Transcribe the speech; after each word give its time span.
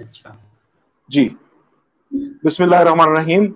اچھا۔ 0.00 0.30
جی۔ 1.08 1.28
بسم 2.44 2.62
اللہ 2.62 2.76
الرحمن 2.76 3.08
الرحیم۔ 3.08 3.52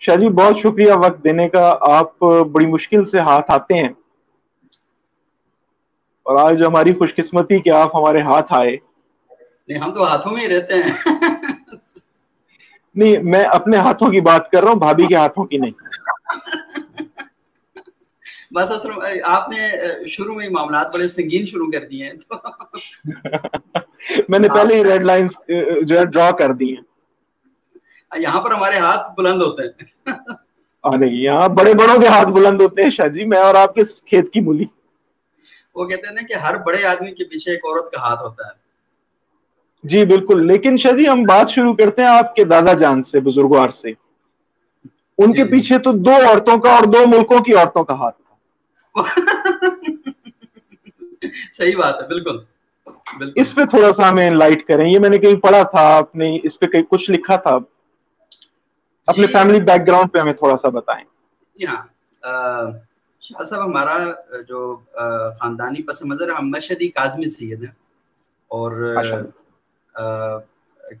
شاہ 0.00 0.16
جی 0.16 0.28
بہت 0.28 0.58
شکریہ 0.58 0.92
وقت 0.92 1.24
دینے 1.24 1.48
کا۔ 1.48 1.76
آپ 1.80 2.18
بڑی 2.52 2.66
مشکل 2.66 3.04
سے 3.04 3.18
ہاتھ 3.18 3.50
آتے 3.50 3.74
ہیں۔ 3.74 3.88
اور 6.22 6.50
آج 6.50 6.62
ہماری 6.62 6.92
خوش 6.92 7.14
قسمتی 7.14 7.58
کہ 7.58 7.70
آپ 7.70 7.96
ہمارے 7.96 8.20
ہاتھ 8.20 8.46
آئے۔ 8.50 8.76
نہیں 9.68 9.78
ہم 9.78 9.94
تو 9.94 10.04
ہاتھوں 10.04 10.32
میں 10.32 10.42
ہی 10.42 10.48
رہتے 10.48 10.74
ہیں۔ 10.74 11.14
نہیں 12.94 13.18
میں 13.18 13.42
اپنے 13.42 13.76
ہاتھوں 13.76 14.10
کی 14.10 14.20
بات 14.20 14.50
کر 14.50 14.62
رہا 14.62 14.70
ہوں 14.70 14.78
بھابھی 14.78 15.06
کے 15.06 15.14
ہاتھوں 15.16 15.44
کی 15.44 15.58
نہیں۔ 15.58 15.72
بس 18.54 18.70
اصل 18.70 18.88
آپ 19.24 19.48
نے 19.48 19.68
شروع 20.08 20.34
میں 20.34 20.48
معاملات 20.50 20.94
بڑے 20.94 21.08
سنگین 21.08 21.46
شروع 21.46 21.70
کر 21.70 21.86
دیے 21.86 22.04
ہیں۔ 22.04 22.12
میں 24.28 24.38
نے 24.38 24.48
پہلے 24.48 24.74
ہی 24.74 24.84
ریڈ 24.84 25.02
لائنز 25.02 25.30
جو 25.82 25.98
ہے 25.98 26.04
ڈرا 26.04 26.30
کر 26.30 26.52
دی 26.52 26.76
ہیں۔ 26.76 26.82
یہاں 28.18 28.40
پر 28.40 28.50
ہمارے 28.50 28.76
ہاتھ 28.76 29.12
بلند 29.16 29.42
ہوتے 29.42 29.62
ہیں۔ 29.62 29.68
نہیں 30.98 31.10
یہاں 31.10 31.48
بڑے 31.48 31.74
بڑوں 31.74 32.00
کے 32.00 32.08
ہاتھ 32.08 32.28
بلند 32.28 32.60
ہوتے 32.60 32.82
ہیں 32.82 32.90
شاہ 32.90 33.08
جی 33.08 33.24
میں 33.24 33.38
اور 33.38 33.54
آپ 33.54 33.74
کے 33.74 33.84
کھیت 33.84 34.32
کی 34.32 34.40
مولی۔ 34.40 34.64
وہ 35.74 35.86
کہتے 35.86 36.06
ہیں 36.06 36.14
نا 36.14 36.26
کہ 36.26 36.34
ہر 36.34 36.58
بڑے 36.58 36.86
آدمی 36.86 37.10
کے 37.10 37.24
پیچھے 37.24 37.52
ایک 37.52 37.64
عورت 37.64 37.92
کا 37.92 38.00
ہاتھ 38.00 38.22
ہوتا 38.22 38.46
ہے۔ 38.46 38.52
جی 39.84 40.06
بالکل۔ 40.06 40.46
لیکن 40.46 40.76
شاہ 40.76 40.92
جی 40.92 41.08
ہم 41.08 41.22
بات 41.22 41.50
شروع 41.50 41.74
کرتے 41.74 42.02
ہیں 42.02 42.08
آپ 42.08 42.34
کے 42.34 42.44
دادا 42.44 42.72
جان 42.72 43.02
سے 43.02 43.20
بزرگوار 43.20 43.70
سے۔ 43.70 43.92
ان 45.18 45.32
کے 45.32 45.44
پیچھے 45.44 45.78
تو 45.78 45.92
دو 45.92 46.10
عورتوں 46.10 46.58
کا 46.58 46.70
اور 46.70 46.84
دو 46.84 47.06
ملکوں 47.06 47.38
کی 47.38 47.54
عورتوں 47.54 47.84
کا 47.84 47.94
ہاتھ 47.94 48.16
صحیح 51.52 51.76
بات 51.76 52.02
ہے 52.02 52.08
بالکل۔ 52.08 52.38
اس 53.36 53.54
پہ 53.54 53.64
تھوڑا 53.64 53.92
سا 53.92 54.08
ہمیں 54.10 54.30
لائٹ 54.30 54.66
کریں۔ 54.66 54.88
یہ 54.90 54.98
میں 54.98 55.08
نے 55.08 55.18
کہیں 55.18 55.40
پڑھا 55.40 55.62
تھا 55.62 55.96
آپ 55.96 56.16
نے 56.16 56.38
اس 56.42 56.58
پہ 56.58 56.66
کہیں 56.66 56.82
کچھ 56.82 57.10
لکھا 57.10 57.36
تھا۔ 57.36 57.58
اپنے 59.08 59.26
فیملی 59.26 59.60
بیک 59.60 59.86
گراؤنڈ 59.86 60.12
پہ 60.12 60.18
ہمیں 60.18 60.32
تھوڑا 60.32 60.56
سا 60.56 60.68
بتائیں۔ 60.68 61.04
جی 61.56 61.66
ہاں۔ 61.66 61.82
شاہ 63.20 63.44
صاحب 63.46 63.64
ہمارا 63.64 63.96
جو 64.48 64.76
خاندانی 65.40 65.82
پس 65.82 66.02
منظر 66.02 66.28
ہم 66.30 66.50
مشہدی 66.50 66.88
کاظمی 66.88 67.28
سید 67.28 67.62
ہیں۔ 67.62 67.74
اور 68.50 68.70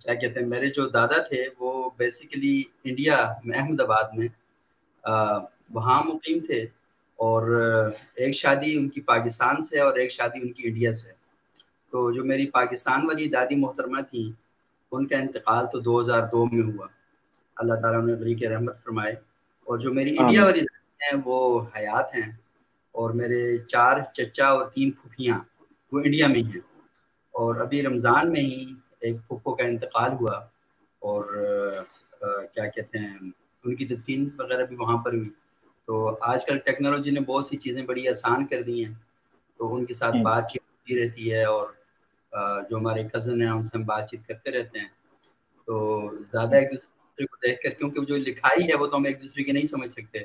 کیا 0.02 0.14
کہتے 0.14 0.40
ہیں 0.40 0.46
میرے 0.46 0.68
جو 0.70 0.88
دادا 0.88 1.22
تھے 1.22 1.44
وہ 1.60 1.90
بیسیکلی 1.96 2.62
انڈیا 2.84 3.16
میں 3.44 3.58
احمد 3.58 3.80
آباد 3.80 4.04
میں 4.16 4.28
وہاں 5.70 6.02
مقیم 6.02 6.38
تھے۔ 6.46 6.60
اور 7.18 7.42
ایک 8.16 8.34
شادی 8.34 8.76
ان 8.76 8.88
کی 8.88 9.00
پاکستان 9.00 9.62
سے 9.62 9.80
اور 9.80 9.96
ایک 9.96 10.12
شادی 10.12 10.38
ان 10.42 10.52
کی 10.52 10.68
انڈیا 10.68 10.92
سے۔ 10.92 11.17
تو 11.90 12.12
جو 12.12 12.24
میری 12.24 12.46
پاکستان 12.46 13.06
والی 13.06 13.28
دادی 13.28 13.56
محترمہ 13.56 14.00
تھیں 14.00 14.48
ان 14.92 15.06
کا 15.06 15.16
انتقال 15.16 15.66
تو 15.72 15.80
دو 15.80 16.00
ہزار 16.00 16.28
دو 16.32 16.46
میں 16.46 16.72
ہوا۔ 16.72 16.86
اللہ 17.56 17.74
تعالیٰ 17.74 18.06
نے 18.06 18.12
غریق 18.12 18.42
رحمت 18.42 18.84
فرمائے۔ 18.84 19.12
اور 19.64 19.78
جو 19.78 19.94
میری 19.94 20.16
انڈیا 20.18 20.44
والی 20.44 20.60
دادی 20.60 21.16
ہیں 21.16 21.22
وہ 21.24 21.60
حیات 21.60 22.14
ہیں۔ 22.14 22.32
اور 22.92 23.10
میرے 23.10 23.58
چار 23.58 23.98
چچا 24.12 24.46
اور 24.46 24.66
تین 24.66 24.90
پھوپھیاں 24.90 25.38
وہ 25.92 26.00
انڈیا 26.04 26.26
میں 26.26 26.42
ہیں۔ 26.42 26.60
اور 27.32 27.56
ابھی 27.56 27.82
رمضان 27.82 28.32
میں 28.32 28.40
ہی 28.40 28.74
ایک 29.00 29.16
پھپھو 29.28 29.54
کا 29.54 29.64
انتقال 29.64 30.12
ہوا۔ 30.20 30.32
اور 30.98 31.24
کیا 32.54 32.66
کہتے 32.66 32.98
ہیں 32.98 33.18
ان 33.64 33.74
کی 33.74 33.86
تدفین 33.86 34.28
وغیرہ 34.38 34.64
بھی 34.66 34.76
وہاں 34.76 35.02
پر 35.02 35.12
ہوئی۔ 35.14 35.30
تو 35.86 36.16
آج 36.20 36.46
کل 36.46 36.58
ٹیکنالوجی 36.58 37.10
نے 37.10 37.20
بہت 37.20 37.46
سی 37.46 37.56
چیزیں 37.56 37.82
بڑی 37.82 38.08
آسان 38.08 38.46
کر 38.46 38.62
دی 38.62 38.84
ہیں۔ 38.84 38.94
تو 39.56 39.74
ان 39.74 39.84
کے 39.84 39.94
ساتھ 39.94 40.16
بات 40.22 40.50
چیت 40.50 40.67
ہوتی 40.88 41.04
رہتی 41.04 41.32
ہے 41.32 41.44
اور 41.44 41.68
جو 42.70 42.76
ہمارے 42.76 43.08
کزن 43.08 43.42
ہیں 43.42 43.50
ان 43.50 43.62
سے 43.62 43.78
ہم 43.78 43.84
بات 43.84 44.08
چیت 44.10 44.26
کرتے 44.28 44.50
رہتے 44.50 44.78
ہیں۔ 44.78 44.88
تو 45.66 45.74
زیادہ 46.26 46.54
ایک 46.56 46.72
دوسرے 46.72 47.26
کو 47.26 47.36
دیکھ 47.36 47.62
کر 47.62 47.70
کیونکہ 47.70 48.00
جو 48.00 48.16
لکھائی 48.16 48.68
ہے 48.68 48.76
وہ 48.76 48.86
تو 48.86 48.96
ہم 48.96 49.04
ایک 49.04 49.22
دوسرے 49.22 49.42
کی 49.42 49.52
نہیں 49.52 49.66
سمجھ 49.66 49.92
سکتے۔ 49.92 50.18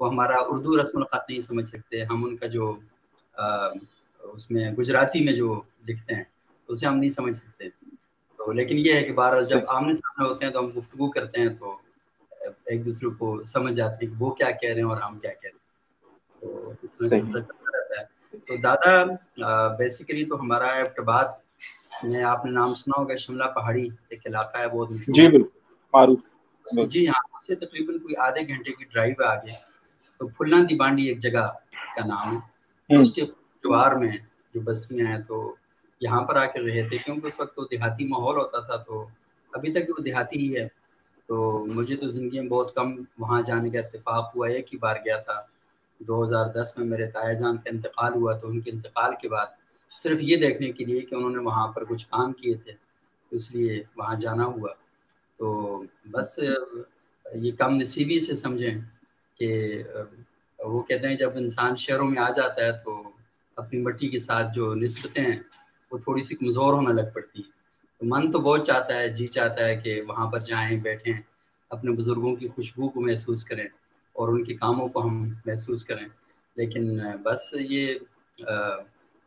وہ 0.00 0.08
ہمارا 0.08 0.36
اردو 0.38 0.80
رسم 0.82 0.98
الخط 0.98 1.30
نہیں 1.30 1.40
سمجھ 1.40 1.66
سکتے۔ 1.66 2.02
ہم 2.02 2.24
ان 2.24 2.36
کا 2.36 2.46
جو 2.46 2.78
اس 4.18 4.50
میں 4.50 4.70
گجراتی 4.72 5.24
میں 5.24 5.32
جو 5.32 5.60
لکھتے 5.88 6.14
ہیں 6.14 6.24
اسے 6.68 6.86
ہم 6.86 6.96
نہیں 6.98 7.10
سمجھ 7.10 7.36
سکتے۔ 7.36 7.68
تو 8.38 8.52
لیکن 8.52 8.76
یہ 8.78 8.92
ہے 8.92 9.02
کہ 9.02 9.12
بہرحال 9.12 9.46
جب 9.46 9.58
آمنے 9.68 9.92
سامنے 9.92 10.28
ہوتے 10.28 10.44
ہیں 10.44 10.52
تو 10.52 10.60
ہم 10.60 10.70
گفتگو 10.78 11.10
کرتے 11.10 11.40
ہیں 11.40 11.48
تو 11.48 11.76
ایک 12.66 12.86
دوسرے 12.86 13.08
کو 13.18 13.44
سمجھ 13.44 13.74
جاتے 13.74 14.06
ہیں 14.06 14.12
کہ 14.12 14.24
وہ 14.24 14.30
کیا 14.30 14.50
کہہ 14.50 14.70
رہے 14.70 14.80
ہیں 14.80 14.88
اور 14.88 14.96
ہم 14.96 15.18
کیا 15.18 15.32
کہہ 15.32 15.50
رہے 15.52 15.58
ہیں۔ 15.58 15.66
تو 16.40 16.72
اس 16.82 16.96
طرح 16.96 17.18
رہتا 17.34 18.00
ہے۔ 18.00 18.17
تو 18.46 18.56
دادا 18.58 18.92
بیسیکلی 19.78 20.24
تو 20.24 20.40
ہمارا 20.40 20.68
ایبٹ 20.72 20.98
آباد 21.00 21.26
میں 22.04 22.22
آپ 22.24 22.44
نے 22.44 22.50
نام 22.52 22.74
سنا 22.74 22.98
ہوگا 22.98 23.16
شملہ 23.18 23.44
پہاڑی 23.54 23.88
ایک 24.08 24.26
علاقہ 24.26 24.58
ہے 24.58 24.68
بہت 24.68 24.90
مشہور 24.90 25.16
جی 25.16 25.28
بالکل 25.28 25.60
جی 26.86 27.06
ہاں 27.08 27.14
سے 27.40 27.54
تقریباً 27.56 27.98
کوئی 27.98 28.14
آدھے 28.20 28.46
گھنٹے 28.48 28.72
کی 28.72 28.84
ڈرائیو 28.86 29.14
ہے 29.18 29.28
آگے۔ 29.28 29.52
تو 30.20 30.28
پھلنا 30.28 30.56
دی 30.62 30.74
بانڈی 30.76 31.04
ایک 31.08 31.18
جگہ 31.20 31.44
کا 31.94 32.02
نام 32.06 32.28
ہے۔ 32.34 32.40
اس 32.90 33.12
کے 33.12 33.22
جوار 33.64 33.92
میں 33.96 34.12
جو 34.54 34.60
بستیاں 34.62 35.06
ہیں 35.06 35.20
تو 35.22 35.36
یہاں 36.00 36.22
پر 36.22 36.36
آ 36.36 36.44
کے 36.46 36.60
رہے 36.60 36.82
تھے۔ 36.88 36.98
کیونکہ 36.98 37.26
اس 37.26 37.40
وقت 37.40 37.54
تو 37.56 37.64
دیہاتی 37.66 38.04
ماحول 38.06 38.36
ہوتا 38.36 38.60
تھا 38.60 38.76
تو 38.78 39.04
ابھی 39.52 39.72
تک 39.72 39.90
وہ 39.90 40.02
دیہاتی 40.02 40.36
ہی 40.38 40.56
ہے۔ 40.56 40.66
تو 41.28 41.36
مجھے 41.68 41.96
تو 41.96 42.08
زندگی 42.08 42.40
میں 42.40 42.48
بہت 42.48 42.74
کم 42.74 42.88
وہاں 43.18 43.40
جانے 43.42 43.70
کا 43.70 43.80
اتفاق 43.80 44.34
ہوا 44.34 44.46
ایک 44.48 44.72
ہی 44.72 44.78
بار 44.78 44.96
گیا 45.04 45.16
تھا۔ 45.20 45.40
دو 45.98 46.24
ہزار 46.24 46.46
دس 46.46 46.72
میں 46.76 46.86
میرے 46.86 47.06
تایا 47.06 47.32
جان 47.32 47.56
کا 47.56 47.70
انتقال 47.70 48.14
ہوا 48.14 48.32
تو 48.38 48.48
ان 48.48 48.60
کے 48.60 48.70
انتقال 48.70 49.14
کے 49.20 49.28
بعد 49.28 49.46
صرف 49.94 50.18
یہ 50.20 50.36
دیکھنے 50.36 50.72
کے 50.72 50.84
لیے 50.84 51.00
کہ 51.00 51.14
انہوں 51.14 51.30
نے 51.30 51.38
وہاں 51.38 51.66
پر 51.72 51.84
کچھ 51.84 52.06
کام 52.06 52.32
کیے 52.32 52.54
تھے 52.54 52.72
اس 53.30 53.54
لیے 53.54 53.82
وہاں 53.96 54.14
جانا 54.14 54.44
ہوا۔ 54.44 54.72
تو 55.36 55.82
بس 56.04 56.38
یہ 57.34 57.50
کم 57.58 57.76
نصیبی 57.76 58.20
سے 58.20 58.34
سمجھیں 58.34 58.80
کہ 59.38 59.82
وہ 60.58 60.82
کہتے 60.82 61.08
ہیں 61.08 61.16
جب 61.16 61.30
انسان 61.34 61.76
شہروں 61.76 62.08
میں 62.10 62.22
آ 62.22 62.30
جاتا 62.30 62.64
ہے 62.64 62.72
تو 62.84 63.02
اپنی 63.56 63.80
مٹی 63.80 64.08
کے 64.08 64.18
ساتھ 64.18 64.54
جو 64.54 64.74
نسبتیں 64.74 65.22
ہیں، 65.22 65.38
وہ 65.90 65.98
تھوڑی 65.98 66.22
سی 66.22 66.34
کمزور 66.34 66.72
ہونے 66.72 66.92
لگ 66.92 67.08
پڑتی 67.14 67.42
ہیں۔ 67.42 67.50
تو 67.98 68.06
من 68.06 68.30
تو 68.30 68.38
بہت 68.38 68.66
چاہتا 68.66 68.96
ہے 68.96 69.08
جی 69.08 69.26
چاہتا 69.26 69.66
ہے 69.66 69.76
کہ 69.76 70.02
وہاں 70.08 70.30
پر 70.30 70.38
جائیں، 70.38 70.80
بیٹھیں، 70.80 71.14
اپنے 71.70 71.90
بزرگوں 71.90 72.36
کی 72.36 72.48
خوشبو 72.48 72.88
کو 72.88 73.00
محسوس 73.00 73.44
کریں۔ 73.44 73.68
اور 74.18 74.28
ان 74.28 74.44
کے 74.44 74.54
کاموں 74.54 74.88
کو 74.88 75.02
ہم 75.02 75.16
محسوس 75.46 75.84
کریں۔ 75.84 76.06
لیکن 76.56 76.84
بس 77.22 77.54
یہ 77.60 77.94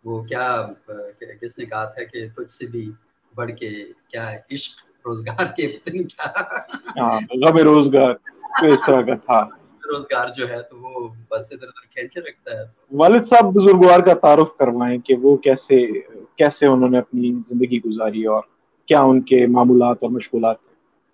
وہ 0.06 0.22
کیا 0.24 0.46
کس 1.42 1.58
نے 1.60 1.66
کہا 1.66 1.86
تھا 1.86 2.04
کہ 2.04 2.28
تجھ 2.38 2.52
سے 2.52 2.68
بھی 2.68 2.92
بڑھ 3.36 3.52
کے 3.52 3.70
کیا 4.08 4.32
ہے 4.32 4.40
عشق 4.52 4.74
روزگار 5.06 5.46
کے 5.58 5.68
کیا؟ 5.68 7.20
روزگار 7.64 8.10
اس 8.68 8.82
طرح 8.88 9.02
کا 9.02 9.16
تھا۔ 9.26 9.40
روزگار 9.86 10.28
جو 10.36 10.50
ہے 10.50 10.62
تو 10.62 10.78
وہ 10.80 11.08
بس 11.30 11.48
ادھر 11.52 11.68
ادھر 11.68 11.88
کھینچے 11.92 12.20
رکھتا 12.20 12.52
ہے۔ 12.58 12.64
والد 12.92 13.24
صاحب 13.26 13.54
بزرگوار 13.54 14.00
کا 14.00 14.14
تعارف 14.14 14.58
کروائیں 14.60 14.98
کہ 14.98 15.16
وہ 15.16 15.38
کیسے 15.38 15.78
کیسے 16.36 16.66
انہوں 16.66 16.90
نے 16.90 16.98
اپنی 17.00 17.32
زندگی 17.48 17.80
گزاری 17.82 18.26
اور 18.26 18.42
کیا 18.86 19.02
ان 19.02 19.22
کے 19.22 19.46
معمولات 19.48 19.98
اور 20.02 20.10
مشغولات 20.10 20.58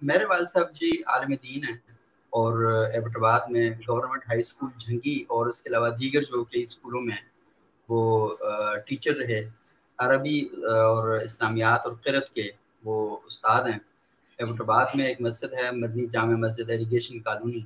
میرے 0.01 0.25
والد 0.25 0.47
صاحب 0.47 0.71
جی 0.73 0.89
عالم 1.07 1.33
دین 1.43 1.63
ہیں۔ 1.69 1.86
اور 2.33 2.53
ایبٹ 2.93 3.17
آباد 3.17 3.39
میں 3.49 3.69
گورنمنٹ 3.87 4.23
ہائی 4.27 4.39
اسکول 4.39 4.69
جھنگی 4.77 5.23
اور 5.27 5.45
اس 5.47 5.61
کے 5.61 5.69
علاوہ 5.69 5.89
دیگر 5.89 6.21
جو 6.21 6.43
کئی 6.43 6.63
اسکولوں 6.63 7.01
میں 7.01 7.17
وہ 7.89 8.35
ٹیچر 8.85 9.15
رہے، 9.15 9.41
عربی 9.97 10.39
اور 10.81 11.09
اسلامیات 11.09 11.85
اور 11.85 11.93
قرت 12.03 12.29
کے 12.33 12.49
وہ 12.83 13.17
استاد 13.25 13.63
ہیں۔ 13.69 13.79
ایبٹ 14.39 14.61
آباد 14.61 14.85
میں 14.95 15.05
ایک 15.05 15.21
مسجد 15.21 15.53
ہے، 15.53 15.71
مدنی 15.71 16.05
جامع 16.07 16.35
مسجد 16.37 16.69
ایریگیشن 16.69 17.19
کالونی۔ 17.19 17.61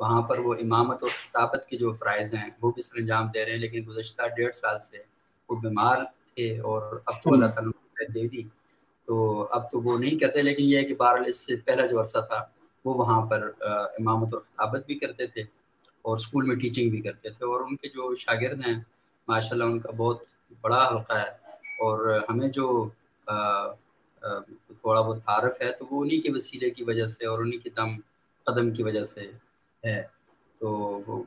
وہاں 0.00 0.22
پر 0.22 0.38
وہ 0.38 0.54
امامت 0.54 1.02
اور 1.02 1.10
خطابت 1.10 1.66
کے 1.68 1.76
جو 1.76 1.92
فرائض 1.92 2.34
ہیں، 2.34 2.48
وہ 2.62 2.70
بھی 2.72 2.82
سر 2.82 2.98
انجام 2.98 3.26
دے 3.34 3.44
رہے 3.44 3.52
ہیں، 3.52 3.58
لیکن 3.58 3.84
گزشتہ 3.88 4.22
ڈیڑھ 4.36 4.54
سال 4.56 4.80
سے 4.80 4.98
وہ 5.48 5.56
بیمار 5.60 5.98
تھے 6.34 6.48
اور 6.60 7.00
اب 7.06 7.22
تو 7.22 7.32
اللہ 7.32 7.46
تعالیٰ 7.46 7.70
نے 7.70 8.12
دے 8.12 8.26
دی۔ 8.28 8.42
تو 9.08 9.48
اب 9.52 9.70
تو 9.70 9.80
وہ 9.80 9.98
نہیں 9.98 10.18
کرتے 10.18 10.42
لیکن 10.42 10.62
یہ 10.62 10.76
ہے 10.78 10.84
کہ 10.84 10.94
بہرحال 10.94 11.24
اس 11.26 11.36
سے 11.46 11.56
پہلا 11.56 11.86
جو 11.86 12.00
عرصہ 12.00 12.18
تھا 12.28 12.44
وہ 12.84 12.94
وہاں 12.94 13.20
پر 13.26 13.50
امامت 13.60 14.34
اور 14.34 14.40
خطابت 14.42 14.86
بھی 14.86 14.94
کرتے 14.94 15.26
تھے 15.26 15.42
اور 16.04 16.16
اسکول 16.16 16.46
میں 16.46 16.56
ٹیچنگ 16.56 16.90
بھی 16.90 17.00
کرتے 17.00 17.30
تھے 17.30 17.44
اور 17.46 17.60
ان 17.60 17.76
کے 17.76 17.88
جو 17.88 18.14
شاگرد 18.16 18.66
ہیں 18.66 18.78
ماشاء 19.28 19.50
اللہ 19.50 19.64
ان 19.64 19.80
کا 19.80 19.90
بہت 19.96 20.22
بڑا 20.60 20.88
حلقہ 20.88 21.12
ہے 21.12 21.30
اور 21.78 21.98
ہمیں 22.30 22.48
جو 22.48 22.66
تھوڑا 24.72 25.00
بہت 25.00 25.24
تعارف 25.24 25.60
ہے 25.62 25.70
تو 25.72 25.86
وہ 25.90 26.04
انہیں 26.04 26.20
کے 26.20 26.32
وسیلے 26.32 26.70
کی 26.70 26.84
وجہ 26.84 27.06
سے 27.06 27.26
اور 27.26 27.38
انہیں 27.38 27.60
کے 27.60 27.70
دم 27.70 27.96
قدم 28.46 28.70
کی 28.70 28.82
وجہ 28.82 29.02
سے 29.04 29.30
ہے۔ 29.82 30.00
تو 30.60 30.68
وہ 31.06 31.22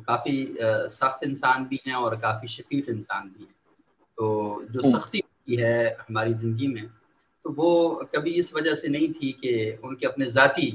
کافی 0.00 0.36
سخت 0.90 1.24
انسان 1.26 1.64
بھی 1.64 1.76
ہیں 1.86 1.94
اور 1.94 2.16
کافی 2.16 2.46
شفیق 2.46 2.84
انسان 2.88 3.28
بھی 3.28 3.44
ہیں۔ 3.44 3.58
تو 4.18 4.26
جو 4.70 4.82
سختی 4.82 5.20
کی 5.20 5.62
ہے 5.62 5.78
ہماری 6.00 6.34
زندگی 6.34 6.66
میں 6.66 6.82
تو 7.44 7.50
وہ 7.56 7.70
کبھی 8.12 8.38
اس 8.38 8.54
وجہ 8.54 8.74
سے 8.74 8.88
نہیں 8.88 9.20
تھی 9.20 9.32
کہ 9.32 9.52
ان 9.82 9.96
کے 9.96 10.06
اپنے 10.06 10.24
ذاتی 10.24 10.70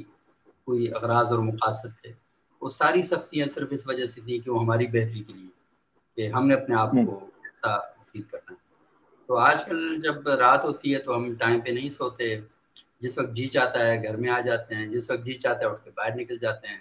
کوئی 0.66 0.94
اغراض 0.94 1.32
اور 1.32 1.40
مقاصد 1.40 2.02
تھے۔ 2.02 2.14
وہ 2.62 2.70
ساری 2.70 3.04
سختیاں 3.04 3.48
صرف 3.48 3.68
اس 3.72 3.88
وجہ 3.88 4.06
سے 4.06 4.22
تھیں 4.22 4.40
کہ 4.40 4.52
وہ 4.52 4.62
ہماری 4.62 4.88
بہتری 4.88 5.24
کے 5.24 5.34
لیے 5.34 5.50
کہ 6.18 6.28
ہم 6.28 6.48
نے 6.48 6.54
اپنے 6.54 6.76
آپ 6.76 6.92
کو 6.92 7.20
ایسا 7.44 7.78
مفید 7.78 8.32
کرنا 8.32 8.52
ہے۔ 8.52 8.64
تو 9.28 9.38
آج 9.38 9.66
کل 9.66 10.02
جب 10.02 10.28
رات 10.30 10.64
ہوتی 10.66 10.94
ہے 10.94 11.00
تو 11.00 11.16
ہم 11.16 11.36
ٹائم 11.36 11.60
پہ 11.60 11.72
نہیں 11.72 11.90
سوتے۔ 11.90 12.40
جس 13.00 13.18
وقت 13.18 13.32
جی 13.34 13.48
چاہتا 13.48 13.88
ہے 13.88 14.04
گھر 14.04 14.16
میں 14.16 14.30
آ 14.30 14.40
جاتے 14.40 14.76
ہیں 14.76 14.88
جس 14.88 15.10
وقت 15.12 15.26
جی 15.26 15.34
چاہتا 15.34 15.60
ہے 15.60 15.66
اٹھ 15.66 15.84
کے 15.84 15.92
باہر 15.96 16.16
نکل 16.16 16.38
جاتے 16.38 16.68
ہیں۔ 16.68 16.78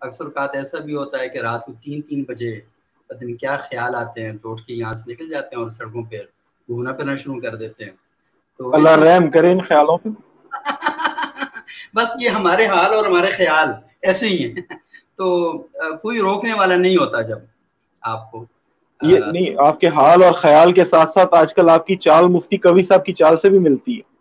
اکثر 0.00 0.24
اوقات 0.24 0.50
ایسا 0.54 0.78
بھی 0.78 0.94
ہوتا 0.94 1.18
ہے 1.18 1.28
کہ 1.28 1.38
رات 1.38 1.66
کو 1.66 1.72
تین 1.82 2.02
تین 2.02 2.24
بجے 2.28 2.60
پتہ 3.06 3.24
نہیں 3.24 3.36
کیا 3.36 3.56
خیال 3.56 3.94
آتے 3.94 4.30
ہیں 4.30 4.38
تو 4.38 4.52
اٹھ 4.52 4.62
کے 4.66 4.74
یہاں 4.74 4.94
سے 4.94 5.12
نکل 5.12 5.28
جاتے 5.28 5.56
ہیں 5.56 5.62
اور 5.62 5.70
سڑکوں 5.70 6.02
پہ 6.10 6.18
گھومنا 6.68 6.92
پھرنا 6.92 7.16
شروع 7.16 7.40
کر 7.40 7.56
دیتے 7.56 7.84
ہیں۔ 7.84 7.92
تو 8.60 8.74
اللہ 8.74 8.96
رحم 8.96 9.30
کرے 9.30 9.52
ان 9.52 9.62
خیالوں 9.62 9.98
پہ۔ 9.98 10.08
بس 11.94 12.08
یہ 12.20 12.28
ہمارے 12.28 12.66
حال 12.66 12.94
اور 12.94 13.04
ہمارے 13.04 13.30
خیال 13.30 13.68
ایسے 14.02 14.28
ہی 14.28 14.44
ہیں۔ 14.44 14.54
تو 15.16 15.52
کوئی 16.02 16.20
روکنے 16.20 16.54
والا 16.54 16.76
نہیں 16.76 16.96
ہوتا 16.96 17.20
جب 17.20 17.38
آپ 18.02 18.30
کو۔ 18.30 18.44
یہ 19.02 19.18
نہیں 19.32 19.66
آپ 19.66 19.80
کے 19.80 19.88
حال 19.88 20.22
اور 20.22 20.32
خیال 20.32 20.72
کے 20.72 20.84
ساتھ 20.84 21.12
ساتھ 21.12 21.34
آج 21.34 21.54
کل 21.54 21.70
آپ 21.70 21.86
کی 21.86 21.96
چال 21.96 22.24
مفتی 22.26 22.56
کبھی 22.56 22.82
صاحب 22.82 23.04
کی 23.04 23.12
چال 23.12 23.38
سے 23.38 23.50
بھی 23.50 23.58
ملتی 23.58 23.98
ہے۔ 23.98 24.14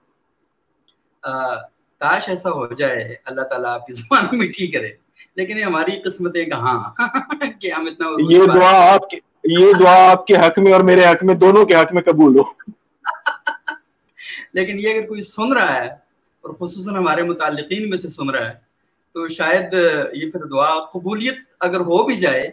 کاش 2.00 2.30
ایسا 2.30 2.50
ہو 2.50 2.74
جائے 2.74 3.16
اللہ 3.26 3.42
تعالیٰ 3.42 3.70
آپ 3.70 3.88
کی 3.88 3.94
زبان 3.94 4.26
میٹھی 4.32 4.68
کرے۔ 4.68 4.90
لیکن 5.36 5.58
یہ 5.58 5.64
ہماری 5.64 6.02
قسمتیں 6.02 6.46
کہاں 6.46 6.92
کہ 7.62 7.72
ہم 7.72 7.86
اتنا 7.86 8.08
یہ 8.30 8.44
دعا 8.56 8.94
آپ 8.94 9.10
کے 9.10 9.18
یہ 9.44 9.72
دعا 9.80 10.12
آپ 10.12 10.26
کے 10.28 10.34
حق 10.36 10.60
میں 10.60 10.74
اور 10.74 10.82
میرے 10.82 11.06
حق 11.06 11.24
میں 11.24 11.36
دونوں 11.36 11.66
کے 11.66 11.76
حق 11.76 11.94
میں 11.94 12.02
قبول 12.02 12.38
ہو۔ 12.38 12.44
لیکن 14.54 14.80
یہ 14.80 14.90
اگر 14.90 15.08
کوئی 15.08 15.24
سن 15.24 15.54
رہا 15.54 15.86
ہے 15.86 16.03
اور 16.44 16.54
خصوصاً 16.54 16.96
ہمارے 16.96 17.24
متعلقین 17.24 17.90
میں 17.90 17.98
سے 17.98 18.10
سن 18.10 18.30
رہا 18.30 18.48
ہے۔ 18.48 18.54
تو 19.16 19.28
شاید 19.28 19.74
یہ 20.14 20.32
پھر 20.32 20.46
دعا 20.46 20.86
قبولیت 20.86 21.36
اگر 21.60 21.80
ہو 21.80 22.04
بھی 22.04 22.16
جائے 22.16 22.52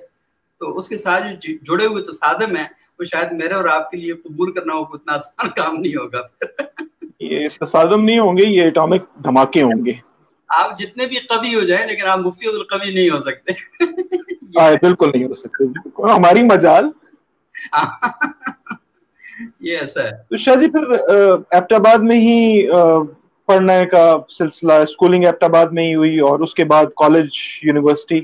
تو 0.61 0.79
اس 0.79 0.89
کے 0.89 0.99
ساتھ 0.99 1.25
جو 1.41 1.53
جڑے 1.63 1.87
ہوئے 1.87 2.03
تصادم 2.03 2.57
ہیں 2.57 2.67
وہ 2.99 3.05
شاید 3.05 3.33
میرے 3.33 3.55
اور 3.55 3.65
آپ 3.65 3.91
کے 3.91 3.97
لیے 3.97 4.15
قبول 4.15 4.53
کرنا 4.53 4.75
ہو 4.75 4.85
اتنا 4.93 5.15
آسان 5.15 5.49
کام 5.57 5.77
نہیں 5.77 5.97
ہوگا۔ 5.97 6.21
یہ 7.21 7.49
تصادم 7.61 8.05
نہیں 8.05 8.19
ہوں 8.19 8.37
گے 8.37 8.47
یہ 8.47 8.67
اٹامک 8.67 9.25
دھماکے 9.25 9.63
ہوں 9.63 9.87
گے۔ 9.87 9.93
آپ 10.49 10.79
جتنے 10.79 11.07
بھی 11.07 11.17
قوی 11.29 11.55
ہو 11.55 11.61
جائیں 11.61 11.87
لیکن 11.87 12.07
آپ 12.07 12.19
مفتی 12.19 12.49
القوی 12.49 12.95
نہیں 12.95 13.11
ہو 13.11 13.19
سکتے۔ 13.19 13.53
بالکل 14.83 15.11
نہیں 15.15 15.25
ہو 15.25 15.35
سکتے 15.35 15.65
ہماری 16.13 16.43
مجال۔ 16.43 16.85
یہ 19.61 19.77
ایسا 19.77 20.05
ہے۔ 20.05 20.11
تو 20.31 20.37
شاہ 20.37 20.55
جی 20.55 20.71
پھر 20.71 20.91
ایبٹ 21.51 21.73
آباد 21.73 21.99
میں 21.99 22.21
ہی 22.21 22.67
پڑھنے 23.51 23.87
کا 23.87 24.17
سلسلہ 24.39 24.73
اسکولنگ 24.73 25.25
ایبٹ 25.25 25.43
آباد 25.45 25.67
میں 25.67 25.83
ہی 25.83 25.95
ہوئی 25.95 26.19
اور 26.21 26.41
اس 26.41 26.55
کے 26.55 26.65
بعد 26.65 26.85
کالج 26.85 27.31
یونیورسٹی 27.63 28.21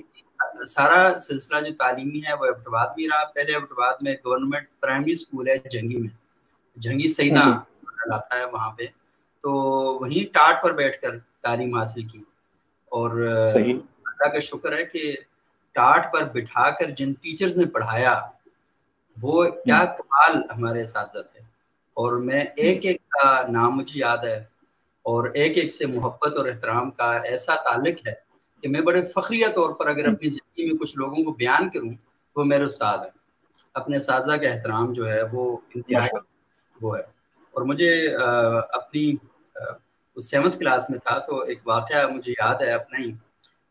سارا 0.67 1.19
سلسلہ 1.19 1.61
جو 1.61 1.75
تعلیمی 1.78 2.19
ہے 2.19 2.34
وہ 2.40 2.44
ایبٹ 2.44 2.67
آباد 2.67 2.87
میں 2.96 3.08
رہا۔ 3.08 3.25
پہلے 3.34 3.52
ایبٹ 3.52 3.73
آباد 3.73 3.94
میں 4.00 4.14
گورنمنٹ 4.25 4.69
پرائمری 4.81 5.12
اسکول 5.12 5.49
ہے 5.49 5.69
جنگی 5.69 5.96
میں۔ 5.96 6.08
جنگی 6.76 7.08
سیدہ 7.08 7.44
علاقہ 8.05 8.37
ہے 8.37 8.44
وہاں 8.44 8.70
پہ۔ 8.70 8.87
تو 9.40 9.52
وہیں 10.00 10.25
ٹاٹ 10.32 10.62
پر 10.62 10.73
بیٹھ 10.73 11.02
کر 11.02 11.08
تعلیم 11.43 11.76
حاصل 11.76 12.02
کی۔ 12.02 12.19
اور 12.93 13.11
اللہ 13.11 14.29
کا 14.29 14.40
شکر 14.40 14.79
ہے 14.79 14.84
کہ 14.84 15.14
ٹاٹ 15.72 16.12
پر 16.12 16.25
بٹھا 16.25 16.70
کر 16.70 16.90
جن 16.90 17.12
ٹیچرز 17.12 17.58
نے 17.58 17.67
پڑھایا 17.67 18.20
وہ 19.22 19.44
کیا 19.44 19.84
کمال 19.84 20.43
ہمارے 20.56 20.81
اساتذہ 20.81 21.22
تھے 21.32 21.40
اور 21.96 22.12
میں 22.12 22.44
ایک 22.56 22.84
ایک 22.84 23.08
کا 23.08 23.46
نام 23.49 23.76
مجھے 23.76 24.00
یاد 24.00 24.19
ہے۔ 24.19 24.56
اور 25.06 25.31
ایک 25.35 25.58
ایک 25.58 25.75
سے 25.75 25.87
محبت 25.87 26.37
اور 26.37 26.47
احترام 26.47 26.91
کا 26.91 27.17
ایسا 27.17 27.55
تعلق 27.55 28.06
ہے 28.06 28.14
کہ 28.62 28.69
میں 28.69 28.81
بڑے 28.81 29.03
فخریہ 29.05 29.47
طور 29.55 29.70
پر 29.70 29.87
اگر 29.88 30.05
اپنی 30.08 30.29
زندگی 30.29 30.70
میں 30.70 30.79
کچھ 30.79 30.99
لوگوں 30.99 31.25
کو 31.25 31.31
بیان 31.32 31.70
کروں 31.70 31.91
وہ 32.37 32.44
میرے 32.44 32.64
استاد 32.64 32.99
ہیں۔ 32.99 33.11
اپنے 33.75 33.97
اساتذہ 33.97 34.37
کا 34.37 34.49
احترام 34.49 34.93
جو 34.93 35.12
ہے 35.12 35.23
وہ 35.32 35.56
انتہائی 35.75 36.19
وہ 36.81 36.97
ہے۔ 36.97 37.03
اور 37.55 37.62
مجھے 37.62 38.17
اپنی 38.73 39.14
سیونتھ 40.17 40.58
کلاس 40.58 40.91
میں 40.91 40.99
تھا 40.99 41.19
تو 41.19 41.41
ایک 41.41 41.58
واقعہ 41.67 42.06
مجھے 42.06 42.32
یاد 42.32 42.55
ہے 42.61 42.73
اپنا 42.73 42.99
ہی۔ 42.99 43.12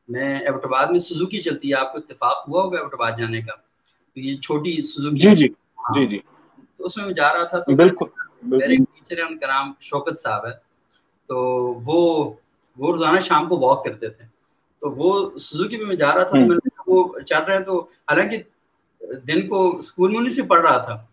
میں 0.08 0.40
ایبٹ 0.40 0.66
آباد 0.66 0.86
میں 0.86 1.00
سزوکی 1.00 1.42
چلتی 1.42 1.70
ہے 1.70 1.76
آپ 1.76 1.92
کو 1.92 1.98
اتفاق 1.98 2.50
ہوا 2.50 2.64
ہوگا 2.64 2.80
ایبٹ 2.80 2.94
آباد 2.94 3.12
جانے 3.12 3.42
کا؟ 3.42 3.56
تو 4.14 4.20
یہ 4.20 4.38
چھوٹی 4.38 4.84
سزوکی 4.84 5.18
جی 5.18 5.36
جی۔ 5.36 5.48
ہاں۔ 5.48 5.94
جی 5.94 6.08
جی۔ 6.08 6.20
تو 6.78 6.86
اس 6.86 6.98
میں 6.98 7.06
میں 7.06 7.14
جا 7.14 7.34
رہا 7.34 7.44
تھا 7.44 7.60
تو 7.60 7.76
بالکل 7.76 8.06
میرے 8.44 8.76
ٹیچر 8.76 9.18
ہیں 9.18 9.26
ان 9.26 9.40
کا 9.40 9.48
نام 9.48 9.74
شوکت 9.80 10.20
صاحب 10.20 10.46
ہے۔ 10.46 10.64
تو 11.30 11.38
وہ 11.86 12.33
وہ 12.77 12.92
روزانہ 12.92 13.19
شام 13.19 13.50
کو 13.50 13.60
واک 13.60 13.86
کرتے 13.86 14.10
تھے۔ 14.10 14.25
تو 14.81 14.92
وہ 14.92 15.39
سزوکی 15.39 15.77
میں 15.77 15.86
میں 15.86 15.95
جا 15.95 16.07
رہا 16.07 16.24
تھا 16.24 16.30
تو 16.30 16.38
میں 16.38 16.56
نے 16.56 16.69
وہ 16.88 17.19
چل 17.19 17.44
رہے 17.44 17.57
ہیں 17.57 17.63
تو 17.63 17.80
حالانکہ 17.80 18.38
دن 19.27 19.48
کو 19.48 19.77
اسکول 19.77 20.10
میں 20.10 20.18
انہیں 20.18 20.33
سے 20.33 20.42
پڑھ 20.42 20.62
رہا 20.62 20.77
تھا۔ 20.77 21.06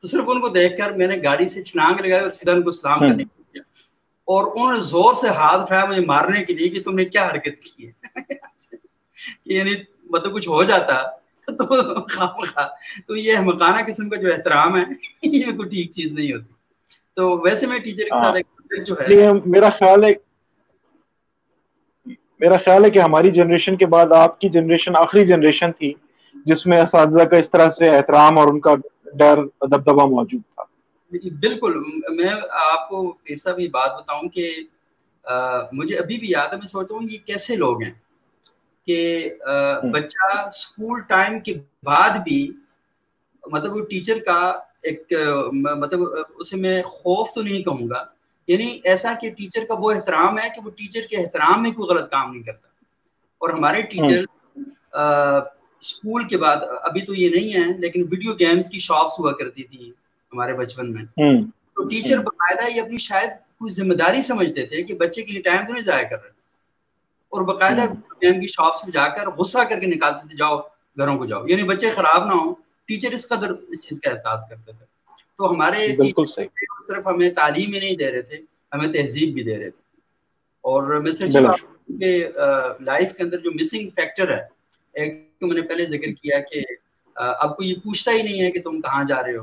تو 0.00 0.08
صرف 0.08 0.24
ان 0.26 0.40
کو 0.40 0.48
دیکھ 0.48 0.78
کر 0.78 0.90
میں 0.90 1.06
نے 1.06 1.16
گاڑی 1.24 1.48
سے 1.48 1.62
چھلانگ 1.62 2.00
لگائی 2.00 2.22
اور 2.22 2.30
سیدھا 2.30 2.52
ان 2.52 2.62
کو 2.62 2.70
سلام 2.70 2.98
کرنے 2.98 3.24
کیا 3.24 3.62
اور 4.28 4.56
انہوں 4.56 4.72
نے 4.72 4.80
زور 4.80 5.14
سے 5.14 5.28
ہاتھ 5.28 5.60
اٹھایا 5.60 5.84
مجھے 5.84 6.04
مارنے 6.04 6.44
کے 6.44 6.54
لیے 6.54 6.68
کہ 6.68 6.82
تم 6.82 6.94
نے 6.94 7.04
کیا 7.04 7.26
حرکت 7.26 7.60
کی 7.60 7.86
ہے۔ 7.86 7.92
یعنی 9.44 9.70
مطلب 10.10 10.34
کچھ 10.34 10.48
ہو 10.48 10.62
جاتا۔ 10.62 11.02
تو 11.48 12.00
تو 13.06 13.16
یہ 13.16 13.36
مکانہ 13.40 13.76
قسم 13.86 14.08
کا 14.08 14.16
جو 14.16 14.28
احترام 14.28 14.76
ہے 14.76 14.82
یہ 15.22 15.56
کوئی 15.56 15.68
ٹھیک 15.68 15.90
چیز 15.90 16.12
نہیں 16.12 16.32
ہوتی۔ 16.32 16.52
تو 17.14 17.38
ویسے 17.38 17.66
میں 17.66 17.78
ٹیچر 17.78 18.04
کے 18.04 18.22
ساتھ 18.22 18.36
ایک 18.36 18.59
جو 18.70 18.94
ہے. 18.94 19.32
میرا 19.44 19.68
خیال 19.70 20.04
ہے 20.04 20.12
میرا 22.40 22.56
خیال 22.56 22.84
ہے 22.84 22.90
کہ 22.90 22.98
ہماری 22.98 23.30
جنریشن 23.30 23.76
کے 23.76 23.86
بعد 23.86 24.12
آپ 24.12 24.40
کی 24.40 24.48
جنریشن 24.48 24.96
آخری 24.96 25.26
جنریشن 25.26 25.72
تھی 25.72 25.92
جس 26.46 26.66
میں 26.66 26.80
اساتذہ 26.80 27.22
کا 27.22 27.36
اس 27.36 27.50
طرح 27.50 27.70
سے 27.70 27.88
احترام 27.88 28.38
اور 28.38 28.48
ان 28.48 28.60
کا 28.60 28.74
ڈر 29.14 29.44
دبدبا 29.66 30.04
موجود 30.04 30.40
تھا۔ 30.54 30.62
بالکل 31.40 31.72
میں 32.10 32.28
آپ 32.50 32.88
کو 32.88 33.12
پھر 33.12 33.36
صاحب 33.36 33.60
یہ 33.60 33.68
بات 33.68 33.90
بتاؤں 33.90 34.28
کہ 34.28 34.52
مجھے 35.72 35.96
ابھی 35.96 36.16
بھی 36.16 36.30
یاد 36.30 36.48
ہے 36.48 36.56
میں 36.56 36.68
سوچتا 36.68 36.94
ہوں 36.94 37.02
یہ 37.10 37.18
کیسے 37.26 37.56
لوگ 37.56 37.82
ہیں 37.82 37.92
کہ 38.86 39.28
بچہ 39.92 40.48
اسکول 40.48 41.00
ٹائم 41.00 41.40
کے 41.40 41.54
بعد 41.82 42.18
بھی 42.24 42.52
مطلب 43.44 43.76
وہ 43.76 43.84
ٹیچر 43.84 44.18
کا 44.26 44.52
ایک 44.82 45.12
مطلب 45.52 46.00
اسے 46.38 46.56
میں 46.56 46.82
خوف 46.82 47.28
تو 47.34 47.42
نہیں 47.42 47.62
کہوں 47.62 47.88
گا 47.90 48.04
یعنی 48.46 48.80
ایسا 48.84 49.12
کہ 49.20 49.30
ٹیچر 49.30 49.64
کا 49.68 49.74
وہ 49.78 49.92
احترام 49.92 50.38
ہے 50.38 50.48
کہ 50.48 50.60
وہ 50.64 50.70
ٹیچر 50.70 51.00
کے 51.10 51.16
احترام 51.16 51.62
میں 51.62 51.70
کوئی 51.70 51.88
غلط 51.88 52.10
کام 52.10 52.32
نہیں 52.32 52.42
کرتا۔ 52.42 52.68
اور 53.38 53.50
ہمارے 53.50 53.82
ٹیچر 53.82 54.22
اسکول 55.80 56.28
کے 56.28 56.38
بعد 56.38 56.56
ابھی 56.82 57.00
تو 57.00 57.14
یہ 57.14 57.28
نہیں 57.30 57.52
ہے 57.52 57.78
لیکن 57.78 58.02
ویڈیو 58.10 58.32
گیمز 58.32 58.68
کی 58.68 58.78
شاپس 58.78 59.18
ہوا 59.18 59.32
کرتی 59.32 59.62
تھی 59.62 59.90
ہمارے 60.32 60.52
بچپن 60.52 60.92
میں۔ 60.92 61.02
تو 61.74 61.88
ٹیچر 61.88 62.18
باقاعدہ 62.18 62.76
یہ 62.76 62.82
اپنی 62.82 62.98
شاید 62.98 63.30
کوئی 63.30 63.74
ذمہ 63.74 63.94
داری 63.94 64.22
سمجھتے 64.22 64.66
تھے 64.66 64.82
کہ 64.82 64.94
بچے 64.94 65.22
کے 65.22 65.32
لیے 65.32 65.42
ٹائم 65.42 65.66
تو 65.66 65.72
نہیں 65.72 65.82
ضائع 65.82 66.08
کر 66.08 66.22
رہے۔ 66.22 66.30
اور 67.28 67.42
باقاعدہ 67.42 67.92
گیم 68.22 68.40
کی 68.40 68.46
شاپس 68.46 68.84
میں 68.84 68.92
جا 68.92 69.08
کر 69.08 69.30
غصہ 69.30 69.58
کر 69.58 69.80
کے 69.80 69.86
نکالتے 69.86 70.28
تھے 70.28 70.36
جاؤ 70.36 70.60
گھروں 70.98 71.18
کو 71.18 71.26
جاؤ۔ 71.26 71.46
یعنی 71.46 71.62
بچے 71.62 71.90
خراب 71.90 72.24
نہ 72.26 72.32
ہوں 72.32 72.54
ٹیچر 72.84 73.12
اس 73.12 73.28
قدر 73.28 73.50
اس 73.68 73.88
چیز 73.88 74.00
کا 74.00 74.10
احساس 74.10 74.48
کرتے 74.50 74.72
تھے۔ 74.72 74.89
تو 75.40 75.50
ہمارے 75.50 75.86
صرف 76.86 77.06
ہمیں 77.06 77.30
تعلیم 77.30 77.74
ہی 77.74 77.78
نہیں 77.78 77.96
دے 77.96 78.10
رہے 78.10 78.22
تھے 78.22 78.36
ہمیں 78.72 78.92
تہذیب 78.92 79.34
بھی 79.34 79.42
دے 79.42 79.58
رہے 79.58 79.70
تھے۔ 79.70 79.82
اور 80.64 80.82
میں 81.00 81.12
سچ 81.12 81.36
کہ 82.00 82.28
لائف 82.80 83.12
کے 83.12 83.22
اندر 83.22 83.38
جو 83.38 83.50
مسنگ 83.50 83.88
فیکٹر 83.90 84.38
ہے 84.38 84.42
ایک 84.92 85.30
تو 85.40 85.46
میں 85.46 85.54
نے 85.54 85.68
پہلے 85.68 85.86
ذکر 85.86 86.12
کیا 86.12 86.40
کہ 86.40 86.62
اب 87.16 87.56
کو 87.56 87.62
یہ 87.62 87.74
پوچھتا 87.74 88.12
ہی 88.12 88.22
نہیں 88.22 88.42
ہے 88.42 88.50
کہ 88.50 88.60
تم 88.60 88.80
کہاں 88.80 89.04
جا 89.04 89.22
رہے 89.22 89.36
ہو 89.36 89.42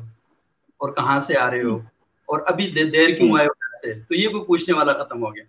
اور 0.77 0.91
کہاں 0.91 1.19
سے 1.19 1.37
آ 1.37 1.51
رہے 1.51 1.63
ہو 1.63 1.77
اور 2.29 2.39
ابھی 2.45 2.67
دیر 2.91 3.09
کیوں 3.17 3.37
آئے 3.37 3.47
ہو 3.47 3.53
سے؟ 3.81 3.93
تو 3.93 4.15
یہ 4.15 4.29
کوئی 4.29 4.43
پوچھنے 4.45 4.77
والا 4.77 5.03
ختم 5.03 5.23
ہو 5.23 5.35
گیا۔ 5.35 5.43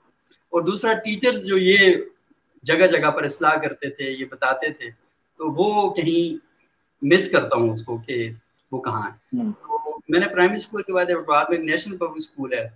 اور 0.53 0.63
دوسرا 0.63 0.93
ٹیچرز 0.93 1.45
جو 1.45 1.59
یہ 1.59 1.95
جگہ 2.63 2.87
جگہ 2.87 3.11
پر 3.11 3.25
اصلاح 3.25 3.55
کرتے 3.55 3.91
تھے 3.91 4.05
یہ 4.11 4.25
بتاتے 4.31 4.73
تھے 4.73 4.91
تو 5.39 5.51
وہ 5.51 5.95
کہیں 5.95 6.37
مس 7.03 7.31
کرتا 7.31 7.57
ہوں 7.57 7.71
اس 7.71 7.85
کو 7.85 7.99
کہ 8.07 8.31
وہ 8.73 8.81
کہاں 8.81 9.03
ہے۔ 9.03 9.37
تو 9.43 9.78
میں 10.09 10.21
نے 10.21 10.29
پرائمری 10.29 10.57
اسکول 10.57 10.83
کے 10.83 10.93
بعد 10.93 11.05
بعد 11.27 11.45
میں 11.49 11.59
نیشنل 11.59 11.97
پبلک 11.97 12.17
اسکول 12.17 12.53
ہے 12.53 12.69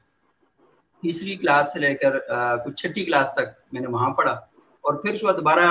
تیسری 1.03 1.35
کلاس 1.37 1.73
سے 1.73 1.79
لے 1.79 1.95
کر 1.95 2.19
کچھ 2.65 2.75
چھٹی 2.75 3.05
کلاس 3.05 3.35
تک 3.35 3.73
میں 3.73 3.81
نے 3.81 3.87
وہاں 3.87 4.11
پڑھا۔ 4.11 4.33
اور 4.81 4.95
پھر 4.95 5.15
اس 5.15 5.23
دوبارہ 5.23 5.67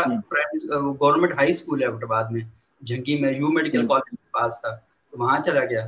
گورنمنٹ 1.00 1.34
ہائی 1.34 1.52
اسکول 1.52 1.84
ہے 1.84 1.88
آباد 1.88 2.24
میں 2.32 2.42
جھنکی 2.86 3.22
میں 3.22 3.32
یو 3.34 3.48
میڈیکل 3.48 3.88
کالج 3.88 4.10
کے 4.10 4.30
پاس 4.32 4.62
تھا۔ 4.62 4.76
تو 5.12 5.18
وہاں 5.18 5.40
چلا 5.46 5.66
گیا۔ 5.66 5.86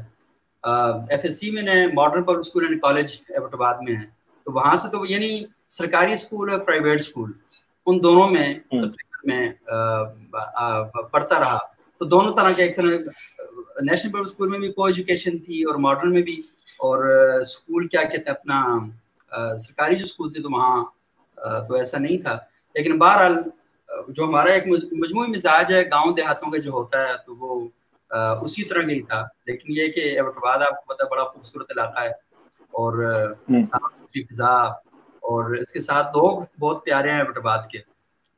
ایف 1.10 1.20
ایس 1.24 1.40
سی 1.40 1.52
میں 1.52 1.62
نے 1.62 1.88
modern 1.88 2.24
public 2.24 2.40
school 2.40 2.66
and 2.70 2.82
college 2.82 3.14
آباد 3.54 3.74
میں 3.82 3.96
ہے۔ 3.96 4.06
تو 4.44 4.52
وہاں 4.52 4.78
سے 4.78 4.90
تو 4.90 5.06
یعنی 5.06 5.46
سرکاری 5.70 6.14
اسکول 6.14 6.52
اور 6.52 6.60
پرائیویٹ 6.60 7.00
اسکول 7.00 7.32
ان 7.86 8.04
دونوں 8.04 8.30
میں 8.30 8.54
میں 9.24 9.50
پڑھتا 11.12 11.40
رہا۔ 11.40 11.58
تو 11.98 12.06
دونوں 12.06 12.34
طرح 12.34 12.52
کے 12.52 12.64
نیشنل 13.82 14.12
پبلک 14.12 14.26
اسکول 14.26 14.50
میں 14.50 14.60
بھی 14.60 14.72
کو 14.72 14.86
ایجوکیشن 14.86 15.38
تھی 15.38 15.64
اور 15.64 15.76
ماڈرن 15.76 16.14
میں 16.14 16.22
بھی 16.22 16.36
اور 16.80 17.04
اسکول 17.42 17.88
کیا 17.88 18.04
کہتے 18.04 18.30
ہیں 18.30 18.36
اپنا 18.36 18.78
سرکاری 19.58 19.96
جو 19.96 20.04
اسکول 20.04 20.34
تھے 20.34 20.42
تو 20.42 20.50
وہاں 20.52 20.84
تو 21.68 21.76
ایسا 21.76 21.98
نہیں 21.98 22.18
تھا۔ 22.18 22.38
لیکن 22.76 22.98
بہرحال 23.00 23.36
جو 24.08 24.24
ہمارا 24.24 24.52
ایک 24.52 24.68
مجموعی 24.68 25.28
مزاج 25.28 25.74
ہے 25.74 25.84
گاؤں 25.84 26.12
دیہاتوں 26.14 26.52
کا 26.52 26.58
جو 26.58 26.72
ہوتا 26.72 27.00
ہے 27.02 27.14
تو 27.26 27.36
وہ 27.36 27.68
اسی 28.44 28.64
طرح 28.64 28.82
کا 28.82 28.92
ہی 28.92 29.02
تھا۔ 29.02 29.22
لیکن 29.46 29.74
یہ 29.78 29.88
کہ 29.88 30.00
ایبٹ 30.00 30.38
آباد 30.38 30.60
آپ 30.60 30.86
کو 30.86 30.94
پتا 30.94 31.08
بڑا 31.12 31.24
خوبصورت 31.24 31.72
علاقہ 31.72 32.00
ہے 32.00 32.10
اور 32.74 32.94
صاف 33.64 33.92
فضا 34.32 34.56
اور 35.24 35.56
اس 35.56 35.72
کے 35.72 35.82
ساتھ 35.82 36.08
لوگ 36.08 36.42
بہت 36.60 36.84
پیارے 36.86 37.12
ہیں 37.12 37.18
ایبٹ 37.18 37.38
آباد 37.38 37.68
کے 37.72 37.78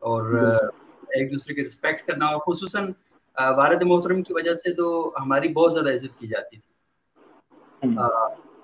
اور 0.01 0.33
ایک 1.09 1.31
دوسرے 1.31 1.53
کی 1.53 1.65
رسپیکٹ 1.67 2.07
کرنا 2.07 2.25
اور 2.25 2.39
خصوصاً 2.45 2.91
والد 3.37 3.81
محترم 3.83 4.21
کی 4.23 4.33
وجہ 4.33 4.55
سے 4.55 4.73
تو 4.73 4.85
ہماری 5.21 5.47
بہت 5.49 5.73
زیادہ 5.73 5.93
عزت 5.93 6.19
کی 6.19 6.27
جاتی 6.27 6.57
تھی۔ 6.57 6.73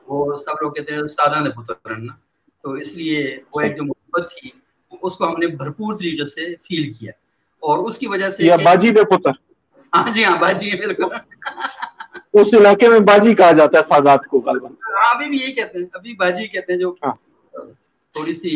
وہ 0.08 0.38
سب 0.38 0.62
لوگ 0.62 0.72
کہتے 0.72 0.94
ہیں 0.94 1.02
استادہ 1.02 1.44
نے 1.44 1.50
پتر 1.50 1.74
نا۔ 1.98 2.14
تو 2.64 2.72
اس 2.74 2.96
لیے 2.98 3.20
وہ 3.54 3.62
ایک 3.62 3.76
جو 3.78 3.84
محبت 3.84 4.32
تھی 4.32 4.50
اس 5.02 5.16
کو 5.16 5.28
ہم 5.28 5.38
نے 5.40 5.48
بھرپور 5.56 5.96
طریقے 5.96 6.26
سے 6.26 6.56
فیل 6.64 6.92
کیا۔ 6.94 7.12
اور 7.64 7.86
اس 7.86 7.98
کی 7.98 8.08
وجہ 8.08 8.30
سے 8.30 8.50
باجی 8.64 8.90
دے 8.92 9.04
پتر 9.06 9.32
ہاں 9.94 10.12
جی 10.14 10.24
ہاں 10.24 10.38
باجی 10.40 10.70
بالکل۔ 10.78 11.14
اس 12.34 12.54
علاقے 12.54 12.88
میں 12.90 13.00
باجی 13.08 13.34
کہا 13.36 13.52
جاتا 13.52 13.78
ہے 13.78 13.84
سادات 13.84 14.26
کو 14.28 14.40
ہاں 14.48 15.14
ابھی 15.14 15.28
بھی 15.30 15.38
یہی 15.38 15.54
کہتے 15.54 15.78
ہیں 15.80 15.86
ابھی 15.94 16.14
باجی 16.16 16.48
کہتے 16.48 16.74
ہیں 16.74 16.80
جو 16.80 16.94
ہاں۔ 17.04 17.12
تھوڑی 18.16 18.34
سی 18.34 18.52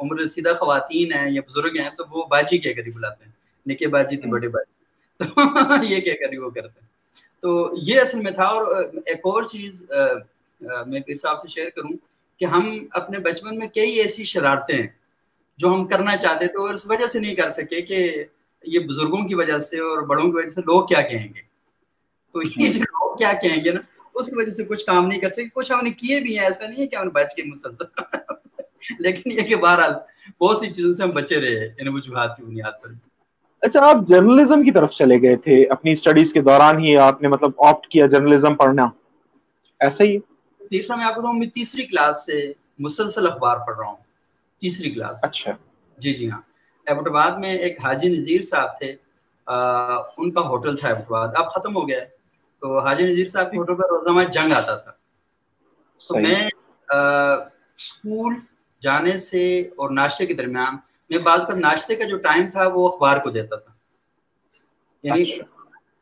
عمر 0.00 0.18
رسیدہ 0.20 0.52
خواتین 0.58 1.12
ہیں 1.12 1.30
یا 1.30 1.42
بزرگ 1.48 1.76
ہیں 1.76 1.90
تو 1.90 2.04
وہ 2.10 2.26
باجی 2.30 2.58
کہہ 2.58 2.72
کر 2.72 2.86
ہی 2.86 2.90
بلاتے 2.90 3.24
ہیں۔ 3.24 3.32
نکے 3.66 3.88
باجی 3.88 4.16
تھے 4.16 4.28
بڑے 4.30 4.48
باجی۔ 4.48 4.72
یہ 5.82 6.00
کہہ 6.00 6.12
کر 6.12 6.38
وہ 6.38 6.50
کرتے 6.50 6.80
ہیں۔ 6.80 6.88
تو 7.40 7.70
یہ 7.82 8.00
اصل 8.00 8.20
میں 8.20 8.30
تھا 8.30 8.44
اور 8.44 8.84
ایک 9.06 9.20
اور 9.24 9.42
چیز 9.42 9.82
میں 10.86 11.00
پھر 11.00 11.16
صاحب 11.16 11.38
سے 11.38 11.48
شیئر 11.48 11.70
کروں 11.70 11.96
کہ 12.38 12.44
ہم 12.44 12.86
اپنے 12.90 13.18
بچپن 13.18 13.58
میں 13.58 13.66
کئی 13.66 13.90
ایسی 13.90 14.24
شرارتیں 14.24 14.76
ہیں 14.76 14.86
جو 15.58 15.68
ہم 15.68 15.86
کرنا 15.86 16.16
چاہتے 16.16 16.46
تھے 16.46 16.60
اور 16.60 16.74
اس 16.74 16.90
وجہ 16.90 17.06
سے 17.06 17.18
نہیں 17.18 17.34
کر 17.34 17.50
سکے 17.50 17.80
کہ 17.80 18.24
یہ 18.64 18.78
بزرگوں 18.78 19.28
کی 19.28 19.34
وجہ 19.34 19.58
سے 19.58 19.78
اور 19.78 20.02
بڑوں 20.02 20.24
کی 20.24 20.36
وجہ 20.36 20.48
سے 20.48 20.60
لوگ 20.60 20.86
کیا 20.86 21.00
کہیں 21.00 21.28
گے۔ 21.28 21.40
تو 22.34 22.42
یہ 22.56 22.72
جو 22.72 22.80
لوگ 22.80 23.16
کیا 23.16 23.32
کہیں 23.42 23.64
گے 23.64 23.70
نا 23.70 23.80
اس 24.14 24.26
کی 24.26 24.36
وجہ 24.36 24.50
سے 24.50 24.64
کچھ 24.64 24.84
کام 24.84 25.06
نہیں 25.06 25.20
کر 25.20 25.30
سکے 25.30 25.48
کچھ 25.54 25.72
ہم 25.72 25.80
نے 25.82 25.90
کیے 25.90 26.20
بھی 26.20 26.38
ہیں 26.38 26.44
ایسا 26.44 26.66
نہیں 26.66 26.82
ہے 26.82 26.86
کہ 26.86 26.96
ہم 26.96 27.04
نے 27.04 27.10
بچ 27.10 27.34
کے 27.34 27.42
مسلسل۔ 27.42 27.84
لیکن 29.00 29.32
یہ 29.32 29.42
کہ 29.42 29.56
بہرحال 29.56 29.92
بہت 30.40 30.58
سی 30.58 30.72
چیزوں 30.72 30.92
سے 30.92 31.02
ہم 31.02 31.10
بچے 31.10 31.40
رہے 31.40 31.66
ان 31.66 31.88
وجوہات 31.88 32.36
کی 32.36 32.42
بنیاد 32.42 32.72
پر۔ 32.82 33.09
اچھا 33.62 33.80
آپ 33.88 33.96
جرنلزم 34.08 34.62
کی 34.62 34.70
طرف 34.70 34.90
چلے 34.90 35.20
گئے 35.22 35.36
تھے 35.36 35.64
اپنی 35.64 35.92
اسٹڈیز 35.92 36.32
کے 36.32 36.40
دوران 36.40 36.78
ہی 36.78 36.96
آپ 36.96 37.22
نے 37.22 37.28
مطلب 37.28 37.50
آپٹ 37.66 37.86
کیا 37.86 38.06
جرنلزم 38.06 38.54
پڑھنا۔ 38.54 38.82
ایسا 39.80 40.04
ہی؟ 40.04 40.18
میں 40.96 41.04
آپ 41.04 41.14
کو 41.14 41.32
میں 41.32 41.46
تیسری 41.46 41.82
کلاس 41.86 42.24
سے 42.26 42.52
مسلسل 42.78 43.26
اخبار 43.26 43.56
پڑھ 43.56 43.76
رہا 43.78 43.86
ہوں۔ 43.86 43.96
تیسری 44.62 44.90
کلاس 44.90 45.24
اچھا۔ 45.24 45.52
جی 45.98 46.12
جی 46.14 46.30
ہاں۔ 46.30 46.40
ایبٹ 46.86 47.08
آباد 47.08 47.38
میں 47.38 47.50
ایک 47.50 47.78
حاجی 47.84 48.08
نذیر 48.08 48.42
صاحب 48.42 48.78
تھے 48.78 48.94
ان 50.16 50.30
کا 50.30 50.40
ہوٹل 50.40 50.76
تھا 50.76 50.88
ایبٹ 50.88 51.00
آباد 51.00 51.28
اب 51.34 51.52
ختم 51.52 51.76
ہو 51.76 51.88
گیا 51.88 52.00
تو 52.62 52.78
حاجی 52.78 53.06
نذیر 53.06 53.26
صاحب 53.26 53.50
کے 53.50 53.58
ہوٹل 53.58 53.74
پر 53.74 53.88
روزانہ 53.90 54.28
جنگ 54.30 54.52
آتا 54.52 54.76
تھا۔ 54.76 54.90
تو 56.08 56.18
میں 56.18 56.48
اسکول 57.78 58.34
جانے 58.82 59.18
سے 59.18 59.60
اور 59.60 59.90
ناشتے 59.90 60.26
کے 60.26 60.34
درمیان 60.34 60.76
میں 61.10 61.18
بعض 61.18 61.40
پر 61.40 61.56
ناشتے 61.56 61.96
کا 61.96 62.04
جو 62.04 62.16
ٹائم 62.18 62.50
تھا 62.50 62.66
وہ 62.66 62.88
اخبار 62.88 63.16
کو 63.16 63.30
دیتا 63.30 63.56
تھا۔ 63.56 63.72
یعنی 65.02 65.32
اچھا۔ 65.32 65.44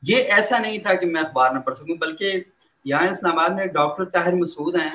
یہ 0.02 0.16
ایسا 0.16 0.58
نہیں 0.58 0.78
تھا 0.78 0.94
کہ 0.94 1.06
میں 1.06 1.22
اخبار 1.22 1.50
نہ 1.50 1.58
پڑھ 1.58 1.76
سکوں 1.76 1.96
بلکہ 1.96 2.40
یہاں 2.84 3.08
اسلام 3.08 3.38
آباد 3.38 3.50
میں 3.50 3.66
ڈاکٹر 3.66 4.04
طاہر 4.04 4.34
مسعود 4.34 4.74
ہیں 4.74 4.90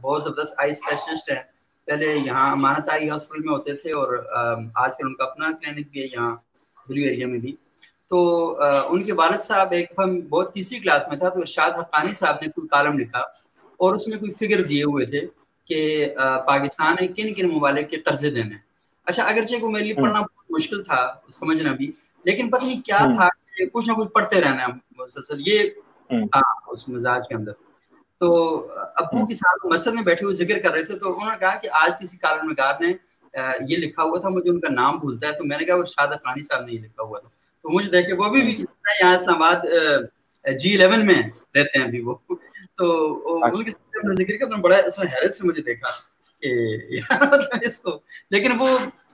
بہت 0.00 0.24
زبردست 0.24 0.54
آئی 0.56 0.70
اسپیشلسٹ 0.70 1.30
ہیں۔ 1.30 1.42
پہلے 1.86 2.16
یہاں 2.16 2.50
امانت 2.52 2.90
آئی 2.90 3.10
ہاسپٹل 3.10 3.42
میں 3.44 3.54
ہوتے 3.54 3.72
تھے 3.72 3.90
اور 3.90 4.08
آج 4.74 4.96
کل 4.96 5.06
ان 5.06 5.14
کا 5.14 5.24
اپنا 5.24 5.50
کلینک 5.52 5.90
بھی 5.90 6.00
ہے 6.00 6.06
یہاں 6.06 6.36
بلیو 6.88 7.08
ایریا 7.08 7.26
میں 7.26 7.38
بھی۔ 7.38 7.56
تو 8.10 8.18
ان 8.88 9.02
کے 9.02 9.12
والد 9.12 9.40
صاحب 9.40 9.72
ایک 9.72 9.90
دفعہ 9.92 10.06
بہت 10.28 10.52
تیسری 10.54 10.78
کلاس 10.80 11.08
میں 11.08 11.16
تھا 11.16 11.28
تو 11.28 11.38
ارشاد 11.38 11.70
حقانی 11.70 12.14
صاحب 12.14 12.36
نے 12.42 12.50
کوئی 12.50 12.68
کالم 12.68 12.98
لکھا 12.98 13.20
اور 13.76 13.94
اس 13.94 14.08
میں 14.08 14.18
کوئی 14.18 14.32
فگر 14.32 14.62
دیے 14.62 14.82
ہوئے 14.82 15.06
تھے 15.06 15.20
کہ 15.64 16.14
پاکستان 16.46 16.96
نے 17.00 17.06
کن 17.08 17.34
کن 17.34 17.48
ممالک 17.48 17.90
کے 17.90 17.96
قرضے 17.96 18.30
دینے 18.30 18.54
اچھا 19.08 19.22
اگرچہ 19.24 19.60
کو 19.60 19.70
میرے 19.70 19.84
لیے 19.84 19.94
پڑھنا 19.94 20.20
بہت 20.20 20.50
مشکل 20.50 20.82
تھا 20.82 20.98
سمجھنا 21.30 21.72
بھی 21.72 21.90
لیکن 22.24 22.50
پتہ 22.50 22.64
نہیں 22.64 22.80
کیا 22.80 22.98
تھا 23.16 23.28
کہ 23.56 23.66
کچھ 23.72 23.88
نہ 23.88 23.94
کچھ 23.94 24.08
پڑھتے 24.08 24.40
رہنا 24.40 24.66
مسلسل 24.98 25.48
یہ 25.48 25.68
تھا 26.26 26.40
اس 26.66 26.88
مزاج 26.88 27.28
کے 27.28 27.34
اندر۔ 27.34 27.52
تو 28.20 28.28
ابو 28.96 29.26
کے 29.26 29.34
ساتھ 29.34 29.66
مسجد 29.66 29.94
میں 29.94 30.02
بیٹھے 30.02 30.24
ہوئے 30.24 30.34
ذکر 30.36 30.58
کر 30.58 30.72
رہے 30.72 30.84
تھے 30.84 30.98
تو 30.98 31.12
انہوں 31.12 31.30
نے 31.30 31.36
کہا 31.40 31.54
کہ 31.54 31.68
آج 31.72 31.98
کسی 32.00 32.16
کارن 32.16 32.46
نگار 32.46 32.74
نے 32.80 32.92
یہ 33.68 33.76
لکھا 33.76 34.02
ہوا 34.02 34.18
تھا 34.18 34.28
مجھے 34.28 34.50
ان 34.50 34.60
کا 34.60 34.72
نام 34.72 34.98
بھولتا 34.98 35.26
ہے 35.26 35.32
تو 35.32 35.44
میں 35.44 35.58
نے 35.58 35.64
کہا 35.64 35.74
وہ 35.74 35.84
شاد 35.86 36.08
خانی 36.24 36.42
صاحب 36.42 36.64
نے 36.64 36.72
یہ 36.72 36.78
لکھا 36.78 37.02
ہوا 37.02 37.18
تھا۔ 37.18 37.28
تو 37.64 37.70
مجھے 37.70 37.90
دیکھے 37.90 38.12
وہ 38.12 38.28
بھی 38.28 38.40
یہاں 38.40 39.14
اسلام 39.14 39.42
آباد 39.42 39.66
جی 40.44 40.82
الیون 40.82 41.06
میں 41.06 41.22
رہتے 41.54 41.78
ہیں 41.78 41.86
ابھی 41.86 42.00
وہ۔ 42.00 42.14
تو 42.76 42.86
ان 43.34 43.64
کے 43.64 43.70
ساتھ 43.70 44.16
ذکر 44.16 44.36
کیا 44.36 44.48
تو 44.48 44.56
بڑا 44.56 44.76
اس 44.76 44.98
میں 44.98 45.06
حیرت 45.06 45.34
سے 45.34 45.46
مجھے 45.46 45.62
دیکھا۔ 45.62 45.88
کہ 46.42 47.00
مطلب 47.12 47.96
لیکن 48.30 48.52
وہ 48.58 48.68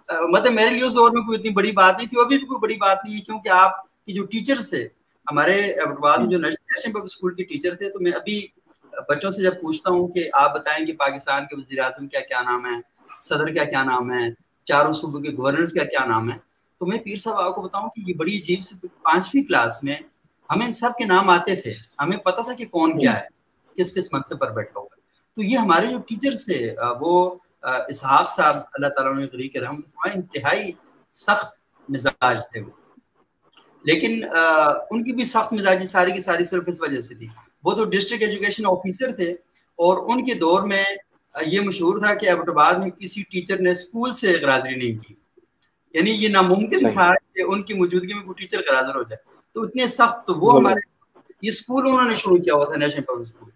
مطلب 0.09 0.53
میرے 0.53 0.71
لیے 0.71 0.85
اس 0.85 0.95
دور 0.95 1.11
میں 1.11 1.23
کوئی 1.23 1.39
اتنی 1.39 1.51
بڑی 1.51 1.73
بات 1.73 1.97
نہیں 1.97 2.09
تھی 2.09 2.19
وہ 2.19 2.25
بھی 2.25 2.39
کوئی 2.39 2.61
بڑی 2.61 2.77
بات 2.77 3.05
نہیں 3.05 3.17
ہے 3.17 3.21
کیونکہ 3.21 3.49
آپ 3.49 3.83
کی 3.83 4.13
جو 4.13 4.25
ٹیچرس 4.25 4.71
تھے 4.71 4.89
ہمارے 5.27 5.61
میں 5.87 6.27
جو 6.27 6.39
نیشنل 6.39 6.93
پبلک 6.93 7.05
اسکول 7.05 7.35
کے 7.35 7.45
ٹیچر 7.45 7.75
تھے 7.75 7.91
تو 7.91 8.01
میں 8.01 8.13
ابھی 8.13 8.47
بچوں 9.09 9.31
سے 9.31 9.43
جب 9.43 9.61
پوچھتا 9.61 9.91
ہوں 9.91 10.09
کہ 10.09 10.29
آپ 10.33 10.55
بتائیں 10.55 10.85
کہ 10.87 10.93
پاکستان 10.93 11.47
کے 11.47 11.57
وزیر 11.57 11.81
اعظم 11.81 12.09
کیا 12.09 12.21
کیا 12.21 12.43
نام 12.43 12.67
ہے 12.67 12.81
صدر 13.21 13.53
کیا 13.53 13.65
کیا 13.65 13.83
نام 13.83 14.13
ہے 14.13 14.29
چاروں 14.67 14.93
صوبوں 14.93 15.21
کے 15.21 15.31
گورنرز 15.31 15.73
کا 15.73 15.85
کیا 15.85 16.05
نام 16.05 16.31
ہے 16.33 16.37
تو 16.81 16.87
میں 16.87 16.99
پیر 16.99 17.19
صاحب 17.19 17.41
آپ 17.41 17.55
کو 17.55 17.63
بتاؤں 17.63 17.89
کہ 17.89 18.03
یہ 18.07 18.15
بڑی 18.15 18.37
عجیب 18.39 18.63
سے 18.65 18.87
پانچویں 19.03 19.43
کلاس 19.43 19.83
میں 19.83 19.97
ہمیں 20.51 20.67
ان 20.67 20.73
سب 20.73 20.97
کے 20.99 21.05
نام 21.05 21.31
آتے 21.31 21.55
تھے 21.55 21.73
ہمیں 21.99 22.17
پتا 22.17 22.43
تھا 22.43 22.55
کہ 22.55 22.67
کون 22.67 22.99
کیا 22.99 23.19
ہے 23.21 23.27
کس 23.77 23.95
کس 23.95 24.13
منصب 24.13 24.39
پر 24.39 24.51
بیٹھا 24.51 24.81
ہوا 24.81 24.94
تو 25.37 25.43
یہ 25.43 25.59
ہمارے 25.59 25.87
جو 25.87 25.99
ٹیچرس 25.99 26.45
تھے 26.45 26.75
وہ 27.01 27.35
اسحاق 27.89 28.31
صاحب 28.37 28.57
اللہ 28.73 28.87
تعالیٰ 28.87 29.17
نے 29.17 29.27
غریق 29.33 29.57
رحم 29.57 29.81
انتہائی 30.15 30.73
سخت 31.13 31.55
مزاج 31.89 32.39
تھے 32.53 32.61
وہ۔ 32.61 32.71
لیکن 33.85 34.25
ان 34.91 35.05
کی 35.05 35.13
بھی 35.13 35.25
سخت 35.25 35.53
مزاجی 35.53 35.87
ساری 35.87 36.13
کی 36.13 36.21
ساری 36.21 36.45
صرف 36.45 36.63
اس 36.67 36.81
وجہ 36.81 37.01
سے 37.01 37.15
تھی۔ 37.15 37.29
وہ 37.65 37.73
تو 37.73 37.85
ڈسٹرکٹ 37.85 38.23
ایجوکیشن 38.23 38.67
آفیسر 38.67 39.13
تھے 39.13 39.33
اور 39.77 40.15
ان 40.15 40.25
کے 40.25 40.35
دور 40.35 40.63
میں 40.63 40.85
یہ 41.47 41.61
مشہور 41.61 41.99
تھا 41.99 42.15
کہ 42.15 42.27
ایبٹ 42.27 42.49
آباد 42.49 42.75
میں 42.75 42.91
کسی 42.91 43.23
ٹیچر 43.23 43.61
نے 43.61 43.71
اسکول 43.71 44.13
سے 44.13 44.33
غرازری 44.43 44.75
نہیں 44.75 45.09
کی۔ 45.09 45.15
یعنی 45.95 46.11
یہ 46.11 46.29
ناممکن 46.29 46.93
تھا 46.93 47.15
کہ 47.15 47.43
ان 47.43 47.63
کی 47.63 47.75
موجودگی 47.75 48.15
میں 48.15 48.23
کوئی 48.23 48.47
ٹیچر 48.47 48.59
غرازر 48.59 48.95
ہو 48.95 49.03
جائے۔ 49.03 49.35
تو 49.53 49.63
اتنے 49.63 49.89
سخت 49.89 50.31
وہ 50.37 50.59
ہمارے 50.59 50.81
یہ 51.43 51.49
اسکول 51.49 51.89
انہوں 51.89 52.09
نے 52.09 52.15
شروع 52.15 52.37
کیا 52.37 52.55
ہوا 52.55 52.65
تھا 52.65 52.77
نیشنل 52.77 53.03
پبلک 53.03 53.21
اسکول 53.21 53.51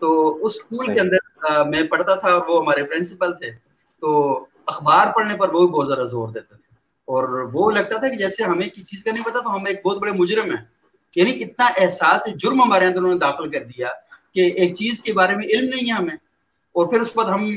تو 0.00 0.38
اس 0.46 0.52
اسکول 0.54 0.94
کے 0.94 1.00
اندر 1.00 1.16
میں 1.64 1.82
پڑھتا 1.82 2.14
تھا 2.14 2.36
وہ 2.48 2.62
ہمارے 2.62 2.84
پرنسپل 2.84 3.32
تھے۔ 3.32 3.50
تو 4.00 4.38
اخبار 4.66 5.06
پڑھنے 5.14 5.36
پر 5.36 5.48
وہ 5.48 5.68
بہت 5.68 5.86
زیادہ 5.86 6.06
زور 6.08 6.28
دیتے 6.28 6.46
تھے۔ 6.46 6.74
اور 7.04 7.50
وہ 7.52 7.70
لگتا 7.70 7.98
تھا 7.98 8.08
کہ 8.08 8.16
جیسے 8.16 8.44
ہمیں 8.44 8.68
کسی 8.68 8.84
چیز 8.84 9.04
کا 9.04 9.10
نہیں 9.12 9.24
پتا 9.24 9.38
تو 9.38 9.54
ہم 9.54 9.64
ایک 9.66 9.86
بہت 9.86 9.98
بڑے 9.98 10.12
مجرم 10.12 10.50
ہیں۔ 10.50 10.64
یعنی 11.16 11.42
اتنا 11.42 11.64
احساس 11.76 12.28
جرم 12.36 12.62
ہمارے 12.62 12.86
اندر 12.86 12.98
انہوں 12.98 13.12
نے 13.12 13.18
داخل 13.18 13.50
کر 13.50 13.64
دیا 13.64 13.88
کہ 14.34 14.40
ایک 14.40 14.74
چیز 14.74 15.02
کے 15.02 15.12
بارے 15.12 15.36
میں 15.36 15.44
علم 15.44 15.68
نہیں 15.68 15.86
ہے 15.86 15.92
ہمیں۔ 15.92 16.14
اور 16.72 16.86
پھر 16.86 17.00
اس 17.00 17.14
پر 17.14 17.24
ہم 17.24 17.54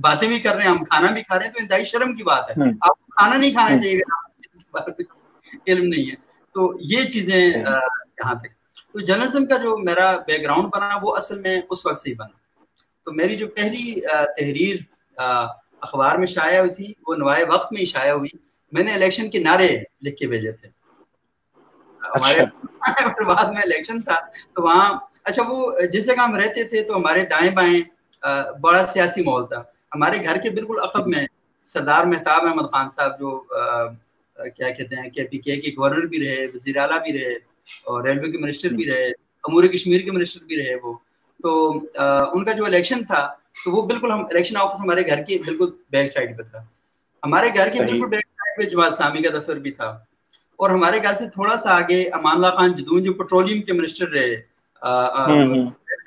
باتیں 0.00 0.28
بھی 0.28 0.40
کر 0.40 0.54
رہے 0.54 0.62
ہیں 0.62 0.70
ہم 0.70 0.84
کھانا 0.84 1.10
بھی 1.10 1.22
کھا 1.22 1.38
رہے 1.38 1.46
ہیں 1.46 1.52
تو 1.52 1.58
انتہائی 1.62 1.84
شرم 1.84 2.14
کی 2.16 2.22
بات 2.22 2.50
ہے۔ 2.50 2.62
آپ 2.80 2.98
کو 2.98 3.12
کھانا 3.16 3.36
نہیں 3.36 3.50
کھانا 3.50 3.78
چاہیے 3.78 4.00
علم 5.66 5.84
نہیں 5.84 6.10
ہے۔ 6.10 6.14
تو 6.54 6.72
یہ 6.80 7.02
چیزیں 7.02 7.46
یہاں 8.20 8.34
تک 8.34 8.57
تو 8.98 9.04
جرنلزم 9.04 9.46
کا 9.46 9.56
جو 9.56 9.76
میرا 9.78 10.16
بیک 10.26 10.42
گراؤنڈ 10.42 10.68
بنا 10.72 10.98
وہ 11.02 11.16
اصل 11.16 11.40
میں 11.40 11.60
اس 11.70 11.86
وقت 11.86 11.98
سے 11.98 12.10
ہی 12.10 12.14
بنا۔ 12.14 12.64
تو 13.04 13.12
میری 13.12 13.36
جو 13.36 13.46
پہلی 13.48 14.00
تحریر 14.36 14.76
اخبار 15.80 16.16
میں 16.18 16.26
شائع 16.26 16.58
ہوئی 16.58 16.74
تھی 16.74 16.92
وہ 17.06 17.14
نوائے 17.14 17.44
وقت 17.44 17.72
میں 17.72 17.80
ہی 17.80 17.86
شائع 17.86 18.12
ہوئی۔ 18.12 18.28
میں 18.72 18.82
نے 18.82 18.94
الیکشن 18.94 19.30
کے 19.30 19.38
نعرے 19.38 19.68
لکھ 20.02 20.16
کے 20.16 20.26
بھیجے 20.26 20.52
تھے۔ 20.52 20.68
ہمارے 22.16 22.40
اچھا۔ 22.40 23.22
بعد 23.24 23.44
میں 23.44 23.62
الیکشن 23.62 24.00
تھا۔ 24.00 24.14
تو 24.54 24.62
وہاں 24.62 24.98
اچھا 25.24 25.42
وہ 25.48 25.80
جس 25.92 26.06
جگہ 26.06 26.20
ہم 26.20 26.34
رہتے 26.34 26.64
تھے 26.64 26.82
تو 26.82 26.96
ہمارے 26.96 27.22
دائیں 27.22 27.50
بائیں 27.50 27.80
بڑا 28.60 28.86
سیاسی 28.86 29.22
ماحول 29.22 29.46
تھا۔ 29.46 29.60
ہمارے 29.94 30.24
گھر 30.24 30.36
کے 30.36 30.50
بالکل 30.50 30.76
عقب 30.82 31.06
میں 31.06 31.26
سردار 31.64 32.04
مہتاب 32.04 32.46
احمد 32.46 32.70
خان 32.70 32.88
صاحب 32.90 33.18
جو 33.20 33.38
کیا 34.56 34.70
کہتے 34.70 34.96
ہیں 34.96 35.10
کے 35.10 35.24
پی 35.24 35.38
کے 35.38 35.56
کے 35.56 35.70
گورنر 35.70 36.06
بھی 36.06 36.18
رہے 36.26 36.44
وزیر 36.54 36.76
اعلیٰ 36.76 37.02
بھی 37.02 37.12
رہے 37.12 37.57
اور 37.84 38.02
ریلوے 38.04 38.30
کے 38.30 38.38
منسٹر 38.38 38.68
بھی 38.68 38.86
رہے 38.86 39.06
امور 39.44 39.64
کشمیر 39.64 40.00
کے 40.00 40.10
منسٹر 40.10 40.44
بھی 40.44 40.56
رہے 40.56 40.74
وہ۔ 40.82 40.94
تو 41.40 41.70
ان 42.32 42.44
کا 42.44 42.52
جو 42.52 42.64
الیکشن 42.64 43.04
تھا 43.04 43.26
تو 43.64 43.70
وہ 43.70 43.86
بالکل 43.86 44.10
ہم 44.10 44.24
الیکشن 44.24 44.56
آفس 44.56 44.80
ہمارے 44.80 45.06
گھر 45.06 45.22
کے 45.22 45.38
بالکل 45.46 45.70
بیک 45.90 46.10
سائڈ 46.10 46.36
پہ 46.38 46.42
تھا۔ 46.42 46.58
ہمارے 47.22 47.48
گھر 47.54 47.68
کے 47.68 47.80
بالکل 47.80 48.06
بیک 48.06 48.26
سائڈ 48.26 48.58
پہ 48.58 48.68
جماعت 48.68 48.94
سامی 48.94 49.22
کا 49.22 49.38
دفتر 49.38 49.56
بھی 49.58 49.70
تھا۔ 49.70 49.88
اور 50.58 50.70
ہمارے 50.70 51.02
گھر 51.02 51.14
سے 51.14 51.28
تھوڑا 51.30 51.56
سا 51.56 51.76
آگے 51.76 52.02
امان 52.12 52.34
اللہ 52.34 52.46
خان 52.46 52.74
جدون 52.74 53.02
جو 53.02 53.12
پیٹرولیم 53.12 53.62
کے 53.62 53.72
منسٹر 53.72 54.08
رہے 54.08 54.36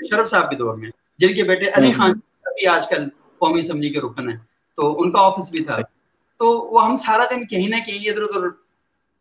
شرف 0.10 0.30
صاحب 0.30 0.50
کے 0.50 0.56
دور 0.56 0.76
میں 0.76 0.90
جن 1.20 1.36
کے 1.36 1.44
بیٹے 1.44 1.70
علی 1.74 1.92
خان 1.92 2.12
ابھی 2.46 2.68
آج 2.68 2.88
کل 2.88 3.10
قومی 3.38 3.60
اسمبلی 3.60 3.90
کے 3.90 4.00
رکن 4.00 4.30
ہیں 4.30 4.38
تو 4.78 5.02
ان 5.02 5.12
کا 5.12 5.22
آفس 5.22 5.52
بھی 5.52 5.64
تھا۔ 5.64 5.78
تو 6.40 6.48
وہ 6.62 6.86
ہم 6.86 6.96
سارا 6.96 7.24
دن 7.32 7.46
کہیں 7.48 7.68
نہ 7.68 7.76
کہیں 7.88 8.10
ادھر 8.10 8.22
ادھر 8.22 8.48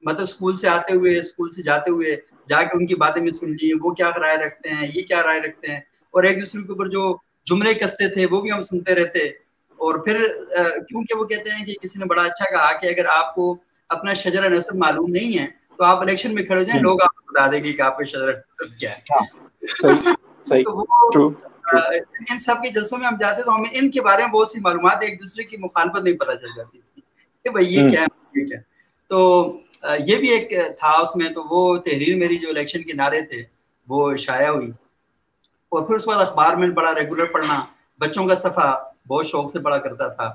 مطلب 0.02 0.22
اسکول 0.22 0.56
سے 0.56 0.68
آتے 0.68 0.96
ہوئے 0.96 1.18
اسکول 1.18 1.50
سے 1.50 1.62
جاتے 1.62 1.90
ہوئے 1.90 2.16
جا 2.50 2.62
کے 2.62 2.76
ان 2.76 2.86
کی 2.86 2.94
باتیں 2.94 3.22
بھی 3.22 3.32
سن 3.32 3.50
لی 3.52 3.72
وہ 3.80 3.90
کیا 3.90 4.10
رائے 4.20 4.36
رکھتے 4.36 4.68
ہیں 4.68 4.86
یہ 4.94 5.02
کیا 5.02 5.22
رائے 5.22 5.40
رکھتے 5.40 5.70
ہیں؟ 5.72 5.80
اور 6.14 6.24
ایک 6.24 6.40
دوسرے 6.40 6.62
کے 6.62 6.72
اوپر 6.72 6.86
جو 6.86 7.16
جملے 7.46 7.74
کستے 7.74 8.08
تھے 8.08 8.26
وہ 8.30 8.40
بھی 8.40 8.52
ہم 8.52 8.60
سنتے 8.60 8.94
رہتے۔ 8.94 9.28
اور 9.80 9.94
پھر 10.04 10.26
کیونکہ 10.88 11.18
وہ 11.18 11.24
کہتے 11.24 11.50
ہیں 11.50 11.64
کہ 11.66 11.74
کسی 11.82 11.98
نے 11.98 12.04
بڑا 12.04 12.22
اچھا 12.22 12.50
کہا 12.50 12.78
کہ 12.78 12.86
اگر 12.86 13.04
آپ 13.14 13.34
کو 13.34 13.56
اپنا 13.88 14.14
شجر 14.14 14.50
نصب 14.50 14.76
معلوم 14.76 15.10
نہیں 15.10 15.38
ہے 15.38 15.46
تو 15.76 15.84
آپ 15.84 15.98
الیکشن 15.98 16.34
میں 16.34 16.42
کھڑے 16.42 16.58
ہو 16.58 16.64
جائیں 16.64 16.82
لوگ 16.82 17.02
آپ 17.02 17.14
کو 17.14 17.32
بتا 17.32 17.46
دیں 17.50 17.64
گے 17.64 17.72
کہ 17.72 17.82
آپ 17.82 17.98
کا 17.98 18.04
شجر 18.04 18.32
نصب 18.32 18.78
کیا 18.80 18.90
ہے۔ 18.92 18.98
ان 22.30 22.38
سب 22.38 22.54
کے 22.62 22.70
جلسوں 22.70 22.98
میں 22.98 23.06
ہم 23.06 23.16
جاتے 23.20 23.42
تو 23.42 23.54
ہمیں 23.54 23.70
ان 23.72 23.90
کے 23.90 24.00
بارے 24.02 24.22
میں 24.22 24.32
بہت 24.32 24.48
سی 24.48 24.60
معلومات 24.60 24.98
ایک 25.00 25.20
دوسرے 25.20 25.44
کی 25.44 25.56
مخالفت 25.60 26.04
نہیں 26.04 26.16
پتہ 26.16 26.32
چل 26.40 26.46
جاتی 26.56 26.78
تھی 26.78 27.02
کہ 27.44 27.50
بھائی 27.50 27.66
یہ 27.74 27.88
کیا 27.90 28.00
ہے 28.02 28.06
یہ 28.34 28.46
کیا 28.46 28.58
تو 29.08 29.18
یہ 29.98 30.16
بھی 30.16 30.28
ایک 30.28 30.50
تھا 30.78 30.88
اس 30.88 31.16
میں 31.16 31.28
تو 31.28 31.42
وہ 31.50 31.76
تحریر 31.76 32.16
میری 32.16 32.36
جو 32.36 32.48
الیکشن 32.48 32.82
کے 32.82 32.92
نعرے 32.92 33.22
تھے، 33.22 33.44
وہ 33.88 34.16
شائع 34.16 34.48
ہوئی۔ 34.48 34.70
اور 35.68 35.82
پھر 35.82 35.94
اس 35.94 36.06
بعد 36.08 36.16
اخبار 36.16 36.56
میں 36.56 36.68
بڑا 36.68 36.94
ریگولر 36.94 37.24
پڑھنا، 37.24 37.64
بچوں 37.98 38.26
کا 38.26 38.34
صفحہ 38.34 38.84
بہت 39.08 39.26
شوق 39.26 39.52
سے 39.52 39.58
پڑھا 39.58 39.76
کرتا 39.76 40.08
تھا۔ 40.08 40.34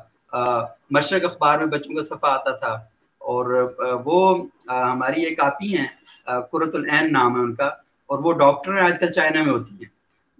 مشرق 0.89 1.31
اخبار 1.31 1.57
میں 1.57 1.67
بچوں 1.67 1.95
کا 1.95 2.01
صفحہ 2.01 2.29
آتا 2.31 2.51
تھا۔ 2.51 2.73
اور 3.17 3.73
وہ 4.05 4.45
ہماری 4.67 5.23
ایک 5.23 5.43
آپی 5.43 5.77
ہیں 5.77 5.87
قرۃ 6.25 6.73
العین 6.73 7.13
نام 7.13 7.35
ہے 7.35 7.41
ان 7.41 7.55
کا۔ 7.55 7.65
اور 8.05 8.19
وہ 8.19 8.33
ڈاکٹر 8.33 8.73
ہیں 8.73 8.81
آج 8.81 8.99
کل 8.99 9.11
چائنا 9.11 9.43
میں 9.43 9.53
ہوتی 9.53 9.75
ہیں۔ 9.75 9.89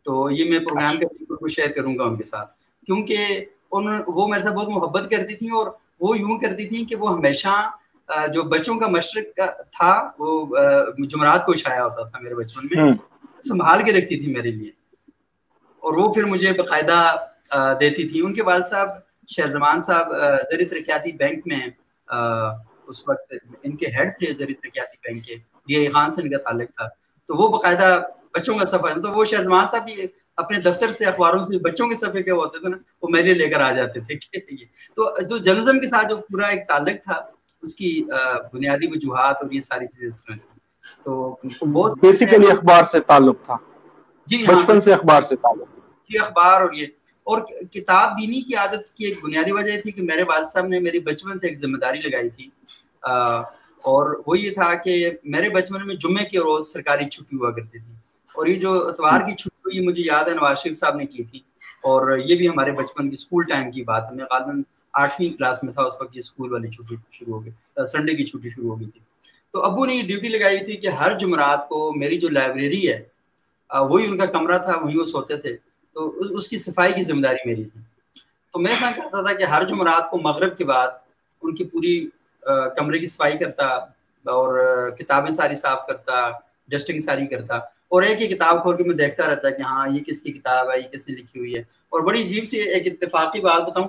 تو 0.04 0.32
یہ 0.32 0.50
میں 0.50 0.60
پروگرام 0.60 1.00
کے 1.00 1.06
کو 1.06 1.48
شیئر 1.48 1.72
کروں 1.72 1.98
گا 1.98 2.04
ان 2.04 2.16
کے 2.16 2.24
ساتھ۔ 2.24 2.54
کیونکہ 2.86 3.46
ان، 3.72 4.02
وہ 4.08 4.28
میرے 4.28 4.44
ساتھ 4.44 4.54
بہت 4.54 4.70
محبت 4.70 5.12
کرتی 5.12 5.36
تھیں 5.36 5.50
اور 5.50 5.68
وہ 6.00 6.20
یوں 6.20 6.40
کرتی 6.40 6.68
تھیں 6.68 6.86
کہ 6.86 6.96
وہ 6.96 7.14
ہمیشہ 7.14 7.70
جو 8.10 8.44
بچوں 8.44 8.80
کا 8.80 8.88
مشرق 8.88 9.36
تھا 9.72 10.12
وہ 10.20 10.58
جمعرات 10.98 11.46
کو 11.46 11.56
شائع 11.56 11.82
ہوتا 11.82 12.10
تھا 12.10 12.20
میرے 12.22 12.36
بچپن 12.36 12.68
میں۔ 12.72 12.94
سنبھال 13.42 13.84
کے 13.84 13.92
رکھتی 13.92 14.20
تھی 14.20 14.34
میرے 14.34 14.52
لیے۔ 14.52 14.72
اور 15.80 15.94
وہ 15.94 16.14
پھر 16.14 16.24
مجھے 16.26 16.54
باقاعدہ 16.54 17.16
دیتی 17.80 18.10
تھی۔ 18.10 18.22
ان 18.22 18.34
کے 18.34 18.44
والد 18.44 18.66
صاحب 18.66 18.90
شہر 19.28 19.50
زمان 19.50 19.82
صاحب 19.82 20.12
زر 20.52 20.64
ترقیاتی 20.70 21.12
بینک 21.12 21.48
میں 21.48 21.68
اس 22.88 23.10
وقت 23.10 23.34
ان 23.64 23.76
کے 23.76 23.88
ہیڈ 23.88 24.10
تھے 24.20 24.34
زر 24.34 24.46
ترقیاتی 24.46 24.98
بینک 25.04 25.26
کے۔ 25.26 25.36
ڈی 25.68 25.88
خان 25.88 26.12
سے 26.12 26.22
ان 26.22 26.30
کا 26.30 26.38
تعلق 26.38 26.70
تھا۔ 26.70 26.88
تو 27.26 27.36
وہ 27.36 27.48
باقاعدہ 27.50 28.02
بچوں 28.34 28.58
کا 28.58 28.66
سفر 28.66 29.02
تو 29.02 29.12
وہ 29.12 29.26
شہر 29.26 29.44
زمان 29.44 29.66
صاحب 29.72 29.86
بھی 29.86 29.96
اپنے 30.38 30.60
دفتر 30.60 30.92
سے 30.92 31.06
اخباروں 31.06 31.44
سے 31.44 31.60
بچوں 31.60 31.88
کے 31.88 31.96
صفحے 31.96 32.24
کے 32.24 32.32
ہوتے 32.32 32.60
تھے 32.60 32.70
نا 32.70 32.78
وہ 33.02 33.08
میرے 33.10 33.34
لے 33.34 33.50
کر 33.50 33.62
آ 33.62 33.72
جاتے 33.72 34.00
تھے۔ 34.00 34.16
تو 34.96 35.22
جو 35.22 35.38
جرنلزم 35.38 35.80
کے 35.80 35.88
ساتھ 35.88 36.08
جو 36.10 36.18
پورا 36.18 36.48
ایک 36.48 36.68
تعلق 36.68 37.04
تھا 37.04 37.22
اس 37.66 37.76
کی 37.76 38.06
بنیادی 38.54 38.88
وجوہات 38.88 39.36
اور 39.42 39.52
یہ 39.52 39.62
ساری 39.62 39.88
چیزیں 39.88 40.22
میں 40.30 40.38
تو 41.04 41.38
بیسیکلی 42.02 42.52
اخبار 42.52 42.84
سے 42.92 43.00
تعلق 43.00 43.36
تھا۔ 43.46 43.58
جی 44.26 44.46
ہاں۔ 44.46 44.56
بچپن 44.56 44.82
سے 44.82 44.94
اخبار 44.94 45.22
سے 45.22 45.36
تعلق۔ 45.36 45.68
جی 46.10 46.20
اخبار 46.20 46.62
اور 46.62 46.74
یہ۔ 46.74 46.86
اور 47.24 47.42
کتاب 47.72 48.12
بینی 48.12 48.42
کی 48.42 48.56
عادت 48.56 48.96
کی 48.96 49.06
ایک 49.06 49.24
بنیادی 49.24 49.52
وجہ 49.52 49.82
تھی 49.82 49.92
کہ 49.92 50.02
میرے 50.02 50.24
والد 50.24 50.48
صاحب 50.48 50.66
نے 50.68 50.80
میری 50.80 51.00
بچپن 51.00 51.40
سے 51.40 51.48
ایک 51.48 51.58
ذمہ 51.58 51.78
داری 51.78 52.02
لگائی 52.02 52.30
تھی۔ 52.30 52.50
اور 53.84 54.24
وہ 54.28 54.40
یہ 54.40 54.50
تھا 54.50 54.74
کہ 54.74 55.12
میرے 55.24 55.50
بچپن 55.50 55.88
میں 55.88 55.96
جمعے 55.96 56.26
کے 56.26 56.38
روز 56.40 56.74
سرکاری 56.74 57.10
چھٹی 57.10 57.36
ہوا 57.36 57.52
کرتی 57.52 57.80
تھی۔ 57.80 57.94
اور 58.36 58.46
یہ 58.46 58.60
جو 58.60 58.88
اتوار 58.88 59.20
کی 59.20 59.36
چھٹی 59.36 59.60
ہوئی 59.60 59.88
مجھے 59.88 60.04
یاد 60.06 60.24
ہے 60.24 60.34
نواز 60.34 60.60
شریف 60.60 60.78
صاحب 60.78 60.96
نے 60.96 61.06
کی 61.06 61.24
تھی۔ 61.24 61.40
اور 61.84 62.18
یہ 62.18 62.36
بھی 62.36 62.50
ہمارے 62.50 62.72
بچپن 62.72 63.10
کی 63.10 63.14
اسکول 63.14 63.44
ٹائم 63.44 63.72
کی 63.72 63.84
بات 63.84 64.04
ہے۔ 64.12 64.16
میں 64.16 64.26
غالباً 64.26 64.62
آٹھویں 64.96 65.38
کلاس 65.38 65.64
میں 65.64 65.74
تھا، 65.74 65.82
اس 65.82 66.02
وقت 66.02 66.16
یہ 66.16 66.20
اسکول 66.20 66.54
والی 66.54 66.68
چھٹی 66.68 66.96
شروع 67.12 67.34
ہو 67.34 67.46
گئی 67.46 67.86
سنڈے 67.86 68.14
کی 68.14 68.25
چھٹی 68.25 68.50
شروع 68.50 68.70
ہو 68.70 68.80
گئی 68.80 68.90
تھی۔ 68.90 69.00
تو 69.52 69.64
ابو 69.64 69.86
نے 69.86 69.96
یہ 69.96 70.04
ڈیوٹی 70.04 70.28
لگائی 70.28 70.64
تھی 70.64 70.78
کہ 70.78 70.88
ہر 70.88 71.18
جمعرات 71.18 71.70
کو 71.70 71.94
میری 71.94 72.18
جو 72.18 72.30
لائبریری 72.30 72.90
ہے 72.90 73.04
وہی 73.80 74.06
ان 74.06 74.18
کا 74.18 74.25
کمرہ 74.25 74.58
تھا، 74.58 74.78
وہیں 74.78 74.98
وہ 74.98 75.06
سوتے 75.06 75.38
تھے۔ 75.38 75.58
تو 75.94 76.10
اس 76.20 76.48
کی 76.48 76.58
صفائی 76.58 76.94
کی 76.94 77.04
ذمہ 77.04 77.22
داری 77.22 77.50
میری 77.50 77.64
تھی۔ 77.64 77.82
تو 78.54 78.60
میں 78.60 78.72
ایسا 78.72 78.92
کرتا 78.96 79.22
تھا 79.22 79.34
کہ 79.34 79.44
ہر 79.44 79.64
جمعرات 79.64 80.10
کو 80.12 80.18
مغرب 80.18 80.58
کے 80.58 80.66
بعد 80.66 80.88
ان 81.42 81.56
کی 81.56 81.64
پوری 81.64 82.10
کمرے 82.78 83.00
کی 83.00 83.08
صفائی 83.08 83.38
کرتا 83.38 83.66
اور 84.25 84.60
کتابیں 84.90 85.31
ساری 85.31 85.55
صاف 85.55 85.88
کرتا 85.88 86.31
ڈسٹنگ 86.68 87.00
ساری 87.00 87.25
کرتا۔ 87.27 87.55
اور 87.55 88.03
ایک 88.03 88.22
ہی 88.22 88.27
کتاب 88.27 88.62
کھول 88.62 88.77
کے 88.77 88.84
میں 88.84 88.96
دیکھتا 88.96 89.27
رہتا 89.27 89.50
کہ 89.50 89.62
ہاں 89.62 89.88
یہ 89.88 90.03
کس 90.03 90.22
کی 90.22 90.31
کتاب 90.31 90.72
ہے، 90.72 90.77
یہ 90.77 90.88
کس 90.88 91.08
نے 91.10 91.16
لکھی 91.16 91.40
ہوئی 91.40 91.55
ہے۔ 91.55 91.60
اور 91.60 92.01
بڑی 92.01 92.24
عجیب 92.24 92.46
سی 92.46 92.58
ایک 92.60 93.03
اتفاقی 93.03 93.40
بات 93.40 93.62
بتاؤں 93.62 93.88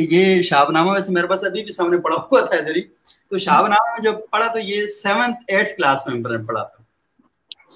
کہ 0.00 0.14
یہ 0.14 0.42
شاب 0.42 0.70
نامہ 0.70 0.90
ویسے 0.90 1.12
میرے 1.12 1.26
پاس 1.26 1.44
ابھی 1.44 1.62
بھی 1.62 1.72
سامنے 1.72 1.98
پڑھا 1.98 2.16
ہوا 2.16 2.40
تھا 2.40 2.56
ادھر 2.56 2.76
ہی۔ 2.76 2.80
تو 3.30 3.38
شاب 3.38 3.66
نامہ 3.66 3.92
میں 3.92 4.12
جب 4.12 4.18
پڑھا 4.30 4.46
تو 4.46 4.58
یہ 4.58 4.86
سیونتھ 4.86 5.38
ایٹھ 5.48 5.76
کلاس 5.76 6.06
میں 6.06 6.38
پڑھا 6.38 6.62
تھا۔ 6.62 6.82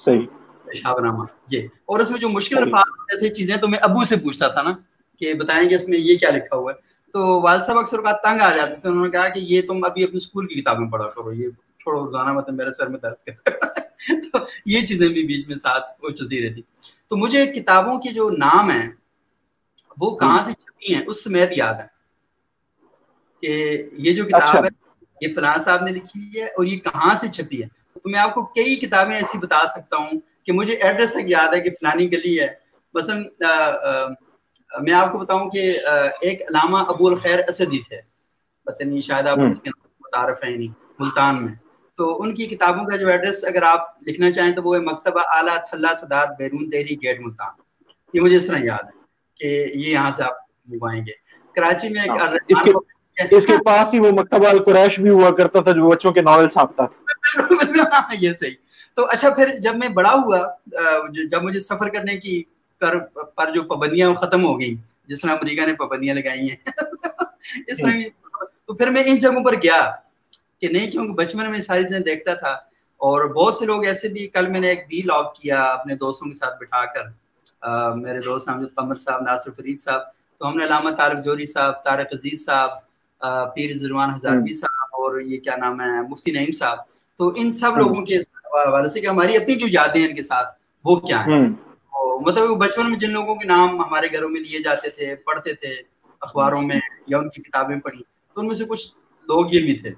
صحیح۔ 0.05 0.27
شاب 0.75 1.01
نامہ 1.01 1.25
یہ۔ 1.51 1.61
اور 1.61 2.01
اس 2.01 2.11
میں 2.11 2.21
جو 2.21 2.29
مشکل 2.29 2.57
الفاظ 2.57 2.85
ہوتے 2.89 3.19
تھے 3.19 3.35
چیزیں 3.35 3.57
تو 3.57 3.69
میں 3.69 3.79
ابو 3.83 4.05
سے 4.05 4.17
پوچھتا 4.17 4.49
تھا 4.49 4.63
نا 4.63 4.73
کہ 5.19 5.35
بتائیں 5.35 5.71
گے 5.71 5.75
اس 5.75 5.89
میں 5.89 5.99
یہ 5.99 6.17
کیا 6.17 6.31
لکھا 6.31 6.57
ہوا 6.57 6.73
ہے۔ 6.73 6.81
تو 7.13 7.41
والد 7.41 7.63
صاحب 7.63 7.79
اکثر 7.79 8.01
کا 8.01 8.13
تنگ 8.13 8.41
آ 8.41 8.57
جاتے 8.57 8.75
تھے 8.75 8.89
انہوں 8.89 9.05
نے 9.05 9.11
کہا 9.11 9.29
کہ 9.29 9.41
یہ 9.41 9.63
تم 9.63 9.85
ابھی 9.85 10.05
اپنی 10.05 10.17
اسکول 10.17 10.47
کی 10.47 10.61
کتابیں 10.61 10.87
پڑھا 10.89 11.07
کرو 11.07 11.33
یہ 11.33 11.49
چھوڑو 11.79 12.05
روزانہ 12.05 12.33
مطلب 12.33 12.55
میرے 12.55 12.73
سر 12.73 12.87
میں 12.87 12.99
درد 12.99 13.27
کر۔ 13.27 13.51
تو 14.33 14.39
یہ 14.67 14.81
چیزیں 14.81 15.09
بھی 15.09 15.23
بیچ 15.23 15.49
میں 15.49 15.57
ساتھ 15.57 15.85
وہ 16.03 16.11
چلتی 16.11 16.49
رہتی۔ 16.49 16.63
تو 17.09 17.17
مجھے 17.17 17.47
کتابوں 17.47 17.99
کے 17.99 18.13
جو 18.13 18.31
نام 18.31 18.71
ہیں 18.71 18.91
وہ 20.01 20.17
کہاں 20.17 20.39
سے 20.45 20.53
چھپی 20.53 20.95
ہیں 20.95 21.03
اس 21.07 21.25
سمیت 21.25 21.51
یاد 21.57 21.75
ہے۔ 21.75 22.00
کہ 23.41 23.83
یہ 23.93 24.13
جو 24.13 24.25
کتاب 24.25 24.43
اچھا۔ 24.43 24.59
ہے 24.59 24.69
یہ 25.21 25.35
فلان 25.35 25.61
صاحب 25.61 25.85
نے 25.85 25.93
لکھی 25.93 26.41
ہے 26.41 26.45
اور 26.45 26.65
یہ 26.65 26.79
کہاں 26.79 27.15
سے 27.15 27.29
چھپی 27.29 27.63
ہے؟ 27.63 27.69
تو 27.95 28.09
میں 28.11 28.21
آپ 28.21 28.35
کو 28.35 28.45
کئی 28.45 28.77
کتابیں 28.77 29.15
ایسی 29.15 29.39
بتا 29.39 29.69
سکتا 29.69 29.97
ہوں 29.97 30.11
کہ 30.45 30.53
مجھے 30.53 30.75
ایڈریس 30.75 31.13
تک 31.13 31.25
یاد 31.27 31.55
ہے 31.55 31.61
کہ 31.61 31.71
فلانی 31.71 32.13
گلی 32.13 32.41
ہے۔ 32.41 32.49
مثلاً 32.95 33.25
میں 34.81 34.93
آپ 34.93 35.13
کو 35.13 35.19
بتاؤں 35.19 35.51
کہ 35.51 35.73
ایک 36.21 36.43
علامہ 36.43 36.79
ابو 36.79 37.09
الخیر 37.09 37.39
اسدی 37.49 37.79
تھے۔ 37.79 38.01
پتہ 38.65 38.83
نہیں 38.83 39.01
شاید 39.01 39.27
آپ 39.27 39.39
اس 39.51 39.61
کے 39.61 39.71
متعارف 39.71 40.45
ہیں 40.45 40.57
نہیں 40.57 40.73
ملتان 40.99 41.45
میں۔ 41.45 41.55
تو 41.99 42.23
ان 42.23 42.35
کی 42.35 42.47
کتابوں 42.47 42.85
کا 42.85 42.97
جو 42.97 43.09
ایڈریس 43.09 43.45
اگر 43.45 43.63
آپ 43.63 43.81
لکھنا 44.07 44.31
چاہیں 44.33 44.53
تو 44.53 44.63
وہ 44.63 44.77
ہے 44.77 44.81
مکتبہ 44.81 45.21
اعلیٰ 45.37 45.57
تھلہ 45.71 45.95
صداد 46.01 46.27
بیرون 46.39 46.71
تحری 46.71 46.97
گیٹ 47.03 47.21
ملتان۔ 47.21 47.53
یہ 48.15 48.21
مجھے 48.21 48.37
اس 48.37 48.47
طرح 48.47 48.59
یاد 48.63 48.85
ہے 48.85 48.99
کہ 49.37 49.79
یہ 49.79 49.89
یہاں 49.91 50.13
سے 50.17 50.23
آپ 50.23 50.37
منگوائیں 50.69 51.07
گے۔ 51.07 51.13
کراچی 51.55 51.89
میں 51.89 52.01
ایک 52.01 52.11
ہاں، 52.11 52.29
اس 53.31 53.47
کے 53.47 53.53
پاس 53.65 53.95
ہی 53.95 53.99
وہ 53.99 54.11
مکتبہ 54.11 54.47
القریش 54.49 55.01
بھی 55.01 55.11
ہوا 55.11 55.31
کرتا 55.31 55.61
تھا 55.61 55.71
جو 55.71 55.91
بچوں 55.91 56.13
کے 56.13 56.23
ناول 56.23 56.49
چھاپتا 56.49 56.87
تھا۔ 56.87 58.15
یہ 58.21 58.33
صحیح۔ 58.33 58.55
تو 58.95 59.07
اچھا 59.09 59.31
پھر 59.31 59.59
جب 59.59 59.77
میں 59.77 59.89
بڑا 59.89 60.13
ہوا 60.13 60.39
جب 61.31 61.43
مجھے 61.43 61.61
سفر 61.61 61.89
کرنے 61.89 62.17
کی 62.17 62.43
پر 62.81 63.53
جو 63.55 63.63
پابندیاں 63.63 64.15
ختم 64.15 64.45
ہو 64.45 64.61
گئیں 64.61 64.75
جس 65.09 65.21
طرح 65.21 65.31
امریکہ 65.31 65.67
نے 65.67 65.73
پابندیاں 65.73 66.15
لگائی 66.15 66.41
ہیں 66.41 66.57
اس 67.67 67.79
طرح 67.79 67.93
تو 68.67 68.75
پھر 68.75 68.91
میں 68.91 69.03
ان 69.07 69.19
جگہوں 69.19 69.45
پر 69.45 69.55
گیا 69.55 69.91
کہ 70.61 70.69
نہیں 70.69 70.91
کیونکہ 70.91 71.13
بچپن 71.13 71.51
میں 71.51 71.63
ساری 71.63 71.83
چیزیں 71.83 71.99
دیکھتا 71.99 72.35
تھا۔ 72.35 72.53
اور 73.01 73.25
بہت 73.25 73.55
سے 73.55 73.67
لوگ 73.67 73.85
ایسے 73.85 74.09
بھی 74.09 74.29
کل 74.29 74.47
میں 74.47 74.61
نے 74.61 74.69
ایک 74.69 74.79
وی 74.93 75.01
لاگ 75.05 75.25
کیا 75.25 75.63
اپنے 75.63 75.95
دوستوں 75.95 76.29
کے 76.29 76.35
ساتھ 76.35 76.55
بٹھا 76.61 76.85
کر۔ 76.85 77.05
میرے 77.97 78.21
دوست 78.21 78.49
حامد 78.49 78.67
قمر 78.75 78.99
صاحب 78.99 79.23
ناصر 79.23 79.51
فرید 79.51 79.81
صاحب۔ 79.81 80.01
تو 80.39 80.49
ہم 80.49 80.57
نے 80.57 80.65
علامہ 80.65 80.91
طارق 80.91 81.25
جوری 81.25 81.47
صاحب 81.47 81.85
طارق 81.85 82.07
عزیز 82.13 82.45
صاحب 82.47 82.71
پیر 83.55 83.77
زرمان 83.77 84.11
ہزاروی 84.11 84.53
صاحب 84.55 85.01
اور 85.01 85.21
یہ 85.21 85.41
کیا 85.41 85.57
نام 85.57 85.81
ہے 85.81 86.01
مفتی 86.09 86.31
نعیم 86.31 86.53
صاحب۔ 86.53 86.79
تو 87.19 87.33
ان 87.37 87.53
سب 87.53 87.77
لوگوں 87.77 88.05
کے 88.05 88.17
حوالے 88.17 88.89
سے 88.89 89.01
کہ 89.01 89.07
ہماری 89.07 89.37
اپنی 89.37 89.55
جو 89.55 89.67
یادیں 89.71 90.07
ان 90.09 90.15
کے 90.15 90.23
ساتھ 90.23 90.49
وہ 90.85 90.97
کیا 90.97 91.21
ہیں؟ 91.27 91.49
مطلب 92.27 92.51
بچپن 92.59 92.91
میں 92.91 92.99
جن 92.99 93.11
لوگوں 93.11 93.35
کے 93.35 93.49
نام 93.49 93.81
ہمارے 93.81 94.07
گھروں 94.13 94.29
میں 94.29 94.41
لیے 94.41 94.63
جاتے 94.63 94.89
تھے 94.89 95.15
پڑھتے 95.15 95.53
تھے 95.53 95.71
اخباروں 96.21 96.63
میں 96.63 96.81
یا 97.07 97.19
ان 97.19 97.29
کی 97.29 97.43
کتابیں 97.43 97.77
پڑھی 97.77 98.03
تو 98.35 98.41
ان 98.41 98.47
میں 98.47 98.55
سے 98.55 98.65
کچھ 98.65 98.87
لوگ 99.29 99.53
یہ 99.53 99.61
بھی 99.61 99.77
تھے 99.79 99.91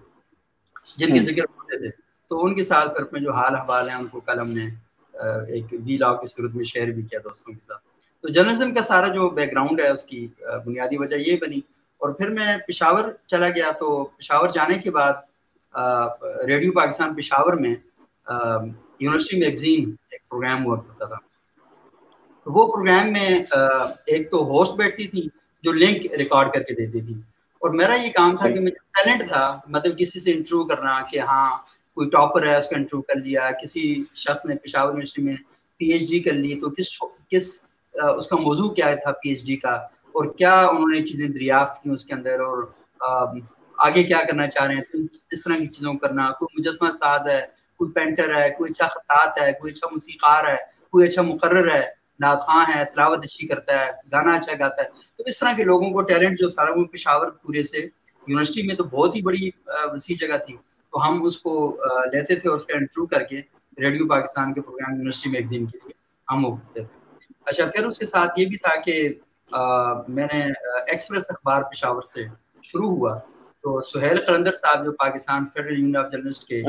جن 0.96 1.14
کے 1.14 1.22
ذکر 1.22 1.42
ہوتے 1.42 1.78
تھے۔ 1.78 1.88
تو 2.28 2.44
ان 2.44 2.54
کے 2.54 2.64
ساتھ 2.64 2.94
پھر 2.94 3.18
جو 3.18 3.32
حال 3.32 3.54
حوال 3.54 3.88
ہیں 3.88 3.96
ان 3.96 4.06
کو 4.06 4.20
کل 4.20 4.38
ہم 4.40 4.48
نے 4.48 4.66
ایک 5.48 5.74
وی 5.85 5.96
لاگ 5.96 6.16
کی 6.16 6.26
صورت 6.26 6.54
میں 6.54 6.64
شیئر 6.64 6.88
بھی 6.88 7.02
کیا 7.02 7.18
دوستوں 7.24 7.54
کے 7.54 7.61
ساتھ۔ 7.66 7.82
تو 8.22 8.28
جرنلزم 8.28 8.74
کا 8.74 8.82
سارا 8.82 9.08
جو 9.08 9.28
بیک 9.30 9.50
گراؤنڈ 9.52 9.80
ہے 9.80 9.88
اس 9.88 10.04
کی 10.04 10.26
بنیادی 10.66 10.96
وجہ 10.98 11.16
یہ 11.16 11.37
بنی 11.40 11.61
اور 12.02 12.12
پھر 12.12 12.30
میں 12.30 12.56
پشاور 12.66 13.04
چلا 13.26 13.48
گیا 13.48 13.70
تو 13.70 14.04
پشاور 14.04 14.48
جانے 14.48 14.74
کے 14.74 14.90
بعد 14.90 15.12
ریڈیو 16.46 16.72
پاکستان 16.72 17.14
پشاور 17.14 17.52
میں 17.54 17.70
یونیورسٹی 17.70 19.38
میگزین 19.40 19.94
ایک 20.10 20.28
پروگرام 20.28 20.64
ہوا 20.66 20.76
کرتا 20.76 21.06
تھا۔ 21.06 21.16
تو 22.46 22.52
وہ 22.52 22.66
پروگرام 22.72 23.12
میں 23.12 23.28
ایک 24.06 24.30
تو 24.30 24.42
ہوسٹ 24.44 24.76
بیٹھتی 24.76 25.06
تھی 25.06 25.26
جو 25.64 25.72
لنک 25.72 26.06
ریکارڈ 26.18 26.52
کر 26.52 26.62
کے 26.62 26.74
دیتی 26.74 27.00
تھی 27.00 27.14
اور 27.62 27.70
میرا 27.70 27.94
یہ 27.94 28.12
کام 28.12 28.36
تھا 28.36 28.48
کہ 28.48 28.60
مجھے 28.60 28.78
ٹیلنٹ 28.94 29.28
تھا 29.28 29.44
مطلب 29.66 29.98
کسی 29.98 30.20
سے 30.20 30.32
انٹرویو 30.32 30.64
کرنا 30.66 31.00
کہ 31.10 31.20
ہاں 31.20 31.50
کوئی 31.96 32.08
ٹاپر 32.10 32.46
ہے، 32.46 32.56
اس 32.56 32.68
کو 32.68 32.74
انٹرویو 32.74 33.02
کر 33.02 33.20
لیا، 33.20 33.50
کسی 33.52 33.82
شخص 34.14 34.44
نے 34.44 34.54
پشاور 34.54 34.88
یونیورسٹی 34.88 35.22
میں 35.22 35.34
پی 35.80 35.92
ایچ 35.92 36.08
ڈی 36.10 36.20
کر 36.20 36.32
لی، 36.32 36.54
تو 36.60 36.70
کس 36.70 36.98
کس 37.28 37.48
اس 37.94 38.26
کا 38.26 38.36
موضوع 38.36 38.68
کیا 38.70 38.94
تھا 38.94 39.12
پی 39.12 39.28
ایچ 39.28 39.44
ڈی 39.46 39.56
کا؟ 39.56 39.76
اور 40.14 40.35
کیا 40.35 40.55
انہوں 40.64 40.88
نے 40.88 41.05
چیزیں 41.05 41.29
دریافت 41.29 41.83
کی 41.83 41.90
اس 41.90 42.05
کے 42.05 42.14
اندر 42.14 42.40
اور 42.40 42.62
آگے 43.79 44.03
کیا 44.03 44.18
کرنا 44.29 44.46
چاہ 44.46 44.66
رہے 44.66 44.75
ہیں؟ 44.75 45.07
اس 45.31 45.42
طرح 45.42 45.57
کی 45.57 45.66
چیزوں 45.66 45.94
کرنا؟ 45.94 46.31
کوئی 46.31 46.59
مجسمہ 46.59 46.90
ساز 46.90 47.29
ہے، 47.29 47.40
کوئی 47.77 47.92
پینٹر 47.92 48.35
ہے، 48.37 48.51
کوئی 48.51 48.70
اچھا 48.70 48.87
خطاط 48.88 49.40
ہے، 49.40 49.53
کوئی 49.53 49.72
اچھا 49.72 49.88
موسیقار 49.92 50.44
ہے، 50.44 50.57
کوئی 50.90 51.09
اچھا 51.09 51.22
مقرر 51.22 51.70
ہے، 51.75 51.83
نعت 52.20 52.48
ہے، 52.77 52.85
تلاوت 52.85 53.25
اچھی 53.25 53.46
کرتا 53.46 53.79
ہے، 53.81 53.90
گانا 54.12 54.35
اچھا 54.35 54.53
گاتا 54.59 54.83
ہے۔ 54.83 54.88
تو 55.16 55.22
اس 55.27 55.38
طرح 55.38 55.53
کے 55.57 55.64
لوگوں 55.64 55.90
کو 55.90 56.03
ٹیلنٹ 56.03 56.38
جو 56.38 56.51
تھا، 56.51 56.64
وہ 56.77 56.85
پشاور 56.85 57.31
پورے 57.42 57.62
سے، 57.62 57.79
یونیورسٹی 57.79 58.62
میں 58.62 58.75
تو 58.75 58.85
بہت 58.85 59.16
ہی 59.16 59.22
بڑی 59.22 59.51
وسیع 59.92 60.16
جگہ 60.20 60.37
تھی۔ 60.37 60.57
تو 60.92 61.09
ہم 61.09 61.22
اس 61.27 61.38
کو 61.38 61.53
لیتے 62.12 62.35
تھے 62.35 62.48
اور 62.48 62.57
اس 62.57 62.64
کا 62.64 62.77
انٹرویو 62.77 63.07
کر 63.07 63.22
کے 63.22 63.40
ریڈیو 63.79 64.07
پاکستان 64.09 64.53
کے 64.55 64.61
پروگرام 64.61 64.94
یونیورسٹی 64.94 65.31
میگزین 65.31 65.66
کے 65.66 65.79
لیے 65.85 65.92
ہم 66.33 66.44
وہ 66.44 66.57
کرتے 66.57 66.81
تھے۔ 66.81 67.35
اچھا 67.46 67.64
پھر 67.66 67.87
اس 67.87 67.98
کے 67.98 68.07
ساتھ 68.07 68.38
یہ 68.40 68.46
بھی 68.46 68.57
تھا 68.57 68.81
کہ 68.81 69.09
میں 70.09 70.26
نے 70.33 70.44
ایکسپریس 70.88 71.24
اخبار 71.28 71.62
پشاور 71.62 72.02
سے 72.02 72.24
شروع 72.62 72.88
ہوا۔ 72.88 73.18
تو 73.62 73.83
سہیل 73.83 74.24
قلندر 74.26 74.57
صاحب 74.57 74.85
جو 74.85 74.92
Pakistan 74.92 75.44
federal 75.55 75.78
union 75.78 75.96
of 75.96 76.12
journalist 76.12 76.48
کے 76.48 76.62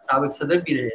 سابق 0.00 0.36
صدر 0.36 0.56
بھی 0.56 0.80
رہے۔ 0.80 0.88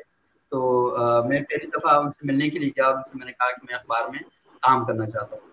تو 0.49 0.89
میں 1.27 1.41
پہلی 1.41 1.67
دفعہ 1.67 1.97
ان 1.97 2.11
سے 2.11 2.19
ملنے 2.23 2.49
کے 2.49 2.59
لیے 2.59 2.69
گیا 2.69 2.85
اور 2.85 2.95
ان 2.95 3.03
سے 3.03 3.11
میں 3.13 3.25
نے 3.25 3.31
کہا 3.31 3.51
کہ 3.51 3.65
میں 3.69 3.75
اخبار 3.75 4.09
میں 4.09 4.19
کام 4.61 4.85
کرنا 4.85 5.05
چاہتا 5.05 5.35
ہوں۔ 5.35 5.49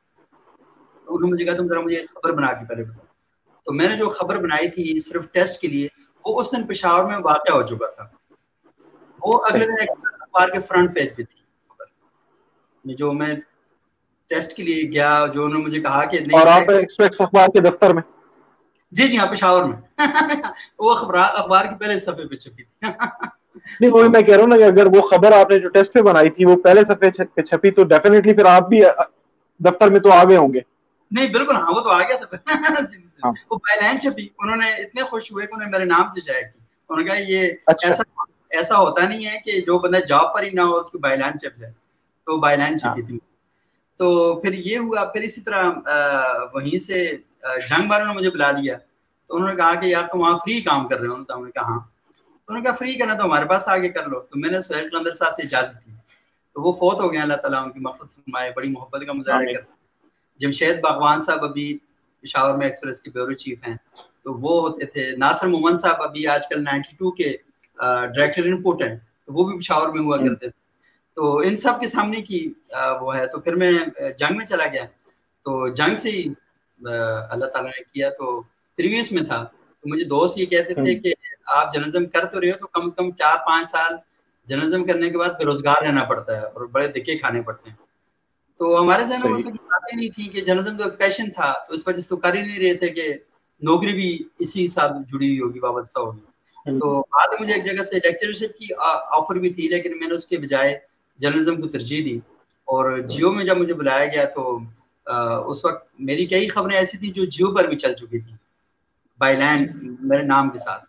تو 1.04 1.14
انہوں 1.14 1.28
نے 1.28 1.34
مجھے 1.34 1.44
کہا 1.44 1.56
تم 1.56 1.68
ذرا 1.68 1.80
مجھے 1.80 2.06
خبر 2.14 2.32
بنا 2.32 2.52
کے 2.52 2.64
پہلے 2.64 2.84
بتاؤ۔ 2.84 3.04
تو 3.64 3.72
میں 3.72 3.88
نے 3.88 3.96
جو 3.96 4.10
خبر 4.10 4.36
بنائی 4.36 4.70
تھی 4.70 5.00
صرف 5.00 5.22
ٹیسٹ 5.32 5.60
کے 5.60 5.68
لیے 5.68 5.88
وہ 6.24 6.40
اس 6.40 6.52
دن 6.52 6.66
پشاور 6.66 7.04
میں 7.04 7.16
واقع 7.24 7.52
ہو 7.52 7.62
چکا 7.62 7.90
تھا۔ 7.90 8.08
وہ 9.22 9.40
اگلے 9.50 9.66
دن 9.66 9.90
اخبار 10.20 10.48
کے 10.48 10.58
فرنٹ 10.68 10.94
پیج 10.94 11.16
پہ 11.16 11.22
تھی۔ 11.22 11.42
جو 12.94 13.12
میں 13.12 13.34
ٹیسٹ 14.34 14.56
کے 14.56 14.62
لیے 14.62 14.90
گیا 14.92 15.26
جو 15.34 15.44
انہوں 15.44 15.58
نے 15.58 15.64
مجھے 15.64 15.80
کہا 15.80 16.04
کہ 16.04 16.18
اور 16.32 16.46
آپ 16.46 16.70
ایکسپریس 16.70 17.20
اخبار 17.20 17.48
کے 17.48 17.60
دفتر 17.60 17.94
میں؟ 17.94 18.02
جی 18.92 19.08
جی 19.08 19.18
ہاں 19.18 19.26
پشاور 19.26 19.64
میں۔ 19.64 19.98
وہ 20.78 20.94
اخبار 20.94 21.64
کے 21.64 21.74
پہلے 21.78 21.98
صفحے 22.00 22.26
پہ 22.28 22.36
چھپی 22.36 22.62
تھی۔ 22.62 22.82
نہیں 23.80 23.90
وہی 23.90 24.08
میں 24.08 24.20
کہہ 24.22 24.34
رہا 24.34 24.42
ہوں 24.42 24.48
نا 24.48 24.56
کہ 24.56 24.64
اگر 24.64 24.86
وہ 24.86 25.00
خبر 25.08 25.32
آپ 25.32 25.50
نے 25.50 25.58
جو 25.58 25.68
ٹیسٹ 25.68 25.92
پہ 25.92 26.02
بنائی 26.02 26.30
تھی 26.30 26.44
وہ 26.44 26.56
پہلے 26.56 26.84
صفحے 26.84 27.10
پہ 27.24 27.42
چھپی 27.42 27.70
تو 27.70 27.84
ڈیفینیٹلی 27.84 28.34
پھر 28.34 28.44
آپ 28.44 28.68
بھی 28.68 28.80
دفتر 29.60 29.90
میں 29.90 30.00
تو 30.00 30.12
آگے 30.12 30.36
ہوں 30.36 30.52
گے۔ 30.54 30.60
نہیں 31.10 31.28
بالکل 31.28 31.56
ہاں 31.56 31.72
وہ 31.74 31.80
تو 31.80 31.90
آ 31.90 31.98
گیا 31.98 32.16
تھا۔ 32.16 32.36
ہاں۔ 33.24 33.32
وہ 33.50 33.58
پہلے 33.58 33.98
چھپی۔ 33.98 34.28
انہوں 34.38 34.56
نے 34.56 34.70
اتنے 34.70 35.02
خوش 35.02 35.32
ہوئے 35.32 35.46
کہ 35.46 35.54
انہوں 35.54 35.66
نے 35.66 35.70
میرے 35.70 35.84
نام 35.84 36.06
سے 36.06 36.20
جائے 36.20 36.42
کی۔ 36.42 36.58
انہوں 36.90 37.04
نے 37.04 37.10
کہا 37.10 37.18
یہ 37.28 37.50
اچھا۔ 37.66 37.88
ایسا 37.88 38.02
ایسا 38.50 38.78
ہوتا 38.78 39.08
نہیں 39.08 39.26
ہے 39.26 39.38
کہ 39.44 39.60
جو 39.60 39.78
بندہ 39.78 39.98
جاب 39.98 40.34
پر 40.34 40.42
ہی 40.42 40.50
نہ 40.50 40.60
ہو 40.60 40.76
اس 40.76 40.90
کو 40.90 40.98
بائی 40.98 41.16
لائن 41.16 41.38
چھپ 41.38 41.60
جائے۔ 41.60 41.72
تو 42.26 42.36
بائی 42.36 42.56
لائن 42.56 42.78
چھپی 42.78 43.00
ہاں۔ 43.00 43.08
تھی۔ 43.08 43.18
تو 43.98 44.40
پھر 44.40 44.52
یہ 44.52 44.78
ہوا 44.78 45.04
پھر 45.04 45.22
اسی 45.22 45.40
طرح 45.40 45.70
وہیں 46.54 46.78
سے 46.78 47.16
جنگ 47.70 47.90
والوں 47.90 48.06
نے 48.06 48.12
مجھے 48.12 48.30
بلا 48.30 48.50
لیا۔ 48.50 48.76
تو 49.28 49.36
انہوں 49.36 49.48
نے 49.48 49.56
کہا 49.56 49.74
کہ 49.74 49.86
یار 49.86 50.02
تم 50.12 50.20
وہاں 50.20 50.38
فری 50.38 50.60
کام 50.60 50.88
کر 50.88 50.98
رہے 51.00 51.08
ہو۔ 51.08 51.14
تو 51.14 51.32
انہوں 51.32 51.46
نے 51.46 51.52
کہا 51.52 51.62
ہاں۔ 51.62 51.80
تو 52.16 52.48
انہوں 52.48 52.62
نے 52.62 52.68
کہا 52.68 52.76
فری 52.76 52.94
کرنا 52.94 53.14
تو 53.14 53.24
ہمارے 53.24 53.44
پاس 53.44 53.68
آگے 53.68 53.88
کر 53.88 54.08
لو۔ 54.08 54.20
تو 54.20 54.38
میں 54.38 54.50
نے 54.50 54.60
سہیل 54.60 54.88
قلندر 54.90 55.14
صاحب 55.14 55.34
سے 55.34 55.42
اجازت 55.42 55.86
دی 55.86 55.92
تو 56.54 56.62
وہ 56.62 56.72
فوت 56.72 57.00
ہو 57.00 57.12
گئے 57.12 57.20
اللہ 57.20 57.34
تعالیٰ 57.34 57.62
ان 57.64 57.70
کی 57.72 57.80
مفت 57.80 58.14
فرمائے 58.14 58.50
بڑی 58.56 58.68
محبت 58.68 59.02
کا 59.06 59.12
مظاہرہ 59.12 59.52
کرتے 59.52 59.72
جمشید 60.40 60.80
باغوان 60.80 61.20
صاحب 61.20 61.44
ابھی 61.44 61.78
پشاور 62.22 62.54
میں 62.54 62.66
ایکسپریس 62.66 63.00
کے 63.00 63.10
بیورو 63.10 63.32
چیف 63.32 63.68
ہیں۔ 63.68 63.76
تو 64.22 64.34
وہ 64.34 64.60
ہوتے 64.60 64.86
تھے۔ 64.86 65.16
ناصر 65.16 65.46
مومن 65.48 65.76
صاحب 65.76 66.02
ابھی 66.02 66.26
آج 66.26 66.48
کل 66.48 66.62
نائنٹی 66.64 66.96
ٹو 66.96 67.10
کے 67.10 67.32
ڈائریکٹر 67.78 68.42
انپورٹ 68.42 68.82
ہیں 68.82 68.96
تو 69.26 69.32
وہ 69.32 69.44
بھی 69.44 69.58
پشاور 69.58 69.88
میں 69.88 70.02
ہوا 70.02 70.16
کرتے 70.16 70.48
تھے۔ 70.48 70.61
تو 71.16 71.38
ان 71.38 71.56
سب 71.56 71.80
کے 71.80 71.88
سامنے 71.88 72.20
کی 72.22 72.40
وہ 73.00 73.16
ہے۔ 73.18 73.26
تو 73.26 73.40
پھر 73.40 73.54
میں 73.54 73.72
جنگ 74.18 74.36
میں 74.36 74.46
چلا 74.46 74.66
گیا۔ 74.72 74.84
تو 75.44 75.68
جنگ 75.68 75.96
سے 75.96 76.10
ہی 76.10 76.22
اللہ 77.30 77.46
تعالیٰ 77.46 77.70
نے 77.70 77.82
کیا۔ 77.92 78.08
تو 78.18 78.40
پریویس 78.76 79.12
میں 79.12 79.22
تھا۔ 79.22 79.42
تو 79.80 79.88
مجھے 79.88 80.04
دوست 80.04 80.38
یہ 80.38 80.46
کہتے 80.46 80.74
تھے 80.74 80.94
کہ 80.94 81.14
آپ 81.54 81.72
جرنلزم 81.74 82.06
کر 82.06 82.24
تو 82.24 82.40
رہے 82.40 82.48
ہو 82.48 82.58
تو 82.60 82.66
کم 82.66 82.84
از 82.84 82.94
کم 82.96 83.10
چار 83.10 83.36
پانچ 83.46 83.68
سال 83.68 83.92
جرنلزم 84.48 84.84
کرنے 84.86 85.10
کے 85.10 85.18
بعد 85.18 85.28
بے 85.28 85.44
روزگار 85.44 85.82
رہنا 85.82 86.04
پڑتا 86.04 86.36
ہے 86.36 86.42
اور 86.46 86.66
بڑے 86.66 86.88
دکے 86.88 87.18
کھانے 87.18 87.42
پڑتے 87.42 87.70
ہیں۔ 87.70 87.76
تو 88.58 88.80
ہمارے 88.82 89.04
ذہن 89.04 89.20
میں 89.24 89.42
باتیں 89.52 89.96
نہیں 89.96 90.08
تھی 90.08 90.28
کہ 90.28 90.40
جرنلزم 90.40 90.76
تو 90.76 90.84
ایک 90.84 90.98
پیشن 90.98 91.30
تھا۔ 91.30 91.52
تو 91.68 91.74
اس 91.74 91.86
وجہ 91.86 92.00
سے 92.00 92.08
تو 92.08 92.16
کر 92.16 92.34
ہی 92.34 92.40
نہیں 92.42 92.58
رہے 92.58 92.74
تھے 92.74 92.88
کہ 92.88 93.12
نوکری 93.62 93.92
بھی 93.92 94.18
اسی 94.38 94.66
ساتھ 94.68 94.92
جڑی 94.92 95.26
ہوئی 95.28 95.40
ہوگی 95.40 95.58
وابستہ 95.58 95.98
ہوگی۔ 96.00 96.20
تو 96.80 97.00
بعد 97.12 97.40
مجھے 97.40 97.52
ایک 97.54 97.64
جگہ 97.64 97.82
سے 97.82 97.96
لیکچرشپ 97.96 98.58
کی 98.58 98.66
آفر 99.18 99.34
بھی 99.34 99.50
تھی 99.50 99.68
لیکن 99.68 99.98
میں 99.98 100.08
نے 100.08 100.14
اس 100.14 100.26
کے 100.26 100.36
بجائے 100.38 100.78
جرنلزم 101.22 101.60
کو 101.60 101.68
ترجیح 101.68 102.04
دی 102.04 102.20
اور 102.64 102.98
جیو 102.98 103.32
میں 103.32 103.44
جب 103.44 103.56
مجھے 103.56 103.74
بلایا 103.74 104.06
گیا 104.06 104.24
تو 104.24 104.58
اس 105.50 105.64
وقت 105.64 105.88
میری 105.98 106.26
کئی 106.26 106.48
خبریں 106.48 106.76
ایسی 106.76 106.98
تھیں 106.98 107.10
جو 107.10 107.24
جیو 107.24 107.54
پر 107.54 107.68
بھی 107.68 107.76
چل 107.76 107.94
چکی 107.94 108.18
تھیں 108.18 108.36
بائی 109.18 109.36
لینڈ 109.36 109.70
میرے 110.00 110.22
نام 110.22 110.50
کے 110.50 110.58
ساتھ۔ 110.58 110.84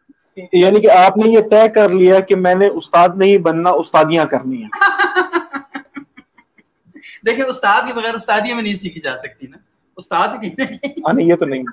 یعنی 0.54 0.82
کہ 0.82 0.91
آپ 0.91 1.17
نے 1.17 1.30
یہ 1.30 1.39
طے 1.52 1.62
کر 1.76 1.89
لیا 1.89 2.19
کہ 2.19 2.36
میں 2.36 2.56
نے 2.56 2.67
استاد 2.67 3.10
نہیں 3.15 3.38
بننا 3.38 3.69
استادیاں 3.69 4.26
کرنی 4.26 4.63
ہیں۔ 4.63 4.69
دیکھیں 7.26 7.46
استاد 7.46 7.82
کے 7.88 7.93
بغیر 7.93 8.15
استادیاں 8.15 8.56
میں 8.56 8.63
نہیں 8.63 8.76
سیکھی 8.76 9.02
جا 9.02 9.17
سکتی 9.17 9.48
نا۔ 9.48 9.58
استاد 9.98 10.28
ہاں 10.28 11.13
نہیں 11.13 11.28
یہ 11.28 11.36
تو 11.36 11.46
نہیں۔ 11.46 11.63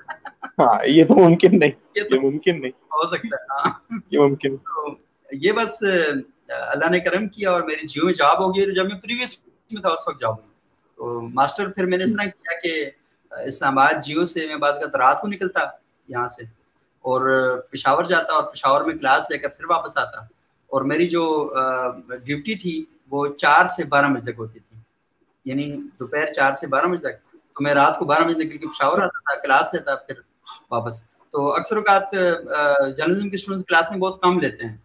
ہاں 0.59 0.87
یہ 0.87 1.05
تو 1.05 1.15
ممکن 1.15 1.59
نہیں۔ 1.59 1.71
یہ 1.95 2.03
ممکن 2.23 2.61
نہیں۔ 2.61 2.71
ہو 2.71 3.07
سکتا 3.07 3.37
ہے 3.37 3.45
ہاں۔ 3.51 3.99
یہ 4.11 4.19
ممکن۔ 4.19 4.57
یہ 5.33 5.53
بس 5.53 5.83
اللہ 6.51 6.91
نے 6.91 7.01
کرم 7.01 7.29
کیا 7.29 7.51
اور 7.51 7.63
میری 7.63 7.87
جیو 7.87 8.05
میں 8.05 8.15
جاب 8.15 8.43
ہو 8.43 8.57
گئی 8.57 8.75
جب 8.75 8.93
میں 8.93 9.01
پریویس 9.01 9.39
میں 9.73 9.83
تھا، 9.83 9.89
اس 9.89 10.09
وقت 10.09 10.21
جاب 10.21 10.35
ہوئی 10.39 10.49
تو 10.97 11.21
ماسٹر 11.21 11.69
پھر 11.69 11.87
میں 11.87 11.99
نے 11.99 12.05
اس 12.05 12.17
طرح 12.17 12.25
کیا 12.25 12.61
کہ 12.61 12.91
اسلام 13.47 13.79
آباد 13.79 14.03
جیو 14.03 14.27
سے 14.27 14.47
میں 14.47 14.57
بعض 14.57 14.75
کا 14.75 14.99
رات 14.99 15.21
کو 15.21 15.27
نکلتا 15.29 15.61
یہاں 16.09 16.29
سے 16.29 16.45
اور 17.01 17.57
پشاور 17.71 18.05
جاتا 18.05 18.33
اور 18.33 18.43
پشاور 18.43 18.81
میں 18.81 18.95
کلاس 18.95 19.31
لے 19.31 19.39
کر 19.39 19.49
پھر 19.49 19.71
واپس 19.71 19.99
آتا۔ 19.99 20.19
اور 20.67 20.83
میری 20.83 21.09
جو 21.09 21.55
ڈیوٹی 22.25 22.55
تھی، 22.55 22.85
وہ 23.11 23.27
چار 23.35 23.67
سے 23.67 23.85
بارہ 23.85 24.07
بجے 24.07 24.33
تک 24.33 24.39
ہوتی 24.39 24.59
تھی۔ 24.59 24.81
یعنی 25.45 25.77
دوپہر 26.01 26.33
چار 26.33 26.55
سے 26.55 26.67
بارہ 26.67 26.87
بجے 26.87 27.09
تک۔ 27.09 27.23
تو 27.33 27.63
میں 27.63 27.75
رات 27.75 27.99
کو 27.99 28.05
بارہ 28.05 28.23
بجے 28.23 28.45
نکل 28.45 28.59
کے 28.59 28.67
پشاور 28.67 28.99
آتا 28.99 29.35
تھا 29.35 29.41
کلاس 29.41 29.75
لیتا 29.75 29.95
پھر 29.95 30.15
واپس۔ 30.71 31.03
تو 31.03 31.55
اکثر 31.55 31.77
اوقات 31.77 32.03
جرنلزم 32.97 33.31
کے 33.31 33.37
اسٹوڈنٹ 33.37 33.67
کلاسیں 33.67 33.97
بہت 33.97 34.21
کم 34.21 34.41
لیتے 34.41 34.67
ہیں۔ 34.67 34.77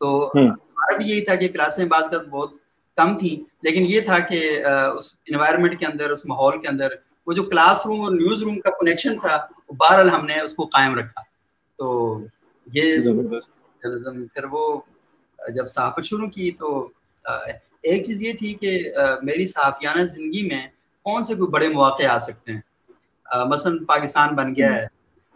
تو 0.00 0.30
ہمارا 0.34 0.96
بھی 0.96 1.04
یہی 1.06 1.20
تھا 1.20 1.34
کہ 1.34 1.48
کلاسیں 1.48 1.84
بعض 1.84 2.02
کا 2.10 2.18
بہت 2.30 2.54
کم 2.96 3.16
تھیں 3.18 3.36
لیکن 3.62 3.84
یہ 3.88 4.00
تھا 4.00 4.18
کہ 4.18 4.64
اس 4.66 5.14
انوائرمنٹ 5.26 5.78
کے 5.80 5.86
اندر 5.86 6.10
اس 6.10 6.26
ماحول 6.26 6.60
کے 6.62 6.68
اندر 6.68 6.88
وہ 7.26 7.32
جو 7.32 7.42
کلاس 7.42 7.86
روم 7.86 8.00
اور 8.00 8.12
نیوز 8.12 8.42
روم 8.42 8.60
کا 8.60 8.70
کنیکشن 8.70 9.18
تھا 9.18 9.36
بہرحال 9.68 10.08
ہم 10.08 10.26
نے 10.26 10.40
اس 10.40 10.54
کو 10.54 10.64
قائم 10.66 10.94
رکھا۔ 10.94 11.22
تو 11.78 12.18
یہ 12.66 12.96
پھر 14.34 14.44
وہ 14.50 14.80
جب 15.38 15.68
صحافت 15.68 16.04
شروع 16.04 16.28
کی 16.28 16.50
تو 16.50 16.88
ایک 17.82 18.04
چیز 18.06 18.22
یہ 18.22 18.32
تھی 18.32 18.54
کہ 18.54 18.78
میری 19.22 19.46
صحافیانہ 19.46 20.02
زندگی 20.04 20.46
میں 20.48 20.66
کون 21.06 21.22
سے 21.22 21.34
کوئی 21.34 21.48
بڑے 21.50 21.68
مواقع 21.68 22.06
آ 22.10 22.18
سکتے 22.18 22.52
ہیں؟ 22.52 22.60
مثلا 23.46 23.72
پاکستان 23.88 24.34
بن 24.34 24.54
گیا 24.56 24.74
ہے 24.74 24.84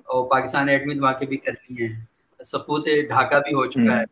اور 0.09 0.29
پاکستان 0.31 0.69
ایٹمی 0.69 0.95
دھماکے 0.95 1.27
بھی 1.27 1.37
کر 1.37 1.53
لیے 1.69 1.87
ہیں۔ 1.89 2.01
سپوت 2.45 2.87
ڈھاکہ 3.09 3.39
بھی 3.39 3.55
ہو 3.55 3.67
چکا 3.67 3.99
ہے۔ 3.99 4.05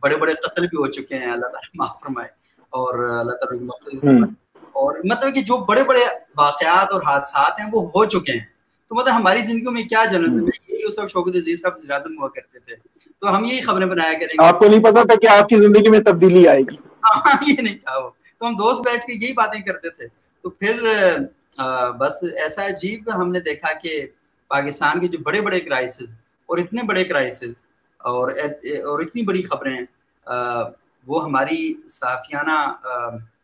بڑے 0.00 0.16
بڑے 0.16 0.34
قتل 0.34 0.66
بھی 0.66 0.76
ہو 0.78 0.86
چکے 0.86 1.14
ہیں 1.14 1.32
اللہ 1.32 1.46
تعالیٰ 1.46 1.70
معاف 1.74 2.00
فرمائے 2.00 2.28
اور 2.70 3.08
اللہ 3.08 3.32
تعالیٰ 3.32 4.22
اور 4.72 4.94
مطلب 5.04 5.34
کہ 5.34 5.42
جو 5.42 5.58
بڑے 5.64 5.84
بڑے 5.84 6.00
واقعات 6.36 6.92
اور 6.92 7.02
حادثات 7.06 7.60
ہیں 7.60 7.68
وہ 7.72 7.88
ہو 7.88 8.04
چکے 8.04 8.32
ہیں۔ 8.32 8.44
تو 8.88 8.94
مطلب 8.94 9.14
ہماری 9.16 9.38
زندگی 9.38 9.72
میں 9.72 9.82
کیا 9.82 10.04
جنرل 10.04 10.48
ہے 10.48 10.72
یہی 10.72 10.84
اس 10.84 10.98
وقت 10.98 11.10
شوکت 11.10 11.36
عزیز 11.36 11.62
صاحب 11.62 11.92
اعظم 11.92 12.18
ہوا 12.18 12.28
کرتے 12.28 12.58
تھے۔ 12.58 12.74
تو 13.20 13.36
ہم 13.36 13.44
یہی 13.44 13.60
خبریں 13.60 13.86
بنایا 13.86 14.12
کریں 14.12 14.26
گے۔ 14.26 14.44
آپ 14.44 14.58
کو 14.58 14.66
نہیں 14.66 14.80
پتا 14.80 15.02
تھا 15.02 15.14
کہ 15.14 15.28
آپ 15.28 15.48
کی 15.48 15.56
زندگی 15.56 15.90
میں 15.90 16.00
تبدیلی 16.00 16.48
آئے 16.48 16.60
گی۔ 16.60 16.76
ہاں 17.04 17.36
یہ 17.46 17.62
نہیں 17.62 17.76
تھا 17.76 17.98
وہ۔ 17.98 18.10
تو 18.38 18.46
ہم 18.48 18.54
دوست 18.54 18.80
بیٹھ 18.80 19.06
کے 19.06 19.12
یہی 19.12 19.32
باتیں 19.32 19.60
کرتے 19.60 19.90
تھے۔ 19.90 20.06
تو 20.42 20.50
پھر 20.50 20.82
بس 21.98 22.24
ایسا 22.42 22.66
عجیب 22.66 23.10
ہم 23.14 23.32
نے 23.32 23.40
دیکھا 23.40 23.72
کہ 23.72 24.06
پاکستان 24.48 25.00
کے 25.00 25.08
جو 25.08 25.18
بڑے 25.18 25.40
بڑے 25.40 25.60
کرائسز 25.60 26.06
اور 26.46 26.58
اتنے 26.58 26.82
بڑے 26.82 27.04
کرائسز 27.04 27.52
اور 28.06 28.30
اور 28.84 29.00
اتنی 29.00 29.22
بڑی 29.22 29.42
خبریں 29.42 29.78
وہ 31.06 31.24
ہماری 31.24 31.58
صحافیانہ 31.90 32.56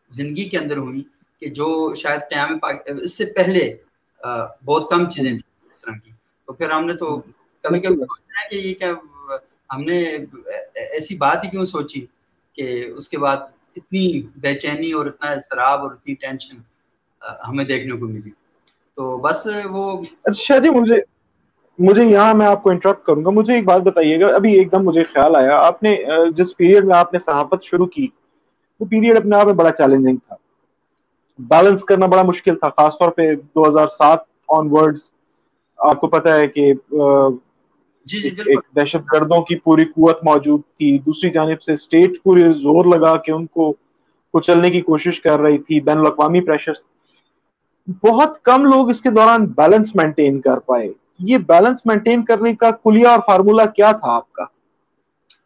زندگی 0.09 0.49
کے 0.49 0.57
اندر 0.57 0.77
ہوئی 0.77 1.03
کہ 1.41 1.49
جو 1.49 1.69
شاید 1.95 2.21
قیام 2.29 2.57
اس 2.85 3.17
سے 3.17 3.25
پہلے 3.25 3.73
بہت 4.65 4.89
کم 4.89 5.09
چیزیں 5.09 5.31
تھیں 5.31 5.69
اس 5.69 5.81
طرح 5.81 5.97
کی۔ 6.03 6.11
تو 6.47 6.53
پھر 6.53 6.71
ہم 6.71 6.85
نے 6.85 6.93
تو 6.93 7.15
کبھی 7.63 7.79
کبھی 7.79 7.95
سوچنا 7.95 8.39
ہے 8.41 8.49
کہ 8.49 8.67
یہ 8.67 8.73
کیا 8.73 8.91
ہم 9.69 9.83
نے 9.83 10.03
ایسی 10.75 11.17
بات 11.17 11.43
ہی 11.45 11.49
کیوں 11.49 11.65
سوچی 11.65 12.05
کہ 12.57 12.65
اس 12.95 13.09
کے 13.09 13.17
بعد 13.17 13.37
اتنی 13.75 14.05
بے 14.35 14.53
چینی 14.53 14.91
اور 14.91 15.05
اتنا 15.05 15.29
اضطراب 15.29 15.81
اور 15.81 15.91
اتنی 15.91 16.13
ٹینشن 16.13 16.57
ہمیں 17.47 17.63
دیکھنے 17.65 17.97
کو 17.97 18.07
ملی۔ 18.07 18.31
تو 18.97 19.17
بس 19.17 19.47
وہ 19.65 19.83
اچھا 20.23 20.57
جی 20.57 20.69
مجھے 20.69 20.95
مجھے 21.79 22.03
یہاں 22.05 22.33
میں 22.33 22.45
آپ 22.45 22.63
کو 22.63 22.69
انٹرپٹ 22.69 23.05
کروں 23.05 23.23
گا۔ 23.25 23.29
مجھے 23.29 23.53
ایک 23.53 23.65
بات 23.65 23.81
بتائیے 23.81 24.19
گا 24.19 24.27
ابھی 24.27 24.53
ایک 24.53 24.71
دم 24.71 24.83
مجھے 24.83 25.03
خیال 25.03 25.35
آیا۔ 25.35 25.57
آپ 25.57 25.83
نے 25.83 25.95
جس 26.35 26.55
پیریڈ 26.57 26.85
میں 26.85 26.95
آپ 26.95 27.13
نے 27.13 27.19
صحافت 27.19 27.63
شروع 27.63 27.85
کی 27.85 28.07
وہ 28.79 28.85
پیریڈ 28.85 29.17
اپنے 29.17 29.35
آپ 29.35 29.45
میں 29.45 29.53
بڑا 29.53 29.71
چیلنجنگ 29.71 30.17
تھا۔ 30.27 30.35
بیلنس 31.39 31.83
کرنا 31.83 32.05
بڑا 32.05 32.23
مشکل 32.23 32.55
تھا 32.55 32.69
خاص 32.69 32.97
طور 32.99 33.09
پہ 33.09 33.33
دو 33.55 33.67
ہزار 33.67 33.87
سات 33.87 34.19
آن 34.49 34.67
ورڈز 34.71 35.01
آپ 35.79 36.01
کو 36.01 36.07
پتا 36.07 36.35
ہے 36.35 36.47
کہ 36.47 36.73
جی، 38.05 38.19
جی، 38.19 38.29
دہشت 38.75 39.13
گردوں 39.13 39.41
کی 39.41 39.55
پوری 39.55 39.85
قوت 39.85 40.23
موجود 40.23 40.61
تھی۔ 40.77 40.97
دوسری 40.99 41.29
جانب 41.29 41.61
سے 41.61 41.73
اسٹیٹ 41.73 42.21
پورے 42.23 42.51
زور 42.53 42.85
لگا 42.85 43.15
کے 43.17 43.31
ان 43.31 43.45
کو 43.45 43.73
کچلنے 44.33 44.69
کی 44.69 44.81
کوشش 44.81 45.21
کر 45.21 45.39
رہی 45.39 45.57
تھی۔ 45.57 45.79
بین 45.79 45.97
الاقوامی 45.97 46.41
پریشر 46.41 46.73
بہت 48.03 48.41
کم 48.41 48.65
لوگ 48.65 48.89
اس 48.89 49.01
کے 49.01 49.09
دوران 49.09 49.45
بیلنس 49.47 49.95
مینٹین 49.95 50.41
کر 50.41 50.59
پائے۔ 50.59 50.91
یہ 51.23 51.37
بیلنس 51.37 51.85
مینٹین 51.85 52.23
کرنے 52.25 52.55
کا 52.55 52.71
کلیا 52.83 53.09
اور 53.09 53.19
فارمولا 53.27 53.65
کیا 53.65 53.91
تھا 53.91 54.15
آپ 54.15 54.31
کا؟ 54.33 54.45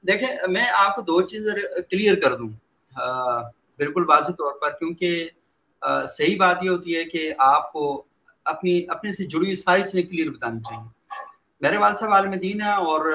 دیکھیں، 0.07 0.27
میں 0.47 0.65
آپ 0.73 0.95
کو 0.95 1.01
دو 1.01 1.21
چیز 1.21 1.47
کلیئر 1.91 2.19
کر 2.19 2.35
دوں۔ 2.35 2.49
بالکل 3.79 4.03
واضح 4.07 4.31
طور 4.31 4.53
پر، 4.61 4.69
کیونکہ 4.69 5.29
صحیح 6.09 6.37
بات 6.39 6.63
یہ 6.63 6.69
ہوتی 6.69 6.95
ہے 6.97 7.03
کہ 7.03 7.31
آپ 7.37 7.71
کو 7.71 8.03
اپنی، 8.45 8.85
اپنے 8.89 9.11
سے 9.11 9.25
جڑی 9.25 9.45
ہوئی 9.45 9.55
ساری 9.55 9.81
چیزیں 9.81 10.03
کلیئر 10.03 10.29
بتانی 10.31 10.59
چاہیے۔ 10.59 10.89
میرے 11.61 11.77
والد 11.77 11.97
صاحب 11.97 12.13
عالم 12.13 12.31
دین 12.31 12.61
ہے 12.61 12.71
اور 12.85 13.13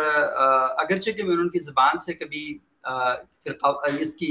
اگرچہ 0.78 1.10
کہ 1.10 1.22
میں 1.22 1.34
نے 1.36 1.42
ان 1.42 1.48
کی 1.48 1.58
زبان 1.60 1.98
سے 1.98 2.12
کبھی 2.14 2.58
اس 4.00 4.14
کی 4.14 4.30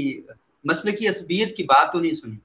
مسلکی 0.64 1.08
عصبیت 1.08 1.56
کی 1.56 1.62
بات 1.64 1.92
تو 1.92 2.00
نہیں 2.00 2.14
سنی۔ 2.14 2.36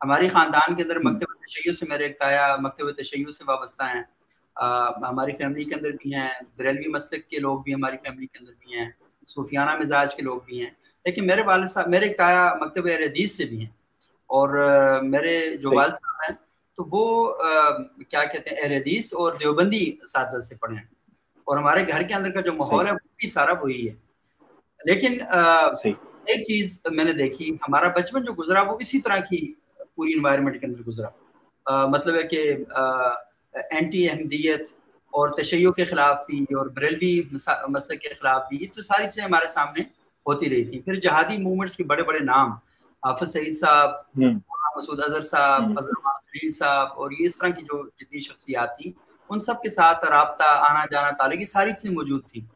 ہماری 0.00 0.28
خاندان 0.28 0.74
کے 0.74 0.82
اندر 0.82 0.98
مکتب 0.98 1.32
تشیع 1.46 1.72
سے 1.72 1.86
میرے 1.88 2.04
ایک 2.04 2.18
تایا 2.18 2.56
مکتب 2.60 2.90
تشیع 2.92 3.30
سے 3.38 3.44
وابستہ 3.46 3.82
ہیں۔ 3.94 4.02
ہماری 5.08 5.32
فیملی 5.32 5.64
کے 5.64 5.74
اندر 5.74 5.90
بھی 5.90 6.14
ہیں 6.14 6.28
بریلوی 6.56 6.88
مسلک 6.88 7.28
کے 7.28 7.38
لوگ 7.38 7.62
بھی 7.62 7.74
ہماری 7.74 7.96
فیملی 7.96 8.26
کے 8.26 8.38
اندر 8.40 8.52
بھی 8.60 8.78
ہیں 8.78 8.90
صوفیانہ 9.26 9.76
مزاج 9.76 10.14
کے 10.14 10.22
لوگ 10.22 10.40
بھی 10.46 10.60
ہیں۔ 10.60 10.70
لیکن 11.04 11.26
میرے 11.26 11.42
والد 11.42 11.68
صاحب 11.68 11.88
میرے 11.88 12.08
تایا 12.08 12.54
مکتب 12.60 12.86
حدیث 12.86 13.36
سے 13.36 13.44
بھی 13.44 13.60
ہیں۔ 13.60 13.78
اور 14.26 14.48
میرے 15.02 15.56
جو 15.56 15.70
والد 15.76 15.92
صاحب 15.92 16.30
ہیں 16.30 16.36
تو 16.76 16.84
وہ 16.90 17.34
کیا 18.08 18.24
کہتے 18.24 18.54
ہیں 18.54 18.76
حدیث 18.76 19.14
اور 19.14 19.32
دیوبندی 19.32 19.96
اساتذہ 20.02 20.40
سے 20.40 20.54
پڑھے 20.54 20.76
ہیں۔ 20.76 20.84
اور 21.34 21.58
ہمارے 21.58 21.88
گھر 21.88 22.02
کے 22.02 22.14
اندر 22.14 22.30
کا 22.30 22.40
جو 22.40 22.52
ماحول 22.52 22.86
ہے 22.86 22.92
وہ 22.92 22.98
بھی 23.16 23.28
سارا 23.28 23.52
وہی 23.52 23.88
ہے۔ 23.88 23.94
لیکن 24.84 25.18
ایک 26.24 26.46
چیز 26.46 26.82
میں 26.90 27.04
نے 27.04 27.12
دیکھی 27.12 27.54
ہمارا 27.54 27.88
بچپن 27.88 28.24
جو 28.24 28.32
گزرا 28.32 28.62
وہ 28.62 28.76
اسی 28.80 29.00
طرح 29.00 29.16
کی 29.16 29.52
پوری 29.94 30.12
انوائرمنٹ 30.14 30.60
کے 30.60 30.66
اندر 30.66 30.82
گزرا۔ 30.82 31.86
مطلب 31.86 32.14
ہے 32.14 32.22
کہ 32.22 32.56
اینٹی 33.70 34.10
احمدیت 34.10 34.60
اور 35.06 35.28
تشیع 35.28 35.70
کے 35.70 35.84
خلاف 35.84 36.16
بھی 36.26 36.42
اور 36.42 36.66
بریلوی 36.66 37.22
مسئلہ 37.68 37.98
کے 37.98 38.08
خلاف 38.08 38.42
بھی 38.48 38.66
تو 38.66 38.82
ساری 38.82 39.04
چیزیں 39.04 39.24
ہمارے 39.24 39.48
سامنے 39.48 39.80
ہوتی 40.26 40.50
رہی 40.50 40.64
تھی 40.64 40.80
پھر 40.80 40.94
جہادی 40.94 41.42
موومنٹس 41.42 41.76
کے 41.76 41.84
بڑے 41.84 42.02
بڑے 42.02 42.18
نام 42.18 42.50
حافظ 43.02 43.32
سعید 43.32 43.56
صاحب 43.56 43.90
مسعود 44.76 45.00
اظہر 45.04 45.22
صاحب 45.22 45.60
فضل 45.60 45.92
خلیل 46.04 46.52
صاحب 46.52 46.88
اور 46.96 47.10
یہ 47.10 47.26
اس 47.26 47.38
طرح 47.38 47.48
کی 47.48 47.62
جو 47.62 47.88
جتنی 47.88 48.20
شخصیات 48.20 48.78
تھیں 48.78 48.92
ان 49.30 49.40
سب 49.40 49.62
کے 49.62 49.70
ساتھ 49.70 50.04
رابطہ 50.10 50.44
آنا 50.48 50.84
جانا 50.90 51.10
تعلق 51.10 51.40
یہ 51.40 51.46
ساری 51.46 51.70
چیزیں 51.70 51.90
موجود 51.90 52.26
تھیں۔ 52.26 52.46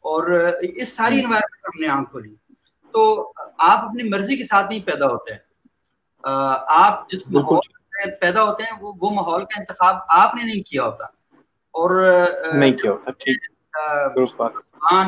اور 0.00 0.50
اس 0.60 0.96
ساری 0.96 1.20
انوائرمنٹ 1.20 1.64
ہم 1.64 1.80
نے 1.80 1.88
آنکھ 1.88 2.10
کھولی۔ 2.10 2.34
تو 2.92 3.32
آپ 3.58 3.78
اپنی 3.84 4.08
مرضی 4.08 4.36
کے 4.36 4.44
ساتھ 4.44 4.66
نہیں 4.68 4.86
پیدا 4.86 5.06
ہوتے۔ 5.06 5.32
ہیں 5.32 5.50
آپ 6.68 7.10
جس 7.10 7.28
ماحول 7.30 7.79
پیدا 8.20 8.42
ہوتے 8.42 8.62
ہیں 8.62 8.72
وہ 8.80 8.92
وہ 9.00 9.10
ماحول 9.10 9.44
کا 9.44 9.60
انتخاب 9.60 9.96
آپ 10.08 10.34
نے 10.34 10.42
نہیں 10.42 10.62
کیا 10.62 10.82
ہوتا۔ 10.82 11.04
اور 11.72 12.14
نہیں 12.54 12.72
کیا 12.72 12.90
ہوتا 12.90 13.10
ٹھیک۔ 13.10 13.44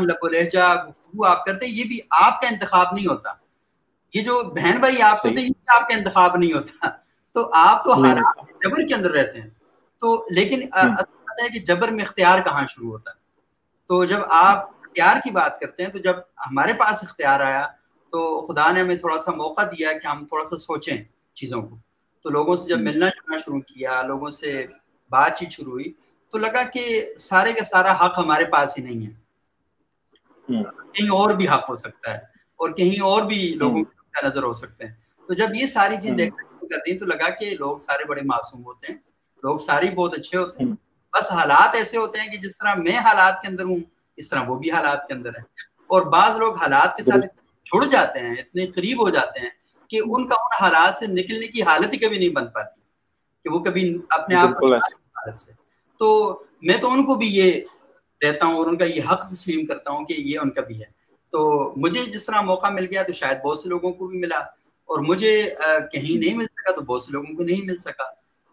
لب 0.01 0.17
و 0.23 0.29
لہجہ 0.29 0.89
گفتگو 0.89 1.27
آپ 1.27 1.45
کرتے 1.45 1.67
ہیں 1.67 1.73
یہ 1.73 1.85
بھی 1.85 2.01
آپ 2.11 2.41
کا 2.41 2.49
انتخاب 2.49 2.87
نہیں 2.93 3.07
ہوتا۔ 3.07 3.33
یہ 4.15 4.23
جو 4.23 4.43
بہن 4.43 4.81
بھائی 4.81 5.03
آپ 5.03 5.17
ہوتے 5.17 5.41
ہیں 5.41 5.45
یہ 5.45 5.53
بھی 5.59 5.83
آپ 5.83 5.89
کا 5.89 5.95
انتخاب 5.97 6.37
نہیں 6.37 6.53
ہوتا۔ 6.53 6.87
تو 7.33 7.51
آپ 7.55 7.85
تو 7.85 7.93
حالات 7.93 8.37
جبر 8.65 8.89
کے 8.89 8.95
اندر 8.95 9.11
رہتے 9.11 9.41
ہیں۔ 9.41 9.51
تو 10.01 10.27
لیکن 10.31 10.69
ہے 11.43 11.49
کہ 11.49 11.59
جبر 11.59 11.89
میں 11.89 12.05
اختیار 12.05 12.39
کہاں 12.39 12.67
شروع 12.67 12.91
ہوتا 12.91 13.11
ہے۔ 13.11 13.17
تو 13.87 14.05
جب 14.05 14.21
آپ 14.31 14.59
اختیار 14.59 15.17
کی 15.25 15.31
بات 15.31 15.61
کرتے 15.61 15.85
ہیں 15.85 15.91
تو 15.91 15.99
جب 15.99 16.17
ہمارے 16.19 16.73
پاس 16.73 17.05
اختیار 17.05 17.41
آیا 17.41 17.67
تو 18.11 18.47
خدا 18.47 18.73
نے 18.73 18.81
ہمیں 18.81 18.97
تھوڑا 18.97 19.19
سا 19.19 19.33
موقع 19.33 19.63
دیا 19.63 19.93
کہ 19.93 20.07
ہم 20.07 20.27
تھوڑا 20.27 20.45
سا 20.45 20.59
سوچیں 20.59 21.05
چیزوں 21.35 21.63
کو۔ 21.63 21.77
تو 22.23 22.31
لوگوں 22.31 22.57
سے 22.57 22.69
جب 22.69 22.79
ملنا 22.79 23.09
جلنا 23.09 23.37
شروع 23.37 23.61
کیا 23.61 24.03
لوگوں 24.03 24.31
سے 24.31 24.67
بات 25.11 25.39
چیت 25.39 25.51
شروع 25.51 25.73
ہوئی 25.73 25.93
تو 26.31 26.39
لگا 26.39 26.63
کہ 26.63 27.15
سارے 27.19 27.53
کا 27.53 27.65
سارا 27.65 27.93
حق 27.93 28.19
ہمارے 28.19 28.45
پاس 28.45 28.79
ہی 28.79 28.83
نہیں 28.83 29.07
ہے۔ 29.07 29.13
کہیں 30.93 31.09
اور 31.09 31.31
بھی 31.31 31.49
حق 31.49 31.71
ہو 31.71 31.77
سکتا 31.77 32.13
ہے 32.13 32.19
اور 32.57 32.71
کہیں 32.71 33.01
اور 33.01 33.23
بھی 33.23 33.55
لوگوں 33.57 33.85
کا 33.85 34.27
نظر 34.27 34.43
ہو 34.43 34.53
سکتے 34.53 34.87
ہیں۔ 34.87 34.95
تو 35.29 35.35
جب 35.35 35.49
یہ 35.55 35.67
ساری 35.67 35.97
چیز 36.03 36.13
دیکھنا 36.19 36.43
شروع 36.43 36.69
کر 36.69 36.99
تو 36.99 37.05
لگا 37.05 37.29
کہ 37.31 37.57
لوگ 37.59 37.79
سارے 37.79 38.05
بڑے 38.05 38.23
معصوم 38.23 38.65
ہوتے 38.65 38.93
ہیں 38.93 38.99
لوگ 39.43 39.59
سارے 39.59 39.91
بہت 39.91 40.15
اچھے 40.15 40.39
ہوتے 40.39 40.65
ہیں۔ 40.65 40.73
بس 41.13 41.33
حالات 41.33 41.75
ایسے 41.75 41.97
ہوتے 41.97 42.21
ہیں 42.21 42.29
کہ 42.29 42.37
جس 42.39 42.59
طرح 42.59 42.75
میں 42.75 42.99
حالات 42.99 43.43
کے 43.43 43.49
اندر 43.49 43.65
ہوں 43.65 43.79
اس 44.17 44.29
طرح 44.29 44.43
وہ 44.47 44.59
بھی 44.59 44.71
حالات 44.71 45.09
کے 45.09 45.15
اندر 45.15 45.31
ہے 45.31 45.43
اور 45.87 46.03
بعض 46.03 46.39
لوگ 46.39 46.57
حالات 46.57 46.97
کے 46.97 47.03
ساتھ 47.03 47.27
چھڑ 47.65 47.85
جاتے 47.85 48.21
ہیں 48.21 48.35
اتنے 48.35 48.67
قریب 48.67 49.03
ہو 49.05 49.11
جاتے 49.11 49.41
ہیں 49.41 49.51
کہ 49.93 50.01
ان 50.05 50.29
کا 50.29 50.35
ان 50.41 50.65
حالات 50.65 50.97
سے 50.97 51.07
نکلنے 51.07 51.47
کی 51.47 51.63
حالت 51.63 51.93
ہی 51.93 51.99
کبھی 51.99 52.19
نہیں 52.19 52.29
بن 52.29 52.47
پاتی 52.47 52.81
کہ 53.45 53.51
وہ 53.51 53.59
کبھی 53.59 53.99
اپنے 54.11 54.37
آپ 54.37 54.51
سے 55.37 55.53
تو 56.01 56.09
میں 56.63 56.79
تو 56.79 56.93
ان 56.93 57.05
کو 57.05 57.15
بھی 57.15 57.27
یہ 57.27 57.53
دیتا 58.23 58.47
ہوں 58.47 58.55
اور 58.55 58.67
ان 58.67 58.77
کا 58.77 58.85
یہ 58.85 59.01
حق 59.13 59.31
تسلیم 59.31 59.67
کرتا 59.67 59.91
ہوں 59.91 60.05
کہ 60.05 60.13
یہ 60.19 60.39
ان 60.43 60.51
کا 60.51 60.61
بھی 60.61 60.81
ہے۔ 60.81 61.03
تو 61.33 61.73
مجھے 61.77 62.05
جس 62.05 62.27
طرح 62.27 62.41
موقع 62.41 62.69
مل 62.69 62.87
گیا 62.91 63.03
تو 63.03 63.13
شاید 63.13 63.39
بہت 63.45 63.59
سے 63.59 63.69
لوگوں 63.69 63.93
کو 63.93 64.07
بھی 64.07 64.19
ملا 64.19 64.39
اور 64.89 64.99
مجھے 64.99 65.55
کہیں 65.93 66.19
نہیں 66.19 66.35
مل 66.35 66.45
سکا 66.45 66.73
تو 66.73 66.81
بہت 66.81 67.03
سے 67.03 67.13
لوگوں 67.13 67.37
کو 67.37 67.43
نہیں 67.43 67.61
مل 67.65 67.79
سکا۔ 67.79 68.05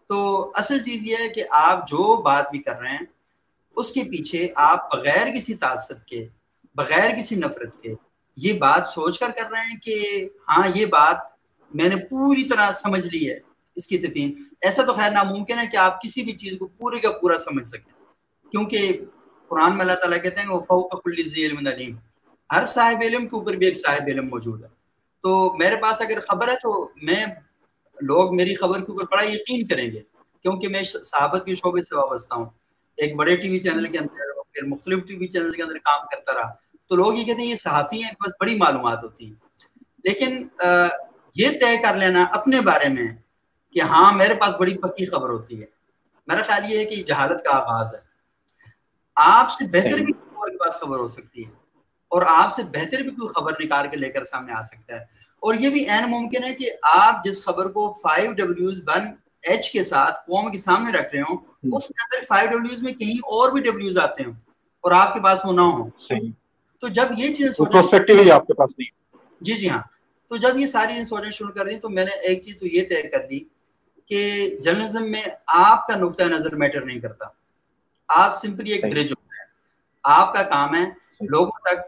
تو 0.08 0.50
اصل 0.54 0.82
چیز 0.82 1.06
یہ 1.06 1.16
ہے 1.16 1.28
کہ 1.28 1.42
آپ 1.50 1.88
جو 1.88 2.22
بات 2.22 2.50
بھی 2.50 2.58
کر 2.58 2.78
رہے 2.80 2.90
ہیں 2.90 3.06
اس 3.76 3.92
کے 3.92 4.04
پیچھے 4.04 4.48
آپ 4.56 4.94
بغیر 4.96 5.34
کسی 5.36 5.54
تعصب 5.54 6.04
کے 6.06 6.28
بغیر 6.74 7.10
کسی 7.18 7.34
نفرت 7.34 7.82
کے 7.82 7.94
یہ 8.36 8.52
بات 8.52 8.86
سوچ 8.86 9.18
کر 9.18 9.26
کر 9.26 9.50
رہے 9.50 9.60
ہیں 9.60 9.80
کہ 9.80 10.28
ہاں 10.48 10.68
یہ 10.74 10.86
بات 10.86 11.16
میں 11.74 11.88
نے 11.88 11.96
پوری 11.96 12.44
طرح 12.44 12.72
سمجھ 12.72 13.06
لی 13.06 13.30
ہے 13.30 13.38
اس 13.76 13.86
کی 13.86 13.98
تفہیم۔ 13.98 14.44
ایسا 14.60 14.82
تو 14.82 14.94
خیر 14.94 15.10
ناممکن 15.10 15.58
ہے 15.58 15.66
کہ 15.66 15.76
آپ 15.76 16.02
کسی 16.02 16.22
بھی 16.22 16.32
چیز 16.32 16.58
کو 16.58 16.66
پورے 16.66 16.98
کا 16.98 17.10
پورا 17.10 17.38
سمجھ 17.38 17.68
سکیں۔ 17.68 17.92
کیونکہ 18.50 19.04
قرآن 19.48 19.72
میں 19.72 19.80
اللہ 19.80 19.92
تعالیٰ 19.92 20.22
کہتے 20.22 20.40
ہیں 20.40 20.48
وہ 20.48 20.60
فوق 20.60 21.04
کل 21.04 21.14
علم 21.36 21.66
علیم۔ 21.66 21.96
ہر 22.52 22.64
صاحب 22.64 22.98
علم 23.02 23.28
کے 23.28 23.36
اوپر 23.36 23.52
بھی 23.52 23.66
ایک 23.66 23.78
صاحب 23.78 24.02
علم 24.06 24.28
موجود 24.28 24.62
ہے۔ 24.62 24.68
تو 25.22 25.56
میرے 25.58 25.76
پاس 25.76 26.02
اگر 26.02 26.20
خبر 26.28 26.48
ہے 26.48 26.54
تو 26.62 26.90
میں، 27.02 27.24
لوگ 28.02 28.36
میری 28.36 28.54
خبر 28.54 28.78
کے 28.78 28.92
اوپر 28.92 29.04
بڑا 29.04 29.28
یقین 29.28 29.66
کریں 29.66 29.90
گے۔ 29.92 30.00
کیونکہ 30.42 30.68
میں 30.68 30.82
صحابت 30.82 31.44
کے 31.46 31.54
شعبے 31.54 31.82
سے 31.82 31.96
وابستہ 31.96 32.34
ہوں۔ 32.34 32.46
ایک 32.96 33.14
بڑے 33.14 33.36
ٹی 33.36 33.48
وی 33.48 33.60
چینل 33.60 33.92
کے 33.92 33.98
اندر 33.98 34.42
پھر 34.52 34.66
مختلف 34.66 35.04
ٹی 35.04 35.16
وی 35.16 35.26
چینل 35.26 35.50
کے 35.50 35.62
اندر 35.62 35.74
کام 35.74 36.06
کرتا 36.06 36.32
رہا۔ 36.34 36.69
تو 36.90 36.96
لوگ 36.96 37.14
یہ 37.14 37.24
کہتے 37.24 37.40
ہیں 37.40 37.48
یہ 37.48 37.56
صحافی 37.56 38.04
ہیں 38.04 38.10
بس 38.10 38.32
بڑی 38.40 38.58
معلومات 38.58 39.02
ہوتی 39.02 39.26
ہیں۔ 39.26 39.34
لیکن 40.04 40.48
یہ 41.34 41.48
طے 41.48 41.82
کر 41.82 41.96
لینا 41.96 42.22
اپنے 42.22 42.60
بارے 42.60 42.88
میں 42.88 43.06
کہ 43.72 43.80
ہاں 43.82 44.12
میرے 44.12 44.34
پاس 44.34 44.54
بڑی 44.54 44.78
پکی 44.78 45.06
خبر 45.06 45.28
ہوتی 45.28 45.60
ہے۔ 45.60 45.66
میرا 46.26 46.42
خیال 46.42 46.72
یہ 46.72 46.78
ہے 46.78 46.84
کہ 46.84 47.02
جہالت 47.02 47.44
کا 47.44 47.56
آغاز 47.56 47.94
ہے۔ 47.94 47.98
آپ 49.16 49.50
سے 49.50 49.66
بہتر 49.66 49.98
بھی 49.98 50.12
کے 50.12 50.56
پاس 50.56 50.74
خبر 50.80 50.98
ہو 50.98 51.08
سکتی 51.08 51.46
ہے۔ 51.46 51.50
اور 52.08 52.22
آپ 52.28 52.52
سے 52.52 52.62
بہتر 52.62 52.98
بھی 52.98 53.10
کوئی 53.10 53.28
خبر 53.28 53.52
نکال 53.64 53.88
کے 53.88 53.96
لے 53.96 54.08
کر 54.08 54.24
سامنے 54.24 54.52
آ 54.52 54.62
سکتا 54.62 54.94
ہے۔ 54.94 55.00
اور 55.40 55.54
یہ 55.54 55.70
بھی 55.70 55.90
این 55.90 56.10
ممکن 56.10 56.44
ہے 56.44 56.54
کہ 56.54 56.70
آپ 56.82 57.24
جس 57.24 57.44
خبر 57.44 57.68
کو 57.68 57.92
فائیو 57.92 58.32
ڈبلیوز 58.32 58.82
ون 58.86 59.06
ایچ 59.42 59.70
کے 59.70 59.84
ساتھ 59.84 60.14
قوم 60.20 60.52
کے 60.52 60.58
سامنے 60.58 60.92
رکھ 60.92 61.14
رہے 61.14 61.22
ہوں 61.22 61.36
اس 61.76 61.88
کے 61.88 61.94
اندر 62.00 62.26
فائیو 62.28 62.50
ڈبلیوز 62.50 62.82
میں 62.82 62.92
کہیں 62.92 63.16
اور 63.16 63.52
بھی 63.52 63.60
ڈبلیوز 63.62 63.98
آتے 63.98 64.24
ہوں 64.24 64.32
اور 64.80 64.92
آپ 64.92 65.14
کے 65.14 65.20
پاس 65.20 65.40
وہ 65.44 65.52
نہ 65.52 65.60
ہو 65.60 65.88
تو 66.80 66.88
جب 66.88 67.04
یہ 67.16 67.34
چیزیں 67.34 68.30
آپ 68.30 68.46
کے 68.46 68.54
پاس 68.54 68.70
نہیں۔ 68.78 69.16
جی 69.40 69.52
جی 69.54 69.70
ہاں۔ 69.70 69.82
تو 70.28 70.36
جب 70.36 70.56
یہ 70.56 70.66
ساری 70.66 70.92
چیزیں 70.92 71.04
سوچنا 71.04 71.30
شروع 71.30 71.50
کر 71.50 71.66
دی 71.66 71.76
تو 71.76 71.88
میں 71.88 72.04
نے 72.04 72.10
ایک 72.10 72.42
چیز 72.42 72.62
یہ 72.62 72.82
طے 72.88 73.02
کر 73.02 73.26
دی 73.26 73.40
کہ 74.06 74.50
جرنلزم 74.62 75.10
میں 75.10 75.22
آپ 75.46 75.86
کا 75.86 75.96
نقطۂ 75.96 76.22
نظر 76.22 76.54
میٹر 76.54 76.80
نہیں 76.80 77.00
کرتا۔ 77.00 77.26
آپ 78.08 78.34
سمپلی 78.34 78.70
ایک 78.70 78.84
برج 78.84 79.10
ہوتا 79.10 79.42
ہے۔ 79.42 79.44
آپ 80.04 80.34
کا 80.34 80.42
کام 80.42 80.74
ہے 80.74 80.84
لوگوں 81.20 81.60
تک 81.60 81.80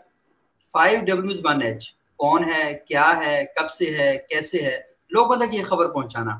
فائیو 0.73 1.01
ڈبلوز 1.05 1.41
ون 1.45 1.63
ایچ 1.63 1.95
کون 2.17 2.45
ہے 2.45 2.75
کیا 2.75 3.19
ہے 3.19 3.45
کب 3.57 3.71
سے 3.71 3.99
ہے 3.99 4.19
کیسے 4.29 4.63
ہے 4.63 4.81
لوگوں 5.11 5.37
تک 5.37 5.55
یہ 5.55 5.65
خبر 5.65 5.89
پہنچانا۔ 5.89 6.39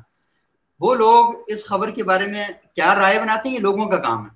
وہ 0.79 0.95
لوگ 0.95 1.35
اس 1.47 1.65
خبر 1.65 1.89
کے 1.91 2.03
بارے 2.03 2.27
میں 2.27 2.47
کیا 2.75 2.95
رائے 2.95 3.19
بناتے 3.19 3.49
ہیں 3.49 3.55
یہ 3.55 3.61
لوگوں 3.61 3.85
کا 3.85 3.97
کام 3.97 4.25
ہے۔ 4.25 4.29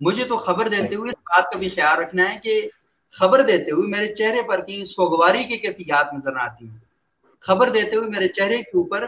مجھے 0.00 0.24
تو 0.24 0.36
خبر 0.36 0.68
دیتے 0.68 0.94
ہوئے 0.94 1.10
اس 1.10 1.18
بات 1.18 1.52
کا 1.52 1.58
بھی 1.58 1.68
خیال 1.68 1.98
رکھنا 1.98 2.34
ہے 2.34 2.38
کہ 2.42 2.70
خبر 3.10 3.42
دیتے 3.42 3.70
ہوئے 3.70 3.88
میرے 3.88 4.14
چہرے 4.14 4.42
پر 4.48 4.64
کہیں 4.64 4.84
سوگواری 4.84 5.44
کی 5.44 5.56
کیفیات 5.56 6.14
نظر 6.14 6.32
نہ 6.32 6.38
آتی 6.38 6.68
ہیں 6.68 6.78
خبر 7.40 7.68
دیتے 7.68 7.96
ہوئے 7.96 8.08
میرے 8.10 8.28
چہرے 8.28 8.56
کے 8.56 8.76
اوپر 8.76 9.06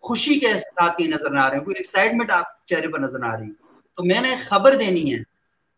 خوشی 0.00 0.38
کے 0.38 0.46
احساسات 0.46 0.96
کہیں 0.96 1.08
نظر 1.08 1.30
نہ 1.30 1.40
آ 1.40 1.50
رہے 1.50 1.56
ہیں 1.56 1.64
کوئی 1.64 1.76
ایکسائٹمنٹ 1.78 2.30
آپ 2.30 2.64
چہرے 2.64 2.88
پر 2.88 2.98
نظر 2.98 3.18
نہ 3.18 3.24
آ 3.24 3.38
رہی۔ 3.38 3.52
تو 3.96 4.04
میں 4.04 4.20
نے 4.20 4.36
خبر 4.36 4.76
دینی 4.76 5.14
ہے 5.14 5.18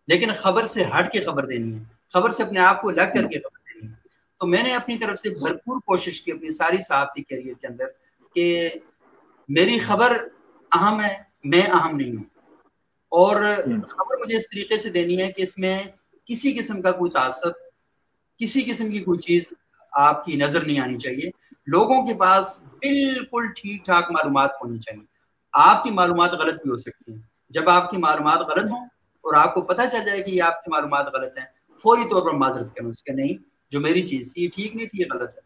لیکن 0.09 0.33
خبر 0.39 0.67
سے 0.67 0.85
ہٹ 0.85 1.12
کے 1.12 1.21
خبر 1.21 1.47
دینی 1.47 1.79
ہے۔ 1.79 1.83
خبر 2.12 2.31
سے 2.31 2.43
اپنے 2.43 2.61
آپ 2.61 2.83
کو 2.83 2.89
الگ 2.89 3.01
کر 3.01 3.27
کے 3.27 3.39
خبر 3.39 3.59
دینی 3.59 3.93
ہے۔ 3.93 3.97
تو 4.41 4.47
میں 4.47 4.62
نے 4.62 4.75
اپنی 4.75 4.99
طرف 4.99 5.19
سے 5.19 5.31
بھرپور 5.31 5.81
کوشش 5.81 6.23
کی 6.23 6.33
اپنی 6.33 6.51
ساری 6.51 6.77
صحافتی 6.89 7.23
کیریئر 7.23 7.55
کے 7.55 7.67
اندر 7.67 7.85
کہ 8.35 8.71
میری 9.49 9.79
خبر 9.79 10.29
اہم 10.73 11.01
ہے 11.01 11.17
میں 11.45 11.62
اہم 11.62 11.97
نہیں 11.97 12.17
ہوں۔ 12.17 12.25
اور 13.09 13.55
خبر 13.89 14.17
مجھے 14.17 14.37
اس 14.37 14.51
طریقے 14.51 14.79
سے 14.79 14.91
دینی 14.91 15.23
ہے 15.23 15.33
کہ 15.33 15.43
اس 15.43 15.59
میں 15.59 15.83
کسی 16.25 16.59
قسم 16.59 16.83
کا 16.83 16.93
کوئی 16.93 17.11
تعصب 17.11 17.65
کسی 18.38 18.62
قسم 18.62 18.90
کی 18.90 18.99
کوئی 18.99 19.18
چیز 19.18 19.53
آپ 19.92 20.25
کی 20.25 20.37
نظر 20.37 20.64
نہیں 20.64 20.81
آنی 20.81 20.99
چاہیے۔ 20.99 21.31
لوگوں 21.66 22.07
کے 22.07 22.14
پاس 22.14 22.61
بالکل 22.62 23.46
ٹھیک 23.57 23.85
ٹھاک 23.85 24.11
معلومات 24.11 24.51
ہونی 24.64 24.79
چاہیے۔ 24.79 25.05
آپ 25.53 25.85
کی 25.85 25.90
معلومات 25.90 26.31
غلط 26.31 26.62
بھی 26.62 26.70
ہو 26.70 26.77
سکتی 26.77 27.12
ہیں۔ 27.12 27.20
جب 27.49 27.68
آپ 27.68 27.90
کی 27.90 27.96
معلومات 27.96 28.38
غلط 28.38 28.70
ہوں 28.70 28.85
اور 28.87 29.35
آپ 29.35 29.55
کو 29.55 29.61
پتہ 29.61 29.83
چل 29.92 30.07
جائے 30.07 30.22
کہ 30.22 30.31
یہ 30.31 30.42
آپ 30.42 30.64
کی 30.64 30.70
معلومات 30.70 31.07
غلط 31.14 31.38
ہیں، 31.38 31.46
فوری 31.83 32.09
طور 32.11 32.22
پر 32.22 32.31
معذرت 32.31 32.77
کریں۔ 32.77 32.88
اس 32.88 33.03
کے 33.03 33.12
نہیں، 33.12 33.35
جو 33.70 33.81
میری 33.81 34.07
چیز 34.07 34.35
تھی، 34.35 34.44
یہ 34.44 34.49
ٹھیک 34.55 34.77
نہیں 34.77 34.87
تھی، 34.87 35.01
یہ 35.01 35.07
غلط 35.14 35.29
ہے۔ 35.29 35.40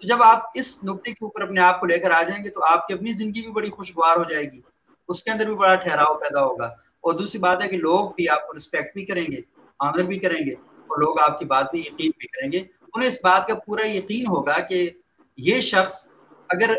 تو 0.00 0.08
جب 0.08 0.22
آپ 0.22 0.42
اس 0.54 0.84
نقطے 0.84 1.10
کے 1.10 1.24
اوپر 1.24 1.40
اپنے 1.40 1.60
آپ 1.60 1.80
کو 1.80 1.86
لے 1.86 1.98
کر 1.98 2.10
آ 2.10 2.22
جائیں 2.22 2.44
گے 2.44 2.50
تو 2.50 2.64
آپ 2.64 2.86
کی 2.86 2.94
اپنی 2.94 3.12
زندگی 3.12 3.40
بھی 3.40 3.52
بڑی 3.52 3.70
خوشگوار 3.70 4.16
ہو 4.16 4.24
جائے 4.24 4.44
گی۔ 4.44 4.60
اس 5.08 5.22
کے 5.22 5.30
اندر 5.30 5.46
بھی 5.46 5.54
بڑا 5.54 5.74
ٹھہراؤ 5.74 6.14
پیدا 6.14 6.44
ہوگا۔ 6.44 6.66
اور 6.96 7.12
دوسری 7.12 7.38
بات 7.40 7.62
ہے 7.62 7.68
کہ 7.68 7.76
لوگ 7.76 8.10
بھی 8.10 8.28
آپ 8.28 8.48
کو 8.48 8.56
رسپیکٹ 8.56 8.94
بھی 8.94 9.04
کریں 9.04 9.26
گے 9.32 9.40
آنر 9.78 10.02
بھی 10.02 10.18
کریں 10.18 10.46
گے۔ 10.46 10.54
اور 10.86 10.98
لوگ 10.98 11.20
آپ 11.20 11.38
کی 11.38 11.44
بات 11.44 11.70
بھی 11.70 11.80
یقین 11.80 12.10
بھی 12.18 12.26
کریں 12.26 12.52
گے۔ 12.52 12.58
انہیں 12.94 13.08
اس 13.08 13.18
بات 13.22 13.46
کا 13.48 13.54
پورا 13.54 13.86
یقین 13.86 14.26
ہوگا 14.26 14.60
کہ 14.60 14.90
یہ 15.36 15.60
شخص 15.60 16.08
اگر 16.48 16.70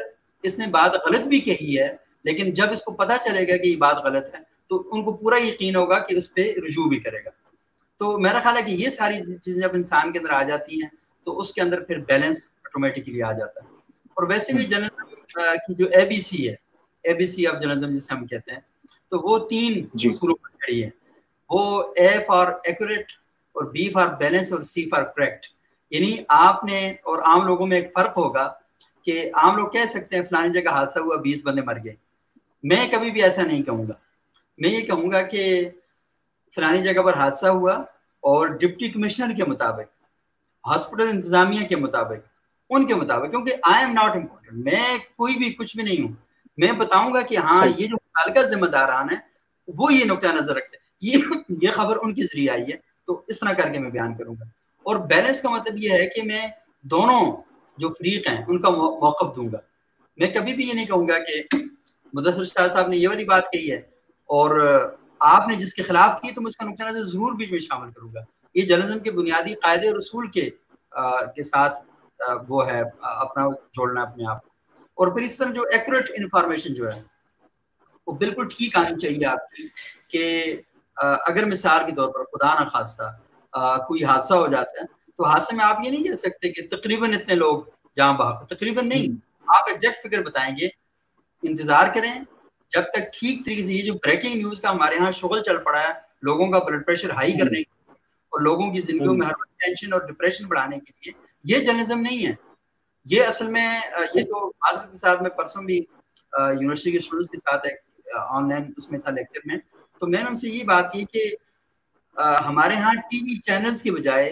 اس 0.43 0.59
نے 0.59 0.67
بات 0.67 0.91
غلط 0.95 1.21
بھی 1.21 1.39
کہی 1.39 1.79
ہے 1.79 1.95
لیکن 2.23 2.53
جب 2.53 2.71
اس 2.71 2.81
کو 2.81 2.91
پتا 2.91 3.17
چلے 3.17 3.47
گا 3.47 3.57
کہ 3.57 3.67
یہ 3.67 3.75
بات 3.75 3.95
غلط 3.95 4.35
ہے 4.35 4.39
تو 4.67 4.89
ان 4.91 5.03
کو 5.03 5.13
پورا 5.13 5.35
یقین 5.43 5.75
ہوگا 5.75 5.99
کہ 5.99 6.15
اس 6.15 6.33
پہ 6.33 6.53
رجوع 6.57 6.87
بھی 6.89 6.99
کرے 6.99 7.17
گا۔ 7.25 7.29
تو 7.97 8.17
میرا 8.17 8.39
خیال 8.39 8.57
ہے 8.57 8.61
کہ 8.61 8.71
یہ 8.71 8.89
ساری 8.89 9.37
چیزیں 9.37 9.61
جب 9.61 9.69
انسان 9.73 10.11
کے 10.11 10.19
اندر 10.19 10.29
آ 10.29 10.43
جاتی 10.43 10.75
ہیں 10.75 10.89
تو 11.23 11.39
اس 11.39 11.53
کے 11.53 11.61
اندر 11.61 11.83
پھر 11.83 11.97
بیلنس 11.97 12.55
آٹومیٹکلی 12.65 13.23
آ 13.23 13.31
جاتا 13.31 13.63
ہے۔ 13.63 13.67
اور 14.13 14.27
ویسے 14.27 14.53
بھی 14.53 14.63
جرنلزم 14.63 15.05
کی 15.67 15.73
جو 15.73 15.85
اے 15.85 16.05
بی 16.05 16.21
سی 16.21 16.49
ہے 16.49 16.55
A 17.03 17.13
B 17.13 17.27
C 17.27 17.47
of 17.47 17.61
journalism 17.61 17.97
جسے 17.97 18.15
ہم 18.15 18.25
کہتے 18.25 18.51
ہیں 18.51 18.59
تو 19.09 19.19
وہ 19.19 19.47
تین 19.47 19.85
جی۔ 19.93 20.07
اصولوں 20.07 20.35
پر 20.35 20.49
کھڑی 20.49 20.83
ہے۔ 20.83 20.89
وہ 21.49 21.93
اے 21.95 22.07
فار 22.27 22.47
ایکوریٹ 22.63 23.11
اور 23.57 23.65
بی 23.65 23.89
فار 23.89 24.07
بیلنس 24.07 24.51
اور 24.51 24.61
سی 24.61 24.89
فار 24.89 25.03
کریکٹ 25.03 25.45
یعنی 25.89 26.17
آپ 26.27 26.63
نے 26.63 26.89
اور 26.89 27.19
عام 27.19 27.45
لوگوں 27.45 27.67
میں 27.67 27.77
ایک 27.77 27.91
فرق 27.93 28.17
ہوگا 28.17 28.53
کہ 29.05 29.31
عام 29.33 29.55
لوگ 29.55 29.67
کہہ 29.67 29.85
سکتے 29.89 30.15
ہیں 30.15 30.23
فلانی 30.23 30.49
جگہ 30.49 30.71
حادثہ 30.71 30.99
ہوا 30.99 31.15
بیس 31.15 31.41
بندے 31.45 31.61
مر 31.61 31.77
گئے۔ 31.85 31.95
میں 32.63 32.87
کبھی 32.91 33.11
بھی 33.11 33.23
ایسا 33.23 33.43
نہیں 33.43 33.63
کہوں 33.63 33.87
گا۔ 33.87 33.93
میں 34.57 34.69
یہ 34.69 34.81
کہوں 34.81 35.11
گا 35.11 35.21
کہ 35.21 35.69
فلانی 36.55 36.81
جگہ 36.83 37.01
پر 37.01 37.13
حادثہ 37.13 37.47
ہوا 37.47 37.73
اور 38.19 38.47
ڈپٹی 38.47 38.89
کمشنر 38.89 39.33
کے 39.37 39.45
مطابق 39.45 40.03
ہاسپٹل 40.67 41.07
انتظامیہ 41.09 41.67
کے 41.67 41.75
مطابق 41.75 42.27
ان 42.69 42.87
کے 42.87 42.95
مطابق 42.95 43.29
کیونکہ 43.31 43.53
آئی 43.63 43.85
ایم 43.85 43.93
ناٹ 43.93 44.15
امپورٹنٹ 44.15 44.65
میں 44.65 44.97
کوئی 45.15 45.35
بھی 45.35 45.49
کچھ 45.49 45.75
بھی 45.75 45.83
نہیں 45.83 46.01
ہوں۔ 46.01 46.13
میں 46.57 46.71
بتاؤں 46.71 47.13
گا 47.13 47.21
کہ 47.21 47.37
ہاں 47.37 47.65
یہ 47.77 47.87
جو 47.87 47.95
متعلقہ 47.95 48.47
ذمہ 48.47 48.65
داران 48.65 49.09
ہے 49.09 49.15
وہ 49.67 49.93
یہ 49.93 50.05
نقطۂ 50.05 50.27
نظر 50.27 50.55
رکھتے 50.55 50.77
یہ 51.01 51.17
یہ 51.61 51.71
خبر 51.71 51.97
ان 52.01 52.13
کے 52.13 52.23
ذریعے 52.23 52.49
آئی 52.49 52.63
ہے۔ 52.63 52.86
تو 53.07 53.21
اس 53.27 53.39
طرح 53.39 53.53
کر 53.53 53.71
کے 53.71 53.79
میں 53.79 53.89
بیان 53.89 54.17
کروں 54.17 54.35
گا۔ 54.39 54.43
اور 54.83 54.95
بیلنس 54.95 55.41
کا 55.41 55.49
مطلب 55.49 55.77
یہ 55.77 55.89
ہے 55.91 56.07
کہ 56.09 56.23
میں 56.23 56.47
دونوں 56.81 57.35
جو 57.77 57.89
فریق 57.89 58.27
ہیں، 58.27 58.45
ان 58.47 58.61
کا 58.61 58.69
موقف 58.69 59.35
دوں 59.35 59.47
گا۔ 59.51 59.57
میں 60.17 60.27
کبھی 60.27 60.53
بھی 60.53 60.67
یہ 60.67 60.73
نہیں 60.73 60.85
کہوں 60.85 61.07
گا 61.07 61.19
کہ 61.19 61.57
مدثر 62.13 62.45
شاہ 62.45 62.67
صاحب 62.67 62.87
نے 62.87 62.97
یہ 62.97 63.07
والی 63.07 63.23
بات 63.23 63.51
کہی 63.51 63.71
ہے 63.71 63.77
اور 64.29 64.59
آپ 65.19 65.47
نے 65.47 65.55
جس 65.55 65.73
کے 65.73 65.83
خلاف 65.83 66.21
کی 66.21 66.31
تو 66.31 66.41
میں 66.41 66.49
اس 66.49 66.57
کا 66.57 66.65
نقطۂ 66.65 66.83
نظر 66.83 67.05
ضرور 67.05 67.35
بیچ 67.35 67.51
میں 67.51 67.59
شامل 67.59 67.91
کروں 67.91 68.13
گا۔ 68.13 68.19
یہ 68.55 68.61
جرنلزم 68.61 68.99
کے 68.99 69.11
بنیادی 69.11 69.53
قاعدے 69.53 69.87
اور 69.87 69.97
اصول 69.97 70.27
کے 70.31 70.49
کے 71.35 71.43
ساتھ 71.43 71.79
وہ 72.47 72.67
ہے 72.67 72.81
اپنا 73.01 73.47
جوڑنا 73.49 74.01
اپنے 74.01 74.23
آپ 74.27 74.37
اور 74.93 75.07
پھر 75.07 75.21
اس 75.21 75.37
طرح 75.37 75.51
جو 75.51 75.61
ایکوریٹ 75.61 76.09
انفارمیشن 76.17 76.73
جو 76.73 76.93
ہے، 76.93 77.01
وہ 78.07 78.13
بالکل 78.13 78.47
ٹھیک 78.47 78.77
آنی 78.77 78.99
چاہیے 78.99 79.25
آپ 79.25 79.49
کی 79.49 79.67
کہ 80.07 80.55
اگر 80.97 81.45
مثال 81.45 81.85
کے 81.85 81.95
طور 81.95 82.09
پر 82.09 82.23
خدا 82.23 82.53
نہ 82.59 82.69
خاصہ 82.69 83.11
کوئی 83.87 84.03
حادثہ 84.03 84.33
ہو 84.33 84.47
جاتا 84.47 84.81
ہے 84.81 84.85
تو 85.17 85.25
حادثے 85.25 85.55
میں 85.55 85.65
آپ 85.65 85.77
یہ 85.83 85.89
نہیں 85.91 86.03
کہہ 86.03 86.15
سکتے 86.15 86.49
کہ 86.49 86.67
تقریباً 86.67 87.13
اتنے 87.13 87.35
لوگ 87.35 87.61
جہاں 87.97 88.13
بہا 88.13 88.43
تقریباً 88.45 88.87
نہیں۔ 88.89 89.15
آپ 89.47 89.69
ایگزیکٹ 89.69 89.97
فکر 90.03 90.23
بتائیں 90.23 90.51
گے 90.57 90.67
انتظار 91.43 91.87
کریں 91.95 92.13
جب 92.71 92.83
تک 92.93 93.13
ٹھیک 93.13 93.45
طریقے 93.45 93.63
سے 93.63 93.73
یہ 93.73 93.85
جو 93.85 93.93
بریکنگ 93.93 94.35
نیوز 94.35 94.59
کا 94.61 94.71
ہمارے 94.71 94.95
یہاں 94.95 95.11
شغل 95.11 95.43
چل 95.43 95.57
پڑا 95.63 95.81
ہے 95.81 95.93
لوگوں 96.21 96.47
کا 96.51 96.59
بلڈ 96.59 96.85
پریشر 96.85 97.09
ہائی 97.09 97.37
کرنے 97.39 97.59
اور 97.59 98.41
لوگوں 98.41 98.71
کی 98.71 98.81
زندگیوں 98.81 99.13
میں 99.15 99.27
ہر 99.27 99.43
ٹینشن 99.57 99.93
اور 99.93 100.01
ڈپریشن 100.01 100.47
بڑھانے 100.47 100.79
کے 100.79 100.91
لیے 100.95 101.13
یہ 101.45 101.63
جرنلزم 101.65 101.99
نہیں 101.99 102.25
ہے۔ 102.27 102.33
یہ 103.05 103.23
اصل 103.23 103.47
میں 103.47 103.67
یہ 104.15 104.23
تو 104.23 104.47
معذرت 104.47 104.91
کے 104.91 104.97
ساتھ 104.97 105.21
میں 105.21 105.29
پرسوں 105.29 105.63
بھی 105.63 105.77
یونیورسٹی 105.77 106.91
کے 106.91 106.97
اسٹوڈنٹس 106.97 107.31
کے 107.31 107.37
ساتھ 107.37 107.67
ایک 107.67 107.75
آن 108.17 108.49
لائن 108.49 108.71
اس 108.77 108.89
میں 108.91 108.99
تھا 108.99 109.11
لیکچر 109.11 109.39
میں۔ 109.45 109.57
تو 109.99 110.07
میں 110.07 110.23
نے 110.23 110.29
ان 110.29 110.35
سے 110.35 110.49
یہ 110.49 110.63
بات 110.63 110.91
کی 110.91 111.03
کہ 111.05 111.23
ہمارے 112.45 112.75
ہاں 112.75 112.93
ٹی 113.01 113.17
وی 113.19 113.39
چینلز 113.41 113.81
کے 113.83 113.91
بجائے 113.91 114.29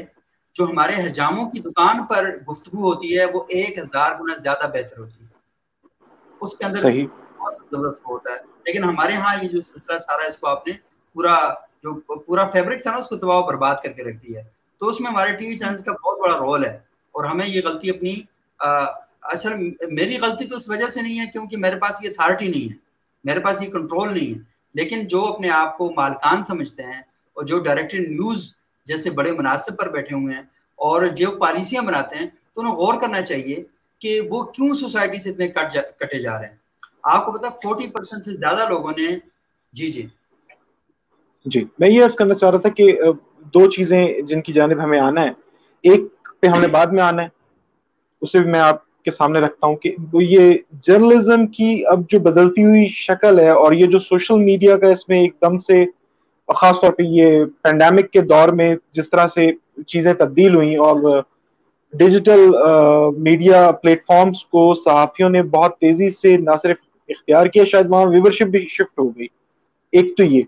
جو 0.55 0.65
ہمارے 0.65 0.95
حجاموں 0.97 1.49
کی 1.49 1.59
دکان 1.61 2.05
پر 2.05 2.23
گفتگو 2.43 2.81
ہوتی 2.83 3.17
ہے 3.19 3.25
وہ 3.25 3.43
ایک 3.49 3.77
ہزار 3.79 4.15
گنا 4.19 4.37
زیادہ 4.37 4.67
بہتر 4.67 4.99
ہوتی 4.99 5.23
ہے۔ 5.23 5.33
اس 6.41 6.57
کے 6.57 6.65
اندر 6.65 6.85
بہت 7.37 7.53
زبردست 7.71 8.01
ہوتا 8.05 8.31
ہے۔ 8.31 8.37
لیکن 8.65 8.83
ہمارے 8.83 9.13
ہاں 9.15 9.35
یہ 9.41 9.47
جو 9.47 9.61
سلسلہ 9.61 9.97
سارا 9.99 10.27
اس 10.27 10.37
کو 10.37 10.47
آپ 10.47 10.67
نے 10.67 10.73
پورا 11.15 11.35
جو 11.83 11.93
پورا 12.17 12.45
فیبرک 12.47 12.81
تھا 12.83 12.91
نا 12.91 12.97
اس 12.97 13.07
کو 13.07 13.15
دباؤ 13.15 13.41
برباد 13.43 13.75
کر 13.83 13.91
کے 13.91 14.03
رکھ 14.03 14.17
دیا 14.17 14.43
ہے۔ 14.43 14.49
تو 14.81 14.87
اس 14.87 14.99
میں 14.99 15.11
ہمارے 15.11 15.31
ٹی 15.31 15.47
وی 15.47 15.57
چینلز 15.57 15.83
کا 15.83 15.91
بہت 15.93 16.19
بڑا 16.19 16.37
رول 16.37 16.65
ہے۔ 16.65 16.75
اور 17.15 17.25
ہمیں 17.25 17.47
یہ 17.47 17.61
غلطی 17.65 17.89
اپنی 17.89 18.15
اچھا 19.23 19.49
میری 19.91 20.17
غلطی 20.17 20.45
تو 20.45 20.57
اس 20.57 20.69
وجہ 20.69 20.89
سے 20.89 21.01
نہیں 21.01 21.19
ہے 21.19 21.25
کیونکہ 21.25 21.57
میرے 21.57 21.79
پاس 21.79 22.03
یہ 22.03 22.09
اتھارٹی 22.09 22.47
نہیں 22.47 22.71
ہے۔ 22.71 22.77
میرے 23.23 23.39
پاس 23.39 23.61
یہ 23.61 23.71
کنٹرول 23.71 24.13
نہیں 24.13 24.33
ہے۔ 24.33 24.39
لیکن 24.75 25.07
جو 25.07 25.25
اپنے 25.25 25.49
آپ 25.49 25.77
کو 25.77 25.91
مالکان 25.97 26.43
سمجھتے 26.43 26.83
ہیں 26.83 26.99
اور 27.37 27.43
جو 27.43 27.59
ڈائریکٹڈ 27.59 28.09
نیوز 28.09 28.51
جیسے 28.87 29.09
بڑے 29.09 29.31
مناسب 29.31 29.77
پر 29.77 29.89
بیٹھے 29.89 30.15
ہوئے 30.15 30.35
ہیں 30.35 30.41
اور 30.79 31.05
جو 31.05 31.31
پالیسیاں 31.31 31.83
بناتے 31.83 32.15
ہیں 32.15 32.25
تو 32.53 32.61
انہیں 32.61 32.75
غور 32.75 33.01
کرنا 33.01 33.21
چاہیے 33.21 33.63
کہ 34.01 34.19
وہ 34.29 34.43
کیوں 34.43 34.75
سوسائٹی 34.75 35.19
سے 35.19 35.29
اتنے 35.29 35.47
کٹ 35.47 35.73
جا, 35.73 35.81
کٹے 35.81 36.19
جا 36.19 36.39
رہے 36.41 36.47
ہیں۔ 36.47 36.55
آپ 37.03 37.25
کو 37.25 37.31
پتا 37.31 37.49
فورٹی 37.49 37.89
پرسینٹ 37.89 38.23
سے 38.23 38.33
زیادہ 38.33 38.69
لوگوں 38.69 38.91
نے 38.97 39.07
جی 39.73 39.87
جی۔ 39.87 40.07
جی 41.45 41.63
میں 41.79 41.89
یہ 41.89 42.05
عرض 42.05 42.15
کرنا 42.15 42.35
چاہ 42.35 42.49
رہا 42.49 42.59
تھا 42.59 42.69
کہ 42.69 42.97
دو 43.53 43.71
چیزیں 43.71 44.21
جن 44.21 44.41
کی 44.41 44.53
جانب 44.53 44.83
ہمیں 44.83 44.99
آنا 44.99 45.21
ہے۔ 45.21 45.29
ایک 45.83 46.01
پہ 46.39 46.47
ہم 46.47 46.61
نے 46.61 46.67
بعد 46.67 46.85
میں 46.85 47.03
آنا 47.03 47.23
ہے 47.23 47.27
اسے 48.21 48.39
بھی 48.39 48.51
میں 48.51 48.59
آپ 48.59 48.83
کے 49.05 49.11
سامنے 49.11 49.39
رکھتا 49.39 49.67
ہوں 49.67 49.75
کہ 49.77 49.91
یہ 50.13 50.53
جرنلزم 50.83 51.45
کی 51.49 51.67
اب 51.87 52.07
جو 52.09 52.19
بدلتی 52.21 52.63
ہوئی 52.63 52.87
شکل 52.95 53.39
ہے 53.39 53.49
اور 53.51 53.73
یہ 53.73 53.85
جو 53.87 53.99
سوشل 54.01 54.39
میڈیا 54.41 54.77
کا 54.77 54.87
اس 54.89 55.07
میں 55.09 55.19
ایک 55.21 55.33
دم 55.41 55.57
سے 55.61 55.83
خاص 56.49 56.79
طور 56.81 56.91
پہ 56.93 57.03
یہ 57.09 57.29
پینڈیمک 57.63 58.09
کے 58.11 58.21
دور 58.23 58.49
میں 58.53 58.73
جس 58.93 59.09
طرح 59.09 59.27
سے 59.27 59.49
چیزیں 59.87 60.13
تبدیل 60.15 60.55
ہوئیں 60.55 60.75
اور 60.79 61.21
ڈیجیٹل 61.93 62.49
میڈیا 63.19 63.59
پلیٹ 63.73 64.01
فارمز 64.07 64.43
کو 64.47 64.63
صحافیوں 64.75 65.29
نے 65.29 65.41
بہت 65.49 65.77
تیزی 65.77 66.09
سے 66.11 66.35
نہ 66.39 66.55
صرف 66.63 66.77
اختیار 67.09 67.45
کیا، 67.47 67.63
شاید 67.65 67.85
وہاں 67.89 68.05
ویورشپ 68.07 68.47
بھی 68.47 68.67
شفٹ 68.69 68.99
ہو 68.99 69.07
گئی۔ 69.09 69.27
ایک 69.93 70.15
تو 70.17 70.23
یہ 70.25 70.41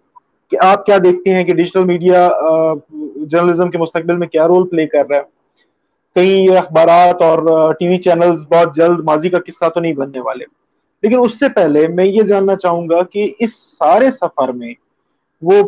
کہ 0.52 0.58
آپ 0.62 0.86
کیا 0.86 0.98
دیکھتے 0.98 1.34
ہیں 1.34 1.44
کہ 1.44 1.54
ڈیجیٹل 1.56 1.84
میڈیا 1.86 2.28
جرنلزم 3.24 3.70
کے 3.72 3.78
مستقبل 3.78 4.18
میں 4.18 4.28
کیا 4.28 4.48
رول 4.48 4.68
پلے 4.70 4.86
کر 4.88 5.08
رہا 5.10 5.18
ہے؟ 5.18 5.36
کئی 6.16 6.58
اخبارات 6.58 7.22
اور 7.22 7.38
ٹی 7.74 7.88
وی 7.88 7.98
چینلز 8.00 8.46
بہت 8.48 8.76
جلد 8.76 9.00
ماضی 9.04 9.30
کا 9.30 9.40
قصہ 9.46 9.70
تو 9.70 9.80
نہیں 9.80 9.94
بننے 9.94 10.20
والے۔ 10.22 10.46
لیکن 11.04 11.20
اس 11.20 11.40
سے 11.40 11.50
پہلے 11.50 11.88
میں 11.90 12.06
یہ 12.06 12.22
جاننا 12.24 12.56
چاہوں 12.56 12.88
گا 12.90 13.02
کہ 13.12 13.34
اس 13.40 13.56
سارے 13.78 14.12
سفر 14.12 14.52
میں 14.54 14.74
وہ 15.42 15.62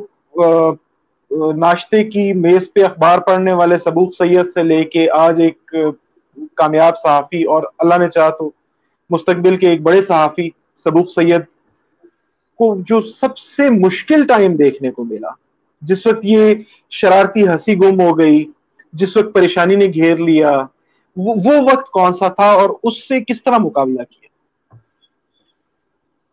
ناشتے 1.57 2.03
کی 2.05 2.31
میز 2.35 2.71
پہ 2.73 2.83
اخبار 2.83 3.19
پڑھنے 3.19 3.53
والے 3.53 3.77
سبوق 3.77 4.15
سید 4.15 4.51
سے 4.51 4.63
لے 4.63 4.83
کے 4.85 5.07
آج 5.17 5.41
ایک 5.41 5.75
کامیاب 6.55 6.97
صحافی 6.99 7.43
اور 7.45 7.63
اللہ 7.77 7.97
نے 7.97 8.09
چاہ 8.09 8.29
تو 8.29 8.49
مستقبل 9.09 9.57
کے 9.57 9.69
ایک 9.69 9.81
بڑے 9.81 10.01
صحافی 10.01 10.49
سبوق 10.85 11.11
سید 11.11 11.41
کو 12.59 12.75
جو 12.87 12.99
سب 13.11 13.37
سے 13.37 13.69
مشکل 13.71 14.25
ٹائم 14.27 14.55
دیکھنے 14.55 14.91
کو 14.91 15.03
ملا۔ 15.03 15.29
جس 15.81 16.05
وقت 16.05 16.25
یہ 16.25 16.53
شرارتی 16.91 17.47
ہنسی 17.47 17.77
گم 17.77 18.01
ہو 18.01 18.17
گئی 18.17 18.43
جس 18.93 19.15
وقت 19.17 19.33
پریشانی 19.33 19.75
نے 19.75 19.85
گھیر 19.93 20.17
لیا 20.19 20.51
وہ 21.17 21.35
وقت 21.63 21.89
کون 21.91 22.13
سا 22.13 22.27
تھا 22.29 22.49
اور 22.53 22.69
اس 22.83 23.07
سے 23.07 23.19
کس 23.23 23.43
طرح 23.43 23.57
مقابلہ 23.59 24.03
کیا؟ 24.03 24.27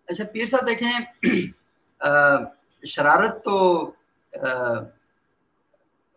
اچھا 0.09 0.25
پیر 0.33 0.47
صاحب 0.47 0.67
دیکھیں 0.67 0.93
شرارت 2.83 3.45
تو 3.45 3.57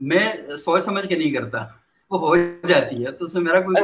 میں 0.02 0.28
سوچ 0.58 0.84
سمجھ 0.84 1.08
کے 1.08 1.16
نہیں 1.16 1.34
کرتا 1.34 1.60
وہ 2.12 2.20
ہو 2.20 2.36
جاتی 2.66 3.06
ہے 3.06 3.12
تو 3.12 3.26
اس 3.26 3.36
میں 3.36 3.44
میرا 3.44 3.60
کوئی 3.62 3.78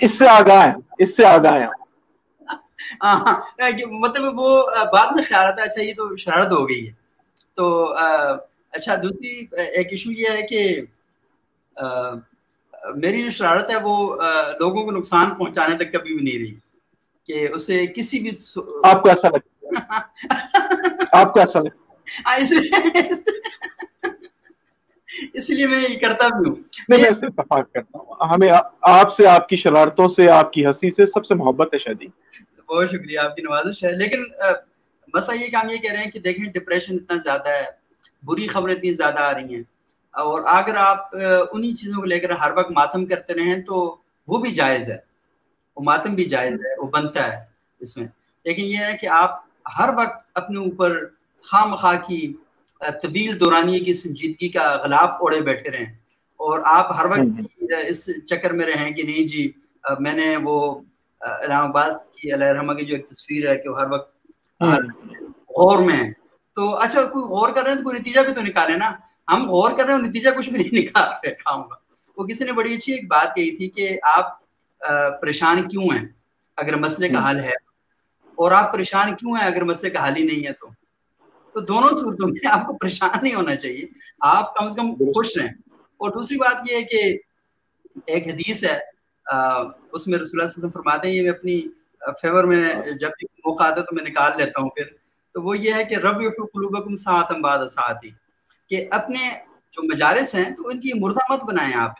اس 0.00 0.18
سے 0.18 0.28
آگاہ 0.30 0.66
ہے 0.66 0.72
اس 0.98 1.16
سے 1.16 1.26
آگاہ 1.26 1.54
ہے 1.54 1.66
ہاں 3.02 3.34
مطلب 4.00 4.38
وہ 4.38 4.50
بعد 4.92 5.12
میں 5.12 5.22
خیال 5.24 5.46
آتا 5.46 5.62
ہے 5.62 5.66
اچھا 5.66 5.82
یہ 5.82 5.94
تو 5.94 6.16
شرارت 6.16 6.52
ہو 6.52 6.68
گئی 6.68 6.86
ہے۔ 6.86 6.92
تو 7.56 7.66
اچھا 8.72 8.94
دوسری 8.96 9.32
ایک 9.70 9.88
ایشو 9.90 10.10
یہ 10.12 10.28
ہے 10.30 10.42
کہ 10.44 10.60
میری 12.94 13.22
جو 13.22 13.30
شرارت 13.30 13.70
ہے 13.70 13.76
وہ 13.76 14.16
لوگوں 14.60 14.84
کو 14.84 14.90
نقصان 14.90 15.34
پہنچانے 15.34 15.76
تک 15.76 15.92
کبھی 15.92 16.14
بھی 16.14 16.24
نہیں 16.24 16.38
رہی 16.38 16.54
کہ 17.24 17.48
اسے 17.52 17.86
کسی 17.86 18.20
بھی 18.20 18.30
آپ 18.84 19.02
کو 19.02 19.08
ایسا 19.08 19.28
لگتا 19.28 19.50
آپ 21.12 21.32
کو 21.32 21.40
ایسا 21.40 21.60
لگتا 21.60 21.80
اس 25.34 25.50
لیے 25.50 25.66
میں 25.66 25.82
یہ 25.88 25.98
کرتا 26.00 26.28
بھی 26.28 26.50
ہوں۔ 26.50 26.56
نہیں 26.88 27.02
میں 27.02 27.10
اتفاق 27.10 27.72
کرتا 27.72 27.98
ہوں۔ 27.98 28.28
ہمیں 28.28 28.48
آپ 28.80 29.12
سے 29.12 29.26
آپ 29.26 29.48
کی 29.48 29.56
شرارتوں 29.56 30.08
سے 30.08 30.30
آپ 30.30 30.52
کی 30.52 30.66
ہنسی 30.66 30.90
سے 30.90 31.06
سب 31.06 31.26
سے 31.26 31.34
محبت 31.34 31.74
ہے 31.74 31.78
شادی۔ 31.78 32.06
بہت 32.68 32.88
شکریہ 32.88 33.18
آپ 33.18 33.36
کی 33.36 33.42
نوازش 33.42 33.84
ہے۔ 33.84 33.92
لیکن 33.92 34.22
مسئلہ 35.14 35.40
یہ 35.40 35.46
کہ 35.46 35.56
ہم 35.56 35.70
یہ 35.70 35.76
کہہ 35.76 35.92
رہے 35.92 36.02
ہیں 36.02 36.10
کہ 36.10 36.18
دیکھیں 36.18 36.52
ڈپریشن 36.52 36.94
اتنا 36.94 37.16
زیادہ 37.24 37.48
ہے 37.48 37.64
بری 38.24 38.46
خبریں 38.46 38.74
اتنی 38.74 38.92
زیادہ 38.92 39.18
آ 39.18 39.34
رہی 39.34 39.54
ہیں۔ 39.54 39.62
اور 40.14 40.42
اگر 40.46 40.76
آپ 40.76 41.08
انہی 41.52 41.72
چیزوں 41.72 42.00
کو 42.00 42.06
لے 42.06 42.18
کر 42.18 42.30
ہر 42.30 42.50
وقت 42.56 42.70
ماتم 42.70 43.06
کرتے 43.06 43.34
رہیں 43.34 43.62
تو 43.62 43.96
وہ 44.28 44.38
بھی 44.38 44.50
جائز 44.50 44.90
ہے۔ 44.90 44.96
وہ 45.76 45.82
ماتم 45.82 46.14
بھی 46.14 46.24
جائز 46.24 46.54
ہے 46.54 46.80
وہ 46.80 46.86
بنتا 46.86 47.32
ہے 47.32 47.44
اس 47.80 47.96
میں۔ 47.96 48.06
لیکن 48.44 48.62
یہ 48.62 48.76
ہے 48.76 48.96
کہ 49.00 49.06
آپ 49.06 49.40
ہر 49.78 49.88
وقت 49.88 50.30
اپنے 50.34 50.58
اوپر 50.58 50.96
خواہ 51.50 51.64
مخواہ 51.64 51.96
کی 51.96 52.32
طویل 53.02 53.40
دورانی 53.40 53.80
کی 53.80 53.94
سنجیدگی 53.94 54.48
کا 54.48 54.76
غلاف 54.84 55.08
اوڑے 55.10 55.40
بیٹھے 55.40 55.70
رہیں۔ 55.70 55.92
اور 56.40 56.60
آپ 56.64 56.92
ہر 56.96 57.06
وقت 57.06 57.62
اس 57.86 58.10
چکر 58.26 58.50
میں 58.50 58.66
رہیں 58.66 58.90
کہ 58.90 59.02
نہیں 59.02 59.26
جی 59.26 59.50
میں 60.00 60.12
نے 60.12 60.36
وہ 60.42 60.80
علام 61.20 61.64
آباد 61.64 61.90
کی 62.14 62.34
علیہ 62.34 62.46
رحمہ 62.46 62.72
کی 62.72 62.84
جو 62.84 62.96
ایک 62.96 63.08
تصویر 63.08 63.50
ہے 63.50 63.56
کہ 63.58 63.68
وہ 63.68 63.80
ہر 63.80 63.90
وقت 63.90 64.14
غور 65.50 65.78
میں 65.78 65.96
ہے 65.96 66.12
تو 66.56 66.74
اچھا 66.78 67.02
کوئی 67.02 67.24
غور 67.24 67.48
کر 67.52 67.62
رہے 67.62 67.70
ہیں 67.70 67.78
تو 67.78 67.84
کوئی 67.84 67.98
نتیجہ 67.98 68.20
بھی 68.20 68.34
تو 68.34 68.40
نکالے 68.40 68.76
نا۔ 68.76 68.90
ہم 69.30 69.50
غور 69.50 69.70
کر 69.78 69.84
رہے 69.84 69.94
ہیں 69.94 70.00
نتیجہ 70.00 70.30
کچھ 70.30 70.50
بھی 70.50 70.62
نہیں 70.62 70.82
نکال 70.82 71.08
رہے 71.24 71.34
کھاؤں 71.34 71.62
گا 71.62 71.74
وہ 72.16 72.26
کسی 72.26 72.44
نے 72.44 72.52
بڑی 72.52 72.74
اچھی 72.74 72.92
ایک 72.92 73.08
بات 73.08 73.34
کہی 73.34 73.56
تھی 73.56 73.68
کہ 73.70 73.98
آپ 74.02 74.38
پریشان 75.20 75.68
کیوں 75.68 75.84
ہیں؟ 75.84 76.08
اگر 76.56 76.76
مسئلے 76.76 77.08
کا 77.08 77.30
حل 77.30 77.40
ہے۔ 77.40 77.70
اور 78.34 78.52
آپ 78.52 78.74
پریشان 78.74 79.16
کیوں 79.16 79.32
ہیں 79.32 79.46
اگر 79.46 79.64
مسئلے 79.64 79.90
کا 79.90 80.08
حل 80.08 80.16
ہی 80.16 80.24
نہیں 80.24 80.46
ہے 80.46 80.52
تو؟ 80.52 80.66
تو 81.52 81.60
دونوں 81.60 81.88
صورتوں 81.88 82.28
میں 82.28 82.48
آپ 82.50 82.66
کو 82.66 82.76
پریشان 82.76 83.10
نہیں 83.22 83.34
ہونا 83.34 83.56
چاہیے۔ 83.56 83.84
آپ 84.20 84.54
کم 84.54 84.66
از 84.66 84.72
کم 84.76 84.94
خوش 84.94 85.38
رہیں۔ 85.38 85.48
اور 85.70 86.10
دوسری 86.10 86.36
بات 86.36 86.56
یہ 86.70 86.76
ہے 86.76 86.82
کہ 86.82 87.18
ایک 88.06 88.28
حدیث 88.28 88.64
ہے 88.64 88.78
اس 89.92 90.06
میں 90.06 90.18
رسول 90.18 90.40
اللہ 90.40 90.42
علیہ 90.42 90.58
وسلم 90.58 90.70
فرماتے 90.70 91.08
ہیں 91.08 91.14
یہ 91.14 91.22
میں 91.22 91.30
اپنی 91.30 91.62
فیور 92.20 92.44
میں 92.44 92.74
جب 93.00 93.08
بھی 93.18 93.26
موقع 93.44 93.64
آتا 93.64 93.76
ہے 93.76 93.82
تو 93.82 93.94
میں 93.94 94.04
نکال 94.04 94.32
لیتا 94.36 94.60
ہوں 94.62 94.68
پھر۔ 94.68 94.84
تو 95.34 95.42
وہ 95.42 95.58
یہ 95.58 95.74
ہے 95.74 95.84
کہ 95.84 95.94
رب 95.94 96.18
قلوبکم 96.20 96.94
ساعتم 96.94 97.42
بعد 97.42 97.68
ساعتی۔ 97.68 98.10
کہ 98.70 98.88
اپنے 98.90 99.18
جو 99.72 99.82
مجالس 99.82 100.34
ہیں 100.34 100.50
تو 100.50 100.68
ان 100.68 100.80
کی 100.80 100.90
مردہ 101.00 101.32
مت 101.32 101.44
بنائیں 101.44 101.74
آپ۔ 101.74 101.90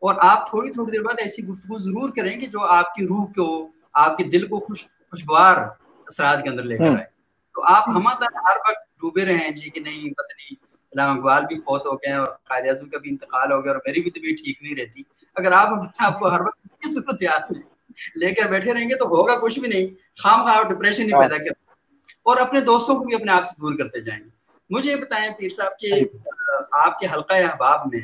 اور 0.00 0.14
آپ 0.18 0.50
تھوڑی 0.50 0.70
تھوڑی 0.70 0.90
دیر 0.92 1.02
بعد 1.02 1.14
ایسی 1.18 1.44
گفتگو 1.44 1.78
ضرور 1.78 2.10
کریں 2.10 2.40
کہ 2.40 2.46
جو 2.46 2.60
آپ 2.60 2.94
کی 2.94 3.06
روح 3.06 3.24
کو 3.24 3.68
آپ 3.92 4.16
کے 4.16 4.24
دل 4.24 4.46
کو 4.46 4.60
خوش 4.60 4.84
خوشگوار 4.84 5.56
اثرات 6.06 6.42
کے 6.42 6.48
اندر 6.50 6.62
لے 6.62 6.78
کر 6.78 6.84
آئے۔ 6.84 7.04
تو 7.54 7.62
آپ 7.64 7.88
ہمارا 7.88 8.24
ہر 8.24 8.56
وقت 8.56 9.00
ڈوبے 9.00 9.24
رہے 9.24 9.36
ہیں 9.36 9.50
جی 9.50 9.70
کہ 9.70 9.80
نہیں 9.80 10.14
پتہ 10.14 10.32
نہیں 10.32 10.76
علامہ 10.92 11.18
اقبال 11.18 11.46
بھی 11.46 11.56
فوت 11.56 11.86
ہو 11.86 11.92
گئے 11.96 12.10
ہیں 12.10 12.18
اور 12.18 12.26
قائد 12.26 12.68
اعظم 12.68 12.88
کا 12.88 12.98
بھی 12.98 13.10
انتقال 13.10 13.52
ہو 13.52 13.64
گیا 13.64 13.72
اور 13.72 13.80
میری 13.86 14.02
بھی 14.02 14.10
طبیعت 14.10 14.44
ٹھیک 14.44 14.62
نہیں 14.62 14.74
رہتی۔ 14.74 15.02
اگر 15.34 15.52
آپ 15.52 15.68
اپنے 15.68 15.88
آپ 15.98 16.18
کو 16.18 16.28
ہر 16.28 16.40
وقت 16.40 16.62
کی 16.62 16.94
صورت 16.94 17.22
یاد 17.22 17.40
میں 17.50 17.62
لے 18.16 18.34
کر 18.34 18.50
بیٹھے 18.50 18.74
رہیں 18.74 18.88
گے 18.88 18.94
تو 18.94 19.04
ہوگا 19.04 19.38
کچھ 19.38 19.60
بھی 19.60 19.68
نہیں۔ 19.68 19.86
خام 20.22 20.42
خواہ 20.42 20.62
ڈپریشن 20.62 21.02
ہی 21.02 21.12
پیدا 21.12 21.36
کرتے۔ 21.36 21.70
اور 22.22 22.36
اپنے 22.36 22.60
دوستوں 22.60 22.94
کو 22.94 23.04
بھی 23.04 23.14
اپنے 23.14 23.32
آپ 23.32 23.44
سے 23.44 23.54
دور 23.60 23.78
کرتے 23.78 24.00
جائیں 24.00 24.24
گے۔ 24.24 24.35
مجھے 24.70 24.90
یہ 24.90 24.96
بتائیں 24.96 25.30
پیر 25.38 25.48
صاحب 25.48 25.78
کہ 25.78 25.92
آپ 26.72 26.98
کے 26.98 27.06
حلقہ 27.06 27.34
احباب 27.34 27.86
میں 27.92 28.00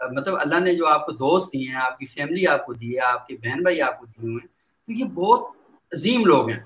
مطلب 0.00 0.34
اللہ 0.40 0.60
نے 0.60 0.74
جو 0.74 0.86
آپ 0.86 1.06
کو 1.06 1.12
دوست 1.12 1.52
دیے 1.52 1.68
ہیں 1.68 1.80
آپ 1.80 1.98
کی 1.98 2.06
فیملی 2.06 2.46
آپ 2.46 2.66
کو 2.66 2.72
دی 2.72 2.94
ہے 2.94 3.00
آپ 3.00 3.26
کے 3.26 3.36
بہن 3.36 3.62
بھائی 3.62 3.82
آپ 3.82 3.98
کو 4.00 4.06
دیے 4.06 4.30
ہوئے 4.30 4.38
ہیں 4.42 4.48
تو 4.88 4.92
یہ 4.92 5.04
بہت 5.14 5.48
عظیم 5.92 6.24
لوگ 6.26 6.48
ہیں۔ 6.50 6.60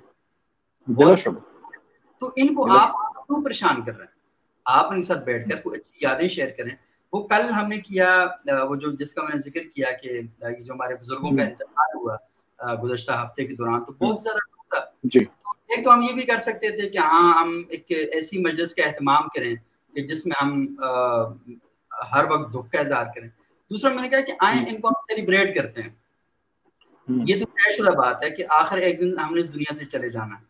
تو 2.23 2.31
ان 2.37 2.55
کو 2.55 2.67
آپ 2.73 2.93
کیوں 3.27 3.43
پریشان 3.45 3.83
کر 3.85 3.97
رہے 3.97 4.05
ہیں؟ 4.05 4.13
آپ 4.67 4.87
ان 4.87 5.01
کے 5.01 5.07
ساتھ 5.07 5.25
بیٹھ 5.25 5.49
کر 5.51 5.61
کوئی 5.61 5.79
اچھی 5.81 5.99
یادیں 6.01 6.29
شیئر 6.29 6.49
کریں۔ 6.59 6.75
وہ 7.13 7.27
کل 7.29 7.51
ہم 7.51 7.69
نے 7.69 7.79
کیا 7.81 8.09
وہ 8.69 8.77
جو 8.77 8.91
جس 8.93 9.15
کا 9.15 9.23
میں 9.23 9.31
نے 9.35 9.39
ذکر 9.39 9.69
کیا 9.75 9.93
کہ 9.93 10.09
یہ 10.09 10.65
جو 10.65 10.73
ہمارے 10.73 10.95
بزرگوں 10.95 11.37
کا 11.37 11.43
انتقال 11.43 11.97
ہوا 11.97 12.17
گزشتہ 12.75 13.13
ہفتے 13.13 13.45
کے 13.47 13.55
دوران 13.55 13.85
تو 13.85 13.93
بہت 13.93 14.23
زیادہ 14.23 14.81
جی۔ 15.05 15.25
ایک 15.69 15.85
تو 15.85 15.95
ہم 15.95 16.03
یہ 16.03 16.13
بھی 16.15 16.23
کر 16.23 16.39
سکتے 16.39 16.81
تھے 16.81 16.89
کہ 16.89 16.99
ہاں 16.99 17.43
ہم 17.43 17.63
ایک 17.71 17.91
ایسی 17.91 18.39
مجلس 18.39 18.75
کا 18.75 18.87
اہتمام 18.87 19.23
کریں 19.37 19.55
کہ 19.95 20.03
جس 20.03 20.27
میں 20.27 20.43
ہم 20.43 20.67
ہر 22.13 22.25
وقت 22.31 22.55
دکھ 22.55 22.73
کا 22.73 22.81
اظہار 22.81 23.07
کریں۔ 23.17 23.29
دوسرا 23.71 23.93
میں 23.93 24.03
نے 24.03 24.09
کہا 24.09 24.21
کہ 24.21 24.33
آئیں 24.41 24.67
ان 24.67 24.81
کو 24.81 24.89
ہم 24.89 25.01
سیلیبریٹ 25.09 25.57
کرتے 25.57 25.83
ہیں۔ 25.83 25.91
یہ 27.27 27.39
تو 27.39 27.45
طے 27.45 27.73
شدہ 27.73 27.91
بات 27.91 28.25
ہے 28.25 28.31
کہ 28.31 28.45
آخر 28.51 28.79
ایک 28.79 29.01
دن 29.01 29.19
ہم 29.19 29.35
نے 29.35 29.41
اس 29.41 29.55
دنیا 29.55 29.73
سے 29.75 29.85
چلے 29.85 30.09
جانا 30.09 30.35
ہے۔ 30.35 30.45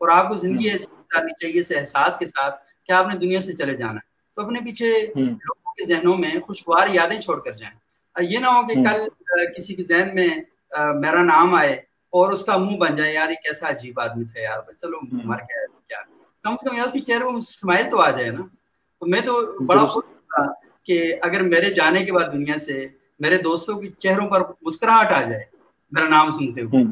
اور 0.00 0.08
آپ 0.10 0.28
کو 0.28 0.36
زندگی 0.36 0.70
ایسی 0.70 0.86
گزارنی 0.92 1.32
چاہیے 1.32 1.60
اس 1.60 1.72
احساس 1.76 2.18
کے 2.18 2.26
ساتھ 2.26 2.54
کہ 2.86 2.92
آپ 2.92 3.06
نے 3.12 3.18
دنیا 3.18 3.40
سے 3.40 3.52
چلے 3.52 3.76
جانا 3.76 3.94
ہے۔ 3.94 4.10
تو 4.34 4.42
اپنے 4.42 4.60
پیچھے 4.60 5.06
لوگوں 5.16 5.72
کے 5.72 5.84
ذہنوں 5.84 6.16
میں 6.16 6.40
خوشگوار 6.46 6.88
یادیں 6.88 7.20
چھوڑ 7.20 7.40
کر 7.40 7.52
جائیں۔ 7.52 7.76
یہ 8.30 8.38
نہ 8.38 8.46
ہو 8.46 8.66
کہ 8.66 8.74
کل 8.74 9.06
کسی 9.56 9.74
کے 9.74 9.82
ذہن 9.82 10.08
میں 10.14 10.28
میرا 10.94 11.22
نام 11.22 11.54
آئے۔ 11.54 11.91
اور 12.12 12.32
اس 12.32 12.44
کا 12.44 12.56
منہ 12.56 12.76
بن 12.76 12.96
جائے 12.96 13.14
یار 13.14 13.30
یہ 13.30 13.34
کیسا 13.34 13.68
عجیب 13.68 14.00
آدمی 14.00 14.24
تھا 14.24 14.40
یار 14.40 14.72
چلو 14.72 14.98
مر 15.02 15.38
گیا 15.38 15.66
کیا۔ 15.88 15.98
کم 16.44 16.56
سے 16.56 16.68
کم 16.68 16.76
یار 16.76 16.98
چہرے 16.98 17.24
میں 17.24 17.34
اسمائل 17.34 17.90
تو 17.90 18.00
آ 18.00 18.10
جائے 18.10 18.30
نا۔ 18.30 18.42
تو 19.00 19.06
میں 19.06 19.20
تو 19.20 19.64
بڑا 19.66 19.84
خوش 19.84 20.04
تھا 20.04 20.52
کہ 20.84 21.14
اگر 21.22 21.40
میرے 21.40 21.70
جانے 21.74 22.04
کے 22.04 22.12
بعد 22.12 22.32
دنیا 22.32 22.58
سے 22.58 22.88
میرے 23.20 23.36
دوستوں 23.38 23.80
کے 23.80 23.88
چہروں 23.98 24.28
پر 24.28 24.42
مسکراہٹ 24.62 25.12
آ 25.12 25.20
جائے 25.22 25.44
میرا 25.92 26.08
نام 26.08 26.30
سنتے 26.30 26.60
ہوئے۔ 26.60 26.84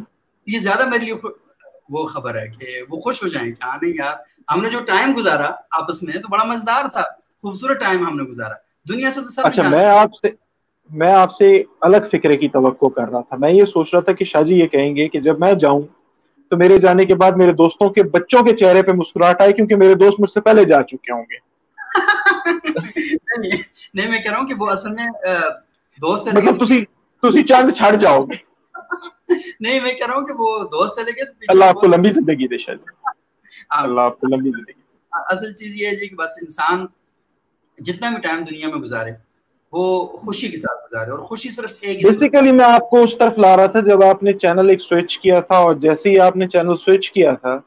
یہ 0.47 0.59
زیادہ 0.59 0.89
میرے 0.89 1.05
لیے 1.05 1.15
وہ 1.89 2.07
خبر 2.07 2.39
ہے 2.39 2.49
کہ 2.49 2.83
وہ 2.89 3.01
خوش 3.01 3.23
ہو 3.23 3.29
جائیں 3.29 3.53
کہ 3.53 3.65
ہاں 3.65 3.79
نہیں 3.83 3.93
یار 3.95 4.17
ہم 4.53 4.63
نے 4.63 4.71
جو 4.71 4.81
ٹائم 4.81 5.15
گزارا 5.17 5.51
آپس 5.71 6.03
میں 6.03 6.15
تو 6.15 6.29
بڑا 6.29 6.45
مزدار 6.45 6.89
تھا 6.89 7.03
خوبصورت 7.43 7.81
ٹائم 7.81 8.07
ہم 8.07 8.17
نے 8.17 8.23
گزارا۔ 8.23 8.55
دنیا 8.89 9.13
سے 9.13 9.21
تو 9.21 9.29
سب 9.29 9.47
اچھا 9.47 9.69
میں 9.69 9.85
آپ 9.87 10.11
سے 10.15 10.29
میں 10.91 11.13
آپ 11.13 11.33
سے 11.33 11.63
الگ 11.81 12.07
فکرے 12.13 12.37
کی 12.37 12.49
توقع 12.49 12.87
کر 12.87 13.09
رہا 13.09 13.21
تھا۔ 13.21 13.37
میں 13.37 13.51
یہ 13.53 13.65
سوچ 13.65 13.89
رہا 13.93 14.01
تھا 14.01 14.13
کہ 14.13 14.25
شاہ 14.25 14.43
جی 14.43 14.55
یہ 14.55 14.67
کہیں 14.67 14.97
گے 14.97 15.09
کہ 15.09 15.21
جب 15.21 15.39
میں 15.39 15.53
جاؤں 15.53 15.83
تو 16.51 16.57
میرے 16.57 16.79
جانے 16.79 17.05
کے 17.05 17.15
بعد 17.15 17.33
میرے 17.33 17.53
دوستوں 17.53 17.89
کے 17.89 18.03
بچوں 18.03 18.43
کے 18.43 18.57
چہرے 18.57 18.83
پہ 18.83 18.93
مسکراہٹ 18.93 19.41
آئے 19.41 19.53
کیونکہ 19.53 19.77
میرے 19.77 19.95
دوست 19.95 20.21
مجھ 20.21 20.31
سے 20.31 20.41
پہلے 20.41 20.65
جا 20.65 20.83
چکے 20.83 21.13
ہوں 21.13 21.23
گے۔ 21.23 21.39
نہیں 23.95 24.09
میں 24.09 24.19
کہہ 24.19 24.31
رہا 24.31 24.39
ہوں 24.39 24.49
کہ 24.49 24.55
وہ 24.59 24.71
اصل 24.71 24.91
میں 24.91 25.07
دوست 25.99 26.25
سے 26.25 26.31
مطلب 26.37 26.65
تسی 26.65 26.85
تسی 27.23 27.43
چاند 27.43 27.71
چھڑ 27.71 27.95
جاؤ 27.95 28.25
گے۔ 28.25 28.37
نہیں 29.61 29.81
میں 29.81 29.93
کہہ 29.93 30.07
رہا 30.07 30.15
ہوں 30.15 30.27
کہ 30.27 30.33
وہ 30.39 30.59
دوست 30.65 30.95
سے 30.95 31.05
لے 31.05 31.23
اللہ 31.49 31.65
آپ 31.65 31.75
کو 31.75 31.87
لمبی 31.87 32.13
زندگی 32.13 32.49
دے 32.49 32.59
شاید 32.59 32.79
ہاں۔ 32.79 33.83
اللہ 33.83 34.01
آپ 34.01 34.21
کو 34.21 34.27
لمبی 34.27 34.51
زندگی۔ 34.51 34.81
اصل 35.13 35.53
چیز 35.53 35.81
یہ 35.81 35.87
ہے 35.87 35.97
جی 35.97 36.09
کہ 36.09 36.17
بس 36.17 36.39
انسان 36.43 36.87
جتنا 37.79 38.11
بھی 38.11 38.21
ٹائم 38.21 38.43
دنیا 38.51 38.69
میں 38.69 38.79
گزارے 38.79 39.11
وہ 39.73 40.07
خوشی 40.19 40.49
کے 40.49 40.57
ساتھ 40.57 40.87
گزارے 40.87 41.11
اور 41.11 41.19
خوشی 41.19 41.51
صرف 41.51 41.71
ایک 41.81 42.05
بیسیکلی 42.07 42.53
میں 42.53 42.65
آپ 42.65 42.89
کو 42.91 43.03
اس 43.03 43.17
طرف 43.19 43.39
لا 43.39 43.57
رہا 43.57 43.67
تھا 43.67 43.81
جب 43.81 44.03
آپ 44.05 44.23
نے 44.23 44.33
چینل 44.33 44.71
ایک 44.71 44.81
سوئچ 44.83 45.19
کیا 45.19 45.41
تھا 45.41 45.57
اور 45.57 45.75
جیسے 45.75 46.11
ہی 46.11 46.19
آپ 46.21 46.37
نے 46.37 46.49
چینل 46.49 46.77
سوئچ 46.77 47.11
کیا 47.11 47.35
تھا، 47.35 47.59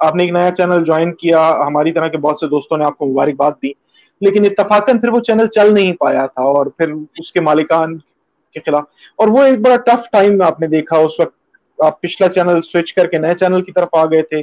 آپ 0.00 0.14
نے 0.16 0.22
ایک 0.22 0.32
نیا 0.32 0.50
چینل 0.56 0.84
جوائن 0.84 1.12
کیا، 1.14 1.48
ہماری 1.66 1.92
طرح 1.92 2.08
کے 2.08 2.18
بہت 2.18 2.38
سے 2.40 2.46
دوستوں 2.46 2.78
نے 2.78 2.84
آپ 2.84 2.96
کو 2.98 3.06
مبارکباد 3.06 3.52
دی، 3.62 3.72
لیکن 4.20 4.44
اتفاقاً 4.44 4.98
پھر 5.00 5.08
وہ 5.08 5.20
چینل 5.20 5.46
چل 5.46 5.74
نہیں 5.74 5.92
پایا 6.00 6.26
تھا 6.26 6.42
اور 6.42 6.66
پھر 6.66 6.92
اس 7.18 7.32
کے 7.32 7.40
مالکان 7.40 7.98
کے 8.56 8.60
خلاف۔ 8.60 8.84
اور 9.18 9.28
وہ 9.28 9.42
ایک 9.42 9.58
بڑا 9.60 9.76
ٹف 9.86 10.10
ٹائم 10.12 10.42
آپ 10.42 10.60
نے 10.60 10.66
دیکھا، 10.66 10.96
اس 10.96 11.20
وقت 11.20 11.38
آپ 11.78 12.00
پچھلا 12.00 12.28
چینل 12.28 12.62
سوئچ 12.62 12.92
کر 12.94 13.06
کے 13.06 13.18
نئے 13.18 13.34
چینل 13.34 13.62
کی 13.62 13.72
طرف 13.72 13.88
آ 13.92 14.04
گئے 14.04 14.22
تھے 14.22 14.42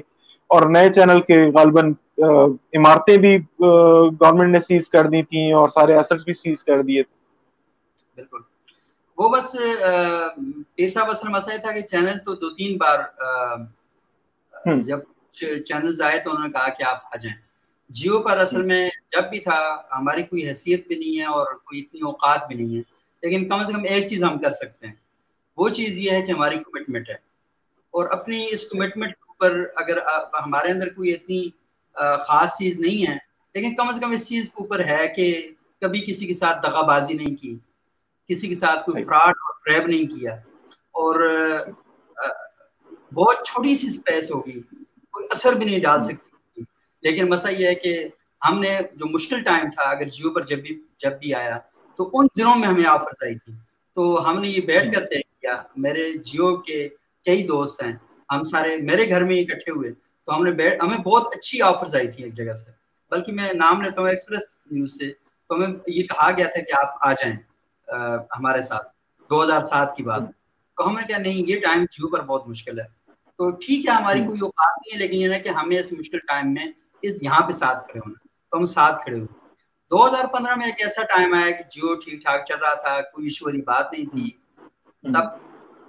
اور 0.49 0.69
نئے 0.69 0.93
چینل 0.93 1.21
کے 1.21 1.45
غالباً 1.55 1.93
عمارتیں 2.17 3.17
بھی 3.17 3.37
گورنمنٹ 4.19 4.51
نے 4.51 4.59
سیز 4.59 4.89
کر 4.89 5.09
دی 5.09 5.23
تھیں 5.23 5.53
اور 5.53 5.69
سارے 5.69 5.93
ایسٹس 5.93 6.23
بھی 6.23 6.33
سیز 6.33 6.63
کر 6.63 6.81
دیے 6.81 7.03
تھے۔ 7.03 7.15
بالکل۔ 8.15 8.41
وہ 9.17 9.29
بس 9.29 9.55
پیر 10.75 10.89
صاحب 10.89 11.09
اصل 11.09 11.27
مسئلہ 11.29 11.57
تھا 11.57 11.71
کہ 11.71 11.81
چینل 11.81 12.17
تو 12.25 12.35
دو 12.35 12.49
تین 12.49 12.77
بار 12.77 12.99
جب 14.83 14.99
چینلز 15.65 16.01
آئے 16.01 16.17
تو 16.19 16.29
انہوں 16.31 16.47
نے 16.47 16.53
کہا 16.53 16.69
کہ 16.69 16.83
آپ 16.83 17.05
آ 17.05 17.17
جائیں۔ 17.17 17.35
جیو 17.89 18.19
پر 18.19 18.37
اصل 18.37 18.61
میں 18.63 18.83
جب 19.11 19.29
بھی 19.29 19.39
تھا 19.39 19.59
ہماری 19.91 20.23
کوئی 20.23 20.47
حیثیت 20.49 20.87
بھی 20.87 20.95
نہیں 20.95 21.19
ہے 21.19 21.25
اور 21.25 21.45
کوئی 21.57 21.81
اتنی 21.81 21.99
اوقات 22.01 22.47
بھی 22.47 22.55
نہیں 22.55 22.75
ہے 22.75 22.81
لیکن 23.23 23.47
کم 23.49 23.59
از 23.59 23.67
کم 23.67 23.83
ایک 23.89 24.07
چیز 24.07 24.23
ہم 24.23 24.37
کر 24.39 24.53
سکتے 24.53 24.87
ہیں۔ 24.87 24.93
وہ 25.57 25.69
چیز 25.69 25.97
یہ 25.99 26.11
ہے 26.11 26.21
کہ 26.21 26.31
ہماری 26.31 26.57
کمٹمنٹ 26.57 27.09
ہے۔ 27.09 27.15
اور 27.93 28.09
اپنی 28.09 28.47
اس 28.49 28.67
کمٹمنٹ 28.69 29.13
پر 29.37 29.63
اگر 29.75 29.97
ہمارے 30.45 30.71
اندر 30.71 30.93
کوئی 30.93 31.13
اتنی 31.13 31.49
خاص 31.97 32.57
چیز 32.57 32.79
نہیں 32.79 33.11
ہے۔ 33.11 33.17
لیکن 33.53 33.75
کم 33.75 33.87
از 33.89 33.99
کم 34.01 34.11
اس 34.11 34.27
چیز 34.27 34.43
کے 34.43 34.61
اوپر 34.61 34.79
ہے 34.85 35.07
کہ 35.15 35.47
کبھی 35.81 36.01
کسی 36.01 36.25
کے 36.25 36.33
ساتھ 36.33 36.67
دغا 36.67 36.81
بازی 36.81 37.13
نہیں 37.13 37.35
کی 37.35 37.57
کسی 38.27 38.47
کے 38.47 38.55
ساتھ 38.55 38.85
کوئی 38.85 39.03
فراڈ 39.03 39.29
اور 39.29 39.53
فریب 39.65 39.87
نہیں 39.87 40.19
کیا۔ 40.19 40.31
اور 40.71 41.29
بہت 43.13 43.35
چھوٹی 43.45 43.77
سی 43.77 43.87
اسپیس 43.87 44.31
ہوگی 44.31 44.61
کوئی 45.11 45.27
اثر 45.31 45.53
بھی 45.53 45.65
نہیں 45.65 45.79
ڈال 45.79 46.03
سکتی۔ 46.03 46.61
لیکن 47.01 47.29
مسئلہ 47.29 47.57
یہ 47.57 47.67
ہے 47.67 47.75
کہ 47.75 48.07
ہم 48.49 48.59
نے 48.59 48.79
جو 48.93 49.05
مشکل 49.05 49.43
ٹائم 49.43 49.69
تھا 49.69 49.83
اگر 49.83 50.05
جیو 50.05 50.33
پر 50.33 50.41
جب 50.41 50.59
بھی 50.59 50.81
جب 50.97 51.19
بھی 51.19 51.33
آیا 51.33 51.57
تو 51.97 52.09
ان 52.13 52.27
دنوں 52.37 52.55
میں 52.55 52.67
ہمیں 52.67 52.85
آفرز 52.85 53.23
آئی 53.23 53.35
تھی۔ 53.35 53.53
تو 53.95 54.29
ہم 54.29 54.41
نے 54.41 54.49
یہ 54.49 54.61
بیٹھ 54.61 54.95
کر 54.95 55.05
طے 55.05 55.21
کیا 55.21 55.61
میرے 55.75 56.13
جیو 56.13 56.57
کے 56.57 56.89
کئی 57.25 57.43
دوست 57.43 57.83
ہیں 57.83 57.93
ہم 58.31 58.43
سارے 58.43 58.77
میرے 58.77 59.09
گھر 59.09 59.23
میں 59.23 59.41
اکٹھے 59.41 59.71
ہوئے۔ 59.71 60.06
تو 60.27 60.35
ہم 60.35 60.43
نے 60.43 60.51
بیٹھ 60.51 60.83
ہمیں 60.83 60.97
بہت 60.97 61.35
اچھی 61.35 61.61
آفرز 61.61 61.95
آئی 61.95 62.07
تھی 62.11 62.23
ایک 62.23 62.33
جگہ 62.33 62.53
سے۔ 62.53 62.71
بلکہ 63.11 63.31
میں 63.31 63.53
نام 63.53 63.81
لیتا 63.81 64.01
ہوں 64.01 64.09
ایکسپریس 64.09 64.57
نیوز 64.71 64.91
سے۔ 64.99 65.11
تو 65.47 65.55
ہمیں 65.55 65.67
یہ 65.87 66.03
کہا 66.03 66.31
گیا 66.31 66.47
تھا 66.47 66.61
کہ 66.61 66.85
آپ 66.85 67.07
آ 67.07 67.13
جائیں 67.13 67.35
ہمارے 68.39 68.61
ساتھ۔ 68.61 68.87
دو 69.29 69.43
ہزار 69.43 69.63
سات 69.63 69.95
کی 69.95 70.03
بات۔ 70.03 70.21
تو 70.77 70.87
ہم 70.87 70.95
نے 70.95 71.01
کہا 71.07 71.17
نہیں 71.17 71.43
یہ 71.47 71.59
ٹائم 71.59 71.81
جیو 71.81 72.07
پر 72.07 72.21
بہت 72.21 72.47
مشکل 72.47 72.79
ہے۔ 72.79 72.85
تو 73.37 73.49
ٹھیک 73.49 73.87
ہے 73.87 73.91
ہماری 73.91 74.19
کوئی 74.19 74.39
اوقات 74.41 74.77
نہیں 74.77 74.93
ہے 74.93 75.07
لیکن 75.07 75.21
یہ 75.21 75.27
نا 75.27 75.37
کہ 75.37 75.49
ہمیں 75.49 75.77
اس 75.79 75.91
مشکل 75.91 76.19
ٹائم 76.19 76.53
میں 76.53 76.65
اس 77.01 77.23
یہاں 77.23 77.47
پہ 77.47 77.51
ساتھ 77.51 77.87
کھڑے 77.87 77.99
ہونا 77.99 78.27
تو 78.51 78.57
ہم 78.57 78.65
ساتھ 78.65 79.03
کھڑے 79.03 79.17
ہوئے۔ 79.17 79.27
دو 79.91 80.07
ہزار 80.07 80.25
پندرہ 80.25 80.55
میں 80.55 80.65
ایک 80.65 80.81
ایسا 80.83 81.03
ٹائم 81.03 81.33
آیا 81.33 81.51
کہ 81.51 81.63
جیو 81.63 81.95
ٹھیک 81.95 82.21
ٹھاک 82.21 82.45
چل 82.45 82.55
رہا 82.55 82.73
تھا 82.73 83.01
کوئی 83.01 83.25
ایشو 83.25 83.45
والی 83.45 83.61
بات 83.61 83.93
نہیں 83.93 84.05
تھی۔ 84.05 84.29
سب 85.03 85.25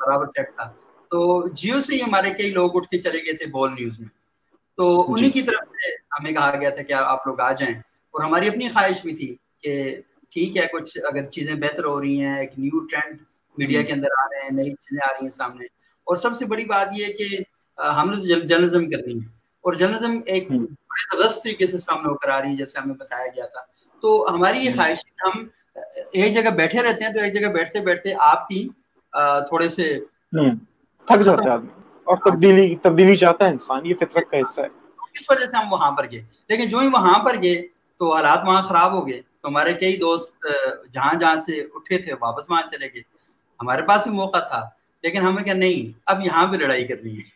برابر 0.00 0.26
سیٹ 0.26 0.54
تھا۔ 0.54 0.72
تو 1.10 1.48
جیو 1.48 1.80
سے 1.80 1.94
ہی 1.94 2.02
ہمارے 2.02 2.30
کئی 2.30 2.50
لوگ 2.50 2.70
اٹھ 2.74 2.88
کے 2.88 2.98
چلے 2.98 3.18
گئے 3.18 3.32
تھے 3.32 3.46
بول 3.46 3.70
نیوز 3.72 4.00
میں۔ 4.00 4.17
تو 4.78 5.12
انہیں 5.12 5.30
کی 5.30 5.42
طرف 5.42 5.68
سے 5.68 5.92
ہمیں 6.12 6.32
کہا 6.32 6.54
گیا 6.60 6.70
تھا 6.70 6.82
کہ 6.82 6.92
آپ 6.92 7.26
لوگ 7.26 7.40
آ 7.40 7.52
جائیں۔ 7.52 7.74
اور 8.14 8.24
ہماری 8.24 8.48
اپنی 8.48 8.68
خواہش 8.68 9.02
بھی 9.02 9.14
تھی 9.16 9.34
کہ 9.62 10.00
ٹھیک 10.30 10.56
ہے 10.56 10.66
کچھ 10.72 10.98
اگر 11.04 11.26
چیزیں 11.26 11.54
بہتر 11.54 11.84
ہو 11.84 12.00
رہی 12.00 12.20
ہیں 12.20 12.38
ایک 12.38 12.58
نیو 12.58 12.86
ٹرینڈ 12.86 13.20
میڈیا 13.58 13.82
کے 13.82 13.92
اندر 13.92 14.08
آ 14.18 14.24
رہے 14.24 14.42
ہیں 14.42 14.50
نئی 14.50 14.70
چیزیں 14.70 15.08
آ 15.08 15.12
رہی 15.12 15.24
ہیں 15.24 15.30
سامنے۔ 15.30 15.64
اور 16.06 16.16
سب 16.16 16.34
سے 16.34 16.44
بڑی 16.44 16.64
بات 16.64 16.88
یہ 16.92 17.06
ہے 17.06 17.12
کہ 17.12 17.26
ہم 17.78 18.10
نے 18.10 18.16
تو 18.16 18.46
جرنلزم 18.46 18.90
کرنی 18.90 19.14
ہے۔ 19.14 19.26
اور 19.64 19.72
جرنلزم 19.74 20.18
ایک 20.26 20.50
بڑے 20.50 21.16
غلط 21.16 21.42
طریقے 21.42 21.66
سے 21.66 21.78
سامنے 21.78 22.08
ہو 22.08 22.14
کر 22.14 22.28
آ 22.28 22.42
رہی 22.42 22.50
ہے 22.50 22.56
جیسے 22.56 22.78
ہمیں 22.78 22.94
بتایا 22.94 23.26
گیا 23.26 23.46
تھا۔ 23.46 23.60
تو 24.02 24.26
ہماری 24.34 24.58
یہ 24.58 24.70
خواہش 24.76 24.98
ہے 24.98 25.28
ہم 25.28 25.46
ایک 26.12 26.34
جگہ 26.34 26.50
بیٹھے 26.50 26.82
رہتے 26.82 27.04
ہیں 27.04 27.12
تو 27.12 27.20
ایک 27.20 27.34
جگہ 27.34 27.48
بیٹھتے 27.48 27.80
بیٹھتے 27.80 28.14
آپ 28.18 28.48
بھی 28.48 28.68
تھوڑے 29.48 29.68
سے 29.68 29.98
تھک 31.08 31.26
ہے 31.40 31.50
آدمی 31.50 31.68
اور 32.08 32.16
تبدیلی 32.16 32.76
تبدیلی 32.76 33.16
چاہتا 33.16 33.44
ہے 33.44 33.50
انسان 33.50 33.86
یہ 33.86 33.94
فطرت 33.94 34.30
کا 34.30 34.36
حصہ 34.36 34.60
ہے۔ 34.60 34.66
اس 35.14 35.30
وجہ 35.30 35.46
سے 35.46 35.56
ہم 35.56 35.72
وہاں 35.72 35.90
پر 35.90 36.10
گئے؟ 36.10 36.22
لیکن 36.48 36.68
جو 36.68 36.78
ہی 36.78 36.88
وہاں 36.88 37.18
پر 37.24 37.36
گئے 37.42 37.66
تو 37.98 38.14
حالات 38.14 38.40
وہاں 38.46 38.62
خراب 38.62 38.92
ہو 38.92 39.08
گئے۔ 39.08 39.20
تو 39.40 39.48
ہمارے 39.48 39.72
کئی 39.74 39.96
دوست 39.96 40.46
جہاں 40.94 41.14
جہاں 41.14 41.34
سے 41.34 41.60
اٹھے 41.74 41.98
تھے 41.98 42.12
واپس 42.20 42.50
وہاں 42.50 42.62
چلے 42.70 42.86
گئے۔ 42.94 43.02
ہمارے 43.60 43.82
پاس 43.82 44.06
بھی 44.06 44.16
موقع 44.16 44.38
تھا 44.38 44.68
لیکن 45.02 45.22
ہم 45.22 45.34
نے 45.34 45.42
کہا 45.42 45.54
نہیں 45.54 45.98
اب 46.06 46.20
یہاں 46.20 46.46
پہ 46.52 46.56
لڑائی 46.56 46.86
کرنی 46.86 47.18
ہے۔ 47.18 47.26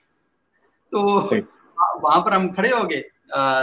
تو 0.90 1.00
وہاں 2.02 2.20
پر 2.20 2.32
ہم 2.32 2.48
کھڑے 2.52 2.70
ہو 2.72 2.90
گئے۔ 2.90 3.02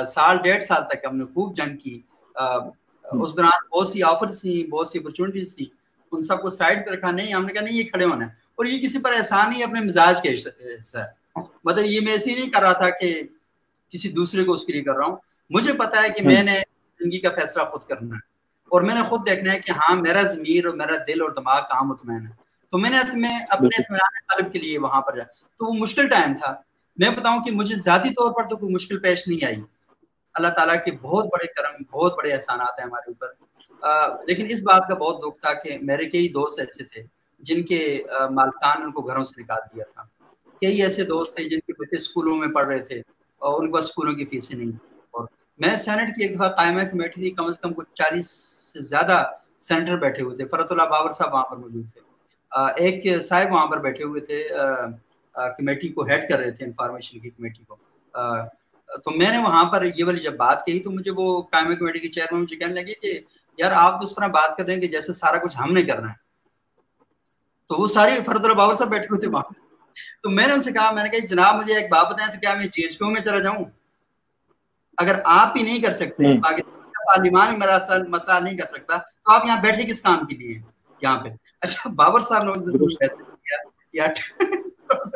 سال 0.07 0.37
ڈیڑھ 0.37 0.63
سال 0.63 0.83
تک 0.89 1.05
ہم 1.05 1.17
نے 1.17 1.25
خوب 1.33 1.55
جنگ 1.55 1.77
کی۔ 1.77 2.01
اس 2.35 3.37
دوران 3.37 3.59
بہت 3.71 3.87
سی 3.87 4.03
آفرس 4.03 4.41
تھیں 4.41 4.69
بہت 4.71 4.89
سی 4.89 4.99
اپرچونیٹیز 4.99 5.55
تھیں۔ 5.55 5.69
ان 6.11 6.21
سب 6.21 6.41
کو 6.41 6.49
سائڈ 6.49 6.85
پہ 6.85 6.91
رکھا 6.91 7.11
نہیں 7.11 7.33
ہم 7.33 7.45
نے 7.45 7.53
کہا 7.53 7.61
نہیں 7.61 7.77
یہ 7.77 7.83
کھڑے 7.83 8.05
ہونا 8.05 8.25
ہے۔ 8.25 8.38
اور 8.59 8.65
یہ 8.65 8.87
کسی 8.87 8.99
پر 8.99 9.11
احسان 9.17 9.49
نہیں 9.49 9.63
اپنے 9.63 9.79
مزاج 9.79 10.21
کے 10.21 10.35
حصہ 10.79 10.97
ہے۔ 10.97 11.19
مطلب 11.63 11.85
یہ 11.85 11.99
میں 12.01 12.11
ایسے 12.11 12.35
نہیں 12.35 12.49
کر 12.49 12.61
رہا 12.61 12.73
تھا 12.73 12.89
کہ 12.89 13.21
کسی 13.89 14.11
دوسرے 14.11 14.43
کو 14.43 14.51
اس 14.51 14.65
کے 14.65 14.73
لیے 14.73 14.81
کر 14.81 14.95
رہا 14.95 15.05
ہوں۔ 15.05 15.17
مجھے 15.49 15.73
پتا 15.73 16.03
ہے 16.03 16.09
کہ 16.09 16.25
میں 16.25 16.43
نے 16.43 16.61
زندگی 16.99 17.19
کا 17.19 17.29
فیصلہ 17.29 17.63
خود 17.63 17.83
کرنا 17.83 18.15
ہے۔ 18.15 18.19
اور 18.65 18.81
میں 18.81 18.95
نے 18.95 19.01
خود 19.01 19.29
دیکھنا 19.29 19.53
ہے 19.53 19.59
کہ 19.59 19.71
ہاں 19.71 19.95
میرا 19.95 20.21
ضمیر 20.21 20.65
اور 20.65 20.73
میرا 20.73 20.95
دل 21.07 21.21
اور 21.21 21.29
دماغ 21.29 21.61
کہاں 21.61 21.83
مطمئن 21.83 22.27
ہے۔ 22.27 22.31
تو 22.71 22.77
میں 22.77 22.89
نے 22.89 22.99
اپنے 22.99 23.27
اطمینان 23.49 24.35
قلب 24.35 24.53
کے 24.53 24.59
لیے 24.59 24.79
وہاں 24.79 25.01
پر 25.01 25.15
جا 25.15 25.23
تو 25.23 25.65
وہ 25.65 25.73
مشکل 25.73 26.09
ٹائم 26.09 26.33
تھا۔ 26.35 26.55
میں 26.97 27.09
بتاؤں 27.09 27.43
کہ 27.43 27.51
مجھے 27.51 27.75
ذاتی 27.75 28.09
طور 28.09 28.31
پر 28.31 28.49
تو 28.49 28.57
کوئی 28.57 28.73
مشکل 28.73 28.99
پیش 28.99 29.27
نہیں 29.27 29.45
آئی۔ 29.45 29.55
اللہ 30.33 30.47
تعالیٰ 30.47 30.75
کے 30.85 30.91
بہت 30.91 31.25
بڑے 31.25 31.47
کرم 31.47 31.83
بہت 31.91 32.17
بڑے 32.17 32.31
احسانات 32.31 32.79
ہیں 32.79 32.85
ہمارے 32.85 33.11
اوپر۔ 33.11 33.27
لیکن 34.27 34.47
اس 34.49 34.63
بات 34.63 34.87
کا 34.87 34.93
بہت 34.93 35.21
دکھ 35.21 35.41
تھا 35.41 35.53
کہ 35.53 35.77
میرے 35.81 36.05
کئی 36.05 36.29
دوست 36.29 36.59
ایسے 36.59 36.83
تھے۔ 36.83 37.18
جن 37.39 37.63
کے 37.63 38.03
مالکان 38.31 38.81
ان 38.83 38.91
کو 38.91 39.01
گھروں 39.01 39.23
سے 39.23 39.41
نکال 39.41 39.61
دیا 39.75 39.83
تھا۔ 39.93 40.03
کئی 40.61 40.81
ایسے 40.81 41.03
دوست 41.05 41.35
تھے 41.35 41.43
جن 41.49 41.59
کے 41.59 41.73
بچے 41.79 41.97
اسکولوں 41.97 42.35
میں 42.35 42.47
پڑھ 42.47 42.67
رہے 42.67 42.79
تھے 42.79 42.99
اور 43.41 43.61
ان 43.61 43.71
کو 43.71 43.77
اسکولوں 43.77 44.13
کی 44.13 44.25
فیسیں 44.25 44.57
نہیں 44.57 44.71
اور 45.11 45.27
میں 45.59 45.75
سینٹ 45.75 46.15
کی 46.15 46.23
ایک 46.23 46.35
دفعہ 46.35 46.49
قائمہ 46.49 46.81
کمیٹی 46.91 47.21
تھی، 47.21 47.29
کم 47.31 47.45
از 47.45 47.59
کم 47.61 47.73
کچھ 47.73 47.87
چالیس 47.93 48.29
سے 48.71 48.79
زیادہ 48.87 49.23
سینٹر 49.59 49.97
بیٹھے 49.97 50.23
ہوئے 50.23 50.35
تھے۔ 50.35 50.45
فرت 50.47 50.71
اللہ 50.71 50.83
بابر 50.89 51.11
صاحب 51.11 51.33
وہاں 51.33 51.43
پر 51.43 51.57
موجود 51.57 51.91
تھے۔ 51.93 52.01
ایک 52.77 53.21
صاحب 53.23 53.51
وہاں 53.53 53.65
پر 53.67 53.79
بیٹھے 53.79 54.03
ہوئے 54.03 54.21
تھے 54.21 54.47
کمیٹی 55.57 55.89
کو 55.89 56.05
ہیڈ 56.05 56.29
کر 56.29 56.39
رہے 56.39 56.51
تھے، 56.51 56.65
انفارمیشن 56.65 57.19
کی 57.19 57.29
کمیٹی 57.29 57.63
کو۔ 57.67 57.75
تو 59.03 59.11
میں 59.11 59.31
نے 59.31 59.37
وہاں 59.37 59.63
پر 59.63 59.85
یہ 59.95 60.03
والی 60.05 60.19
جب 60.19 60.35
بات 60.37 60.65
کہی 60.65 60.79
تو 60.79 60.91
مجھے 60.91 61.11
وہ 61.15 61.41
قائمہ 61.41 61.73
کمیٹی 61.73 61.99
کے 61.99 62.09
چیئرمین 62.09 62.41
مجھے 62.41 62.57
کہنے 62.57 62.73
لگے 62.73 62.93
کہ 62.93 63.19
یار 63.57 63.71
آپ 63.75 64.03
اس 64.03 64.15
طرح 64.15 64.27
بات 64.27 64.57
کر 64.57 64.65
رہے 64.65 64.73
ہیں 64.73 64.81
کہ 64.81 64.87
جیسے 64.87 65.13
سارا 65.13 65.37
کچھ 65.37 65.57
ہم 65.59 65.73
نے 65.73 65.81
کرنا 65.81 66.09
ہے۔ 66.09 66.28
تو 67.69 67.75
وہ 67.75 67.87
ساری 67.87 68.11
فرد 68.25 68.45
بابر 68.45 68.75
صاحب 68.75 68.89
بیٹھے 68.89 69.05
ہوئے 69.05 69.19
تھے 69.19 69.27
وہاں 69.27 69.43
تو 70.23 70.29
میں 70.29 70.47
نے 70.47 70.53
ان 70.53 70.61
سے 70.61 70.71
کہا 70.71 70.91
میں 70.91 71.03
نے 71.03 71.09
کہا 71.09 71.25
جناب 71.25 71.55
مجھے 71.55 71.73
ایک 71.73 71.91
بات 71.91 72.07
بتائیں 72.07 72.33
تو 72.33 72.39
کیا 72.39 72.53
میں 72.53 72.65
جی 72.65 72.81
ایس 72.81 72.97
پی 72.97 73.05
میں 73.05 73.21
چلا 73.21 73.39
جاؤں؟ 73.39 73.65
اگر 74.97 75.19
آپ 75.25 75.57
ہی 75.57 75.61
نہیں 75.61 75.81
کر 75.81 75.93
سکتے 75.93 76.41
پاکستان 76.41 76.81
کا 76.81 77.13
پارلیمان 77.13 77.59
میرا 77.59 77.77
مسئلہ 78.07 78.39
نہیں 78.39 78.57
کر 78.57 78.67
سکتا 78.67 78.97
تو 78.97 79.33
آپ 79.33 79.45
یہاں 79.45 79.61
بیٹھے 79.61 79.85
کس 79.85 80.01
کام 80.01 80.25
کے 80.25 80.35
لیے 80.35 80.53
ہیں؟ 80.53 80.61
یہاں 81.01 81.23
پہ۔ 81.23 81.29
اچھا 81.61 81.89
بابر 81.89 82.21
صاحب 82.21 82.43
نے 82.43 83.01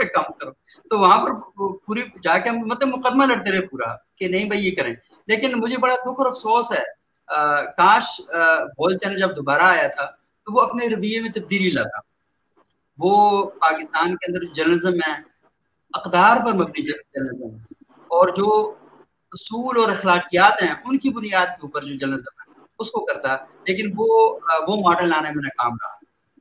کام 0.05 0.33
کرو۔ 0.39 0.51
تو 0.89 0.99
وہاں 0.99 1.25
پر 1.25 1.31
پوری 1.85 2.01
جا 2.23 2.37
کے 2.37 2.49
ہم 2.49 2.57
مطلب 2.57 2.87
مقدمہ 2.87 3.25
لڑتے 3.25 3.51
رہے 3.51 3.67
پورا 3.67 3.95
کہ 4.15 4.27
نہیں 4.27 4.45
بھائی 4.45 4.67
یہ 4.67 4.75
کریں۔ 4.75 4.95
لیکن 5.27 5.59
مجھے 5.59 5.77
بڑا 5.77 5.95
دکھ 5.95 6.07
اور 6.07 6.25
افسوس 6.25 6.71
ہے۔ 6.71 6.83
کاش 7.77 8.21
بول 8.77 8.97
چینل 8.97 9.19
جب 9.19 9.35
دوبارہ 9.35 9.61
آیا 9.61 9.87
تھا 9.87 10.05
تو 10.45 10.53
وہ 10.53 10.61
اپنے 10.61 10.87
رویے 10.87 11.21
میں 11.21 11.29
تبدیلی 11.29 11.71
لاتا۔ 11.71 12.12
وہ 12.97 13.43
پاکستان 13.49 14.15
کے 14.15 14.31
اندر 14.31 14.53
جرنلزم 14.53 14.93
ہے، 14.93 15.11
اقدار 15.93 16.37
پر 16.45 16.53
مبنی 16.53 16.83
جرنلزم 16.83 17.55
ہے۔ 17.55 17.63
اور 17.89 18.27
جو 18.27 18.75
اصول 19.31 19.77
اور 19.77 19.89
اخلاقیات 19.89 20.63
ہیں، 20.63 20.73
ان 20.85 20.97
کی 20.97 21.09
بنیاد 21.09 21.45
کے 21.45 21.61
اوپر 21.61 21.83
جو 21.83 21.97
جرنلزم 21.97 22.51
ہے، 22.51 22.65
اس 22.79 22.91
کو 22.91 23.05
کرتا 23.05 23.35
لیکن 23.67 23.91
وہ 23.95 24.39
وہ 24.67 24.81
ماڈل 24.85 25.09
لانے 25.09 25.29
میں 25.29 25.41
ناکام 25.43 25.71
رہا۔ 25.71 25.93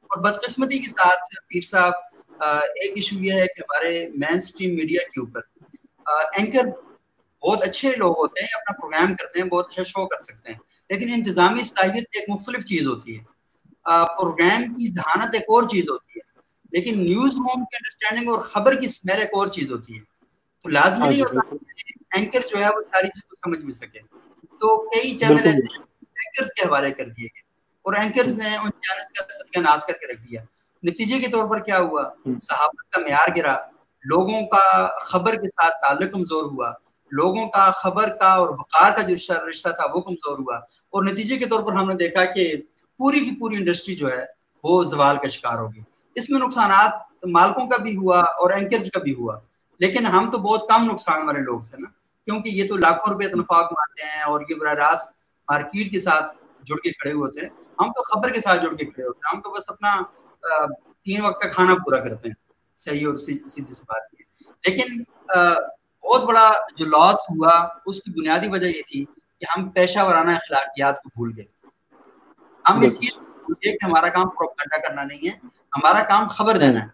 اور 0.03 0.22
بدقسمتی 0.22 0.78
کے 0.78 0.90
ساتھ 0.90 1.20
پیر 1.48 1.61
صاحب 1.61 1.92
ایک 2.62 2.92
ایشو 2.94 3.16
یہ 3.16 3.32
ہے 3.32 3.46
کہ 3.46 3.61
ہمارے 3.61 4.09
مین 4.09 4.36
اسٹریم 4.36 4.74
میڈیا 4.74 5.00
کے 5.03 5.20
اوپر 5.20 5.40
اینکر 6.32 6.68
بہت 7.42 7.62
اچھے 7.62 7.92
لوگ 7.96 8.18
ہوتے 8.18 8.40
ہیں، 8.40 8.48
اپنا 8.55 8.80
پروگرام 8.80 9.16
کرتے 9.16 9.40
ہیں، 9.40 9.46
بہت 9.46 9.66
اچھا 9.70 9.82
شو 9.82 10.07
کر 10.07 10.18
سکتے 10.18 10.53
ہیں۔ 10.53 10.59
لیکن 10.90 11.12
انتظامی 11.14 11.64
صلاحیت 11.64 12.05
ایک 12.12 12.30
مختلف 12.30 12.64
چیز 12.64 12.86
ہوتی 12.86 13.18
ہے۔ 13.18 13.24
پروگرام 14.07 14.74
کی 14.74 14.92
ذہانت 14.92 15.30
ایک 15.32 15.42
اور 15.42 15.68
چیز 15.68 15.84
ہوتی 15.88 16.18
ہے۔ 16.18 16.32
لیکن 16.73 17.05
نیوز 17.05 17.35
ہوم 17.35 17.64
کی 17.64 17.77
انڈرسٹینڈنگ 17.77 18.31
اور 18.31 18.39
خبر 18.39 18.75
کی 18.81 18.89
سمیل 18.89 19.20
ایک 19.20 19.31
اور 19.33 19.47
چیز 19.47 19.70
ہوتی 19.70 19.95
ہے۔ 19.95 20.01
تو 20.62 20.68
لازمی 20.68 21.09
نہیں 21.09 21.23
ہوتا 21.23 21.55
اینکر 22.16 22.39
جو 22.51 22.59
ہے 22.59 22.68
وہ 22.68 22.81
ساری 22.83 23.07
چیز 23.09 23.25
کو 23.25 23.35
سمجھ 23.37 23.61
بھی 23.61 23.73
سکے۔ 23.73 23.99
تو 24.43 24.91
کئی 24.91 25.18
چینل 25.18 25.37
ایسے 25.45 25.79
اینکرز 25.81 26.53
کے 26.53 26.68
حوالے 26.68 26.91
کر 26.91 27.05
دیے 27.05 27.27
گئے۔ 27.27 27.41
اور 27.83 27.95
اینکرز 27.95 28.39
نے 28.39 28.45
ان 28.45 28.70
چینلز 28.70 29.12
کا 29.12 29.25
صدقہ 29.31 29.59
ناز 29.61 29.87
کر 29.87 29.93
کے 29.93 30.12
رکھ 30.12 30.20
دیا۔ 30.20 30.43
نتیجے 30.83 31.18
کے 31.18 31.29
طور 31.29 31.51
پر 31.51 31.59
کیا 31.59 31.79
ہوا؟ 31.79 32.03
صحافت 32.41 32.91
کا 32.91 33.01
معیار 33.01 33.37
گرا۔ 33.37 33.57
لوگوں 34.05 34.47
کا 34.47 34.89
خبر 35.01 35.35
کے 35.35 35.49
ساتھ 35.49 35.75
تعلق 35.83 36.12
کمزور 36.12 36.43
ہوا۔ 36.43 36.73
لوگوں 37.11 37.49
کا 37.49 37.70
خبر 37.70 38.09
کا 38.09 38.29
اور 38.33 38.49
وقار 38.49 38.91
کا 38.97 39.03
جو 39.03 39.14
رشتہ 39.51 39.68
تھا 39.68 39.87
وہ 39.95 40.01
کمزور 40.01 40.39
ہوا۔ 40.39 40.57
اور 40.91 41.05
نتیجے 41.05 41.37
کے 41.37 41.47
طور 41.47 41.62
پر 41.62 41.73
ہم 41.73 41.89
نے 41.89 41.95
دیکھا 41.95 42.25
کہ 42.25 42.57
پوری 42.97 43.20
کی 43.20 43.41
پوری 43.41 43.57
انڈسٹری 43.57 43.97
جو 43.97 44.09
ہے 44.09 44.25
وہ 44.64 44.85
زوال 44.85 45.16
کا 45.16 45.29
شکار 45.29 45.59
ہوگی 45.59 45.81
اس 46.15 46.31
میں 46.31 46.41
نقصانات 46.41 47.25
مالکوں 47.27 47.69
کا 47.69 47.83
بھی 47.83 47.97
ہوا 47.97 48.21
اور 48.21 48.51
اینکرز 48.51 48.91
کا 48.91 49.01
بھی 49.01 49.15
ہوا۔ 49.15 49.39
لیکن 49.79 50.07
ہم 50.07 50.31
تو 50.31 50.39
بہت 50.39 50.69
کم 50.69 50.85
نقصان 50.85 51.27
والے 51.27 51.41
لوگ 51.41 51.61
تھے 51.61 51.77
نا 51.79 51.91
کیونکہ 52.25 52.49
یہ 52.49 52.69
تو 52.69 52.77
لاکھوں 52.77 53.13
روپے 53.13 53.29
تنخواہ 53.29 53.63
کماتے 53.63 54.07
ہیں 54.07 54.23
اور 54.23 54.41
یہ 54.49 54.55
براہ 54.55 54.73
راست 54.73 55.11
مارکیٹ 55.51 55.93
کے 55.93 56.01
ساتھ 56.01 56.37
جڑ 56.63 56.77
کے 56.77 56.91
کھڑے 56.93 57.13
ہوتے 57.13 57.41
ہیں۔ 57.41 57.49
ہم 57.81 57.93
تو 57.93 58.03
خبر 58.03 58.31
کے 58.31 58.41
ساتھ 58.41 58.63
جڑ 58.63 58.75
کے 58.75 58.85
کھڑے 58.85 59.07
ہوتے 59.07 59.29
ہیں۔ 59.29 59.37
ہم 59.37 59.41
تو 59.43 59.51
بس 59.51 59.65
اپنا 59.67 60.03
تین 61.05 61.25
وقت 61.25 61.43
کا 61.43 61.49
کھانا 61.49 61.75
پورا 61.75 61.99
کرتے 61.99 62.29
ہیں۔ 62.29 62.35
صحیح 62.77 63.07
اور 63.07 63.17
سیدھی 63.17 63.51
سی 63.51 63.63
بات 63.63 64.21
یہ۔ 64.21 64.51
لیکن 64.67 65.03
بہت 66.03 66.25
بڑا 66.25 66.53
جو 66.77 66.87
لاس 66.87 67.19
ہوا 67.31 67.69
اس 67.87 68.03
کی 68.03 68.11
بنیادی 68.11 68.49
وجہ 68.49 68.67
یہ 68.67 68.83
تھی 68.89 69.05
کہ 69.41 69.45
ہم 69.57 69.69
پیشہ 69.71 69.99
ورانہ 69.99 70.31
اخلاقیات 70.31 71.03
کو 71.03 71.09
بھول 71.15 71.33
گئے۔ 71.37 71.45
ہم 72.71 72.81
اس 72.81 73.01
چیز 73.01 73.13
کہ 73.61 73.69
ہمارا 73.85 74.09
کام 74.09 74.29
پروپگنڈا 74.29 74.89
کرنا 74.89 75.05
نہیں 75.05 75.29
ہے۔ 75.29 75.62
ہمارا 75.77 76.03
کام 76.03 76.29
خبر 76.29 76.57
دینا 76.57 76.81
ہے۔ 76.81 76.87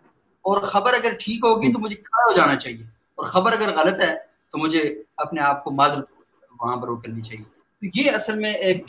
اور 0.45 0.61
خبر 0.63 0.93
اگر 0.95 1.13
ٹھیک 1.19 1.45
ہوگی 1.45 1.73
تو 1.73 1.79
مجھے 1.79 1.97
کھڑا 1.97 2.33
ہو 2.33 2.37
جانا 2.37 2.57
چاہیے۔ 2.57 2.85
اور 3.15 3.27
خبر 3.27 3.53
اگر 3.53 3.77
غلط 3.77 4.01
ہے 4.01 4.17
تو 4.53 4.59
مجھے 4.59 5.03
اپنے 5.17 5.41
آپ 5.41 5.65
کو 5.65 5.71
معذرت 5.71 6.11
وہاں 6.61 6.77
پر 6.77 6.89
وہ 6.89 6.97
کرنی 6.97 7.23
چاہیے۔ 7.23 7.45
تو 7.81 8.01
یہ 8.01 8.11
اصل 8.11 8.35
میں 8.35 8.53
ایک 8.53 8.85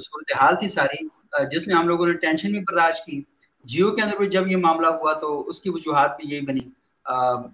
صورتحال 0.00 0.56
تھی 0.56 0.68
ساری 0.68 1.06
جس 1.52 1.66
میں 1.66 1.76
ہم 1.76 1.88
لوگوں 1.88 2.06
نے 2.06 2.12
ٹینشن 2.12 2.50
بھی 2.52 2.60
برداشت 2.60 3.04
کی۔ 3.04 3.22
جیو 3.64 3.90
کے 3.90 4.02
اندر 4.02 4.16
بھی 4.16 4.28
جب 4.28 4.48
یہ 4.48 4.56
معاملہ 4.56 4.86
ہوا 4.86 5.12
تو 5.12 5.48
اس 5.48 5.60
کی 5.60 5.70
وجوہات 5.70 6.16
بھی 6.16 6.30
یہی 6.30 6.40
بنی۔ 6.40 6.60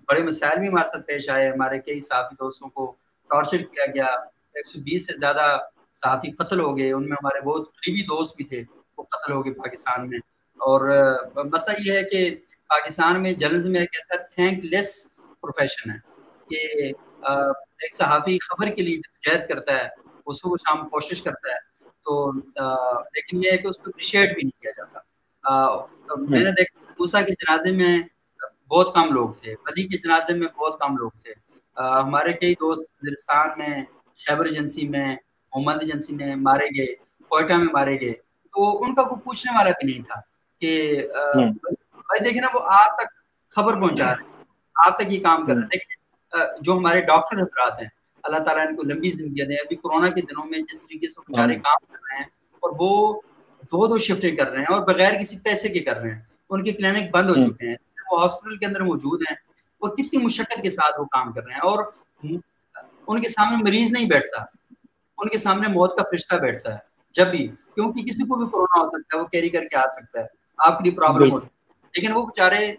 بڑے 0.08 0.22
مسائل 0.22 0.58
بھی 0.58 0.68
ہمارے 0.68 0.88
ساتھ 0.92 1.06
پیش 1.06 1.28
آئے۔ 1.28 1.48
ہمارے 1.50 1.78
کئی 1.80 2.00
صحافی 2.00 2.34
دوستوں 2.34 2.68
کو 2.68 2.94
ٹارچر 3.30 3.56
کیا 3.56 3.86
گیا۔ 3.86 4.04
ایک 4.54 4.66
سو 4.66 4.80
بیس 4.80 5.06
سے 5.06 5.12
زیادہ 5.20 5.56
صحافی 5.92 6.30
قتل 6.30 6.60
ہو 6.60 6.78
گئے۔ 6.78 6.92
ان 6.92 7.02
میں 7.02 7.16
ہمارے 7.20 7.44
بہت 7.44 7.66
قریبی 7.66 8.02
دوست 8.02 8.36
بھی 8.36 8.44
تھے، 8.44 8.62
وہ 8.98 9.02
قتل 9.02 9.32
ہو 9.32 9.44
گئے 9.44 9.52
پاکستان 9.52 10.08
میں۔ 10.10 10.18
اور 10.60 10.80
مسئلہ 11.52 11.76
یہ 11.84 11.98
ہے 11.98 12.02
کہ 12.10 12.34
پاکستان 12.70 13.22
میں 13.22 13.32
جرنلزم 13.32 13.74
ایک 13.80 13.96
ایسا 13.96 14.16
تھینک 14.24 14.64
لیس 14.64 14.90
پروفیشن 15.40 15.90
ہے 15.90 15.98
کہ 16.50 16.92
ایک 17.82 17.94
صحافی 17.96 18.38
خبر 18.38 18.70
کے 18.76 18.82
لیے 18.82 18.96
جد 19.26 19.48
کرتا 19.48 19.78
ہے 19.78 19.88
وہ 20.26 20.32
صبح 20.34 20.56
شام 20.66 20.88
کوشش 20.88 21.22
کرتا 21.22 21.52
ہے، 21.52 21.58
تو 22.04 22.32
لیکن 22.32 23.44
یہ 23.44 23.50
ہے 23.50 23.56
کہ 23.56 23.66
اس 23.66 23.76
کو 23.76 23.90
اپریشیٹ 23.90 24.34
بھی 24.34 24.42
نہیں 24.42 24.60
کیا 24.62 24.70
جاتا۔ 24.76 24.98
میں 26.28 26.40
نے 26.40 26.50
دیکھا 26.50 26.92
موسا 26.98 27.20
کے 27.22 27.32
جنازے 27.32 27.72
میں 27.76 27.96
بہت 28.70 28.94
کم 28.94 29.12
لوگ 29.14 29.28
تھے، 29.42 29.52
علی 29.52 29.82
کے 29.88 29.98
جنازے 29.98 30.34
میں 30.34 30.48
بہت 30.56 30.78
کم 30.80 30.96
لوگ 30.96 31.10
تھے۔ 31.22 31.32
ہمارے 31.76 32.32
کئی 32.32 32.54
دوست 32.60 32.90
وزرستان 33.02 33.48
میں 33.58 33.74
خیبر 34.20 34.46
ایجنسی 34.46 34.88
میں، 34.88 35.08
محمد 35.52 35.82
ایجنسی 35.82 36.14
میں 36.16 36.34
مارے 36.36 36.66
گئے، 36.76 36.94
کوئٹہ 37.30 37.52
میں 37.52 37.72
مارے 37.72 37.96
گئے، 38.00 38.12
تو 38.12 38.84
ان 38.84 38.94
کا 38.94 39.02
کوئی 39.02 39.20
پوچھنے 39.24 39.56
والا 39.56 39.70
بھی 39.70 39.92
نہیں 39.92 40.02
تھا۔ 40.08 40.20
کہ 40.60 41.02
بھائی 41.92 42.24
دیکھیں 42.24 42.40
نا 42.40 42.48
وہ 42.54 42.60
آپ 42.64 42.98
تک 42.98 43.06
خبر 43.50 43.74
پہنچا 43.74 44.04
رہے 44.04 44.24
ہیں۔ 44.24 44.44
آپ 44.86 44.98
تک 44.98 45.04
یہ 45.08 45.22
کام 45.22 45.46
کر 45.46 45.52
رہے 45.52 45.62
ہیں۔ 45.62 45.68
لیکن 45.72 45.94
جو 46.60 46.72
ہمارے 46.72 47.00
ڈاکٹر 47.00 47.36
حضرات 47.38 47.82
ہیں 47.82 47.88
اللہ 48.22 48.38
تعالیٰ 48.38 48.66
ان 48.66 48.76
کو 48.76 48.82
لمبی 48.82 49.10
زندگی 49.10 49.46
دیں 49.46 49.56
ابھی 49.56 49.76
کورونا 49.76 50.08
کے 50.08 50.20
دنوں 50.20 50.44
میں 50.46 50.58
جس 50.58 50.82
طریقے 50.82 51.06
سے 51.06 51.20
بیچارے 51.20 51.54
کام 51.54 51.86
کر 51.86 51.98
رہے 52.02 52.16
ہیں 52.16 52.24
اور 52.52 52.70
وہ 52.78 53.20
دو 53.62 53.86
دو 53.86 53.98
شفٹیں 53.98 54.36
کر 54.36 54.50
رہے 54.50 54.58
ہیں 54.58 54.74
اور 54.74 54.86
بغیر 54.86 55.12
کسی 55.20 55.38
پیسے 55.38 55.68
کے 55.68 55.80
کر 55.80 55.96
رہے 55.96 56.10
ہیں۔ 56.10 56.20
ان 56.50 56.64
کے 56.64 56.72
کلینک 56.72 57.10
بند 57.10 57.30
ہو 57.30 57.34
چکے 57.34 57.68
ہیں 57.68 57.76
وہ 58.10 58.22
ہاسپٹل 58.22 58.56
کے 58.56 58.66
اندر 58.66 58.80
موجود 58.80 59.20
ہیں 59.30 59.36
اور 59.80 59.90
کتنی 59.90 60.24
مشقت 60.24 60.62
کے 60.62 60.70
ساتھ 60.70 61.00
وہ 61.00 61.04
کام 61.04 61.32
کر 61.32 61.44
رہے 61.44 61.52
ہیں۔ 61.52 61.60
اور 61.60 61.84
ان 63.08 63.22
کے 63.22 63.28
سامنے 63.28 63.56
مریض 63.62 63.92
نہیں 63.92 64.08
بیٹھتا 64.08 64.42
ان 65.18 65.28
کے 65.28 65.38
سامنے 65.38 65.68
موت 65.68 65.96
کا 65.96 66.02
فرشتہ 66.02 66.36
بیٹھتا 66.36 66.72
ہے 66.72 66.78
جب 67.14 67.26
بھی 67.26 67.46
کیونکہ 67.48 68.02
کسی 68.02 68.22
کو 68.22 68.36
بھی 68.36 68.46
کورونا 68.46 68.82
ہو 68.82 68.88
سکتا 68.88 69.16
ہے 69.16 69.22
وہ 69.22 69.26
کیری 69.26 69.48
کر 69.48 69.64
کے 69.64 69.76
آ 69.76 69.88
سکتا 69.90 70.20
ہے۔ 70.20 70.35
آپ 70.56 70.78
کی 70.78 70.90
پرابلم 70.90 71.32
ہوتی 71.32 71.46
لیکن 71.94 72.12
وہ 72.12 72.26
بیچارے 72.26 72.74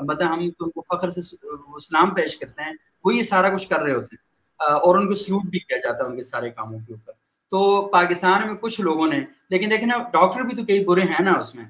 مطلب 0.00 0.34
ہم 0.34 0.50
تو 0.50 0.64
ان 0.64 0.70
کو 0.70 0.82
فخر 0.82 1.10
سے 1.10 1.36
اسلام 1.76 2.14
پیش 2.14 2.36
کرتے 2.36 2.62
ہیں 2.62 2.72
وہ 3.04 3.14
یہ 3.14 3.22
سارا 3.22 3.48
کچھ 3.54 3.68
کر 3.68 3.82
رہے 3.82 3.92
ہوتے 3.92 4.16
ہیں۔ 4.16 4.28
اور 4.74 4.98
ان 4.98 5.08
کو 5.08 5.14
سلوٹ 5.14 5.42
بھی 5.42 5.58
کیا 5.58 5.78
جاتا 5.78 5.98
ہے 5.98 6.08
ان 6.08 6.16
کے 6.16 6.22
سارے 6.22 6.50
کاموں 6.50 6.78
کے 6.78 6.92
اوپر۔ 6.92 7.12
تو 7.50 7.88
پاکستان 7.88 8.46
میں 8.46 8.54
کچھ 8.54 8.80
لوگوں 8.80 9.06
نے 9.06 9.18
لیکن 9.50 9.70
دیکھیں 9.70 9.86
نا 9.86 9.98
ڈاکٹر 9.98 10.40
بھی 10.40 10.56
تو 10.56 10.64
کئی 10.66 10.84
برے 10.84 11.00
ہیں 11.00 11.24
نا 11.24 11.32
اس 11.32 11.54
میں۔ 11.54 11.64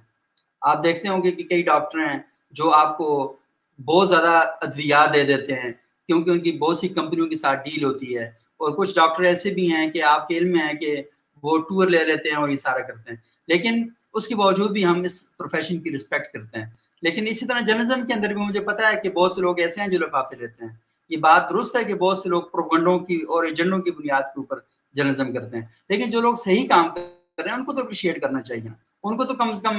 آپ 0.61 0.85
دیکھتے 0.85 1.09
ہوں 1.09 1.22
گے 1.22 1.31
کہ 1.31 1.43
کئی 1.43 1.62
ڈاکٹر 1.62 1.99
ہیں 1.99 2.18
جو 2.51 2.70
آپ 2.74 2.99
کو 2.99 3.37
بہت 3.85 4.09
زیادہ 4.09 4.43
ادویات 4.61 5.14
دے 5.14 5.24
دیتے 5.24 5.55
ہیں 5.55 5.72
کیونکہ 6.07 6.31
ان 6.31 6.41
کی 6.41 6.53
بہت 6.53 6.79
سی 6.79 6.89
کمپنیوں 6.89 7.26
کے 7.26 7.37
ساتھ 7.37 7.68
ڈیل 7.68 7.85
ہوتی 7.85 8.18
ہے۔ 8.18 8.24
اور 8.26 8.70
کچھ 8.76 8.95
ڈاکٹر 8.95 9.22
ایسے 9.22 9.51
بھی 9.51 9.72
ہیں 9.72 9.91
کہ 9.91 10.03
آپ 10.03 10.29
کے 10.29 10.39
علم 10.39 10.53
میں 10.53 10.68
ہے 10.68 10.74
کہ 10.74 11.03
وہ 11.43 11.59
ٹور 11.59 11.87
لے 11.89 12.05
لیتے 12.05 12.29
ہیں 12.29 12.37
اور 12.37 12.49
یہ 12.49 12.57
سارا 12.57 12.81
کرتے 12.81 13.11
ہیں۔ 13.11 13.16
لیکن 13.49 13.89
اس 14.12 14.28
کے 14.28 14.34
باوجود 14.34 14.70
بھی 14.70 14.86
ہم 14.86 15.00
اس 15.00 15.36
پروفیشن 15.36 15.80
کی 15.80 15.96
رسپیکٹ 15.96 16.32
کرتے 16.32 16.59
ہیں۔ 16.59 16.66
لیکن 17.02 17.26
اسی 17.28 17.46
طرح 17.46 17.61
جرنلزم 17.61 18.06
کے 18.06 18.12
اندر 18.14 18.28
بھی 18.28 18.42
مجھے 18.42 18.61
پتا 18.61 18.92
ہے 18.92 19.00
کہ 19.00 19.11
بہت 19.11 19.32
سے 19.32 19.40
لوگ 19.40 19.59
ایسے 19.59 19.80
ہیں 19.80 19.88
جو 19.88 19.98
لفافے 19.98 20.36
لیتے 20.36 20.64
ہیں۔ 20.64 20.72
یہ 21.09 21.16
بات 21.16 21.50
درست 21.50 21.76
ہے 21.76 21.84
کہ 21.84 21.94
بہت 21.94 22.18
سے 22.18 22.28
لوگ 22.28 22.42
پروگنڈوں 22.42 22.98
کی 22.98 23.16
اور 23.16 23.44
ایجنڈوں 23.44 23.78
کی 23.78 23.90
بنیاد 23.90 24.22
کے 24.22 24.40
اوپر 24.40 24.59
جرنلزم 24.92 25.32
کرتے 25.32 25.56
ہیں۔ 25.56 25.66
لیکن 25.88 26.11
جو 26.11 26.20
لوگ 26.20 26.34
صحیح 26.34 26.68
کام 26.68 26.88
کر 26.88 27.00
رہے 27.38 27.50
ہیں، 27.50 27.56
ان 27.56 27.64
کو 27.64 27.72
تو 27.72 27.80
اپریشیٹ 27.80 28.20
کرنا 28.22 28.42
چاہیے۔ 28.42 28.68
ان 29.02 29.16
کو 29.16 29.24
تو 29.24 29.34
کم 29.34 29.50
از 29.50 29.62
کم 29.62 29.76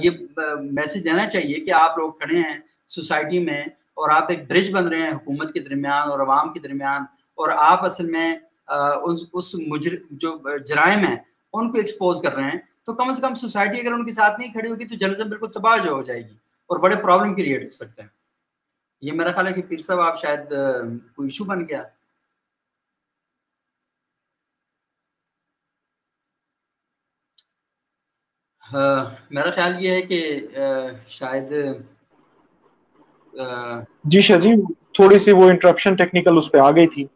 یہ 0.00 0.10
میسج 0.60 1.04
دینا 1.04 1.28
چاہیے 1.28 1.54
کہ 1.54 1.72
آپ 1.72 1.98
لوگ 1.98 2.12
کھڑے 2.12 2.38
ہیں 2.38 2.58
سوسائٹی 2.88 3.38
میں 3.38 3.62
اور 3.62 4.10
آپ 4.10 4.26
ایک 4.28 4.50
برج 4.50 4.72
بن 4.72 4.88
رہے 4.88 5.02
ہیں 5.02 5.12
حکومت 5.12 5.54
کے 5.54 5.60
درمیان 5.60 6.10
اور 6.10 6.20
عوام 6.20 6.52
کے 6.52 6.60
درمیان۔ 6.60 7.02
اور 7.30 7.48
آپ 7.56 7.84
اصل 7.84 8.06
میں 8.06 8.36
اس 9.32 9.54
مجر، 9.54 9.96
جو 10.10 10.58
جرائم 10.58 10.98
ہیں، 10.98 11.16
ان 11.52 11.72
کو 11.72 11.78
ایکسپوز 11.78 12.22
کر 12.22 12.34
رہے 12.34 12.44
ہیں۔ 12.44 12.69
تو 12.90 12.94
کم 12.94 13.08
از 13.08 13.20
کم 13.20 13.34
سوسائٹی 13.34 13.80
اگر 13.80 13.92
ان 13.92 14.04
کے 14.06 14.12
ساتھ 14.12 14.38
نہیں 14.40 14.52
کھڑی 14.52 14.70
ہوگی 14.70 14.88
تو 14.88 14.94
جرنلزم 14.94 15.28
بالکل 15.28 15.52
تباہ 15.52 15.76
جو 15.84 15.92
ہو 15.92 16.02
جائے 16.02 16.20
گی 16.20 16.34
اور 16.70 16.78
بڑے 16.80 16.96
پرابلم 16.96 17.34
کریٹ 17.34 17.64
ہو 17.64 17.70
سکتے 17.70 18.02
ہیں۔ 18.02 18.08
یہ 19.02 19.12
میرا 19.12 19.32
خیال 19.32 19.46
ہے 19.46 19.52
کہ 19.52 19.62
پیر 19.62 19.80
صاحب 19.80 20.00
آپ 20.00 20.20
شاید 20.20 20.52
کوئی 21.14 21.26
ایشو 21.26 21.44
بن 21.44 21.68
گیا۔ 21.68 21.82
میرا 29.30 29.50
خیال 29.50 29.74
یہ 29.84 29.90
ہے 29.90 30.02
کہ 30.02 30.18
شاید 31.08 31.52
جی 34.04 34.20
شاہ 34.20 34.38
جی 34.38 34.54
تھوڑی 34.94 35.18
سی 35.18 35.32
وہ 35.32 35.48
انٹرپشن 35.50 35.94
ٹیکنیکل 35.94 36.38
اس 36.38 36.50
پہ 36.52 36.58
آ 36.58 36.70
گئی 36.70 36.86
تھی۔ 36.86 37.06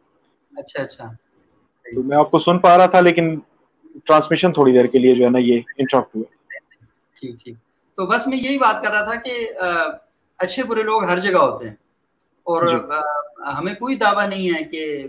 اچھا 0.52 0.82
اچھا۔ 0.82 1.10
میں 1.86 2.16
آپ 2.16 2.30
کو 2.30 2.38
سن 2.38 2.58
پا 2.58 2.76
رہا 2.78 2.86
تھا 2.86 3.00
لیکن 3.00 3.38
ٹرانسمیشن 4.04 4.52
تھوڑی 4.52 4.72
دیر 4.72 4.84
کے 4.84 4.98
لیے 4.98 5.14
جو 5.14 5.24
ہے 5.24 5.30
نا 5.30 5.38
یہ 5.38 5.60
انٹرپٹ 5.76 6.16
ہوا 6.16 6.24
ٹھیک 7.20 7.44
ٹھیک۔ 7.44 7.56
تو 7.96 8.06
بس 8.06 8.26
میں 8.26 8.38
یہی 8.38 8.58
بات 8.58 8.84
کر 8.84 8.90
رہا 8.90 9.04
تھا 9.04 9.14
کہ 9.14 9.50
اچھے 10.38 10.62
برے 10.62 10.82
لوگ 10.82 11.04
ہر 11.04 11.18
جگہ 11.18 11.38
ہوتے 11.38 11.68
ہیں۔ 11.68 11.74
اور 12.42 12.66
جی۔ 12.68 12.74
ہمیں 13.58 13.74
کوئی 13.74 13.96
دعویٰ 13.96 14.28
نہیں 14.28 14.50
ہے 14.50 14.64
کہ 14.64 15.08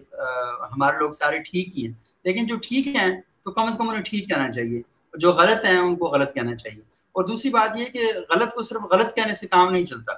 ہمارے 0.62 0.98
لوگ 0.98 1.12
سارے 1.12 1.40
ٹھیک 1.40 1.80
ہی 1.80 1.86
ہیں۔ 1.86 1.94
لیکن 2.24 2.48
جو 2.48 2.56
ٹھیک 2.58 2.88
ہیں 2.88 3.22
تو 3.44 3.52
کم 3.52 3.62
از 3.62 3.78
کم 3.78 3.90
انہیں 3.90 4.04
ٹھیک 4.04 4.28
کہنا 4.30 4.52
چاہیے۔ 4.52 4.82
جو 5.18 5.32
غلط 5.32 5.66
ہیں 5.66 5.78
ان 5.78 5.96
کو 5.96 6.06
غلط 6.06 6.34
کہنا 6.34 6.56
چاہیے۔ 6.56 6.82
اور 7.12 7.24
دوسری 7.24 7.52
بات 7.52 7.78
یہ 7.78 7.86
کہ 7.86 8.00
غلط 8.36 8.54
کو 8.54 8.64
صرف 8.64 8.82
غلط 8.92 9.16
کہنے 9.16 9.36
سے 9.36 9.48
کام 9.48 9.72
نہیں 9.72 9.86
چلتا۔ 9.86 10.14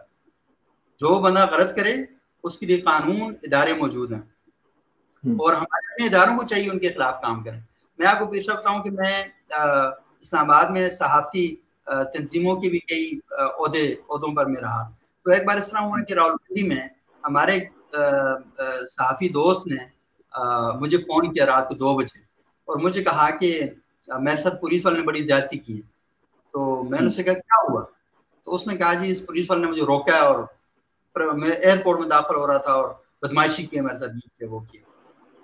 جو 0.99 1.19
بندہ 1.19 1.45
غلط 1.51 1.75
کرے 1.75 1.95
اس 2.43 2.57
کے 2.57 2.65
لیے 2.65 2.81
قانون 2.81 3.33
ادارے 3.43 3.73
موجود 3.73 4.11
ہیں۔ 4.11 4.21
اور 5.25 5.53
ہمارے 5.53 5.93
اپنے 5.93 6.17
اداروں 6.17 6.37
کو 6.37 6.43
چاہیے 6.43 6.69
ان 6.69 6.79
کے 6.79 6.89
خلاف 6.89 7.21
کام 7.21 7.43
کریں۔ 7.43 7.59
میں 7.99 8.07
آپ 8.07 8.19
کو 8.19 8.27
پیر 8.27 8.41
صاحب 8.41 8.57
بتاؤں 8.59 8.83
کہ 8.83 8.89
میں 8.91 9.23
اسلام 10.21 10.49
آباد 10.51 10.69
میں 10.71 10.89
صحافتی 10.91 11.45
تنظیموں 12.13 12.55
کے 12.61 12.69
بھی 12.69 12.79
کئی 12.89 13.19
عہدے، 13.31 13.85
عہدوں 14.09 14.35
پر 14.35 14.45
میں 14.45 14.61
رہا۔ 14.61 14.81
تو 15.23 15.31
ایک 15.31 15.45
بار 15.47 15.57
اس 15.57 15.69
طرح 15.71 15.81
ہوا 15.81 16.03
کہ 16.03 16.13
راولپنڈی 16.13 16.63
میں 16.67 16.83
ہمارے 17.23 17.59
صحافی 18.89 19.29
دوست 19.29 19.67
نے 19.67 19.83
مجھے 20.81 20.97
فون 20.97 21.33
کیا 21.33 21.45
رات 21.45 21.67
کو 21.69 21.75
دو 21.75 21.97
بجے 21.97 22.19
اور 22.67 22.75
مجھے 22.75 23.03
کہا 23.03 23.29
کہ 23.37 23.49
میرے 24.19 24.37
ساتھ 24.37 24.55
پولیس 24.61 24.85
والے 24.85 24.99
نے 24.99 25.05
بڑی 25.05 25.23
زیادتی 25.23 25.57
کی 25.57 25.75
ہے۔ 25.77 25.81
تو 26.51 26.83
میں 26.83 26.99
نے 27.01 27.05
اسے 27.05 27.23
کہا، 27.23 27.33
کیا 27.33 27.57
ہوا؟ 27.63 27.81
تو 28.43 28.55
اس 28.55 28.67
نے 28.67 28.75
کہا 28.77 28.93
جی 28.93 29.11
اس 29.11 29.25
پولیس 29.25 29.49
والے 29.49 29.61
نے 29.61 29.71
مجھے 29.71 29.83
روکا 29.85 30.17
اور 30.17 30.39
میں 31.33 31.51
ایئرپورٹ 31.51 31.99
میں 31.99 32.09
داخل 32.09 32.35
ہو 32.35 32.47
رہا 32.47 32.57
تھا 32.57 32.71
اور 32.71 32.89
بدماشی 33.21 33.65
کی 33.65 33.79
میرے 33.81 33.97
ساتھ 33.97 34.43
وہ 34.43 34.59
کیا۔ 34.59 34.86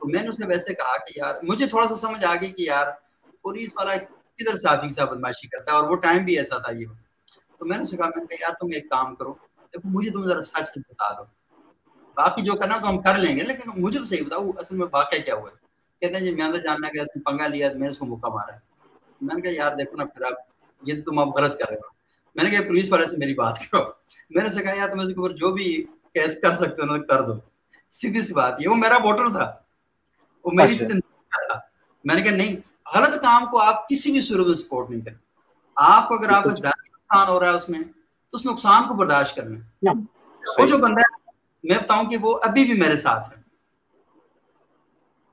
تو 0.03 0.09
میں 0.09 0.21
نے 0.21 0.29
اسے 0.29 0.45
ویسے 0.45 0.73
کہا 0.73 0.97
کہ 0.97 1.19
یار، 1.19 1.35
مجھے 1.43 1.67
تھوڑا 1.67 1.87
سا 1.87 1.95
سمجھ 1.95 2.25
آ 2.25 2.35
گئی 2.41 2.51
کہ 2.51 2.61
یار، 2.61 2.87
پولیس 3.41 3.73
والا 3.77 3.97
کدھر 4.37 4.55
صحافی 4.55 4.87
کے 4.87 4.93
ساتھ 4.93 5.11
بدماشی 5.11 5.47
کرتا 5.47 5.71
ہے 5.71 5.75
اور 5.75 5.89
وہ 5.89 5.95
ٹائم 5.95 6.25
بھی 6.25 6.37
ایسا 6.37 6.57
تھا 6.57 6.71
یہ 6.71 6.85
تو 7.59 7.65
میں 7.65 7.77
نے 7.77 7.83
اسے 7.83 7.97
کہا، 7.97 8.05
میں 8.05 8.23
نے 8.23 8.35
کہا، 8.35 8.47
یار، 8.47 8.55
تم 8.59 8.67
ایک 8.73 8.89
کام 8.89 9.15
کرو۔ 9.15 9.33
دیکھو، 9.57 9.89
مجھے 9.89 10.11
تم 10.11 10.23
ذرا 10.23 10.41
سچ 10.41 10.77
بتا 10.77 11.11
دو۔ 11.17 11.23
باقی 12.15 12.41
جو 12.41 12.53
کرنا 12.53 12.77
تو 12.77 12.89
ہم 12.89 13.01
کر 13.01 13.17
لیں 13.17 13.37
گے، 13.37 13.41
لیکن 13.43 13.69
مجھے 13.77 13.99
تو 13.99 14.05
صحیح 14.05 14.25
بتاؤ، 14.25 14.49
اصل 14.57 14.75
میں 14.75 14.87
واقعہ 14.93 15.17
کیا 15.19 15.35
ہوا 15.35 15.49
ہے؟ 15.49 15.55
کہتے 15.99 16.13
ہیں 16.13 16.21
جی 16.21 16.35
میں 16.35 16.45
اندر 16.45 16.59
جاننا 16.59 16.87
کہ 16.87 17.19
پنگا 17.19 17.47
لیا 17.47 17.67
میں 17.67 17.79
نے 17.79 17.87
اس 17.87 17.97
کو 17.97 18.05
موقع 18.05 18.31
مارا 18.31 18.53
ہے۔ 18.53 18.59
میں 19.21 19.35
نے 19.35 19.41
کہا، 19.41 19.51
یار، 19.51 19.71
دیکھو 19.71 19.97
نا، 19.97 20.05
پھر 20.05 20.25
آپ 20.25 20.33
یہ 20.81 21.01
تو 21.01 21.11
تم 21.11 21.19
آپ 21.19 21.27
غلط 21.27 21.59
کر 21.59 21.69
رہے 21.69 21.77
ہو۔ 21.77 21.87
میں 22.35 22.43
نے 22.43 22.49
کہا، 22.49 22.67
پولیس 22.67 22.91
والے 22.91 23.07
سے 23.07 23.17
میری 23.17 23.33
بات 23.33 23.59
کرو۔ 23.59 23.83
میں 24.29 24.43
نے 24.43 24.49
سے 24.49 24.63
کہا، 24.63 24.77
یار، 24.77 24.87
تم 24.87 24.99
اس 24.99 25.07
کے 25.07 25.13
اوپر 25.13 25.31
جو 25.31 25.51
بھی 25.51 25.85
کیس 26.13 26.37
کر 26.41 26.55
سکتے 26.55 26.81
ہو 26.81 26.85
نا 26.85 27.05
کر 27.05 27.21
دو۔ 27.21 27.33
سیدھی 27.89 28.21
سی 28.21 28.33
بات، 28.33 28.55
یہ 28.59 28.69
وہ 28.69 28.75
میرا 28.75 28.95
ووٹر 29.03 29.31
تھا۔ 29.31 29.62
وہ 30.43 30.51
میری 30.53 30.75
اچھا۔ 30.75 30.97
تھا۔ 31.53 31.59
میں 32.03 32.15
نے 32.15 32.21
کہا 32.21 32.35
نہیں 32.35 32.55
غلط 32.95 33.21
کام 33.21 33.45
کو 33.45 33.61
آپ 33.61 33.89
کسی 33.89 34.11
بھی 34.11 34.21
صورت 34.21 34.47
میں 34.47 34.55
سپورٹ 34.55 34.89
نہیں 34.89 35.01
کریں۔ 35.01 35.17
آپ 35.75 36.07
کو 36.07 36.15
اگر 36.15 36.29
آپ 36.29 36.43
کا 36.43 36.49
زیادہ 36.49 36.89
نقصان 36.91 37.27
ہو 37.27 37.39
رہا 37.39 37.47
ہے 37.47 37.53
اس 37.53 37.69
میں 37.69 37.79
تو 38.31 38.37
اس 38.37 38.45
نقصان 38.45 38.87
کو 38.87 38.93
برداشت 38.93 39.35
کر 39.35 39.45
لیں 39.45 39.61
وہ 40.59 40.65
جو 40.65 40.77
بندہ 40.77 40.99
ہے 40.99 41.31
میں 41.63 41.77
بتاؤں 41.83 42.03
کہ 42.05 42.17
وہ 42.17 42.39
ابھی 42.43 42.65
بھی 42.65 42.73
میرے 42.81 42.97
ساتھ 42.97 43.37
ہے۔ 43.37 43.41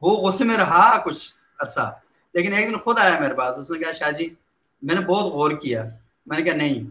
وہ 0.02 0.28
غصے 0.28 0.44
میں 0.44 0.56
رہا 0.56 0.98
کچھ 0.98 1.34
عرصہ۔ 1.60 1.94
لیکن 2.34 2.52
ایک 2.52 2.70
دن 2.70 2.78
خود 2.78 2.98
آیا 2.98 3.20
میرے 3.20 3.34
پاس 3.34 3.54
اس 3.58 3.70
نے 3.70 3.78
کہا 3.78 3.92
شاہ 3.92 4.10
جی 4.10 4.34
میں 4.82 4.94
نے 4.94 5.00
بہت 5.00 5.32
غور 5.32 5.50
کیا۔ 5.50 5.84
میں 6.26 6.38
نے 6.38 6.44
کہا 6.44 6.56
نہیں 6.56 6.90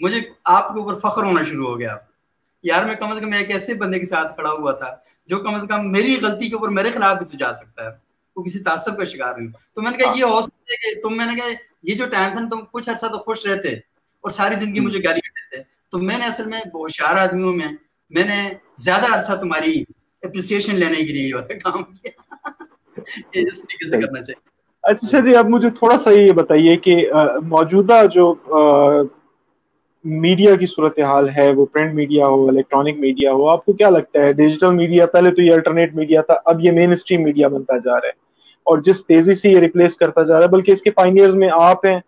مجھے 0.00 0.20
آپ 0.44 0.74
کے 0.74 0.80
اوپر 0.80 0.98
فخر 0.98 1.22
ہونا 1.24 1.42
شروع 1.42 1.68
ہو 1.68 1.78
گیا۔ 1.78 1.96
یار 2.62 2.84
میں 2.84 2.94
کم 2.94 3.08
از 3.10 3.20
کم 3.20 3.32
ایک 3.32 3.50
ایسے 3.50 3.74
بندے 3.74 3.98
کے 3.98 4.04
ساتھ 4.04 4.34
کھڑا 4.34 4.50
ہوا 4.50 4.72
تھا۔ 4.72 4.96
جو 5.30 5.38
کم 5.38 5.54
از 5.54 5.66
کم 5.68 5.90
میری 5.92 6.16
غلطی 6.22 6.48
کے 6.48 6.54
اوپر 6.54 6.68
میرے 6.68 6.90
خلاف 6.90 7.18
بھی 7.18 7.26
تو 7.26 7.36
جا 7.36 7.54
سکتا 7.54 7.84
ہے 7.84 7.90
وہ 8.36 8.42
کسی 8.42 8.58
تعصب 8.58 8.96
کا 8.98 9.04
شکار 9.04 9.34
نہیں 9.34 9.48
تو 9.74 9.82
میں 9.82 9.90
نے 9.90 9.96
کہا 9.96 10.12
یہ 10.16 10.24
ہو 10.24 10.42
سکتا 10.42 10.72
ہے 10.72 10.76
کہ 10.76 11.00
تم 11.00 11.16
میں 11.16 11.26
نے 11.26 11.34
کہا 11.36 11.48
یہ 11.82 11.94
جو 11.94 12.06
ٹائم 12.06 12.32
تھا 12.32 12.48
تم 12.50 12.64
کچھ 12.72 12.90
عرصہ 12.90 13.06
تو 13.06 13.18
خوش 13.18 13.46
رہتے 13.46 13.68
اور 14.24 14.30
ساری 14.30 14.54
زندگی 14.54 14.80
مجھے 14.80 14.98
گالی 14.98 15.20
دیتے۔ 15.28 15.62
تو 15.92 15.98
میں 15.98 16.18
نے 16.18 16.26
اصل 16.26 16.46
میں 16.46 16.60
ہوشیار 16.74 17.16
آدمیوں 17.16 17.52
میں 17.52 17.68
میں 18.10 18.24
نے 18.24 18.54
زیادہ 18.76 19.14
عرصہ 19.14 19.32
تمہاری 19.40 19.82
اپریسیشن 20.22 20.76
لینے 20.76 20.96
کے 20.96 21.12
لیے 21.12 21.58
کام 21.58 21.82
کیا۔ 21.82 22.10
اس 23.32 23.58
طریقے 23.58 23.88
سے 23.88 24.00
کرنا 24.00 24.20
چاہیے۔ 24.20 24.48
اچھا 24.82 25.20
جی 25.20 25.36
اب 25.36 25.48
مجھے 25.48 25.70
تھوڑا 25.70 25.98
سا 25.98 26.10
یہ 26.10 26.32
بتائیے 26.32 26.76
کہ 26.76 26.96
موجودہ 27.46 28.02
جو 28.14 28.34
میڈیا 30.04 30.56
کی 30.56 30.66
صورتحال 30.66 31.28
ہے، 31.36 31.52
وہ 31.52 31.66
پرنٹ 31.66 31.94
میڈیا 31.94 32.26
ہو 32.26 32.48
الیکٹرانک 32.48 32.98
میڈیا 32.98 33.32
ہو، 33.32 33.48
آپ 33.48 33.64
کو 33.64 33.72
کیا 33.72 33.90
لگتا 33.90 34.22
ہے؟ 34.22 34.32
ڈیجیٹل 34.32 34.74
میڈیا 34.74 35.06
پہلے 35.06 35.30
تو 35.30 35.42
یہ 35.42 35.52
الٹرنیٹ 35.52 35.94
میڈیا 35.94 36.20
تھا، 36.20 36.34
اب 36.44 36.60
یہ 36.60 36.70
مین 36.70 36.92
اسٹریم 36.92 37.22
میڈیا 37.22 37.48
بنتا 37.48 37.76
جا 37.76 37.92
رہا 37.92 38.06
ہے۔ 38.06 38.12
اور 38.66 38.78
جس 38.78 39.06
تیزی 39.06 39.34
سے 39.34 39.50
یہ 39.50 39.58
ریپلیس 39.58 39.96
کرتا 39.96 40.22
جا 40.22 40.34
رہا 40.34 40.42
ہے، 40.42 40.48
بلکہ 40.48 40.72
اس 40.72 40.82
کے 40.82 40.90
پائنیئرز 40.90 41.34
میں 41.34 41.48
آپ 41.52 41.86
ہیں۔ 41.86 42.00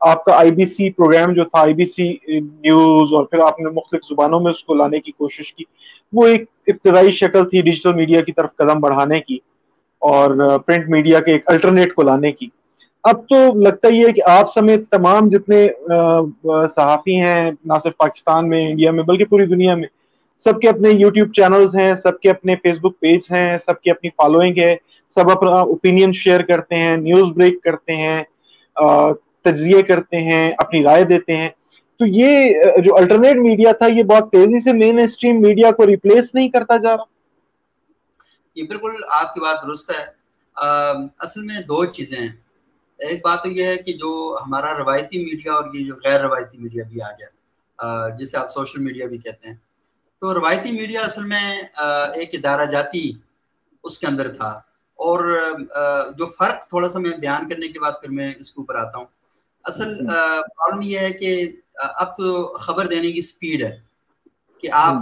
آپ 0.00 0.24
کا 0.24 0.36
آئی 0.36 0.50
بی 0.50 0.66
سی 0.66 0.90
پروگرام 0.90 1.32
جو 1.32 1.44
تھا 1.44 1.60
آئی 1.60 1.74
بی 1.74 1.84
سی 1.84 2.16
نیوز 2.28 3.12
اور 3.12 3.24
پھر 3.24 3.38
آپ 3.38 3.60
نے 3.60 3.70
مختلف 3.70 4.00
زبانوں 4.08 4.40
میں 4.40 4.50
اس 4.50 4.64
کو 4.64 4.74
لانے 4.74 5.00
کی 5.00 5.12
کوشش 5.12 5.54
کی، 5.54 5.64
وہ 6.12 6.26
ایک 6.26 6.44
ابتدائی 6.66 7.12
شکل 7.12 7.48
تھی 7.48 7.60
ڈیجیٹل 7.62 7.94
میڈیا 7.94 8.20
کی 8.20 8.32
طرف 8.32 8.56
قدم 8.56 8.80
بڑھانے 8.80 9.20
کی 9.20 9.38
اور 9.98 10.58
پرنٹ 10.58 10.88
میڈیا 10.88 11.20
کے 11.20 11.32
ایک 11.32 11.42
الٹرنیٹ 11.46 11.94
کو 11.94 12.02
لانے 12.02 12.32
کی۔ 12.32 12.48
اب 13.04 13.28
تو 13.28 13.36
لگتا 13.60 13.88
ہی 13.88 14.06
ہے 14.06 14.12
کہ 14.12 14.22
آپ 14.26 14.52
سمیت 14.54 14.88
تمام 14.90 15.28
جتنے 15.28 15.68
صحافی 16.74 17.20
ہیں، 17.20 17.50
نہ 17.64 17.72
صرف 17.82 17.96
پاکستان 17.96 18.48
میں، 18.48 18.68
انڈیا 18.70 18.90
میں، 18.90 19.02
بلکہ 19.02 19.24
پوری 19.24 19.46
دنیا 19.46 19.74
میں، 19.74 19.88
سب 20.44 20.60
کے 20.60 20.68
اپنے 20.68 20.90
یوٹیوب 20.90 21.32
چینلز 21.32 21.74
ہیں، 21.76 21.94
سب 21.94 22.20
کے 22.20 22.30
اپنے 22.30 22.54
فیس 22.56 22.78
بک 22.78 22.98
پیج 23.00 23.20
ہیں، 23.30 23.58
سب 23.58 23.80
کی 23.80 23.90
اپنی 23.90 24.10
فالوئنگ 24.10 24.58
ہے، 24.58 24.76
سب 25.14 25.30
اپنا 25.30 25.50
اوپینین 25.50 26.12
شیئر 26.12 26.42
کرتے 26.42 26.76
ہیں 26.76 26.96
نیوز 26.96 27.30
بریک 27.36 27.62
کرتے 27.62 27.96
ہیں 27.96 28.22
تجزیے 29.44 29.82
کرتے 29.82 30.16
ہیں، 30.16 30.52
اپنی 30.58 30.82
رائے 30.82 31.04
دیتے 31.04 31.36
ہیں۔ 31.36 31.48
تو 31.98 32.06
یہ 32.06 32.54
جو 32.84 32.96
الٹرنیٹ 32.96 33.36
میڈیا 33.36 33.72
تھا، 33.72 33.86
یہ 33.86 34.02
بہت 34.02 34.30
تیزی 34.32 34.60
سے 34.60 34.72
مین 34.72 34.98
اسٹریم 34.98 35.40
میڈیا 35.40 35.70
کو 35.70 35.86
ریپلیس 35.86 36.34
نہیں 36.34 36.48
کرتا 36.48 36.76
جا 36.76 36.96
رہا۔ 36.96 37.04
یہ 38.54 38.62
بالکل 38.62 39.02
آپ 39.10 39.34
کی 39.34 39.40
بات 39.40 39.62
درست 39.62 39.90
ہے۔ 39.90 40.04
اصل 41.18 41.42
میں 41.44 41.60
دو 41.60 41.84
چیزیں 41.84 42.18
ہیں۔ 42.18 42.28
ایک 43.08 43.24
بات 43.24 43.42
تو 43.42 43.50
یہ 43.50 43.64
ہے 43.64 43.76
کہ 43.76 43.92
جو 43.92 44.38
ہمارا 44.46 44.76
روایتی 44.78 45.24
میڈیا 45.24 45.52
اور 45.52 45.74
یہ 45.74 45.84
جو 45.86 45.94
غیر 46.04 46.20
روایتی 46.20 46.58
میڈیا 46.58 46.84
بھی 46.88 47.02
آ 47.02 47.10
گیا 47.10 48.08
جسے 48.18 48.36
آپ 48.36 48.50
سوشل 48.50 48.82
میڈیا 48.82 49.06
بھی 49.06 49.18
کہتے 49.18 49.48
ہیں۔ 49.48 49.54
تو 50.20 50.34
روایتی 50.34 50.72
میڈیا 50.72 51.00
اصل 51.00 51.24
میں 51.24 51.62
ایک 52.14 52.30
ادارہ 52.32 52.64
جاتی 52.64 53.12
اس 53.84 53.98
کے 53.98 54.06
اندر 54.06 54.32
تھا۔ 54.34 54.48
اور 55.00 55.48
جو 56.18 56.26
فرق 56.26 56.68
تھوڑا 56.68 56.88
سا 56.88 56.98
میں 56.98 57.10
بیان 57.10 57.48
کرنے 57.48 57.68
کے 57.68 57.80
بعد 57.80 57.92
پھر 58.00 58.10
میں 58.10 58.32
اس 58.38 58.52
کے 58.52 58.60
اوپر 58.60 58.74
آتا 58.74 58.98
ہوں۔ 58.98 59.06
اصل 59.64 60.06
پرابلم 60.06 60.80
یہ 60.82 60.98
ہے 60.98 61.10
کہ 61.10 61.52
اب 61.74 62.16
تو 62.16 62.56
خبر 62.56 62.86
دینے 62.86 63.12
کی 63.12 63.22
سپیڈ 63.22 63.62
ہے 63.62 63.80
کہ 64.60 64.68
آپ 64.72 64.96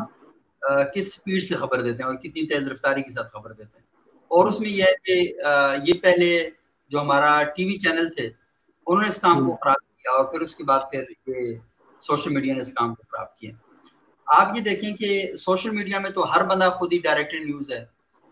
کس 0.94 1.14
سپیڈ 1.14 1.42
سے 1.42 1.54
خبر 1.54 1.80
دیتے 1.80 1.98
ہیں 1.98 2.08
اور 2.10 2.14
کتنی 2.14 2.46
تیز 2.46 2.68
رفتاری 2.68 3.02
کے 3.02 3.10
ساتھ 3.10 3.32
خبر 3.32 3.52
دیتے 3.52 3.78
ہیں۔ 3.78 3.86
اور 4.28 4.48
اس 4.48 4.60
میں 4.60 4.70
یہ 4.70 4.82
ہے 4.82 4.92
کہ 5.04 5.34
یہ 5.86 5.94
پہلے 6.02 6.50
جو 6.90 7.00
ہمارا 7.00 7.42
ٹی 7.42 7.64
وی 7.64 7.78
چینل 7.78 8.08
تھے 8.08 8.26
انہوں 8.86 9.02
نے 9.02 9.08
اس 9.08 9.20
کام 9.20 9.46
کو 9.46 9.56
خراب 9.56 9.86
کیا 9.96 10.10
اور 10.12 10.24
پھر 10.24 10.40
اس 10.40 10.56
کے 10.56 10.64
بعد 10.64 10.80
پھر 10.92 11.04
یہ 11.26 11.54
سوشل 12.00 12.32
میڈیا 12.32 12.54
نے 12.54 12.62
اس 12.62 12.72
کام 12.72 12.94
کو 12.94 13.02
خراب 13.08 13.36
کیا۔ 13.36 13.50
آپ 14.26 14.56
یہ 14.56 14.60
دیکھیں 14.60 14.96
کہ 14.96 15.36
سوشل 15.36 15.70
میڈیا 15.70 15.98
میں 15.98 16.10
تو 16.10 16.34
ہر 16.34 16.44
بندہ 16.46 16.68
خود 16.78 16.92
ہی 16.92 16.98
ڈائریکٹر 16.98 17.38
نیوز 17.44 17.70
ہے 17.70 17.84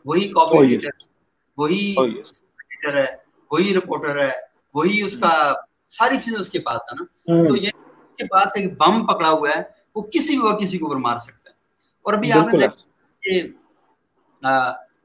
وہی 0.05 0.29
کاپی 0.29 0.59
ایڈیٹر 0.59 1.05
وہی 1.59 1.95
ایڈیٹر 2.01 2.97
ہے 2.97 3.17
وہی 3.51 3.75
رپورٹر 3.75 4.21
ہے 4.23 4.31
وہی 4.75 5.03
اس 5.03 5.19
کا 5.21 5.53
ساری 5.89 6.17
چیزیں 6.17 6.41
اس 6.41 6.51
کے 6.51 6.59
پاس 6.61 6.81
ہے 6.83 6.95
نا۔ 6.95 7.05
تو 7.49 7.57
یہ 7.57 7.69
اس 7.69 8.17
کے 8.17 8.27
پاس 8.27 8.53
ایک 8.55 8.77
بم 8.79 9.07
پکڑا 9.07 9.29
ہوا 9.29 9.49
ہے 9.49 9.63
وہ 9.95 10.03
کسی 10.03 10.37
بھی 10.39 10.47
وقت 10.47 10.63
کسی 10.63 10.79
کو 10.79 10.99
مار 10.99 11.19
سکتا 11.19 11.51
ہے۔ 11.51 11.55
اور 12.05 12.15
ابھی 12.15 12.33
آپ 12.33 12.47
نے 12.47 12.59
دیکھا 12.59 12.77
کہ 13.23 13.41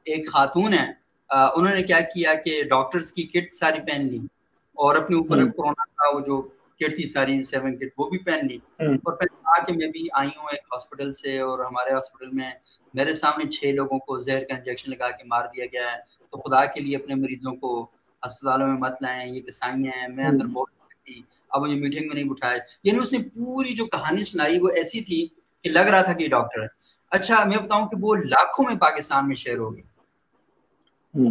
ایک 0.05 0.31
خاتون 0.31 0.73
ہے 0.73 0.85
انہوں 1.31 1.75
نے 1.75 1.83
کیا 1.83 1.99
کیا 1.99 2.33
کہ 2.33 2.63
ڈاکٹرز 2.63 3.11
کی 3.11 3.23
کٹ 3.23 3.53
ساری 3.53 3.79
پہن 3.81 4.07
لی 4.07 4.17
اور 4.73 4.95
اپنے 4.95 5.15
اوپر 5.17 5.45
کورونا 5.51 5.83
کا 5.83 6.15
وہ 6.15 6.19
جو 6.19 6.41
کٹ 6.79 6.95
تھی 6.95 7.05
ساری 7.05 7.43
سیون 7.43 7.77
کٹ 7.77 7.89
وہ 7.97 8.09
بھی 8.09 8.17
پہن 8.17 8.47
لی۔ 8.47 8.57
اور 8.95 9.13
پھر 9.13 9.27
کہا 9.27 9.63
کہ 9.63 9.73
میں 9.73 9.87
بھی 9.87 10.07
آئی 10.13 10.29
ہوں 10.37 10.45
ایک 10.51 10.59
ہاسپٹل 10.59 11.13
سے 11.13 11.39
اور 11.39 11.59
ہمارے 11.59 11.93
ہاسپٹل 11.93 12.29
میں 12.31 12.51
میرے 12.93 13.13
سامنے 13.13 13.49
چھ 13.49 13.65
لوگوں 13.65 13.99
کو 13.99 14.19
زہر 14.19 14.43
کا 14.43 14.55
انجیکشن 14.55 14.91
لگا 14.91 15.09
کے 15.11 15.23
مار 15.27 15.45
دیا 15.45 15.65
گیا 15.65 15.91
ہے۔ 15.91 15.97
تو 16.29 16.37
خدا 16.41 16.65
کے 16.65 16.81
لیے 16.81 16.95
اپنے 16.95 17.15
مریضوں 17.15 17.55
کو 17.55 17.87
اسپتالوں 18.23 18.67
میں 18.67 18.77
مت 18.77 18.91
لائیں 19.01 19.33
یہ 19.33 19.41
کسائی 19.41 19.87
ہیں 19.87 20.07
میں 20.07 20.25
اندر 20.25 20.45
بول 20.45 20.65
سکتی 20.71 21.21
اب 21.49 21.61
مجھے 21.61 21.75
میٹنگ 21.75 22.07
میں 22.07 22.15
نہیں 22.15 22.33
بٹھایا۔ 22.33 22.57
یعنی 22.83 22.99
اس 22.99 23.13
نے 23.13 23.19
پوری 23.19 23.75
جو 23.75 23.85
کہانی 23.85 24.25
سنائی 24.25 24.59
وہ 24.59 24.69
ایسی 24.69 25.01
تھی 25.01 25.27
کہ 25.63 25.69
لگ 25.69 25.79
رہا 25.79 26.01
تھا 26.01 26.13
کہ 26.13 26.23
یہ 26.23 26.29
ڈاکٹر 26.29 26.61
ہے۔ 26.61 26.67
اچھا 27.11 27.43
میں 27.45 27.57
بتاؤں 27.57 27.87
کہ 27.87 27.95
وہ 28.01 28.15
لاکھوں 28.15 28.65
میں 28.65 28.75
پاکستان 28.75 29.27
میں 29.27 29.35
شیئر 29.35 29.57
ہو 29.57 29.75
گئی 29.75 29.81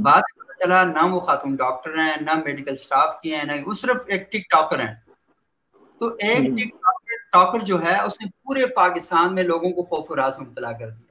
بعد 0.00 0.22
پتا 0.34 0.54
چلا 0.56 0.82
نہ 0.86 1.02
وہ 1.06 1.20
خاتون 1.22 1.54
ڈاکٹر 1.56 1.98
ہیں 1.98 2.14
نہ 2.22 2.34
میڈیکل 2.44 2.76
سٹاف 2.78 3.20
کی 3.20 3.34
ہیں 3.34 3.44
نہ 3.44 3.52
وہ 3.66 3.72
صرف 3.74 3.96
ایک 4.06 4.30
ٹک 4.32 4.50
ٹاکر 4.50 4.80
ہیں۔ 4.80 4.94
تو 6.00 6.06
ایک 6.20 6.44
ٹک 6.52 6.70
ٹاکر 7.32 7.64
جو 7.64 7.80
ہے 7.82 7.96
اس 7.98 8.20
نے 8.20 8.30
پورے 8.38 8.66
پاکستان 8.74 9.34
میں 9.34 9.44
لوگوں 9.44 9.70
کو 9.72 9.82
خوف 9.86 10.10
و 10.10 10.16
راز 10.16 10.38
میں 10.38 10.46
مبتلا 10.46 10.72
کر 10.72 10.90
دیا۔ 10.90 11.08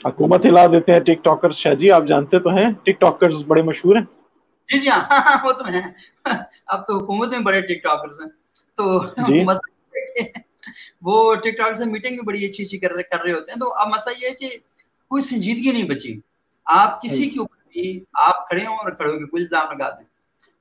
حکومت 0.00 0.44
ہلا 0.46 0.66
دیتے 0.66 0.92
ہیں 0.92 1.00
ٹک 1.02 1.24
ٹاکر 1.24 1.50
شاہ 1.54 1.74
جی 1.76 1.90
آپ 1.92 2.04
جانتے 2.06 2.38
تو 2.40 2.50
ہیں 2.50 2.70
ٹک 2.82 3.00
ٹاکر 3.00 3.30
بڑے 3.46 3.62
مشہور 3.64 3.96
ہیں۔ 3.96 4.04
جی 4.68 4.78
جی 4.78 4.88
ہاں 4.90 5.00
وہ 5.44 5.52
تو 5.52 5.64
ہیں۔ 5.66 5.82
اب 6.66 6.86
تو 6.86 6.96
حکومت 6.96 7.28
میں 7.28 7.38
بڑے 7.40 7.60
ٹک 7.62 7.82
ٹاکرز 7.82 8.20
ہیں۔ 8.20 8.28
تو 8.78 8.84
جی۔ 9.20 9.44
وہ 11.02 11.14
ٹک 11.36 11.56
ٹاک 11.58 11.74
سے 11.76 11.84
میٹنگ 11.86 12.16
بھی 12.16 12.26
بڑی 12.26 12.44
اچھی 12.44 12.64
اچھی 12.64 12.78
کر 12.78 12.92
رہے 12.92 13.32
ہوتے 13.32 13.52
ہیں۔ 13.52 13.58
تو 13.60 13.72
اب 13.74 13.88
مسئلہ 13.88 14.16
یہ 14.18 14.28
ہے 14.28 14.34
کہ 14.36 14.56
کوئی 15.10 15.22
سنجیدگی 15.22 15.72
نہیں 15.72 15.88
بچی۔ 15.90 16.18
آپ 16.66 17.00
کسی 17.02 17.28
کے 17.30 17.38
اوپر 17.40 17.53
بھی 17.74 18.04
آپ 18.12 18.48
کھڑے 18.48 18.66
ہوں 18.66 18.76
اور 18.76 18.90
کھڑے 18.90 19.12
ہو 19.12 19.18
کے 19.18 19.24
کوئی 19.24 19.42
الزام 19.42 19.78
لگا 19.78 19.90
دیں۔ 19.90 20.04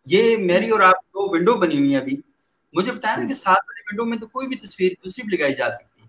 یہ 0.06 0.38
میری 0.38 0.70
اور 0.70 0.80
آپ 0.80 0.96
دو 0.96 1.32
ونڈو 1.32 1.54
بنی 1.54 1.80
ہوئی 1.80 1.94
ہیں 1.94 2.02
ابھی۔ 2.02 2.22
مجھے 2.74 2.92
بتایا 2.92 3.16
نا 3.16 3.28
کہ 3.28 3.34
سات 3.34 3.58
والی 3.58 3.82
ونڈو 3.82 4.06
میں 4.06 4.18
تو 4.18 4.28
کوئی 4.28 4.48
بھی 4.48 4.56
تصویر 4.56 4.92
دوسری 5.06 5.28
بھی 5.28 5.38
لگائی 5.38 5.54
جا 5.56 5.72
سکتی 5.72 6.02
ہے۔ 6.02 6.08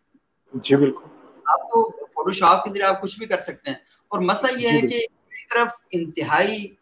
جی 0.55 0.77
بالکل۔ 0.77 1.05
آپ 1.47 1.61
تو 1.61 1.91
فوٹو 1.91 2.33
شاپ 2.33 2.65
کے 2.65 2.71
ذریعے 2.71 2.87
آپ 2.87 3.03
کچھ 3.03 3.19
بھی 3.19 3.27
کر 3.27 3.41
سکتے 3.41 3.71
ہیں۔ 3.71 3.77
اور 4.09 4.21
مسئلہ 4.21 4.59
یہ 4.59 4.69
ہے 4.69 4.81
جی، 4.81 4.89
کہ 4.89 4.95
ایک 4.95 5.51
طرف 5.51 5.69
انتہائی 5.91 6.75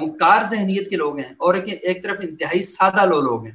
مکار 0.00 0.42
ذہنیت 0.42 0.90
کے 0.90 0.96
لوگ 0.96 1.18
ہیں 1.18 1.28
اور 1.28 1.54
ایک 1.54 2.02
طرف 2.02 2.16
انتہائی 2.22 2.62
سادہ 2.62 3.06
لو 3.06 3.20
لوگ 3.20 3.44
ہیں۔ 3.44 3.54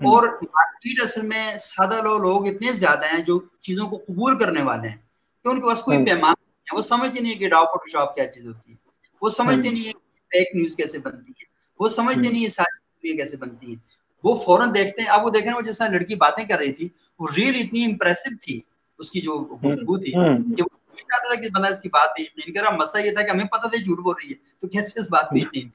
اور 0.00 0.28
مارکیٹ 0.28 1.04
اصل 1.04 1.22
میں 1.22 1.54
سادہ 1.60 2.00
لو 2.02 2.18
لوگ 2.18 2.48
اتنے 2.48 2.72
زیادہ 2.72 3.06
ہیں 3.12 3.18
جو 3.18 3.40
چیزوں 3.60 3.88
کو 3.88 3.96
قبول 3.96 4.38
کرنے 4.38 4.62
والے 4.62 4.88
ہیں 4.88 4.96
کہ 5.44 5.48
ان 5.48 5.60
کے 5.60 5.66
پاس 5.66 5.82
کوئی 5.82 6.04
پیمان 6.04 6.34
وہ 6.72 6.82
سمجھتے 6.82 7.20
نہیں 7.20 7.32
ہے 7.32 7.38
کہ 7.38 7.48
ڈاؤ 7.48 7.64
فوٹو 7.64 7.88
شاپ 7.88 8.14
کیا 8.14 8.26
چیز 8.26 8.46
ہوتی 8.46 8.72
ہے۔ 8.72 8.76
وہ 9.22 9.28
سمجھتے 9.28 9.70
نہیں 9.70 9.84
ہے 9.84 9.92
فیک 10.26 10.56
نیوز 10.56 10.76
کیسے 10.76 10.98
بنتی 10.98 11.30
ہے۔ 11.30 11.44
وہ 11.80 11.88
سمجھتے 11.88 12.28
نہیں 12.28 12.44
ہے 12.44 12.48
ساری 12.48 13.16
کیسے 13.16 13.36
بنتی 13.36 13.70
ہے 13.70 13.76
وہ 14.24 14.34
فوراً 14.34 14.70
دیکھتے 14.74 15.02
ہیں۔ 15.02 15.08
اب 15.08 15.24
وہ 15.24 15.30
دیکھیں 15.30 15.54
وہ 15.54 15.60
جیسا 15.60 15.88
لڑکی 15.88 16.14
باتیں 16.14 16.44
کر 16.44 16.58
رہی 16.58 16.72
تھی 16.72 16.88
وہ 17.18 17.26
ریل 17.36 17.54
اتنی 17.54 17.84
امپریسو 17.84 18.36
تھی 18.42 18.60
اس 18.98 19.10
کی 19.10 19.20
جو 19.20 19.38
گفتگو 19.38 19.98
تھی 19.98 20.12
کہ 20.56 20.62
وہ 20.62 20.96
چاہتا 20.96 21.34
تھا 21.34 21.42
کہ 21.42 21.48
بندہ 21.54 21.68
اس 21.68 21.80
کی 21.80 21.88
بات 21.88 22.08
پہ 22.16 22.22
یقین 22.22 22.54
کرا 22.54 22.70
مسئلہ 22.70 23.06
یہ 23.06 23.10
تھا 23.10 23.22
کہ 23.22 23.30
ہمیں 23.30 23.44
پتہ 23.44 23.68
تھا 23.68 23.76
جھوٹ 23.76 23.98
بول 23.98 24.14
رہی 24.22 24.30
ہے 24.30 24.34
تو 24.58 24.68
کیسے 24.68 25.00
اس 25.00 25.06
بات 25.10 25.30
پہ 25.30 25.36
یقین 25.38 25.68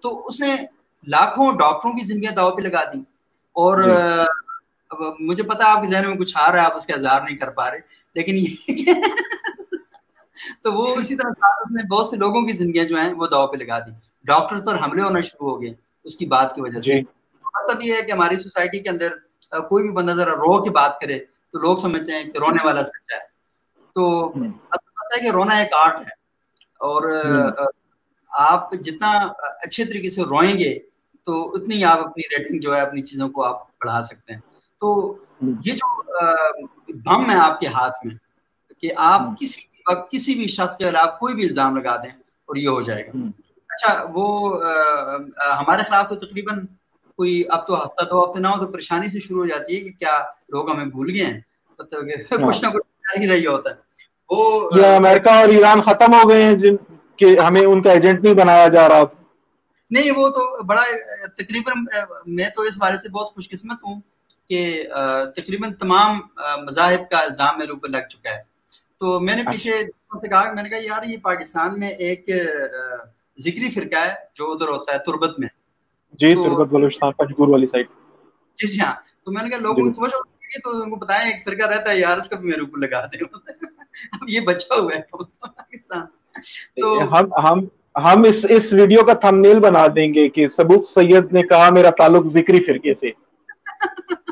تو 0.00 0.26
اس 0.26 0.40
نے 0.40 0.56
لاکھوں 1.06 1.52
ڈاکٹروں 1.52 1.92
کی 1.92 2.04
زندگیاں 2.04 2.32
داؤ 2.32 2.56
پہ 2.56 2.60
لگا 2.60 2.84
دی۔ 2.84 2.98
اور۔ 3.52 3.84
مجھے 5.20 5.42
پتا 5.42 5.72
آپ 5.72 5.82
کے 5.82 5.92
ذہن 5.92 6.06
میں 6.06 6.16
کچھ 6.16 6.36
آ 6.36 6.52
رہا 6.52 6.60
ہے 6.60 6.64
آپ 6.64 6.76
اس 6.76 6.86
کا 6.86 6.94
اظہار 6.94 7.22
نہیں 7.22 7.36
کر 7.36 7.50
پا 7.50 7.70
رہے۔ 7.70 7.78
لیکن 8.14 8.34
یہ 8.36 8.92
تو 10.62 10.72
وہ 10.72 10.94
اسی 10.94 11.16
طرح 11.16 11.30
اس 11.60 11.70
نے 11.70 11.88
بہت 11.88 12.06
سے 12.06 12.16
لوگوں 12.16 12.42
کی 12.42 12.52
زندگیاں 12.52 12.84
جو 12.84 12.96
ہیں 12.96 13.14
وہ 13.14 13.26
دوا 13.26 13.46
پہ 13.46 13.56
لگا 13.56 13.78
دی۔ 13.78 13.90
ڈاکٹر 14.24 14.60
پر 14.60 14.82
حملے 14.82 15.02
ہونا 15.02 15.20
شروع 15.20 15.50
ہو 15.50 15.62
گئے 15.62 15.74
اس 16.04 16.16
کی 16.16 16.26
بات 16.26 16.54
کی 16.54 16.60
وجہ 16.60 16.80
سے۔ 16.80 17.00
مطلب 17.44 17.82
یہ 17.82 17.94
ہے 17.94 18.02
کہ 18.02 18.12
ہماری 18.12 18.38
سوسائٹی 18.38 18.78
کے 18.80 18.88
اندر 18.90 19.12
کوئی 19.68 19.82
بھی 19.84 19.92
بندہ 19.92 20.12
ذرا 20.12 20.30
رو 20.30 20.62
کے 20.62 20.70
بات 20.70 21.00
کرے 21.00 21.18
تو 21.52 21.58
لوگ 21.58 21.76
سمجھتے 21.76 22.12
ہیں 22.12 22.24
کہ 22.24 22.38
رونے 22.38 22.66
والا 22.66 22.84
سچا 22.84 23.16
ہے۔ 23.16 23.22
تو 23.94 24.32
ہے 25.16 25.20
کہ 25.20 25.30
رونا 25.30 25.54
ایک 25.54 25.68
آرٹ 25.74 25.96
ہے۔ 25.96 26.22
اور 26.80 27.24
آپ 28.28 28.72
جتنا 28.72 29.10
اچھے 29.40 29.84
طریقے 29.84 30.10
سے 30.10 30.22
روئیں 30.22 30.58
گے 30.58 30.78
تو 31.24 31.54
اتنی 31.54 31.84
آپ 31.84 31.98
اپنی 31.98 32.38
ریٹنگ 32.38 32.60
جو 32.60 32.76
ہے 32.76 32.80
اپنی 32.80 33.02
چیزوں 33.02 33.28
کو 33.28 33.44
آپ 33.44 33.68
بڑھا 33.68 34.02
سکتے 34.02 34.32
ہیں۔ 34.34 34.40
تو 34.80 35.14
یہ 35.42 35.72
جو 35.72 36.02
بم 36.94 37.30
ہے 37.30 37.36
آپ 37.36 37.60
کے 37.60 37.66
ہاتھ 37.66 38.06
میں 38.06 38.14
کہ 38.80 38.90
آپ 38.96 39.20
کسی 39.40 39.62
کسی 39.86 40.34
بھی 40.34 40.48
شخص 40.48 40.76
کے 40.76 40.84
خلاف 40.84 41.18
کوئی 41.18 41.34
بھی 41.34 41.48
الزام 41.48 41.76
لگا 41.76 41.96
دیں 41.96 42.10
اور 42.18 42.56
یہ 42.56 42.68
ہو 42.68 42.82
جائے 42.82 43.06
گا۔ 43.06 43.10
اچھا 43.70 44.04
وہ 44.14 44.58
ہمارے 45.58 45.82
خلاف 45.82 46.08
تو 46.08 46.14
تقریباً 46.14 46.66
کوئی 47.16 47.42
اب 47.48 47.66
تو 47.66 47.86
ہفتہ 47.86 48.04
دو 48.04 48.30
ہفتے 48.30 48.40
نہ 48.40 48.46
ہو 48.46 48.66
تو 48.66 48.72
پریشانی 48.72 49.06
سے 49.06 49.20
شروع 49.20 49.38
ہو 49.40 49.46
جاتی 49.46 49.76
ہے 49.76 49.80
کہ 49.80 49.90
کیا 49.90 50.22
لوگ 50.48 50.70
ہمیں 50.70 50.84
بھول 50.84 51.10
گئے 51.14 51.24
ہیں؟ 51.24 51.40
ہاں۔ 52.32 52.48
کچھ 52.48 52.64
نہ 52.64 52.70
کچھ 52.70 53.20
ہی 53.20 53.28
رہی 53.28 53.46
ہوتا 53.46 53.70
ہے۔ 53.70 53.74
وہ 54.30 54.70
امریکہ 54.96 55.28
اور 55.28 55.48
ایران 55.48 55.82
ختم 55.82 56.14
ہو 56.14 56.30
گئے 56.30 56.42
ہیں 56.42 56.54
جن 56.54 56.76
کہ 57.16 57.38
ہمیں 57.38 57.66
ان 57.66 57.82
کا 57.82 57.92
ایجنٹ 57.92 58.22
نہیں 58.22 58.34
بنایا 58.34 58.68
جا 58.68 58.88
رہا۔ 58.88 59.02
نہیں 59.90 60.10
وہ 60.10 60.28
تو 60.28 60.62
بڑا 60.62 60.82
تقریباً 61.36 61.84
میں 62.26 62.48
تو 62.56 62.62
اس 62.62 62.78
بارے 62.78 62.98
سے 62.98 63.08
بہت 63.08 63.34
خوش 63.34 63.48
قسمت 63.48 63.84
ہوں 63.84 64.00
کہ 64.48 64.88
تقریباً 65.36 65.72
تمام 65.72 66.20
مذاہب 66.64 67.10
کا 67.10 67.18
الزام 67.18 67.58
میرے 67.58 67.70
اوپر 67.70 67.88
لگ 67.88 68.08
چکا 68.10 68.30
ہے۔ 68.30 68.51
تو 69.02 69.18
میں 69.20 69.34
نے 69.36 69.42
پیچھے 69.42 69.70
سے 70.20 70.28
کہا 70.28 70.52
میں 70.54 70.62
نے 70.62 70.68
کہا 70.68 70.78
یار 70.80 71.02
یہ 71.02 71.16
پاکستان 71.22 71.78
میں 71.78 71.88
ایک 72.00 72.28
ذکری 73.38 73.70
فرقہ 73.70 74.04
ہے 74.06 74.12
جو 74.34 74.50
ادھر 74.52 74.68
ہوتا 74.68 74.92
ہے 74.94 74.98
تربت 74.98 75.38
میں۔ 75.38 75.48
جی 76.20 76.34
تربت 76.34 76.68
بلوچستان 76.68 77.12
پنجگور 77.12 77.48
والی 77.48 77.66
سائڈ 77.66 77.86
جی 78.58 78.66
جی 78.66 78.80
ہاں۔ 78.80 78.92
تو 79.24 79.32
میں 79.32 79.42
نے 79.42 79.48
کہا 79.50 79.58
لوگوں 79.58 79.84
کی 79.84 79.92
توجہ 79.92 80.20
تو 80.64 80.82
ان 80.82 80.90
کو 80.90 80.96
بتائیں 80.96 81.24
ایک 81.32 81.44
فرقہ 81.44 81.66
رہتا 81.66 81.90
ہے 81.90 81.98
یار 81.98 82.18
اس 82.18 82.28
کا 82.28 82.36
بھی 82.36 82.48
میرے 82.48 82.60
اوپر 82.60 82.78
لگا 82.78 83.04
دیں۔ 83.06 83.20
اب 84.12 84.28
یہ 84.28 84.40
بچا 84.40 84.74
ہوا 84.74 84.96
ہے 84.96 85.00
پاکستان۔ 85.10 86.04
تو 86.76 86.98
ہم 87.10 87.32
ہم 87.44 87.64
ہم 87.96 88.22
اس 88.22 88.44
اس 88.48 88.72
ویڈیو 88.72 89.04
کا 89.04 89.12
تھمنیل 89.20 89.58
بنا 89.60 89.86
دیں 89.96 90.12
گے 90.14 90.28
کہ 90.28 90.46
سبوک 90.46 90.88
سید 90.90 91.32
نے 91.32 91.42
کہا 91.42 91.70
میرا 91.70 91.90
تعلق 91.90 92.26
ذکری 92.32 92.64
فرقے 92.64 92.94
سے۔ 92.94 93.10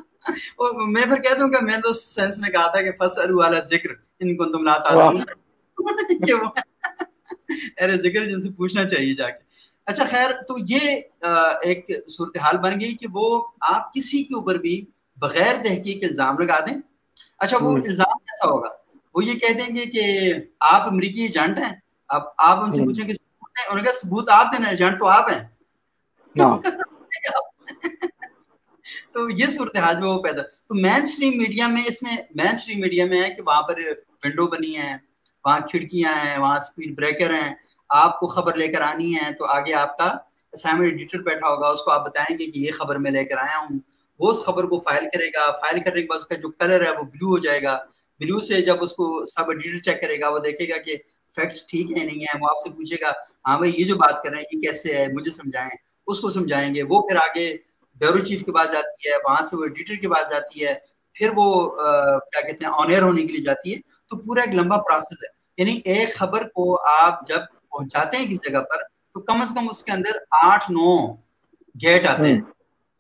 میں 0.88 1.02
پھر 1.02 1.20
کہہ 1.20 1.34
دوں 1.34 1.48
کہ 1.48 1.64
میں 1.64 1.76
تو 1.76 1.92
سینس 1.92 2.38
میں 2.38 2.50
کہا 2.50 2.66
تھا 2.66 2.82
کہ 2.82 2.90
فصل 2.98 3.34
والا 3.34 3.62
ذکر 3.62 3.90
ان 4.20 4.36
کو 4.36 4.44
تم 4.44 4.64
لاتا 4.64 5.10
ارے 7.80 8.00
ذکر 8.00 8.26
جن 8.26 8.40
سے 8.40 8.50
پوچھنا 8.50 8.88
چاہیے 8.88 9.14
جا 9.14 9.30
کے۔ 9.30 9.44
اچھا 9.86 10.04
خیر 10.10 10.30
تو 10.48 10.56
یہ 10.68 11.00
ایک 11.62 11.90
صورتحال 12.08 12.58
بن 12.58 12.80
گئی 12.80 12.96
کہ 12.96 13.06
وہ 13.12 13.46
آپ 13.60 13.94
کسی 13.94 14.24
کے 14.24 14.34
اوپر 14.34 14.58
بھی 14.58 14.84
بغیر 15.18 15.64
تحقیق 15.64 16.04
الزام 16.04 16.38
لگا 16.38 16.60
دیں۔ 16.60 16.80
اچھا 17.38 17.56
وہ 17.60 17.76
الزام 17.76 18.18
کیسا 18.18 18.50
ہوگا؟ 18.50 18.68
وہ 19.14 19.24
یہ 19.24 19.38
کہہ 19.38 19.54
دیں 19.54 19.76
گے 19.76 19.86
کہ 19.86 20.32
آپ 20.68 20.88
امریکی 20.88 21.22
ایجنٹ 21.22 21.58
ہیں 21.58 21.74
اب 22.10 22.22
آپ 22.38 22.58
ان 22.58 22.72
سے 22.72 22.84
پوچھیں 22.84 23.06
کہ 23.06 23.12
ثبوت 23.12 23.58
ہیں؟ 23.58 23.66
انہوں 23.66 23.76
نے 23.76 23.82
کہا 23.82 23.98
ثبوت 23.98 24.30
آپ 24.30 24.52
دینا 24.52 24.68
ایجنٹ 24.68 24.98
تو 24.98 25.08
آپ 25.08 25.30
ہیں۔ 25.30 25.40
تو 29.12 29.30
یہ 29.30 29.46
صورتحال 29.46 29.94
جو 29.94 30.16
وہ 30.16 30.22
پیدا 30.22 30.42
تو 30.42 30.74
مین 30.74 31.02
اسٹریم 31.02 31.38
میڈیا 31.38 31.66
میں 31.66 31.82
اس 31.86 32.02
میں 32.02 32.16
مین 32.34 32.48
اسٹریم 32.52 32.80
میڈیا 32.80 33.06
میں 33.06 33.22
ہے 33.22 33.34
کہ 33.34 33.42
وہاں 33.46 33.62
پر 33.62 33.74
ونڈو 34.24 34.46
بنی 34.46 34.76
ہے 34.76 34.96
وہاں 35.44 35.58
کھڑکیاں 35.58 36.24
ہیں، 36.24 36.38
وہاں 36.38 36.56
اسپیڈ 36.56 36.96
بریکر 36.96 37.34
ہیں، 37.34 37.54
آپ 37.88 38.20
کو 38.20 38.26
خبر 38.26 38.54
لے 38.54 38.68
کر 38.68 38.80
آنی 38.80 39.14
ہے 39.14 39.32
تو 39.32 39.44
آگے 39.44 39.74
آپ 39.74 39.98
کا 39.98 40.16
اسائنمنٹ 40.52 40.90
ایڈیٹر 40.90 41.18
بیٹھا 41.18 41.48
ہوگا، 41.48 41.68
اس 41.68 41.82
کو 41.82 41.90
آپ 41.90 42.06
بتائیں 42.06 42.38
گے 42.38 42.46
کہ 42.46 42.58
یہ 42.58 42.70
خبر 42.78 42.96
میں 42.96 43.10
لے 43.10 43.24
کر 43.24 43.36
آیا 43.36 43.58
ہوں۔ 43.58 43.78
وہ 44.18 44.30
اس 44.30 44.44
خبر 44.44 44.64
کو 44.64 44.78
فائل 44.78 45.04
کرے 45.12 45.28
گا۔ 45.28 45.52
فائل 45.52 45.82
کرنے 45.82 46.00
کے 46.00 46.06
بعد 46.06 46.18
اس 46.18 46.26
کا 46.26 46.34
جو 46.34 46.50
کلر 46.50 46.86
ہے 46.86 46.90
وہ 46.90 47.02
بلو 47.02 47.26
ہو 47.26 47.38
جائے 47.38 47.62
گا۔ 47.62 47.78
بلو 48.20 48.40
سے 48.40 48.62
جب 48.62 48.76
اس 48.80 48.92
کو 48.92 49.26
سب 49.26 49.50
ایڈیٹر 49.50 49.78
چیک 49.78 50.00
کرے 50.00 50.20
گا، 50.20 50.28
وہ 50.28 50.38
دیکھے 50.38 50.68
گا 50.68 50.78
کہ 50.78 50.96
فیکٹس 51.36 51.66
ٹھیک 51.66 51.90
ہے 51.90 52.04
نہیں 52.04 52.20
ہے 52.20 52.38
وہ 52.40 52.46
آپ 52.50 52.56
سے 52.62 52.70
پوچھے 52.70 52.96
گا 53.00 53.12
ہاں 53.46 53.58
بھائی، 53.58 53.72
یہ 53.76 53.84
جو 53.84 53.96
بات 53.96 54.22
کر 54.22 54.30
رہے 54.30 54.38
ہیں، 54.38 54.44
یہ 54.52 54.60
کیسے 54.60 54.94
ہے؟ 54.94 55.06
مجھے 55.12 55.30
سمجھائیں۔ 55.30 55.70
اس 56.06 56.20
کو 56.20 56.30
سمجھائیں 56.30 56.74
گے۔ 56.74 56.82
وہ 56.82 57.08
پھر 57.08 57.16
آگے 57.16 57.56
بیورو 58.00 58.24
چیف 58.24 58.44
کے 58.44 58.52
پاس 58.52 58.72
جاتی 58.72 59.08
ہے 59.08 59.16
وہاں 59.24 59.42
سے 59.44 59.56
وہ 59.56 59.64
ایڈیٹر 59.64 59.94
کے 59.94 60.08
پاس 60.08 60.30
جاتی 60.30 60.66
ہے 60.66 60.74
پھر 61.16 61.30
وہ 61.36 61.46
کیا 61.68 62.40
کہتے 62.40 62.64
ہیں 62.64 62.72
آن 62.74 62.90
ایئر 62.90 63.02
ہونے 63.02 63.22
کے 63.22 63.32
لیے 63.32 63.44
جاتی 63.44 63.74
ہے 63.74 63.80
تو 64.10 64.16
پورا 64.16 64.42
ایک 64.42 64.54
لمبا 64.54 64.76
پروسیس 64.82 65.22
ہے 65.24 65.28
یعنی 65.58 65.80
ایک 65.84 66.14
خبر 66.16 66.46
کو 66.48 66.64
آپ 66.90 67.26
جب 67.28 67.40
پہنچاتے 67.70 68.16
ہیں 68.16 68.26
کسی 68.26 68.50
جگہ 68.50 68.62
پر 68.62 68.82
تو 69.14 69.20
کم 69.22 69.40
از 69.40 69.52
کم 69.54 69.68
اس 69.70 69.82
کے 69.84 69.92
اندر 69.92 70.18
آٹھ 70.42 70.70
نو 70.70 70.96
گیٹ 71.74 72.06
آتے 72.06 72.32
ہیں 72.32 72.40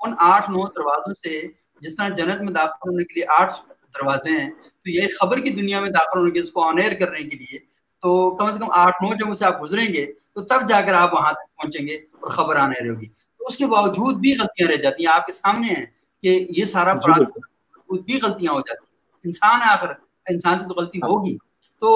ان 0.00 0.14
آٹھ 0.26 0.50
نو 0.50 0.66
دروازوں 0.76 1.14
سے 1.14 1.40
جس 1.82 1.96
طرح 1.96 2.08
جنت 2.16 2.40
میں 2.40 2.52
داخل 2.52 2.88
ہونے 2.88 3.04
کے 3.04 3.14
لیے 3.14 3.24
آٹھ 3.38 3.54
دروازے 3.94 4.30
ہیں 4.30 4.50
تو 4.50 4.90
یہ 4.90 5.06
خبر 5.20 5.40
کی 5.40 5.50
دنیا 5.50 5.80
میں 5.80 5.90
داخل 5.90 6.18
ہونے 6.18 6.30
کے 6.30 6.40
اس 6.40 6.50
کو 6.50 6.62
آن 6.62 6.78
ایئر 6.78 6.98
کرنے 7.00 7.22
کے 7.22 7.36
لیے 7.36 7.58
تو 8.02 8.14
کم 8.36 8.46
از 8.46 8.58
کم 8.58 8.70
آٹھ 8.74 9.02
نو 9.02 9.12
جگہوں 9.14 9.34
سے 9.34 9.44
آپ 9.44 9.62
گزریں 9.62 9.86
گے 9.94 10.04
تو 10.34 10.44
تب 10.44 10.68
جا 10.68 10.80
کر 10.80 10.94
آپ 10.94 11.14
وہاں 11.14 11.32
تک 11.32 11.56
پہنچیں 11.56 11.86
گے 11.86 11.94
اور 11.94 12.30
خبر 12.32 12.56
آن 12.56 12.72
ایئر 12.72 12.90
ہوگی 12.90 13.08
اس 13.40 13.56
کے 13.56 13.66
باوجود 13.66 14.16
بھی 14.16 14.32
غلطیاں 14.32 14.68
رہ 14.68 14.76
جاتی 14.76 15.06
ہیں۔ 15.06 15.12
آپ 15.12 15.26
کے 15.26 15.32
سامنے 15.32 15.68
ہیں 15.68 15.84
کہ 16.22 16.46
یہ 16.56 16.64
سارا 16.64 16.92
جی، 16.96 17.22
بھی 18.00 18.18
غلطیاں 18.22 18.52
ہو 18.52 18.60
جاتی 18.60 18.84
ہیں۔ 18.84 18.88
انسان 19.24 19.60
ہے 19.60 19.70
آخر 19.72 19.92
انسان 20.26 20.58
سے 20.58 20.68
تو 20.68 20.74
غلطی 20.74 20.98
ہاں۔ 20.98 21.08
ہوگی۔ 21.10 21.36
تو 21.82 21.90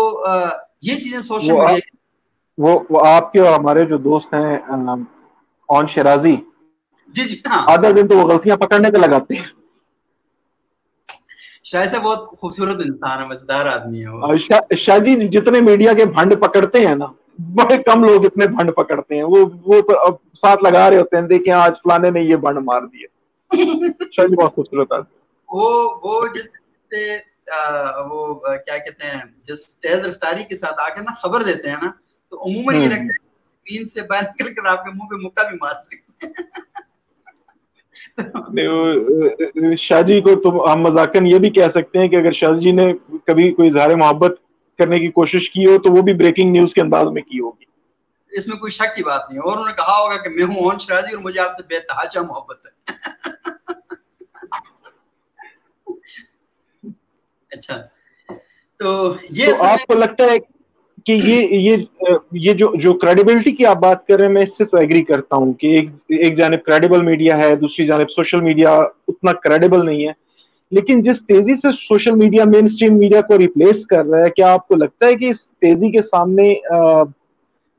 یہ 0.83 1.01
چیزیں 1.01 1.21
سوشل 1.23 1.53
میڈیا 1.53 1.93
وہ 2.59 3.07
آپ 3.07 3.33
کے 3.33 3.41
اور 3.41 3.59
ہمارے 3.59 3.85
جو 3.85 3.97
دوست 3.99 4.35
ہیں 4.35 4.57
اون 5.69 5.87
شرازی 5.87 6.37
جی 7.15 7.25
جی 7.25 7.37
ہاں۔ 7.47 7.63
آدھا 7.69 7.91
دن 7.97 8.09
تو 8.09 8.17
وہ 8.19 8.29
غلطیاں 8.31 8.57
پکڑنے 8.57 8.91
کے 8.91 8.99
لگاتے 8.99 9.35
ہیں۔ 9.35 9.47
شاہ 11.65 11.85
سے 11.87 11.99
بہت 11.99 12.29
خوبصورت 12.41 12.81
انسان 12.85 13.19
ہے 13.21 13.27
مزدار 13.27 13.67
آدمی 13.67 14.05
ہے 14.05 14.37
شاہ 14.77 14.99
جی 14.99 15.29
جتنے 15.29 15.61
میڈیا 15.61 15.93
کے 15.93 16.05
بھنڈ 16.07 16.35
پکڑتے 16.41 16.87
ہیں 16.87 16.95
نا 16.95 17.07
بڑے 17.55 17.77
کم 17.83 18.05
لوگ 18.05 18.25
اتنے 18.25 18.47
بھنڈ 18.49 18.75
پکڑتے 18.77 19.15
ہیں۔ 19.15 19.23
وہ 19.25 19.45
وہ 19.65 19.81
ساتھ 20.37 20.63
لگا 20.65 20.89
رہے 20.91 20.99
ہوتے 20.99 21.17
ہیں 21.17 21.27
دیکھیں 21.29 21.53
آج 21.55 21.73
فلانے 21.83 22.11
نے 22.11 22.21
یہ 22.23 22.37
بھنڈ 22.39 22.59
مار 22.65 22.83
دیا۔ 22.85 23.09
جی 23.51 24.35
بہت 24.35 24.55
خوبصورت 24.55 24.93
آدمی 24.93 25.19
وہ 25.49 25.71
وہ 26.03 26.27
جس 26.35 26.47
سے 26.91 27.17
وہ 28.07 28.35
کیا 28.35 28.77
کہتے 28.79 29.07
ہیں 29.07 29.21
جس 29.45 29.67
تیز 29.77 30.07
رفتاری 30.07 30.45
کے 30.45 30.57
ساتھ 30.57 30.81
آ 30.81 30.89
کر 30.89 31.03
نا 31.03 31.15
خبر 31.23 31.43
دیتے 31.43 31.69
ہیں 31.69 31.77
نا 31.83 31.91
تو 32.33 32.43
عموماً 32.43 32.77
یہ 32.77 32.87
لگتا 32.87 33.13
ہے 33.13 33.23
اسکرین 33.41 33.85
سے 33.87 34.03
باہر 34.03 34.23
نکل 34.31 34.53
کر 34.55 34.67
آپ 34.69 34.85
کے 34.85 34.91
منہ 34.93 35.09
پہ 35.11 35.17
مکہ 35.17 35.49
بھی 35.49 35.57
مار 35.61 35.81
سکتے 35.81 36.27
ہیں۔ 36.27 36.33
شاہ 39.79 40.03
جی 40.03 40.21
کو 40.21 40.35
تو 40.43 40.51
ہم 40.73 40.81
مذاکن 40.83 41.27
یہ 41.27 41.39
بھی 41.39 41.51
کہہ 41.51 41.69
سکتے 41.75 41.99
ہیں 41.99 42.09
کہ 42.09 42.17
اگر 42.17 42.33
شاہ 42.33 42.53
جی 42.61 42.73
نے 42.73 42.93
کبھی 43.27 43.51
کوئی 43.53 43.69
اظہار 43.69 43.95
محبت 43.97 44.33
کرنے 44.79 44.99
کی 44.99 45.09
کوشش 45.09 45.51
کی 45.51 45.67
ہو 45.67 45.79
تو 45.79 45.93
وہ 45.93 46.03
بھی 46.03 46.13
بریکنگ 46.13 46.53
نیوز 46.53 46.75
کے 46.75 46.81
انداز 46.81 47.09
میں 47.09 47.23
کی 47.23 47.41
ہوگی۔ 47.41 47.65
اس 48.33 48.49
میں 48.49 48.57
کوئی 48.57 48.73
شک 48.73 48.97
کی 48.97 49.03
بات 49.03 49.31
نہیں 49.31 49.41
اور 49.41 49.53
انہوں 49.53 49.67
نے 49.67 49.73
کہا 49.73 49.99
ہوگا 49.99 50.17
کہ 50.17 50.29
میں 50.29 50.45
ہوں 50.45 50.55
اون 50.55 50.79
شرازی 50.79 51.15
اور 51.15 51.23
مجھے 51.23 51.41
آپ 51.41 51.51
سے 51.51 51.63
بے 51.69 51.81
تحاشا 51.81 52.23
محبت 52.23 52.67
ہے۔ 52.67 52.71
اچھا 57.51 57.83
تو 58.81 59.15
یہ 59.31 59.47
آپ 59.59 59.87
کو 59.87 59.95
لگتا 59.95 60.25
ہے 60.25 60.39
کہ 61.07 61.13
یہ 61.13 61.47
یہ 61.51 61.77
یہ 62.33 62.53
جو 62.53 62.73
جو 62.75 62.95
کریڈیبلٹی 62.95 63.53
کی 63.53 63.67
آپ 63.67 63.77
بات 63.77 64.07
کر 64.07 64.17
رہے 64.17 64.27
ہیں 64.27 64.33
میں 64.33 64.43
اس 64.43 64.57
سے 64.57 64.65
تو 64.65 64.77
ایگری 64.77 65.05
کرتا 65.05 65.37
ہوں 65.37 65.53
کہ 65.53 65.67
ایک 65.67 65.89
ایک 66.09 66.37
جانب 66.37 66.65
کریڈیبل 66.65 67.03
میڈیا 67.03 67.39
ہے 67.39 67.57
دوسری 67.57 67.87
جانب 67.87 68.11
سوشل 68.11 68.41
میڈیا 68.41 68.81
اتنا 69.09 69.33
کریڈیبل 69.33 69.87
نہیں 69.87 70.09
ہے۔ 70.09 70.24
لیکن 70.75 71.03
جس 71.03 71.19
تیزی 71.27 71.55
سے 71.55 71.73
سوشل 71.73 72.11
میڈیا 72.11 72.45
مین 72.45 72.65
اسٹریم 72.65 72.99
میڈیا 72.99 73.21
کو 73.21 73.39
ریپلیس 73.39 73.87
کر 73.87 74.05
رہا 74.05 74.19
ہے، 74.19 74.31
کیا 74.31 74.53
آپ 74.53 74.69
کو 74.69 74.75
لگتا 74.75 75.07
ہے 75.07 75.17
کہ 75.17 75.25
اس 75.25 75.41
تیزی 75.41 75.91
کے 75.91 76.03
سامنے 76.03 76.55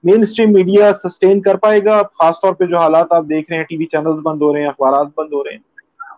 مین 0.04 0.22
اسٹریم 0.24 0.54
میڈیا 0.54 0.91
سسٹین 0.93 1.41
کر 1.41 1.56
پائے 1.56 1.86
گا؟ 1.86 2.02
خاص 2.04 2.36
طور 2.41 2.54
پہ 2.54 2.66
جو 2.66 2.78
حالات 2.78 3.12
آپ 3.12 3.24
دیکھ 3.30 3.50
رہے 3.50 3.58
ہیں، 3.58 3.66
ٹی 3.66 3.78
وی 3.78 3.86
چینلز 3.86 4.20
بند 4.20 4.41
ہو 4.41 4.54
رہے 4.54 4.62
ہیں، 4.62 4.68
اخبارات 4.68 5.08
بند 5.18 5.34
ہو 5.34 5.43
رہے 5.43 5.52
ہیں۔ 5.52 5.60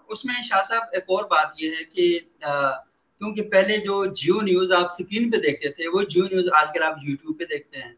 اس 0.10 0.26
میں 0.26 0.36
شاہ 0.44 0.62
صاحب 0.70 0.82
ایک 0.94 1.04
اور 1.08 1.24
بات 1.24 1.48
یہ 1.58 1.70
ہے 1.70 1.84
کہ 1.96 2.20
کیونکہ 3.20 3.42
پہلے 3.42 3.78
جو 3.78 4.06
جیو 4.06 4.42
نیوز 4.42 4.72
آپ 4.72 4.86
اسکرین 4.86 5.32
پہ 5.32 5.38
دیکھتے 5.38 5.70
تھے، 5.70 5.88
وہ 5.88 6.02
جیو 6.10 6.24
نیوز 6.24 6.46
آج 6.54 6.68
کل 6.74 6.84
آپ 6.84 6.96
یوٹیوب 7.04 7.40
پہ 7.40 7.44
دیکھتے 7.46 7.78
ہیں۔ 7.78 7.94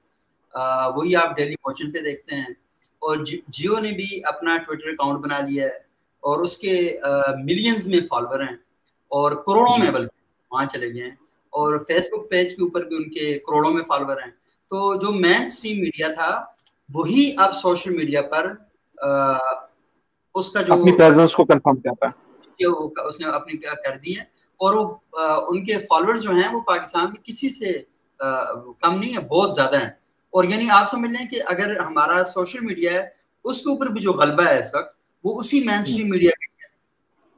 وہی 0.96 1.16
آپ 1.16 1.38
ڈیلی 1.38 1.54
موشن 1.54 1.92
پہ 1.92 2.00
دیکھتے 2.00 2.36
ہیں۔ 2.36 2.54
اور 3.00 3.26
جی، 3.26 3.40
جیو 3.48 3.80
نے 3.80 3.92
بھی 3.92 4.22
اپنا 4.24 4.58
ٹویٹر 4.58 4.88
اکاؤنٹ 4.88 5.20
بنا 5.20 5.40
لیا 5.40 5.64
ہے 5.64 5.90
اور 6.22 6.40
اس 6.40 6.58
کے 6.58 7.00
ملینز 7.44 7.88
میں 7.88 8.00
فالوور 8.10 8.40
ہیں۔ 8.40 8.69
اور 9.10 9.32
کروڑوں 9.32 9.78
میں 9.78 9.92
بلکہ 9.92 10.18
وہاں 10.52 10.66
چلے 10.66 10.94
گئے 10.94 11.04
ہیں۔ 11.04 11.16
اور 11.50 11.80
فیس 11.88 12.08
بک 12.12 12.30
پیج 12.30 12.56
کے 12.56 12.64
اوپر 12.64 12.84
بھی 12.84 12.96
ان 12.96 13.10
کے 13.10 13.40
کروڑوں 13.40 13.72
میں 13.72 13.84
فالوور 13.88 14.18
ہیں۔ 14.18 14.32
تو 14.70 14.96
جو 14.96 15.12
مین 15.12 15.44
اسٹریم 15.44 15.80
میڈیا 15.80 16.08
تھا 16.08 16.46
وہی 16.94 17.34
اب 17.38 17.56
سوشل 17.56 17.96
میڈیا 17.96 18.22
پر 18.22 18.54
اس 20.36 20.50
کا 20.50 20.62
جو 20.62 20.74
اپنی 20.74 20.92
کو 21.36 21.46
کنفرم 21.46 21.76
کرتا 21.76 22.08
ہے 22.08 22.66
اس 23.08 23.20
نے 23.20 23.28
اپنی 23.28 23.58
کر 23.58 23.98
دی 23.98 24.18
ہے 24.18 24.22
اور 24.60 24.74
وہ 24.74 24.96
ان 25.48 25.66
کے 25.66 25.78
فالوور 25.78 26.16
جو 26.16 26.32
ہیں 26.32 26.54
وہ 26.54 26.62
پاکستان 26.62 27.06
میں 27.06 27.24
کسی 27.24 27.50
سے 27.50 27.72
کم 28.80 29.00
نہیں 29.00 29.18
ہے 29.18 29.28
بہت 29.28 29.56
زیادہ 29.56 29.80
ہیں۔ 29.80 29.90
اور 30.32 30.44
یعنی 30.44 30.68
آپ 30.72 30.90
سمجھ 30.92 31.12
لیں 31.12 31.28
کہ 31.28 31.42
اگر 31.46 31.80
ہمارا 31.80 32.24
سوشل 32.24 32.60
میڈیا 32.62 32.94
ہے 32.94 33.08
اس 33.44 33.62
کے 33.62 33.70
اوپر 33.70 33.86
بھی 33.86 34.02
جو 34.02 34.12
غلبہ 34.14 34.44
ہے 34.44 34.60
اس 34.60 34.76
وقت 34.76 34.98
وہ 35.24 35.40
اسی 35.40 35.60
مین 35.60 35.80
اسٹریم 35.80 36.10
میڈیا 36.10 36.32
کا 36.32 36.44
ہے 36.44 36.59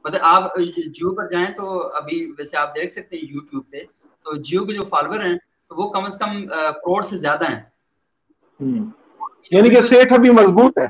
مطلب 0.04 0.20
آپ 0.22 0.56
جیو 0.86 1.14
پر 1.14 1.28
جائیں 1.30 1.46
تو 1.46 1.80
ابھی 1.94 2.32
ویسے 2.38 2.56
آپ 2.56 2.74
دیکھ 2.76 2.92
سکتے 2.92 3.16
ہیں 3.16 3.24
یوٹیوب 3.30 3.70
پہ 3.70 3.82
تو 4.24 4.34
جیو 4.40 4.64
کے 4.64 4.72
جو 4.72 4.84
فالوور 4.84 5.20
ہیں 5.20 5.36
تو 5.68 5.76
وہ 5.76 5.90
کم 5.90 6.04
از 6.04 6.18
کم 6.18 6.46
کروڑ 6.48 7.02
سے 7.02 7.16
زیادہ 7.16 7.50
ہیں۔ 7.50 7.60
یعنی 9.50 9.74
کہ 9.74 9.80
سیٹ 9.80 10.12
ابھی 10.12 10.30
مضبوط 10.30 10.78
ہے۔ 10.78 10.86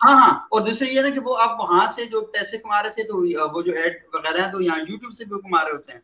ہاں 0.00 0.14
ہاں۔ 0.20 0.34
اور 0.50 0.60
دوسری 0.60 0.88
یہ 0.90 1.00
نا 1.00 1.10
کہ 1.10 1.20
وہ 1.20 1.36
آپ 1.38 1.60
وہاں 1.60 1.86
سے 1.92 2.04
جو 2.04 2.20
پیسے 2.20 2.58
کما 2.58 2.82
رہے 2.82 2.90
تھے 2.90 3.02
تو 3.02 3.18
وہ 3.54 3.62
جو 3.62 3.72
ایڈ 3.72 3.92
وغیرہ 4.14 4.44
ہیں 4.44 4.52
تو 4.52 4.60
یہاں 4.62 4.78
یوٹیوب 4.78 5.12
سے 5.12 5.24
بھی 5.24 5.40
کما 5.40 5.64
رہے 5.64 5.72
ہوتے 5.72 5.92
ہیں۔ 5.92 6.00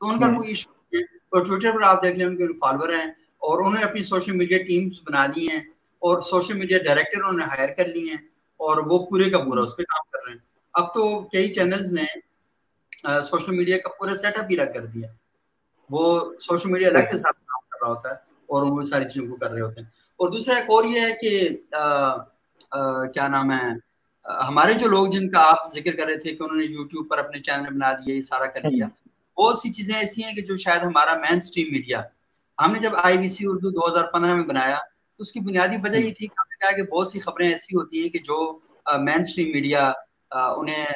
تو 0.00 0.08
ان 0.08 0.20
کا 0.20 0.26
کوئی 0.26 0.48
ایشو 0.48 0.70
نہیں 0.70 1.02
ہے۔ 1.02 1.16
اور 1.28 1.44
ٹویٹر 1.46 1.72
پر 1.72 1.82
آپ 1.82 2.02
دیکھ 2.02 2.16
لیں 2.18 2.26
ان 2.26 2.36
کے 2.36 2.46
فالوور 2.60 2.88
ہیں 2.88 3.06
اور 3.42 3.58
انہوں 3.58 3.72
نے 3.72 3.82
اپنی 3.82 4.02
سوشل 4.02 4.32
میڈیا 4.32 4.58
ٹیمز 4.58 5.00
بنا 5.06 5.26
لی 5.26 5.48
ہیں 5.48 5.60
اور 6.02 6.20
سوشل 6.20 6.58
میڈیا 6.58 6.78
ڈائریکٹر 6.78 7.18
انہوں 7.18 7.38
نے 7.38 7.44
ہائر 7.44 7.68
کر 7.68 7.88
لی 7.88 8.08
ہیں 8.08 8.16
اور 8.60 8.76
وہ 8.86 9.06
پورے 9.06 9.30
کا 9.30 9.38
پورا 9.38 9.62
اس 9.62 9.76
پہ 9.76 9.82
کام 9.82 10.04
اب 10.74 10.92
تو 10.94 11.02
کئی 11.28 11.52
چینلز 11.52 11.92
نے 11.92 12.06
سوشل 13.22 13.56
میڈیا 13.56 13.78
کا 13.78 13.88
پورا 13.88 14.16
سیٹ 14.16 14.38
اپ 14.38 14.50
ہی 14.50 14.56
رکھ 14.56 14.72
کر 14.74 14.86
دیا۔ 14.86 15.08
وہ 15.90 16.02
سوشل 16.40 16.70
میڈیا 16.70 16.88
الگ 16.88 17.06
سے 17.10 17.18
ساتھ 17.18 17.36
کام 17.38 17.60
کر 17.68 17.82
رہا 17.82 17.94
ہوتا 17.94 18.08
ہے 18.08 18.14
اور 18.48 18.62
وہ 18.62 18.84
ساری 18.84 19.04
چیزوں 19.04 19.28
کو 19.28 19.36
کر 19.36 19.50
رہے 19.50 19.60
ہوتے 19.60 19.80
ہیں۔ 19.80 19.88
اور 20.20 20.28
دوسرا 20.28 20.54
ایک 20.54 20.70
اور 20.70 20.84
یہ 20.84 21.00
ہے 21.00 21.12
کہ 21.20 21.30
کیا 23.12 23.28
نام 23.28 23.52
ہے 23.52 23.68
ہمارے 24.42 24.72
جو 24.74 24.88
لوگ 24.88 25.06
جن 25.06 25.30
کا 25.30 25.40
آپ 25.42 25.72
ذکر 25.74 25.96
کر 25.96 26.06
رہے 26.06 26.16
تھے 26.16 26.34
کہ 26.34 26.42
انہوں 26.42 26.56
نے 26.56 26.64
یوٹیوب 26.64 27.08
پر 27.10 27.18
اپنے 27.18 27.40
چینل 27.42 27.74
بنا 27.74 27.92
دیے 27.92 28.14
یہ 28.14 28.22
سارا 28.22 28.46
کر 28.46 28.62
لیا 28.64 28.86
بہت 29.36 29.58
سی 29.58 29.72
چیزیں 29.72 29.94
ایسی 29.94 30.24
ہیں 30.24 30.32
کہ 30.32 30.42
جو 30.42 30.56
شاید 30.56 30.82
ہمارا 30.82 31.14
مین 31.18 31.36
اسٹریم 31.36 31.72
میڈیا 31.72 32.02
ہم 32.58 32.72
نے 32.72 32.78
جب 32.78 32.90
آئی 33.02 33.18
بی 33.18 33.28
سی 33.28 33.44
اردو 33.46 33.70
دو 33.70 33.86
ہزار 33.88 34.10
پندرہ 34.12 34.34
میں 34.34 34.44
بنایا 34.44 34.76
تو 34.76 35.22
اس 35.22 35.32
کی 35.32 35.40
بنیادی 35.40 35.76
وجہ 35.82 35.96
یہ 35.96 36.12
تھی 36.12 36.26
کہ 36.26 36.40
ہم 36.40 36.46
نے 36.48 36.56
کہا 36.58 36.76
کہ 36.76 36.90
بہت 36.90 37.08
سی 37.08 37.20
خبریں 37.20 37.48
ایسی 37.48 37.76
ہوتی 37.76 38.02
ہیں 38.02 38.08
کہ 38.08 38.18
جو 38.18 38.38
مین 38.98 39.20
اسٹریم 39.20 39.50
میڈیا 39.52 39.90
انہیں 40.30 40.86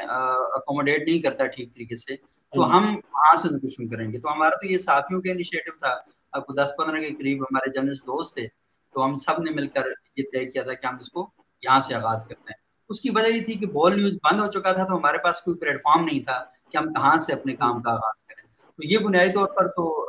اکوموڈیٹ 0.52 1.08
نہیں 1.08 1.22
کرتا 1.22 1.46
ٹھیک 1.46 1.74
طریقے 1.74 1.96
سے 1.96 2.16
تو 2.52 2.76
ہم 2.76 2.84
وہاں 2.94 3.36
سے 3.36 3.48
کچھ 3.48 3.92
کریں 3.92 4.12
گے۔ 4.12 4.18
تو 4.18 4.32
ہمارا 4.32 4.50
تو 4.50 4.66
یہ 4.66 4.78
ساتھیوں 4.78 5.22
کا 5.22 5.30
انیشیٹو 5.30 5.78
تھا۔ 5.78 5.94
آپ 6.32 6.46
کو 6.46 6.52
دس 6.52 6.70
پندرہ 6.78 7.00
کے 7.00 7.08
قریب 7.08 7.42
ہمارے 7.42 7.70
جرنلسٹ 7.70 8.02
دوست 8.02 8.34
تھے 8.34 8.46
تو 8.94 9.04
ہم 9.04 9.14
سب 9.14 9.42
نے 9.42 9.50
مل 9.50 9.68
کر 9.68 9.82
یہ 10.16 10.22
طے 10.32 10.46
کیا 10.46 10.62
تھا 10.62 10.74
کہ 10.74 10.86
ہم 10.86 10.96
اس 11.00 11.10
کو 11.10 11.30
یہاں 11.62 11.80
سے 11.80 11.94
آغاز 11.94 12.24
کرتے 12.24 12.40
ہیں۔ 12.40 12.62
اس 12.88 13.00
کی 13.00 13.10
وجہ 13.10 13.26
یہ 13.26 13.44
تھی 13.44 13.54
کہ 13.54 13.66
بال 13.66 13.96
نیوز 13.96 14.14
بند 14.14 14.40
ہو 14.40 14.46
چکا 14.46 14.72
تھا 14.72 14.84
تو 14.84 14.96
ہمارے 14.96 15.18
پاس 15.18 15.40
کوئی 15.40 15.56
پلیٹ 15.56 15.82
فارم 15.82 16.04
نہیں 16.04 16.20
تھا 16.20 16.44
کہ 16.70 16.76
ہم 16.76 16.92
کہاں 16.92 17.20
سے 17.20 17.32
اپنے 17.32 17.56
کام 17.56 17.82
کا 17.82 17.90
آغاز 17.90 18.26
کریں۔ 18.26 18.48
تو 18.66 18.84
یہ 18.84 18.98
بنیادی 18.98 19.32
طور 19.32 19.48
پر 19.48 19.68
تو 19.68 20.08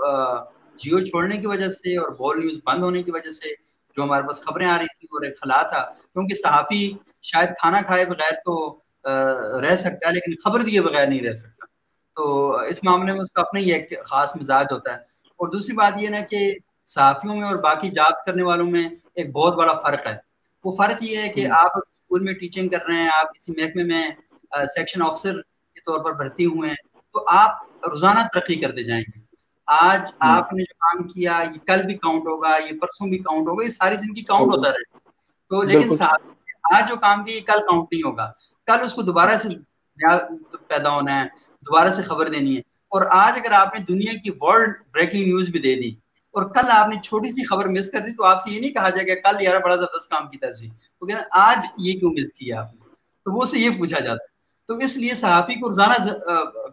جیو 0.75 0.99
چھوڑنے 1.05 1.37
کی 1.37 1.47
وجہ 1.47 1.67
سے 1.67 1.97
اور 1.97 2.11
بال 2.11 2.39
نیوز 2.39 2.59
بند 2.65 2.83
ہونے 2.83 3.03
کی 3.03 3.11
وجہ 3.11 3.31
سے 3.31 3.49
جو 3.97 4.03
ہمارے 4.03 4.23
پاس 4.23 4.41
خبریں 4.41 4.67
آ 4.67 4.77
رہی 4.77 4.85
تھیں 4.85 5.07
اور 5.11 5.25
ایک 5.25 5.39
خلا 5.39 5.61
تھا۔ 5.61 5.83
کیونکہ 6.13 6.35
صحافی 6.35 6.91
شاید 7.21 7.49
کھانا 7.59 7.81
کھائے 7.81 8.05
بغیر 8.05 8.33
تو 8.33 8.82
رہ 9.61 9.75
سکتا 9.75 10.09
ہے 10.09 10.13
لیکن 10.13 10.31
خبر 10.45 10.59
دیے 10.59 10.81
بغیر 10.81 11.07
نہیں 11.07 11.21
رہ 11.21 11.33
سکتا۔ 11.33 11.65
تو 12.15 12.51
اس 12.55 12.83
معاملے 12.83 13.13
میں 13.13 13.21
اس 13.21 13.31
کا 13.31 13.41
اپنا 13.41 13.59
ہی 13.59 13.71
ایک 13.73 13.93
خاص 14.05 14.35
مزاج 14.41 14.65
ہوتا 14.71 14.91
ہے۔ 14.91 14.97
اور 14.97 15.47
دوسری 15.47 15.75
بات 15.75 15.93
یہ 15.99 16.09
نا 16.09 16.19
کہ 16.19 16.53
صحافیوں 16.85 17.35
میں 17.35 17.43
اور 17.43 17.55
باقی 17.55 17.89
جابس 17.89 18.25
کرنے 18.25 18.43
والوں 18.43 18.67
میں 18.67 18.89
ایک 19.15 19.31
بہت 19.31 19.55
بڑا 19.55 19.73
فرق 19.73 20.07
ہے۔ 20.07 20.17
وہ 20.63 20.75
فرق 20.75 21.03
یہ 21.03 21.17
ہے 21.17 21.29
کہ 21.29 21.47
آپ 21.47 21.77
اسکول 21.77 22.23
میں 22.23 22.33
ٹیچنگ 22.33 22.69
کر 22.69 22.85
رہے 22.87 22.95
ہیں 22.95 23.09
آپ 23.13 23.35
کسی 23.35 23.53
محکمے 23.57 23.83
میں 23.83 24.09
سیکشن 24.75 25.01
آفیسر 25.01 25.41
کے 25.73 25.79
طور 25.79 26.03
پر 26.03 26.13
بھرتی 26.13 26.45
ہوئے 26.45 26.69
ہیں 26.69 26.75
تو 27.13 27.23
آپ 27.27 27.51
روزانہ 27.87 28.19
ترقی 28.33 28.55
کرتے 28.55 28.83
جائیں 28.83 29.03
گے۔ 29.07 29.19
آج 29.67 30.11
آپ 30.19 30.53
نے 30.53 30.63
جو 30.63 30.73
کام 30.73 31.07
کیا 31.07 31.43
یہ 31.55 31.67
کل 31.67 31.83
بھی 31.85 31.93
کاؤنٹ 31.93 32.21
ہوگا 32.27 32.49
یہ 32.49 32.79
پرسوں 32.79 33.07
بھی 33.07 33.17
کاؤنٹ 33.17 33.47
ہوگا 33.47 33.65
یہ 33.65 33.69
ساری 33.69 33.95
زندگی 33.95 34.23
کاؤنٹ 34.23 34.53
ہوتا 34.53 34.69
رہے۔ 34.69 34.97
تو 35.49 35.61
لیکن 35.61 35.89
آج 36.75 36.89
جو 36.89 36.95
کام 36.95 37.23
کیا 37.23 37.35
یہ 37.35 37.41
کل 37.41 37.59
کاؤنٹ 37.59 37.87
نہیں 37.91 38.01
ہوگا۔ 38.05 38.31
کل 38.67 38.85
اس 38.85 38.93
کو 38.93 39.01
دوبارہ 39.01 39.37
سے 39.37 39.49
پیدا 40.67 40.89
ہونا 40.89 41.23
ہے، 41.23 41.27
دوبارہ 41.61 41.89
سے 41.89 42.01
خبر 42.01 42.27
دینی 42.27 42.55
ہے۔ 42.55 42.61
اور 42.89 43.01
آج 43.11 43.33
اگر 43.35 43.51
آپ 43.51 43.79
نے 43.79 43.85
دنیا 43.85 44.13
کی 44.23 44.29
ورلڈ 44.39 44.73
بریکنگ 44.93 45.23
نیوز 45.23 45.49
بھی 45.49 45.59
دے 45.59 45.75
دی، 45.75 45.89
اور 46.31 46.43
کل 46.43 46.69
آپ 46.69 46.87
نے 46.87 47.01
چھوٹی 47.01 47.29
سی 47.29 47.45
خبر 47.45 47.67
مس 47.67 47.91
کر 47.91 47.99
دی، 47.99 48.15
تو 48.15 48.23
آپ 48.25 48.41
سے 48.43 48.51
یہ 48.51 48.59
نہیں 48.59 48.71
کہا 48.71 48.89
جائے 48.89 49.07
گا 49.07 49.31
کل 49.31 49.43
یار 49.43 49.61
بڑا 49.61 49.75
زبردست 49.75 50.09
کام 50.09 50.29
کیا 50.29 50.53
سی۔ 50.53 50.69
تو 50.99 51.05
کہتے 51.05 51.21
آج 51.31 51.65
یہ 51.77 51.99
کیوں 51.99 52.11
مس 52.11 52.33
کیا 52.33 52.59
آپ 52.59 52.73
نے؟ 52.73 52.79
تو 53.25 53.31
وہ 53.31 53.45
سے 53.45 53.59
یہ 53.59 53.69
پوچھا 53.77 53.99
جاتا 53.99 54.11
ہے۔ 54.11 54.33
تو 54.67 54.77
اس 54.77 54.97
لیے 54.97 55.15
صحافی 55.15 55.53
کو 55.53 55.67
روزانہ 55.67 55.93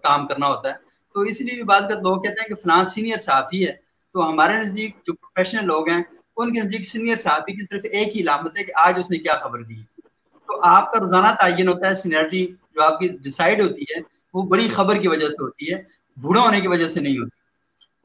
کام 0.02 0.26
کرنا 0.26 0.46
ہوتا 0.46 0.68
ہے۔ 0.68 0.74
تو 1.14 1.20
اس 1.20 1.40
لیے 1.40 1.54
بھی 1.54 1.62
بعض 1.62 1.82
کا 1.82 1.88
لوگ 1.88 2.22
کہتے 2.22 2.40
ہیں 2.40 2.48
کہ 2.48 2.54
فلاں 2.54 2.84
سینئر 2.84 3.18
صحافی 3.18 3.66
ہے۔ 3.66 3.72
تو 4.12 4.30
ہمارے 4.30 4.52
نزدیک 4.52 4.96
جو 5.06 5.12
پروفیشنل 5.12 5.66
لوگ 5.66 5.88
ہیں، 5.88 6.02
ان 6.36 6.52
کے 6.52 6.60
نزدیک 6.60 6.88
سینئر 6.88 7.16
صحافی 7.16 7.52
کی 7.52 7.66
صرف 7.66 7.84
ایک 7.92 8.16
ہی 8.16 8.22
علامت 8.22 8.58
ہے 8.58 8.64
کہ 8.64 8.72
آج 8.76 8.94
اس 8.98 9.10
نے 9.10 9.18
کیا 9.18 9.34
خبر 9.42 9.62
دی۔ 9.62 9.74
تو 10.50 10.60
آپ 10.64 10.92
کا 10.92 10.98
روزانہ 10.98 11.26
تعین 11.40 11.68
ہوتا 11.68 11.88
ہے 11.88 11.94
سینئرٹی 11.94 12.46
جو 12.46 12.82
آپ 12.82 12.98
کی 12.98 13.08
ڈیسائیڈ 13.08 13.60
ہوتی 13.62 13.82
ہے 13.82 14.00
وہ 14.34 14.42
بڑی 14.42 14.68
خبر 14.68 14.96
کی 14.96 15.08
وجہ 15.08 15.28
سے 15.28 15.42
ہوتی 15.42 15.74
ہے 15.74 15.82
بوڑھا 16.16 16.42
ہونے 16.42 16.60
کی 16.60 16.68
وجہ 16.68 16.88
سے 16.88 17.00
نہیں 17.00 17.18
ہوتی۔ 17.18 17.38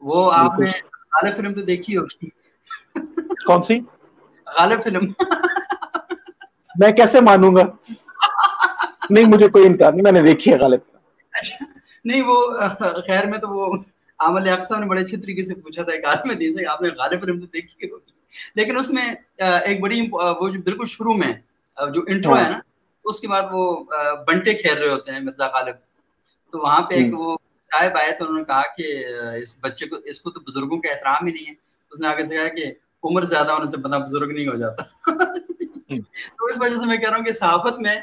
وہ 0.01 0.31
آپ 0.33 0.59
نے 0.59 0.71
غالب 0.91 1.37
فلم 1.37 1.53
تو 1.53 1.61
دیکھی 1.61 1.97
ہوگی۔ 1.97 2.29
کون 3.45 3.63
سی؟ 3.63 3.79
غالب 4.59 4.83
فلم۔ 4.83 5.05
میں 6.75 6.91
کیسے 6.91 7.21
مانوں 7.21 7.55
گا؟ 7.55 7.93
نہیں 9.09 9.25
مجھے 9.25 9.47
کوئی 9.47 9.65
انکار 9.65 9.91
نہیں 9.91 10.01
میں 10.01 10.11
نے 10.11 10.21
دیکھی 10.21 10.51
ہے 10.53 10.57
غالب۔ 10.57 10.79
اچھا 11.31 11.65
نہیں 12.05 12.23
وہ 12.25 12.51
خیر 13.07 13.25
میں 13.25 13.37
تو 13.37 13.49
وہ 13.49 13.75
عامل 14.19 14.49
اقسا 14.49 14.79
نے 14.79 14.85
بڑے 14.85 15.01
اچھے 15.01 15.17
طریقے 15.17 15.43
سے 15.43 15.55
پوچھا 15.55 15.83
تھا 15.83 15.91
ایک 15.91 16.05
آدمی 16.05 16.33
دن 16.33 16.57
سے 16.57 16.67
آپ 16.67 16.81
نے 16.81 16.89
غالب 16.89 17.23
فلم 17.23 17.39
تو 17.39 17.45
دیکھی 17.45 17.89
ہوگی۔ 17.89 18.11
لیکن 18.55 18.77
اس 18.77 18.89
میں 18.91 19.13
ایک 19.37 19.79
بڑی 19.81 20.07
وہ 20.11 20.49
جو 20.49 20.61
بالکل 20.61 20.85
شروع 20.85 21.13
میں 21.13 21.33
جو 21.93 22.01
انٹرو 22.07 22.37
ہے 22.37 22.49
نا 22.49 22.59
اس 23.03 23.19
کے 23.19 23.27
بعد 23.27 23.41
وہ 23.51 23.83
بنٹے 24.27 24.53
کھیل 24.53 24.77
رہے 24.77 24.89
ہوتے 24.89 25.11
ہیں 25.11 25.19
مرزا 25.19 25.47
غالب۔ 25.47 25.75
تو 26.51 26.59
وہاں 26.59 26.81
پہ 26.81 26.95
ایک 26.95 27.19
وہ 27.19 27.37
صاحب 27.71 27.97
آئے 27.97 28.11
تو 28.11 28.25
انہوں 28.25 28.37
نے 28.37 28.43
کہا 28.43 28.61
کہ 28.77 29.05
اس 29.41 29.59
بچے 29.61 29.87
کو 29.87 29.95
اس 30.05 30.21
کو 30.21 30.31
تو 30.31 30.39
بزرگوں 30.39 30.77
کا 30.81 30.91
احترام 30.91 31.27
ہی 31.27 31.31
نہیں 31.31 31.45
ہے۔ 31.49 31.53
اس 31.91 31.99
نے 31.99 32.07
آگے 32.07 32.25
سے 32.25 32.37
کہا 32.37 32.47
کہ 32.47 32.65
عمر 33.03 33.25
زیادہ 33.25 33.51
ہونے 33.51 33.65
سے 33.65 33.77
بندہ 33.77 33.95
بزرگ 33.95 34.31
نہیں 34.31 34.47
ہو 34.47 34.55
جاتا۔ 34.55 34.83
تو 36.37 36.45
اس 36.45 36.55
وجہ 36.61 36.75
سے 36.75 36.85
میں 36.85 36.97
کہہ 36.97 37.09
رہا 37.09 37.17
ہوں 37.17 37.25
کہ 37.25 37.33
صحافت 37.33 37.79
میں 37.79 37.95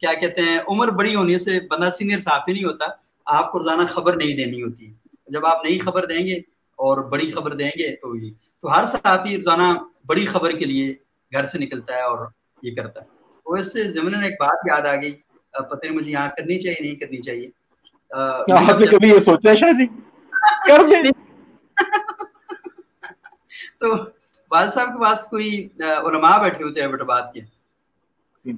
کیا 0.00 0.12
کہتے 0.12 0.42
ہیں 0.42 0.58
عمر 0.68 0.88
بڑی 0.88 1.14
ہونے 1.14 1.38
سے 1.38 1.60
بندہ 1.60 1.90
سینئر 1.90 2.20
صحافی 2.20 2.52
نہیں 2.52 2.64
ہوتا۔ 2.64 2.86
آپ 3.26 3.52
کو 3.52 3.58
روزانہ 3.58 3.82
خبر 3.82 4.16
نہیں 4.16 4.36
دینی 4.36 4.62
ہوتی۔ 4.62 4.92
جب 5.26 5.46
آپ 5.46 5.64
نئی 5.64 5.78
خبر 5.78 6.04
دیں 6.04 6.26
گے 6.26 6.36
اور 6.78 6.98
بڑی 6.98 7.30
خبر 7.30 7.52
دیں 7.54 7.70
گے 7.78 7.96
تو 7.96 8.16
یہ۔ 8.16 8.32
تو 8.62 8.78
ہر 8.78 8.86
صحافی 8.86 9.36
روزانہ 9.36 9.72
بڑی 10.06 10.26
خبر 10.26 10.50
کے 10.50 10.64
لیے 10.64 10.94
گھر 11.32 11.44
سے 11.44 11.58
نکلتا 11.58 11.96
ہے 11.96 12.02
اور 12.02 12.26
یہ 12.64 12.74
کرتا 12.74 13.00
ہے۔ 13.00 13.06
تو 13.44 13.52
اس 13.52 13.72
سے 13.72 13.84
ضمن 13.84 14.14
ایک 14.14 14.40
بات 14.40 14.58
یاد 14.70 14.82
آ 14.82 15.02
گئی۔ 15.02 15.14
پتہ 15.50 15.76
نہیں 15.82 15.92
مجھے 15.92 16.12
یہاں 16.12 16.28
کرنی 16.28 16.60
چاہیے 16.60 16.76
نہیں 16.80 16.94
کرنی 16.94 17.22
چاہیے۔ 17.22 17.50
آپ 18.10 18.80
نے 18.80 18.86
کبھی 18.86 19.08
یہ 19.08 19.20
سوچا 19.20 19.50
ہے 19.50 19.56
شاہ 19.56 19.72
جی؟ 19.72 19.86
کر 20.66 20.80
دیں۔ 20.90 21.02
تو 23.78 23.94
والد 24.50 24.74
صاحب 24.74 24.88
کے 24.88 25.00
پاس 25.00 25.26
کوئی 25.26 25.68
علماء 25.80 26.42
بیٹھے 26.42 26.64
ہوتے 26.64 26.80
ہیں 26.80 26.88
بیٹا 26.88 27.04
بات 27.04 27.34
کے 27.34 27.40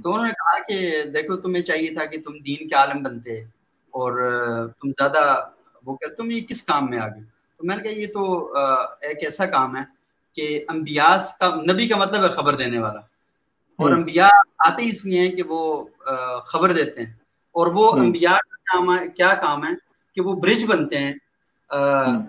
تو 0.02 0.12
انہوں 0.12 0.26
نے 0.26 0.32
کہا 0.32 0.62
کہ 0.62 1.02
دیکھو 1.02 1.36
تمہیں 1.36 1.62
چاہیے 1.62 1.94
تھا 1.94 2.04
کہ 2.04 2.20
تم 2.20 2.38
دین 2.38 2.68
کے 2.68 2.74
عالم 2.74 3.02
بنتے 3.02 3.44
اور 3.90 4.32
تم 4.80 4.88
زیادہ 4.88 5.48
وہ 5.86 5.96
کہ 5.96 6.14
تم 6.14 6.30
یہ 6.30 6.40
کس 6.40 6.62
کام 6.62 6.90
میں 6.90 6.98
آگے؟ 6.98 7.20
تو 7.56 7.64
میں 7.64 7.76
نے 7.76 7.82
کہا 7.82 7.92
یہ 7.92 8.06
تو 8.06 8.52
ایک 9.00 9.18
ایسا 9.22 9.46
کام 9.46 9.76
ہے 9.76 9.82
کہ 10.34 10.64
انبیاء 10.68 11.16
کا 11.40 11.54
نبی 11.72 11.88
کا 11.88 11.96
مطلب 11.96 12.22
ہے 12.22 12.28
خبر 12.28 12.54
دینے 12.54 12.78
والا۔ 12.78 13.00
اور 13.76 13.90
انبیاء 13.90 14.28
آتے 14.58 14.82
ہی 14.82 14.88
اس 14.88 15.04
لیے 15.04 15.20
ہیں 15.20 15.30
کہ 15.30 15.42
وہ 15.42 15.84
خبر 16.46 16.72
دیتے 16.72 17.04
ہیں۔ 17.04 17.12
اور 17.52 17.66
وہ 17.66 17.92
انبیاء 17.92 18.32
کا 18.32 18.56
کام 18.64 19.08
کیا 19.08 19.34
کام 19.34 19.64
ہے؟ 19.64 19.70
کہ 20.14 20.20
وہ 20.20 20.34
برج 20.34 20.64
بنتے 20.64 20.98
ہیں 20.98 21.12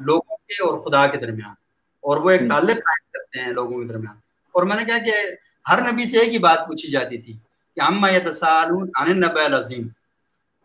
لوگوں 0.01 0.37
کے 0.37 0.63
اور 0.63 0.79
خدا 0.79 1.07
کے 1.07 1.17
درمیان۔ 1.17 1.51
اور 1.99 2.17
وہ 2.17 2.29
ایک 2.29 2.41
تعلق 2.49 2.75
قائم 2.75 3.11
کرتے 3.13 3.39
ہیں 3.41 3.51
لوگوں 3.53 3.81
کے 3.81 3.87
درمیان۔ 3.87 4.15
اور 4.51 4.63
میں 4.63 4.75
نے 4.75 4.85
کہا 4.85 4.97
کہ 4.97 5.11
ہر 5.69 5.91
نبی 5.91 6.05
سے 6.05 6.17
ایک 6.17 6.29
ہی 6.29 6.37
بات 6.37 6.59
پوچھی 6.67 6.91
جاتی 6.91 7.17
تھی 7.17 7.33
کہ 7.75 7.81
اما 7.81 8.09
یتسالون 8.09 8.89
عن 8.95 9.09
النبأ 9.09 9.43
العظیم۔ 9.43 9.87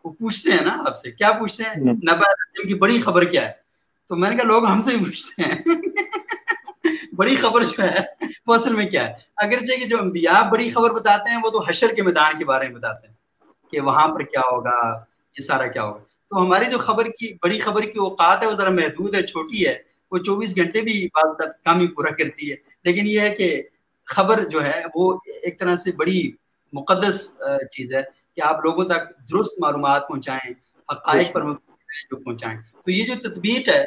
وہ 0.04 0.12
پوچھتے 0.12 0.52
ہیں 0.52 0.64
نا 0.64 0.76
آپ 0.86 0.96
سے 0.96 1.10
کیا 1.10 1.32
پوچھتے 1.32 1.62
ہیں؟ 1.62 1.76
نبأ 1.76 2.12
العظیم 2.12 2.68
کی 2.68 2.74
بڑی 2.74 3.00
خبر 3.00 3.24
کیا 3.24 3.48
ہے؟ 3.48 3.52
تو 4.08 4.16
میں 4.16 4.30
نے 4.30 4.36
کہا 4.36 4.44
لوگ 4.44 4.66
ہم 4.66 4.80
سے 4.80 4.90
ہی 4.90 5.04
پوچھتے 5.04 5.42
ہیں۔ 5.42 5.58
بڑی 7.16 7.36
خبر 7.36 7.62
جو 7.62 7.82
ہے، 7.84 8.24
وہ 8.46 8.54
اصل 8.54 8.74
میں 8.74 8.86
کیا 8.86 9.08
ہے؟ 9.08 9.12
اگرچہ 9.36 9.80
کہ 9.80 9.84
جو 9.84 9.98
انبیاء 9.98 10.48
بڑی 10.48 10.70
خبر 10.70 10.90
بتاتے 10.90 11.30
ہیں، 11.30 11.36
وہ 11.44 11.48
تو 11.48 11.64
حشر 11.68 11.94
کے 11.94 12.02
میدان 12.02 12.38
کے 12.38 12.44
بارے 12.44 12.68
میں 12.68 12.74
بتاتے 12.74 13.08
ہیں 13.08 13.14
کہ 13.70 13.80
وہاں 13.80 14.08
پر 14.08 14.22
کیا 14.22 14.40
ہوگا، 14.40 15.04
یہ 15.38 15.42
سارا 15.42 15.66
کیا 15.66 15.84
ہوگا۔ 15.84 15.98
تو 15.98 16.42
ہماری 16.42 16.64
جو 16.64 16.78
خبر 16.78 17.04
کی، 17.04 17.34
بڑی 17.42 17.58
خبر 17.58 17.82
کی 17.82 17.98
اوقات 17.98 18.42
ہے، 18.42 18.46
وہ 18.46 18.52
ذرا 18.52 18.70
محدود 18.70 19.14
ہے، 19.14 19.22
چھوٹی 19.22 19.66
ہے۔ 19.66 19.78
وہ 20.10 20.18
چوبیس 20.18 20.56
گھنٹے 20.56 20.80
بھی 20.80 21.08
کام 21.64 21.80
ہی 21.80 21.86
پورا 21.86 22.10
کرتی 22.10 22.50
ہے۔ 22.50 22.56
لیکن 22.84 23.06
یہ 23.06 23.20
ہے 23.20 23.30
کہ 23.30 23.62
خبر 24.06 24.44
جو 24.44 24.66
ہے، 24.66 24.82
وہ 24.94 25.18
ایک 25.26 25.60
طرح 25.60 25.74
سے 25.74 25.92
بڑی 25.92 26.30
مقدس 26.72 27.36
چیز 27.72 27.94
ہے 27.94 28.02
کہ 28.36 28.40
آپ 28.44 28.64
لوگوں 28.64 28.84
تک 28.84 29.30
درست 29.32 29.52
معلومات 29.60 30.08
پہنچائیں، 30.08 30.50
حقائق 30.92 31.32
پر 31.32 31.42
جو 31.42 32.16
پہنچائیں۔ 32.16 32.58
تو 32.84 32.90
یہ 32.90 33.04
جو 33.04 33.28
تطبیق 33.28 33.68
ہے، 33.68 33.84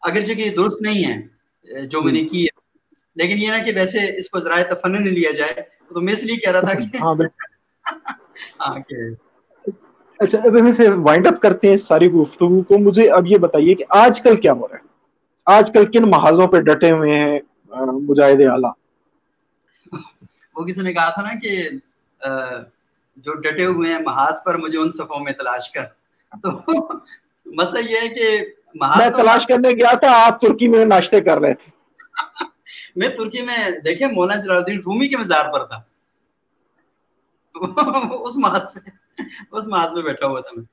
اگرچہ 0.00 0.32
کہ 0.32 0.40
یہ 0.40 0.50
درست 0.50 0.82
نہیں 0.82 1.04
ہے 1.04 1.37
جو 1.66 2.02
میں 2.02 2.12
نے 2.12 2.22
کی 2.24 2.44
ہے 2.44 2.56
لیکن 3.16 3.38
یہ 3.38 3.50
نا 3.50 3.58
کہ 3.58 3.72
ویسے 3.74 3.98
اس 4.16 4.30
کو 4.30 4.40
ذرائع 4.40 4.64
تفن 4.64 4.92
نہیں 4.92 5.12
لیا 5.12 5.30
جائے 5.30 5.62
تو 5.88 6.00
میں 6.00 6.12
اس 6.12 6.24
لیے 6.24 6.36
کہہ 6.36 6.50
رہا 6.50 6.60
تھا 6.60 6.74
کہ 6.74 6.96
ہاں, 6.96 7.14
ہاں، 8.60 8.78
اچھا 10.20 10.38
اب 10.38 10.58
ہم 10.60 10.70
سے 10.72 10.88
وائنڈ 10.88 11.26
اپ 11.26 11.40
کرتے 11.40 11.68
ہیں 11.68 11.76
ساری 11.76 12.10
گفتگو 12.12 12.62
کو۔ 12.62 12.78
مجھے 12.78 13.10
اب 13.10 13.26
یہ 13.26 13.38
بتائیے 13.38 13.74
کہ 13.74 13.84
آج 13.88 14.20
کل 14.20 14.40
کیا 14.40 14.52
ہو 14.52 14.68
رہا 14.68 14.76
ہے؟ 14.76 14.86
آج 15.46 15.70
کل 15.74 15.84
کن 15.86 16.10
محاذوں 16.10 16.46
پہ 16.46 16.60
ڈٹے 16.60 16.90
ہوئے 16.90 17.18
ہیں 17.18 17.38
مجاہد 18.02 18.40
اعلیٰ؟ 18.50 18.70
وہ 20.56 20.64
کسی 20.64 20.82
نے 20.82 20.92
کہا 20.92 21.10
تھا 21.10 21.22
نا 21.22 21.34
کہ 21.38 21.68
جو 23.16 23.34
ڈٹے 23.34 23.64
ہوئے 23.64 23.92
ہیں 23.92 23.98
محاذ 23.98 24.42
پر 24.44 24.56
مجھے 24.56 24.78
ان 24.78 24.90
صفوں 24.90 25.20
میں 25.20 25.32
تلاش 25.32 25.70
کر۔ 25.70 25.84
تو 26.32 26.50
مسئلہ 27.46 27.90
یہ 27.90 27.96
ہے 28.02 28.08
کہ 28.08 28.28
میں 28.74 29.10
تلاش 29.10 29.46
کرنے 29.46 29.68
گیا 29.68 29.96
تھا 29.96 30.26
آپ 30.26 30.40
ترکی 30.40 30.68
میں 30.68 30.84
ناشتے 30.84 31.20
کر 31.20 31.38
رہے 31.38 31.54
تھے۔ 31.54 31.70
میں 32.96 33.08
ترکی 33.08 33.42
میں 33.42 33.70
دیکھیں 33.84 34.06
مولانا 34.06 34.40
جلال 34.40 34.56
الدین 34.56 34.78
رومی 34.78 35.08
کے 35.08 35.16
مزار 35.16 35.52
پر 35.52 35.66
تھا۔ 35.66 35.82
اس 38.14 38.36
محاذ 38.36 38.76
میں 38.76 38.90
اس 39.52 39.66
محاذ 39.66 39.94
میں 39.94 40.02
بیٹھا 40.02 40.26
ہوا 40.26 40.40
تھا 40.40 40.50
میں۔ 40.56 40.64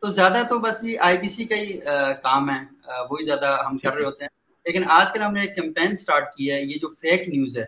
تو 0.00 0.06
زیادہ 0.06 0.42
تو 0.48 0.58
بس 0.58 0.84
یہ 0.84 0.98
آئی 1.00 1.18
بی 1.18 1.28
سی 1.28 1.44
کا 1.44 1.56
ہی 1.56 1.80
کام 2.22 2.50
ہے۔ 2.50 2.64
وہی 3.10 3.24
زیادہ 3.24 3.56
ہم 3.66 3.78
کر 3.78 3.94
رہے 3.94 4.04
ہوتے 4.04 4.24
ہیں۔ 4.24 4.28
لیکن 4.64 4.82
آج 4.88 5.12
کل 5.12 5.22
ہم 5.22 5.32
نے 5.32 5.40
ایک 5.40 5.54
کیمپین 5.54 5.96
سٹارٹ 5.96 6.34
کیا 6.34 6.56
ہے 6.56 6.62
یہ 6.62 6.76
جو 6.82 6.88
فیک 6.88 7.28
نیوز 7.28 7.58
ہے 7.58 7.64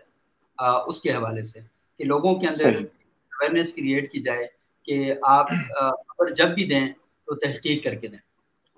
اس 0.87 1.01
کے 1.01 1.11
حوالے 1.11 1.43
سے 1.43 1.59
کہ 1.97 2.03
لوگوں 2.03 2.35
کے 2.35 2.47
اندر 2.47 2.65
اویئرنیس 2.65 3.73
کریٹ 3.73 4.11
کی 4.11 4.19
جائے 4.19 4.47
کہ 4.83 5.13
آپ 5.21 5.47
خبر 5.79 6.29
جب 6.29 6.47
بھی 6.47 6.63
دیں 6.63 6.87
تو 7.25 7.35
تحقیق 7.35 7.83
کر 7.83 7.95
کے 7.95 8.07
دیں۔ 8.07 8.30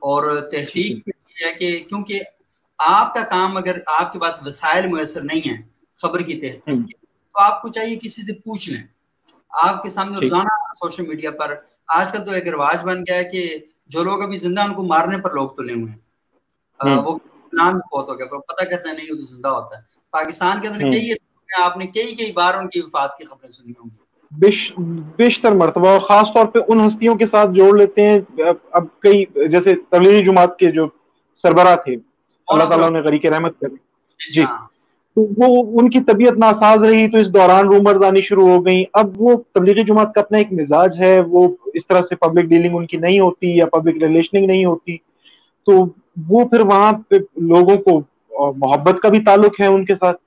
اور 0.03 0.41
تحقیق 0.51 1.07
ہے 1.45 1.53
کہ 1.53 1.83
کیونکہ 1.89 2.21
آپ 2.77 3.13
کا 3.13 3.21
کام 3.21 3.57
اگر 3.57 3.77
آپ 3.87 4.13
کے 4.13 4.19
پاس 4.19 4.39
وسائل 4.45 4.87
میسر 4.87 5.21
نہیں 5.21 5.49
ہیں 5.49 5.61
خبر 5.95 6.19
کی 6.19 6.41
تحقیق 6.41 6.63
تو 7.33 7.39
آپ 7.39 7.61
کو 7.61 7.69
چاہیے 7.69 7.99
کسی 8.01 8.21
سے 8.21 8.33
پوچھ 8.33 8.69
لیں۔ 8.69 8.83
آپ 9.49 9.83
کے 9.83 9.89
سامنے 9.89 10.17
روزانہ 10.17 10.49
سوشل 10.73 11.07
میڈیا 11.07 11.31
پر 11.31 11.55
آج 11.87 12.11
کل 12.11 12.25
تو 12.25 12.31
ایک 12.31 12.47
رواج 12.47 12.83
بن 12.83 13.01
گیا 13.01 13.15
ہے 13.15 13.23
کہ 13.23 13.57
جو 13.85 14.03
لوگ 14.03 14.23
ابھی 14.23 14.37
زندہ 14.37 14.61
ان 14.61 14.73
کو 14.73 14.83
مارنے 14.83 15.17
پر 15.17 15.31
لوگ 15.31 15.49
تلے 15.49 15.73
ہوئے 15.73 15.91
ہیں۔ 15.91 15.99
وہ 16.95 17.19
نام 17.53 17.79
بہت 17.91 18.09
ہو 18.09 18.17
گیا 18.19 18.25
پتہ 18.25 18.63
کرتا 18.63 18.89
ہے 18.89 18.95
نہیں 18.95 19.07
وہ 19.11 19.15
تو 19.15 19.25
زندہ 19.25 19.47
ہوتا 19.47 19.77
ہے۔ 19.77 19.81
پاکستان 20.11 20.61
کے 20.61 20.67
اندر 20.67 20.79
کئی 20.91 21.11
آپ 21.61 21.77
نے 21.77 21.87
کئی 21.87 22.15
کئی 22.15 22.31
بار 22.31 22.53
ان 22.53 22.69
کی 22.69 22.79
وفات 22.79 23.17
کی 23.17 23.25
خبریں 23.25 23.51
سنی 23.51 23.73
ہوں 23.79 23.89
گی۔ 23.89 24.02
بیشتر 25.17 25.51
مرتبہ 25.51 25.87
اور 25.87 25.99
خاص 25.99 26.33
طور 26.33 26.45
پہ 26.45 26.59
ان 26.67 26.87
ہستیوں 26.87 27.15
کے 27.15 27.25
ساتھ 27.25 27.49
جوڑ 27.51 27.77
لیتے 27.77 28.01
ہیں۔ 28.07 28.19
اب 28.71 28.85
کئی 28.99 29.23
جیسے 29.49 29.75
تبلیغی 29.89 30.25
جماعت 30.25 30.57
کے 30.57 30.71
جو 30.71 30.87
سربراہ 31.43 31.75
تھے 31.75 31.95
اللہ 32.47 32.63
تعالیٰ 32.63 32.89
نے 32.91 32.99
غریق 32.99 33.25
رحمت 33.25 33.61
جی, 33.61 34.33
جی۔ 34.33 34.41
ہاں۔ 34.41 34.67
تو 35.15 35.25
وہ 35.37 35.79
ان 35.79 35.89
کی 35.89 35.99
طبیعت 36.01 36.37
ناساز 36.37 36.83
رہی 36.83 37.09
تو 37.09 37.17
اس 37.17 37.33
دوران 37.33 37.65
رومرز 37.67 38.03
آنی 38.03 38.21
شروع 38.21 38.47
ہو 38.47 38.65
گئیں۔ 38.65 38.83
اب 38.93 39.21
وہ 39.21 39.35
تبلیغی 39.53 39.83
جماعت 39.83 40.13
کا 40.13 40.21
اپنا 40.21 40.37
ایک 40.37 40.53
مزاج 40.53 40.99
ہے 40.99 41.19
وہ 41.19 41.47
اس 41.73 41.87
طرح 41.87 42.01
سے 42.01 42.15
پبلک 42.15 42.45
ڈیلنگ 42.45 42.75
ان 42.75 42.85
کی 42.85 42.97
نہیں 42.97 43.19
ہوتی 43.19 43.57
یا 43.57 43.65
پبلک 43.65 44.03
ریلیشننگ 44.03 44.45
نہیں 44.45 44.65
ہوتی۔ 44.65 44.97
تو 45.67 45.85
وہ 46.29 46.45
پھر 46.45 46.59
وہاں 46.59 46.91
پہ 47.09 47.15
لوگوں 47.37 47.75
کو 47.77 48.01
محبت 48.57 49.01
کا 49.01 49.09
بھی 49.09 49.19
تعلق 49.19 49.61
ہے 49.61 49.65
ان 49.65 49.85
کے 49.85 49.95
ساتھ۔ 49.95 50.17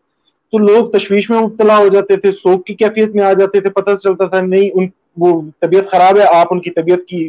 تو 0.53 0.59
لوگ 0.61 0.90
تشویش 0.90 1.28
میں 1.30 1.40
مبتلا 1.40 1.76
ہو 1.76 1.88
جاتے 1.88 2.16
تھے 2.16 2.32
سوک 2.32 2.66
کی 2.66 2.74
کیفیت 2.74 3.14
میں 3.14 3.24
آ 3.24 3.32
جاتے 3.32 3.61
تھے 3.61 3.70
پتہ 3.70 3.97
چلتا 3.97 4.26
تھا 4.26 4.40
نہیں 4.42 4.70
ان 4.74 4.86
وہ 5.16 5.30
طبیعت 5.61 5.90
خراب 5.90 6.18
ہے 6.18 6.36
آپ 6.36 6.47
ان 6.51 6.61
کی 6.61 6.70
طبیعت 6.70 7.07
کی 7.09 7.28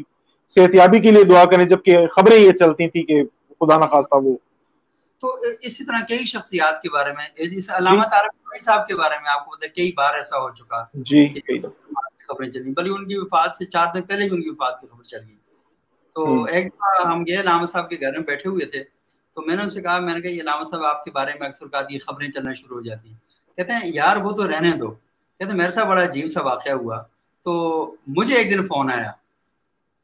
صحت 0.58 0.76
یابی 0.76 1.00
کے 1.00 1.12
لیے 1.12 1.24
دعا 1.24 1.44
کریں 1.46 1.66
جبکہ 1.66 2.08
خبریں 2.08 2.38
یہ 2.38 2.52
چلتی 2.52 2.88
تھی 2.90 3.04
کہ 3.04 3.24
خدا 3.62 3.78
نخواستہ 3.78 4.16
وہ۔ 4.24 4.36
تو 5.22 5.28
اسی 5.62 5.86
طرح 5.86 6.04
کئی 6.10 6.26
شخصیات 6.26 6.82
کے 6.82 6.90
بارے 6.90 7.12
میں 7.12 7.26
اس 7.38 7.70
علامہ 7.70 8.04
طارق 8.12 8.34
صاحب 8.62 8.88
کے 8.88 8.96
بارے 8.96 9.16
میں 9.22 9.32
آپ 9.32 9.46
کو 9.46 9.56
پتہ 9.58 9.68
کئی 9.76 9.92
بار 9.92 10.14
ایسا 10.14 10.40
ہو 10.40 10.50
چکا 10.54 10.84
جی 11.04 11.26
خبریں 12.28 12.50
چلی 12.50 12.72
بلکہ 12.72 12.90
ان 12.90 13.08
کی 13.08 13.18
وفات 13.18 13.56
سے 13.56 13.66
چار 13.66 13.88
دن 13.94 14.02
پہلے 14.02 14.26
بھی 14.26 14.36
ان 14.36 14.42
کی 14.42 14.50
وفات 14.50 14.80
کی 14.82 14.88
خبر 14.88 15.04
چل 15.04 15.20
گئی 15.20 15.36
تو 16.16 16.24
ایک 16.46 16.68
ہم 17.06 17.24
گئے 17.24 17.40
علامہ 17.40 17.66
صاحب 17.66 17.90
کے 17.90 17.98
گھر 18.02 18.12
میں 18.12 18.26
بیٹھے 18.26 18.50
ہوئے 18.50 18.66
تھے۔ 18.66 18.84
تو 19.38 19.44
میں 19.48 19.56
نے 19.56 19.64
ان 19.64 19.70
سے 19.70 19.82
کہا 19.82 20.00
میں 20.00 20.14
نے 20.14 20.22
کہا 20.22 20.32
یہ 20.32 20.42
علامہ 20.42 20.64
صاحب 20.72 20.84
آپ 20.84 21.06
کے 21.06 21.12
بارے 21.12 21.32
میں 21.40 21.48
اکثر 21.48 21.68
کہا 21.68 21.82
یہ 21.90 22.00
خبریں 22.08 22.32
چلنا 22.32 22.54
شروع 22.54 22.78
ہو 22.78 22.82
جاتی 22.82 23.10
ہیں۔ 23.10 23.18
کہتے 23.56 23.74
ہیں 23.74 23.80
یار 23.84 24.18
وہ 24.18 24.32
تو 24.32 24.48
رہنے 24.52 24.72
دو۔ 24.72 24.88
کہتے 25.38 25.50
ہیں 25.50 25.58
میرے 25.58 25.72
ساتھ 25.72 25.88
بڑا 25.88 26.04
عجیب 26.04 26.28
سا 26.28 26.42
واقعہ 26.44 26.72
ہوا۔ 26.72 27.04
تو 27.44 27.96
مجھے 28.08 28.36
ایک 28.36 28.52
دن 28.52 28.66
فون 28.68 28.92
آیا۔ 28.92 29.12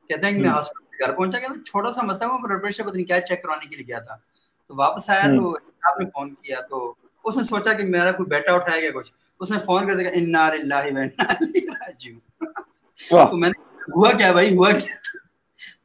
کہتے 0.08 0.26
ہیں 0.26 0.32
کہ 0.34 0.40
میں 0.40 0.50
ہاسپٹل 0.50 0.86
سے 0.86 1.06
گھر 1.06 1.16
پہنچا۔ 1.16 1.40
کہتے 1.40 1.54
ہیں 1.54 1.64
چھوٹا 1.64 1.94
سا 1.94 2.02
مسئلہ 2.06 2.30
بلڈ 2.44 2.62
پریشر 2.62 2.84
پتہ 2.84 2.96
نہیں 2.96 3.06
کیا 3.06 3.22
چیک 3.22 3.44
کرانے 3.44 3.66
کے 3.66 3.76
لیے 3.76 3.88
گیا 3.88 4.00
تھا۔ 4.00 4.16
تو 4.68 4.76
واپس 4.76 5.10
آیا 5.10 5.22
تو 5.22 5.56
آپ 5.82 6.00
نے 6.00 6.06
فون 6.06 6.34
کیا۔ 6.34 6.60
تو 6.70 6.94
اس 7.24 7.38
نے 7.38 7.44
سوچا 7.44 7.74
کہ 7.74 7.84
میرا 7.84 8.12
کوئی 8.12 8.28
بیٹا 8.28 8.54
اٹھائے 8.54 8.84
گا 8.84 9.00
کچھ۔ 9.00 9.14
اس 9.40 9.52
نے 9.52 9.58
فون 9.66 9.88
کر 9.88 9.96
دیا 9.96 10.10
انا 10.10 10.54
للہ 10.54 10.76
و 10.76 10.88
انا 10.88 11.24
الیہ 11.30 11.72
راجعون۔ 11.72 12.20
تو 13.30 13.38
میں 13.38 13.50
نے 13.50 13.64
ہوا 13.96 14.12
کیا 14.12 14.32
بھائی 14.32 14.56
ہوا 14.56 14.72
کیا؟ 14.72 15.23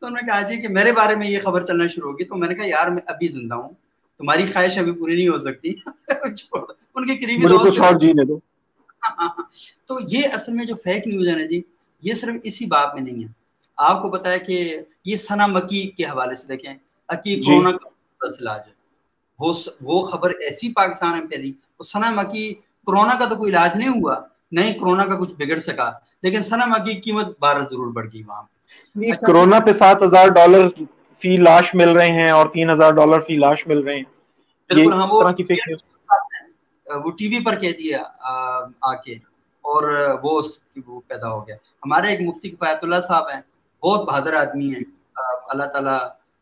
تو 0.03 0.07
انہوں 0.07 0.21
نے 0.23 0.27
کہا 0.27 0.41
جی 0.43 0.61
کہ 0.63 0.69
میرے 0.69 0.93
بارے 0.93 1.15
میں 1.15 1.27
یہ 1.27 1.39
خبر 1.45 1.67
چلنا 1.67 1.87
شروع 1.87 2.11
ہوگی 2.11 2.25
تو 2.25 2.37
میں 2.37 2.49
نے 2.49 2.55
کہا 2.55 2.67
یار 2.67 2.89
میں 2.89 3.03
ابھی 3.07 3.29
زندہ 3.29 3.55
ہوں 3.55 3.69
تمہاری 4.21 4.53
خواہش 4.53 4.79
ابھی 4.79 4.93
پوری 4.93 5.17
نہیں 5.17 5.29
ہو 5.29 5.39
سکتی۔ 5.39 5.75
ان 6.95 7.07
کے 7.07 7.17
قریبی 7.17 7.49
دوست 7.49 8.01
جینے 8.01 8.25
دو۔ 8.25 8.39
تو 9.87 9.99
یہ 10.09 10.23
اصل 10.33 10.53
میں 10.53 10.65
جو 10.65 10.75
فیک 10.85 11.07
نیوز 11.07 11.29
ہے 11.29 11.37
نا 11.37 11.47
جی 11.47 11.61
یہ 12.03 12.15
صرف 12.15 12.35
اسی 12.43 12.67
بات 12.67 12.95
میں 12.95 13.03
نہیں 13.03 13.25
ہے۔ 13.25 13.29
آپ 13.79 14.03
کو 14.03 14.11
پتا 14.11 14.33
ہے 14.33 14.39
کہ 14.39 14.81
یہ 15.05 15.17
سنا 15.17 15.47
مکی 15.47 15.91
کے 15.97 16.05
حوالے 16.05 16.37
سے 16.37 16.47
دیکھیں 16.47 16.75
اکی 17.09 17.37
جی۔ 17.37 17.43
کرونا 17.43 17.71
کا 17.73 17.89
علاج 18.41 18.61
ہے۔ 18.67 18.73
وہ 19.39 19.53
وہ 19.81 20.05
خبر 20.07 20.31
ایسی 20.31 20.73
پاکستان 20.73 21.19
میں 21.19 21.27
پھیلی 21.27 21.53
وہ 21.79 21.85
سنا 21.85 22.11
مکی 22.11 22.55
کرونا 22.87 23.19
کا 23.19 23.29
تو 23.29 23.37
کوئی 23.37 23.51
علاج 23.53 23.77
نہیں 23.77 23.89
ہوا 23.89 24.17
نہیں 24.53 24.73
کرونا 24.73 25.05
کا 25.05 25.19
کچھ 25.21 25.35
بگڑ 25.39 25.59
سکا 25.61 25.91
لیکن 26.23 26.43
سنا 26.43 26.65
مکی 26.67 26.95
کی 26.95 27.01
قیمت 27.01 27.27
بارہ 27.39 27.65
ضرور 27.71 27.93
بڑھ 27.93 28.07
گئی 28.13 28.23
وہاں 28.23 28.43
کرونا 29.21 29.59
پہ 29.61 29.73
سات 29.73 30.03
ہزار 30.03 30.29
ڈالر 30.29 30.69
فی 31.23 31.37
لاش 31.37 31.75
مل 31.75 31.89
رہے 31.89 32.07
ہیں 32.07 32.31
اور 32.31 32.49
تین 32.49 32.71
ہزار 32.71 32.91
ڈالر 32.93 33.21
فی 33.21 33.37
لاش 33.37 33.67
مل 33.67 33.79
رہے 33.79 33.97
ہیں۔ 33.97 34.05
وہ 36.87 37.11
ٹی 37.11 37.29
وی 37.29 37.45
پر 37.45 37.55
کہہ 37.61 37.73
دیا 37.73 38.03
آ 38.83 38.95
کے۔ 38.95 39.15
اور 39.65 39.83
وہ 40.23 40.41
وہ 40.87 41.01
پیدا 41.09 41.31
ہو 41.31 41.47
گیا۔ 41.47 41.55
ہمارے 41.55 42.09
ایک 42.09 42.21
مفتی 42.21 42.51
کفایت 42.51 42.79
اللہ 42.83 43.01
صاحب 43.09 43.29
ہیں 43.29 43.41
بہت 43.83 44.09
بہادر 44.09 44.33
آدمی 44.35 44.75
ہیں۔ 44.75 44.85
اللہ 45.49 45.65
تعالیٰ 45.65 45.99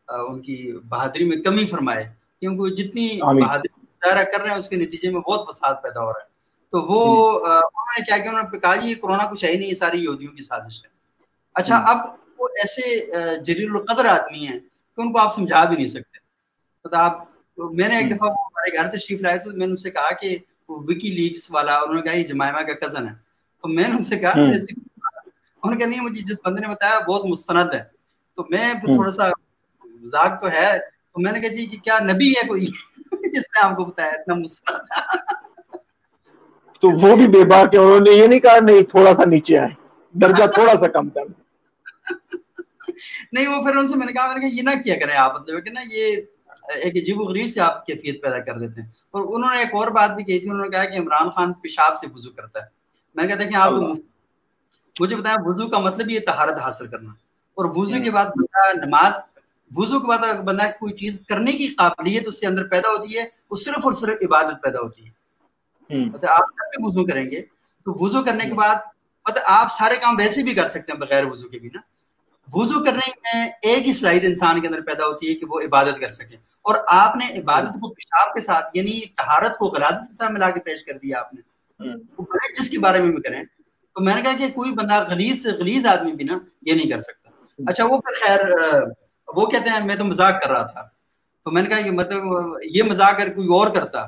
ان 0.07 0.41
کی 0.41 0.55
بہادری 0.89 1.25
میں 1.25 1.37
کمی 1.43 1.65
فرمائے۔ 1.67 2.03
کیونکہ 2.39 2.75
جتنی 2.75 3.07
بہادری 3.39 3.81
مظاہرہ 3.83 4.23
کر 4.23 4.41
رہے 4.41 4.49
ہیں 4.49 4.57
اس 4.57 4.69
کے 4.69 4.75
نتیجے 4.75 5.09
میں 5.09 5.21
بہت 5.21 5.47
فساد 5.49 5.75
پیدا 5.83 6.01
ہو 6.01 6.13
رہا 6.13 6.21
ہے۔ 6.21 6.35
تو 6.73 6.81
وہ 6.81 7.39
انہوں 7.39 7.93
نے 7.99 8.03
کیا 8.03 8.17
کہ 8.17 8.27
انہوں 8.27 8.43
نے 8.53 8.59
کہا 8.59 8.75
جی 8.75 8.93
کرونا 8.93 9.29
کچھ 9.31 9.45
ہے 9.45 9.51
ہی 9.51 9.57
نہیں 9.57 9.69
یہ 9.69 9.75
ساری 9.75 10.03
یہودیوں 10.03 10.33
کی 10.33 10.43
سازش 10.43 10.83
ہے۔ 10.83 10.89
اچھا 11.55 11.75
اب 11.75 11.97
وہ 12.37 12.47
ایسے 12.55 13.05
جلیل 13.43 13.69
القدر 13.71 14.05
آدمی 14.05 14.47
ہیں 14.47 14.59
کہ 14.59 15.01
ان 15.01 15.13
کو 15.13 15.19
آپ 15.19 15.35
سمجھا 15.35 15.63
بھی 15.63 15.75
نہیں 15.75 15.87
سکتے۔ 15.87 16.17
تو 16.83 16.97
آپ 16.97 17.23
میں 17.57 17.87
نے 17.87 17.97
ایک 17.97 18.11
دفعہ 18.11 18.29
ہمارے 18.29 18.75
گھر 18.77 18.97
تشریف 18.97 19.21
لائے 19.21 19.37
تو 19.37 19.49
میں 19.49 19.57
نے 19.57 19.65
ان 19.65 19.75
سے 19.75 19.91
کہا 19.91 20.13
کہ 20.13 20.37
وکی 20.69 21.11
لیکس 21.11 21.51
والا 21.51 21.75
انہوں 21.75 21.95
نے 21.95 22.01
کہا 22.01 22.17
یہ 22.17 22.23
جمائمہ 22.23 22.61
کا 22.61 22.73
کزن 22.73 23.07
ہے۔ 23.07 23.13
تو 23.61 23.67
میں 23.67 23.87
نے 23.87 23.95
ان 23.95 24.03
سے 24.03 24.19
کہا 24.19 24.31
انہوں 24.31 25.71
نے 25.71 25.77
کہا 25.77 25.87
نہیں 25.87 26.01
مجھے 26.01 26.21
جس 26.21 26.39
بندے 26.45 26.61
نے 26.61 26.67
بتایا 26.67 26.99
بہت 26.99 27.25
مستند 27.25 27.73
ہے۔ 27.73 27.83
تو 28.37 28.43
میں 28.49 28.73
تھوڑا 28.73 29.11
سا 29.11 29.23
مزاق 29.85 30.41
تو 30.41 30.47
ہے۔ 30.47 30.79
تو 30.79 31.21
میں 31.21 31.31
نے 31.31 31.39
کہا 31.39 31.49
جی 31.49 31.65
کہ 31.65 31.77
کیا 31.77 31.99
نبی 31.99 32.31
ہے 32.31 32.47
کوئی؟ 32.47 32.65
جس 33.33 33.47
نے 33.47 33.59
آپ 33.61 33.75
کو 33.77 33.85
بتایا 33.85 34.09
اتنا 34.09 34.33
مستند۔ 34.33 34.81
تو 36.81 36.89
وہ 36.89 37.15
بھی 37.15 37.27
بے 37.27 37.45
باک 37.45 37.73
ہے 37.73 37.79
انہوں 37.79 37.99
نے 37.99 38.11
یہ 38.11 38.27
نہیں 38.27 38.39
کہا 38.39 38.59
نہیں 38.61 38.81
تھوڑا 38.81 39.13
سا 39.15 39.25
نیچے 39.25 39.57
آئے۔ 39.57 39.69
درجہ 40.13 40.43
تھوڑا 40.53 40.77
سا 40.79 40.87
کم 40.87 41.09
کر۔ 41.09 41.21
نہیں 43.31 43.47
وہ 43.47 43.63
پھر 43.63 43.75
ان 43.75 43.87
سے 43.87 43.95
میں 43.95 44.05
نے 44.05 44.13
کہا 44.13 44.27
میں 44.27 44.35
نے 44.35 44.41
کہا 44.41 44.57
یہ 44.57 44.61
نہ 44.61 44.81
کیا 44.83 44.95
کریں 44.99 45.15
آپ 45.15 45.41
مطلب 45.41 45.65
کہ 45.65 45.71
نا 45.71 45.81
یہ 45.91 46.15
ایک 46.67 46.95
عجیب 46.95 47.21
و 47.21 47.23
غریب 47.23 47.47
سے 47.49 47.59
آپ 47.59 47.85
کیفیت 47.85 48.21
پیدا 48.21 48.39
کر 48.39 48.57
دیتے 48.57 48.81
ہیں۔ 48.81 48.87
اور 49.11 49.35
انہوں 49.35 49.51
نے 49.51 49.57
ایک 49.57 49.67
اور 49.71 49.87
بات 49.87 50.11
بھی 50.11 50.23
کہی 50.23 50.39
تھی 50.39 50.49
انہوں 50.49 50.63
نے 50.63 50.69
کہا 50.69 50.85
کہ 50.85 50.97
عمران 50.97 51.29
خان 51.29 51.53
پیشاب 51.53 51.95
سے 51.95 52.07
وضو 52.15 52.31
کرتا 52.31 52.59
ہے۔ 52.59 52.65
میں 53.15 53.27
کہتا 53.27 53.43
کہ 53.43 53.55
آپ 53.55 53.71
مجھے 54.99 55.15
بتایا 55.15 55.35
وضو 55.39 55.67
کا 55.67 55.79
مطلب 55.79 56.09
یہ 56.09 56.19
تہارت 56.19 56.53
حاصل 56.53 56.87
کرنا۔ 56.87 57.09
اور 57.55 57.65
وضو 57.75 58.03
کے 58.03 58.11
بعد 58.11 58.25
بندہ 58.25 58.85
نماز 58.85 59.13
وضو 59.75 59.99
کے 59.99 60.07
بعد 60.07 60.33
بندہ 60.33 60.63
کوئی 60.79 60.93
چیز 60.93 61.21
کرنے 61.27 61.51
کی 61.51 61.67
قابلیت 61.67 62.27
اس 62.27 62.39
کے 62.39 62.47
اندر 62.47 62.67
پیدا 62.67 62.89
ہوتی 62.89 63.17
ہے 63.17 63.23
وہ 63.51 63.55
صرف 63.55 63.79
اور 63.83 63.93
صرف 63.93 64.17
عبادت 64.21 64.63
پیدا 64.63 64.79
ہوتی 64.79 65.05
ہے۔ 65.05 65.11
مطلب 66.05 66.29
آپ 66.29 66.39
جب 66.39 66.81
بھی 66.81 66.85
وضو 66.87 67.05
کریں 67.05 67.31
گے 67.31 67.41
تو 67.85 68.05
وضو 68.05 68.23
کرنے 68.23 68.45
کے 68.45 68.53
بعد 68.53 68.75
مطلب 69.29 69.43
آپ 69.45 69.67
سارے 69.71 69.95
کام 69.95 70.15
ویسے 70.19 70.43
بھی 70.43 70.53
کر 70.53 70.67
سکتے 70.67 70.91
ہیں 70.91 70.99
بغیر 70.99 71.25
وضو 71.25 71.49
کے 71.49 71.59
بھی 71.59 71.69
نا۔ 71.73 71.79
وضو 72.53 72.83
کرنے 72.83 73.11
میں 73.23 73.49
ایک 73.61 73.87
ہی 73.87 73.93
صلاحیت 73.93 74.23
انسان 74.25 74.61
کے 74.61 74.67
اندر 74.67 74.81
پیدا 74.81 75.05
ہوتی 75.05 75.29
ہے 75.29 75.33
کہ 75.33 75.45
وہ 75.45 75.61
عبادت 75.61 75.99
کر 76.01 76.09
سکے 76.09 76.35
اور 76.61 76.75
آپ 76.87 77.15
نے 77.15 77.39
عبادت 77.39 77.73
کو 77.73 77.89
پیشاب 77.89 78.33
کے 78.33 78.41
ساتھ 78.41 78.65
یعنی 78.73 78.99
طہارت 79.17 79.57
کو 79.57 79.65
غلازت 79.65 80.09
کے 80.09 80.15
ساتھ 80.15 80.31
ملا 80.31 80.49
کے 80.49 80.59
پیش 80.59 80.85
کر 80.85 80.97
دیا 80.97 81.19
آپ 81.19 81.33
نے۔ 81.33 81.41
جس 82.59 82.69
کے 82.69 82.79
بارے 82.79 83.01
میں 83.01 83.11
بھی 83.11 83.21
کریں 83.21 83.43
تو 83.43 84.03
میں 84.03 84.15
نے 84.15 84.21
کہا 84.21 84.37
کہ 84.37 84.47
کوئی 84.49 84.71
بندہ 84.71 85.07
غلیظ 85.09 85.43
سے 85.43 85.51
غلیظ 85.51 85.85
آدمی 85.85 86.11
بھی 86.11 86.23
نا 86.23 86.37
یہ 86.61 86.73
نہیں 86.73 86.89
کر 86.91 86.99
سکتا۔ 86.99 87.29
اچھا 87.67 87.85
وہ 87.85 87.99
پھر 87.99 88.27
خیر 88.27 88.39
وہ 89.35 89.45
کہتے 89.45 89.69
ہیں 89.69 89.85
میں 89.85 89.95
تو 89.95 90.05
مذاق 90.05 90.41
کر 90.43 90.51
رہا 90.51 90.63
تھا۔ 90.63 90.81
تو 91.43 91.51
میں 91.51 91.61
نے 91.61 91.69
کہا 91.69 91.81
کہ 91.81 91.91
مطلب 91.91 92.23
یہ 92.63 92.83
مذاق 92.83 93.15
اگر 93.15 93.33
کوئی 93.33 93.47
اور 93.47 93.69
کرتا 93.69 94.05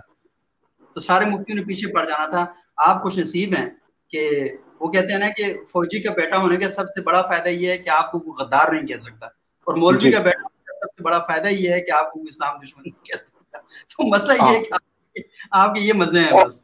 تو 0.93 0.99
سارے 0.99 1.25
مفتیوں 1.25 1.57
نے 1.57 1.63
پیچھے 1.63 1.93
پڑ 1.93 2.05
جانا 2.05 2.25
تھا۔ 2.25 2.45
آپ 2.77 3.01
خوش 3.03 3.17
نصیب 3.17 3.53
ہیں 3.57 3.69
کہ 4.09 4.49
وہ 4.79 4.87
کہتے 4.87 5.11
ہیں 5.11 5.19
نا 5.19 5.29
کہ 5.37 5.53
فوجی 5.71 5.99
کا 5.99 6.13
بیٹا 6.13 6.37
ہونے 6.37 6.57
کا 6.57 6.69
سب 6.69 6.89
سے 6.89 7.01
بڑا 7.01 7.21
فائدہ 7.21 7.49
یہ 7.49 7.71
ہے 7.71 7.77
کہ 7.77 7.89
آپ 7.89 8.11
کو 8.11 8.17
غدار 8.19 8.71
نہیں 8.71 8.87
کہہ 8.87 8.97
سکتا۔ 8.97 9.25
اور 9.67 9.75
مولوی 9.75 10.01
جی۔ 10.01 10.11
کا 10.11 10.19
بیٹا 10.19 10.47
سب 10.73 10.93
سے 10.97 11.03
بڑا 11.03 11.19
فائدہ 11.19 11.47
یہ 11.47 11.69
ہے 11.71 11.81
کہ 11.81 11.91
آپ 11.91 12.11
کو 12.13 12.19
اسلام 12.19 12.57
دشمن 12.63 12.83
نہیں 12.85 13.05
کہہ 13.05 13.23
سکتا۔ 13.23 13.57
تو 13.57 14.07
مسئلہ 14.07 14.33
یہ 14.33 14.57
ہے 14.57 14.63
کہ 14.63 15.21
آپ 15.51 15.75
کے 15.75 15.81
یہ 15.81 15.93
مزے 15.93 16.19
ہیں 16.19 16.45
بس۔ 16.45 16.61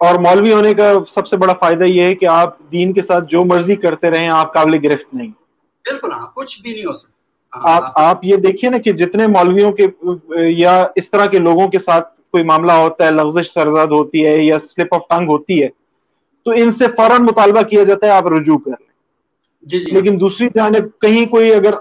اور 0.00 0.14
مولوی 0.14 0.52
ہونے 0.52 0.74
کا 0.74 0.92
سب 1.10 1.28
سے 1.28 1.36
بڑا 1.36 1.52
فائدہ 1.52 1.84
یہ 1.84 2.02
ہے 2.02 2.14
کہ 2.14 2.26
آپ 2.26 2.58
دین 2.72 2.92
کے 2.92 3.02
ساتھ 3.02 3.24
جو 3.28 3.44
مرضی 3.44 3.76
کرتے 3.76 4.10
رہیں 4.10 4.28
آپ 4.28 4.54
قابل 4.54 4.86
گرفت 4.86 5.14
نہیں۔ 5.14 5.30
بالکل 5.84 6.12
ہاں 6.12 6.26
کچھ 6.34 6.62
بھی 6.62 6.72
نہیں 6.72 6.84
ہو 6.84 6.94
سکتا۔ 6.94 7.12
ہاں، 7.58 7.76
آپ 7.76 7.82
آپ 7.94 8.24
یہ 8.24 8.36
دیکھیے 8.36 8.70
نا 8.70 8.78
کہ 8.78 8.92
جتنے 8.92 9.26
مولویوں 9.26 9.72
کے 9.72 9.86
یا 10.50 10.86
اس 10.94 11.10
طرح 11.10 11.26
کے 11.26 11.38
لوگوں 11.38 11.68
کے 11.68 11.78
ساتھ 11.78 12.20
کوئی 12.30 12.44
معاملہ 12.44 12.72
ہوتا 12.72 13.06
ہے 13.06 13.10
لغزش 13.10 13.52
سرزاد 13.52 13.86
ہوتی 13.86 14.26
ہے 14.26 14.44
یا 14.44 14.58
سلپ 14.58 14.94
آف 14.94 15.00
ٹنگ 15.08 15.28
ہوتی 15.28 15.62
ہے 15.62 15.68
تو 16.46 16.52
ان 16.52 16.70
سے 16.72 16.86
فوراً 16.96 17.22
مطالبہ 17.24 17.62
کیا 17.64 17.82
جاتا 17.84 18.06
ہے 18.06 18.12
آپ 18.12 18.26
رجوع 18.28 18.58
کر 18.58 18.70
لیں۔ 18.72 18.92
جی 19.66 19.78
جی۔ 19.80 19.92
لیکن 19.92 20.20
دوسری 20.20 20.48
جانب 20.50 20.88
کہیں 20.98 21.24
کوئی 21.26 21.52
اگر 21.54 21.74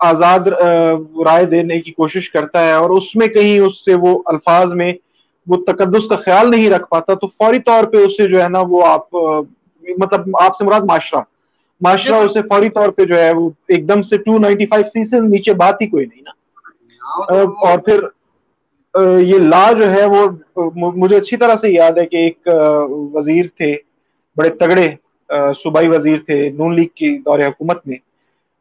آزاد 0.00 0.46
رائے 1.24 1.44
دینے 1.46 1.80
کی 1.80 1.92
کوشش 1.92 2.30
کرتا 2.30 2.64
ہے 2.64 2.72
اور 2.72 2.90
اس 2.90 3.14
میں 3.16 3.26
کہیں 3.28 3.58
اس 3.58 3.84
سے 3.84 3.94
وہ 4.00 4.18
الفاظ 4.26 4.72
میں 4.74 4.92
وہ 5.46 5.56
تقدس 5.66 6.06
کا 6.08 6.16
خیال 6.18 6.50
نہیں 6.50 6.70
رکھ 6.70 6.88
پاتا 6.88 7.14
تو 7.14 7.26
فوری 7.28 7.58
طور 7.62 7.84
پہ 7.84 8.04
اسے 8.04 8.28
جو 8.28 8.42
ہے 8.42 8.48
نا 8.48 8.60
وہ 8.68 8.84
آپ 8.86 9.14
مطلب 9.84 10.20
آپ 10.40 10.56
سے 10.56 10.64
مراد 10.64 10.80
معاشرہ۔ 10.88 11.20
معاشرہ 11.80 12.14
اسے 12.20 12.40
فوری 12.44 12.68
طور 12.70 12.88
پہ 12.90 13.04
جو 13.04 13.16
ہے 13.16 13.30
وہ 13.34 13.48
ایک 13.68 13.88
دم 13.88 14.02
سے 14.02 14.16
ٹو 14.18 14.38
نائنٹی 14.38 14.66
فائیو 14.66 14.86
سی 14.86 15.04
سے 15.06 15.20
نیچے 15.28 15.54
بات 15.56 15.82
ہی 15.82 15.86
کوئی 15.88 16.06
نہیں 16.06 16.22
نا۔ 16.22 16.30
ہاں، 17.02 17.44
اور 17.62 17.78
پھر 17.80 18.00
یہ 19.20 19.38
لا 19.38 19.70
جو 19.78 19.90
ہے 19.90 20.04
وہ 20.06 20.70
مجھے 20.76 21.16
اچھی 21.16 21.36
طرح 21.36 21.56
سے 21.60 21.68
یاد 21.70 21.98
ہے 21.98 22.06
کہ 22.06 22.16
ایک 22.16 22.48
وزیر 23.14 23.46
تھے، 23.56 23.74
بڑے 24.36 24.50
تگڑے 24.60 24.88
صوبائی 25.62 25.88
وزیر 25.88 26.18
تھے 26.26 26.38
نون 26.50 26.74
لیگ 26.76 26.88
کی 26.96 27.16
دور 27.24 27.40
حکومت 27.40 27.86
میں، 27.86 27.96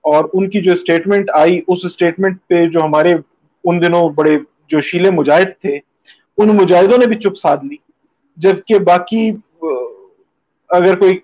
اور 0.03 0.26
ان 0.34 0.49
کی 0.49 0.61
جو 0.61 0.72
اسٹیٹمنٹ 0.72 1.30
آئی، 1.35 1.59
اس 1.68 1.85
اسٹیٹمنٹ 1.85 2.38
پہ 2.49 2.65
جو 2.73 2.84
ہمارے 2.84 3.14
ان 3.14 3.81
دنوں 3.81 4.09
بڑے 4.15 4.38
جو 4.69 4.81
شیلے 4.81 5.11
مجاہد 5.11 5.49
تھے، 5.61 5.77
ان 6.38 6.55
مجاہدوں 6.57 6.97
نے 6.97 7.05
بھی 7.07 7.15
چپ 7.19 7.38
سادھ 7.38 7.65
لی۔ 7.65 7.76
جبکہ 8.38 8.80
باقی 8.88 9.30
اگر 10.69 10.95
کوئی 10.99 11.18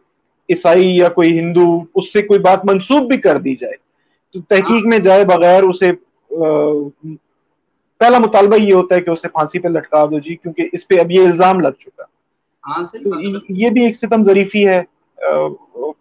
عیسائی 0.49 0.95
یا 0.97 1.09
کوئی 1.09 1.37
ہندو، 1.39 1.67
اس 1.95 2.11
سے 2.13 2.21
کوئی 2.21 2.39
بات 2.39 2.65
منسوب 2.65 3.07
بھی 3.07 3.17
کر 3.21 3.37
دی 3.37 3.55
جائے، 3.55 3.75
تو 4.35 4.39
تحقیق 4.49 4.85
میں 4.85 4.99
جائے 4.99 5.25
بغیر 5.25 5.63
اسے 5.63 5.91
پہلا 8.03 8.17
مطالبہ 8.19 8.55
یہ 8.57 8.73
ہوتا 8.73 8.95
ہے 8.95 9.01
کہ 9.01 9.09
اسے 9.09 9.27
پھانسی 9.29 9.59
پہ 9.59 9.67
لٹکا 9.69 10.05
دو 10.05 10.19
جی 10.19 10.35
کیونکہ 10.35 10.69
اس 10.73 10.87
پہ 10.87 10.99
اب 10.99 11.11
یہ 11.11 11.25
الزام 11.25 11.59
لگ 11.59 11.71
چکا۔ 11.79 12.03
ہاں 12.63 12.81
یہ 13.51 13.69
بھی 13.69 13.83
ایک 13.83 13.95
ستم 13.95 14.23
ظریفی 14.23 14.67
ہے۔ 14.67 14.81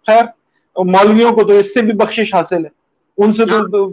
خیر 0.07 0.25
مولویوں 0.77 1.31
کو 1.33 1.45
تو 1.45 1.55
اس 1.55 1.73
سے 1.75 1.83
بھی 1.83 1.93
بخشش 1.97 2.35
حاصل 2.35 2.65
ہے۔ 2.65 2.71
ان 3.19 3.33
سے 3.33 3.45
تو 3.47 3.87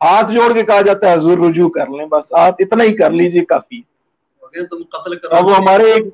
ہاتھ 0.00 0.32
جوڑ 0.32 0.52
کے 0.52 0.62
کہا 0.62 0.80
جاتا 0.82 1.08
ہے 1.08 1.14
حضور 1.14 1.38
رجوع 1.40 1.68
کر 1.70 1.88
لیں 1.90 2.06
بس 2.08 2.32
آپ 2.38 2.54
اتنا 2.58 2.84
ہی 2.84 2.96
کر 2.96 3.10
لیجیے 3.12 3.44
کافی۔ 3.46 3.80
تم 4.64 4.82
قتل 4.90 5.12
اب 5.30 5.50
ہمارے 5.50 5.92
ایک 5.92 6.04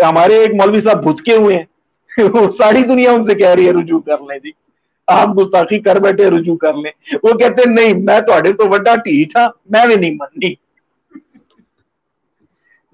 ہمارے 0.00 0.34
ایک 0.36 0.54
مولوی 0.54 0.80
صاحب 0.80 1.02
بھتکے 1.04 1.36
ہوئے 1.36 1.56
ہیں۔ 1.56 1.64
وہ 2.28 2.50
ساری 2.52 2.82
دنیا 2.84 3.12
ان 3.12 3.24
سے 3.24 3.34
کہہ 3.36 3.48
رہی 3.50 3.66
ہے 3.66 3.72
رجوع 3.74 4.00
کر 4.02 4.18
لیں 4.22 4.38
جی۔ 4.40 4.50
آپ 5.08 5.28
گستاخی 5.38 5.78
کر 5.80 6.00
بیٹھے 6.00 6.28
رجوع 6.30 6.56
کر 6.56 6.74
لیں۔ 6.74 6.90
وہ 7.22 7.32
کہتے 7.34 7.62
ہیں 7.62 7.74
نہیں 7.74 8.02
میں 8.02 8.20
تو 8.22 8.32
تو 8.54 8.68
وڈا 8.70 8.94
ٹھیک 9.04 9.36
ہاں 9.36 9.48
میں 9.68 9.86
بھی 9.86 9.96
نہیں 9.96 10.14
مننی 10.14 10.54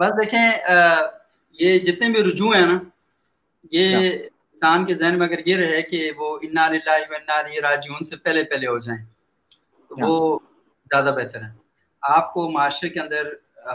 بس 0.01 0.13
دیکھیں 0.13 0.49
یہ 1.59 1.79
جتنے 1.79 2.09
بھی 2.09 2.23
رجوع 2.23 2.55
ہیں 2.55 2.67
نا 2.67 2.79
یہ 3.73 4.09
انسان 4.13 4.85
کے 4.87 4.95
ذہن 4.95 5.19
میں 5.19 5.27
اگر 5.27 5.47
یہ 5.47 5.57
رہے 5.57 5.83
کہ 5.83 6.11
وہ 6.17 6.39
انا 6.43 6.69
للہ 6.69 6.99
و 7.11 7.15
انا 7.15 7.37
راجعون 7.63 8.05
سے 8.05 8.17
پہلے 8.17 8.45
پہلے 8.45 8.67
ہو 8.67 8.79
جائیں 8.79 9.05
تو 9.91 9.97
وہ 9.99 10.39
زیادہ 10.91 11.15
بہتر 11.17 11.43
ہے 11.43 11.51
آپ 12.03 12.33
کو 12.35 12.51
معاشرے 12.51 12.89
کے 12.89 13.01
اندر 13.01 13.27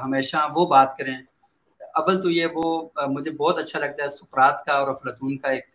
ہمیشہ 0.01 0.47
وہ 0.55 0.65
بات 0.67 0.97
کریں 0.97 1.15
اول 1.95 2.21
تو 2.21 2.29
یہ 2.29 2.45
وہ 2.53 2.65
مجھے 3.07 3.31
بہت 3.31 3.59
اچھا 3.59 3.79
لگتا 3.79 4.03
ہے 4.03 4.09
سکرات 4.09 4.65
کا 4.65 4.73
اور 4.73 4.87
افلاطون 4.87 5.37
کا 5.37 5.49
ایک 5.49 5.65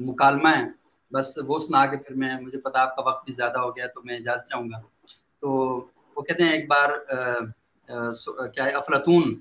مکالمہ 0.00 0.48
ہے۔ 0.48 0.64
بس 1.12 1.38
وہ 1.46 1.58
سنا 1.58 1.84
کے 1.86 1.96
پھر 1.96 2.14
میں 2.14 2.34
مجھے 2.40 2.58
پتا 2.60 2.80
آپ 2.82 2.94
کا 2.96 3.02
وقت 3.02 3.24
بھی 3.24 3.32
زیادہ 3.32 3.58
ہو 3.58 3.74
گیا 3.76 3.86
تو 3.86 4.02
میں 4.04 4.16
اجازت 4.16 4.48
چاہوں 4.48 4.68
گا۔ 4.70 4.80
تو 5.42 5.48
وہ 6.16 6.22
کہتے 6.22 6.42
ہیں 6.42 6.52
ایک 6.52 6.66
بار 6.68 6.88
کیا 8.48 8.64
ہے 8.64 8.70
افلاطون 8.72 9.34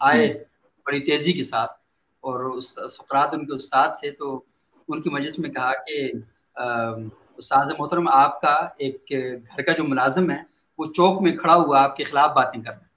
آئے 0.00 0.44
بڑی 0.86 1.00
تیزی 1.00 1.32
کے 1.32 1.44
ساتھ 1.44 1.72
اور 2.20 2.60
سکرات 2.90 3.28
ان 3.32 3.46
کے 3.46 3.52
استاد 3.52 3.88
تھے 4.00 4.10
تو 4.10 4.42
ان 4.88 5.02
کی 5.02 5.10
مجلس 5.10 5.38
میں 5.38 5.50
کہا 5.50 5.72
کہ 5.86 6.12
استاد 7.36 7.66
محترم 7.78 8.08
آپ 8.08 8.40
کا 8.40 8.68
ایک 8.78 9.04
گھر 9.46 9.62
کا 9.62 9.72
جو 9.72 9.84
ملازم 9.84 10.30
ہے 10.30 10.42
وہ 10.78 10.84
چوک 10.84 11.22
میں 11.22 11.36
کھڑا 11.36 11.54
ہوا 11.54 11.82
آپ 11.82 11.96
کے 11.96 12.04
خلاف 12.04 12.30
باتیں 12.30 12.62
کر 12.62 12.72
رہا 12.72 12.80
ہے۔ 12.80 12.92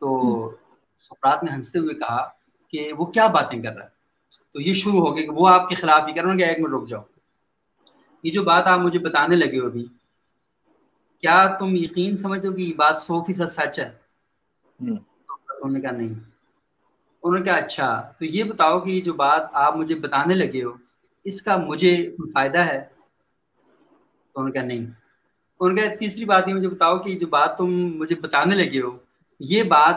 تو 0.00 0.50
سکرات 0.98 1.42
نے 1.42 1.50
ہنستے 1.54 1.78
ہوئے 1.78 1.94
کہا 1.94 2.28
کہ 2.68 2.92
وہ 2.98 3.04
کیا 3.06 3.26
باتیں 3.26 3.62
کر 3.62 3.74
رہا 3.76 3.84
ہے؟ 3.84 3.88
تو 4.52 4.60
یہ 4.60 4.72
شروع 4.72 5.06
ہو 5.06 5.16
گیا 5.16 5.26
کہ 5.26 5.32
وہ 5.32 5.48
آپ 5.48 5.68
کے 5.68 5.74
خلاف 5.74 6.08
ہی 6.08 6.12
کر 6.12 6.24
رہا 6.24 6.32
ہے۔ 6.32 6.44
ایک 6.44 6.58
منٹ 6.58 6.74
رک 6.74 6.88
جاؤ۔ 6.88 7.02
یہ 8.22 8.30
جو 8.30 8.42
بات 8.42 8.66
آپ 8.66 8.78
مجھے 8.78 8.98
بتانے 8.98 9.36
لگے 9.36 9.58
ہو 9.60 9.66
ابھی 9.66 9.86
کیا 11.20 11.56
تم 11.58 11.66
یقین 11.70 12.16
سمجھو 12.16 12.52
کہ 12.52 12.62
یہ 12.62 12.74
بات 12.74 12.96
سو 12.96 13.22
فیصد 13.22 13.48
سچ 13.48 13.78
ہے؟ 13.78 13.90
انہوں 15.62 15.76
نے 15.76 15.80
کہا 15.80 15.90
نہیں۔ 15.90 16.14
انہوں 17.22 17.38
نے 17.38 17.44
کہا 17.44 17.54
اچھا 17.54 18.10
تو 18.18 18.24
یہ 18.24 18.44
بتاؤ 18.44 18.80
کہ 18.80 19.00
جو 19.00 19.14
بات 19.14 19.42
آپ 19.52 19.76
مجھے 19.76 19.94
بتانے 19.94 20.34
لگے 20.34 20.62
ہو 20.64 20.70
اس 21.24 21.42
کا 21.42 21.56
مجھے 21.56 22.16
فائدہ 22.34 22.58
ہے؟ 22.58 22.80
تو 24.32 24.40
انہوں 24.40 24.48
نے 24.48 24.52
کہا 24.52 24.66
نہیں۔ 24.66 24.86
انہوں 25.60 25.70
نے 25.70 25.82
کہا 25.82 25.94
تیسری 25.94 26.24
بات 26.24 26.48
یہ 26.48 26.54
مجھے 26.54 26.68
بتاؤ 26.68 26.98
کہ 26.98 27.18
جو 27.18 27.26
بات 27.26 27.58
تم 27.58 27.66
مجھے 27.96 28.14
بتانے 28.14 28.56
لگے 28.56 28.80
ہو 28.80 28.98
یہ 29.40 29.62
بات 29.62 29.96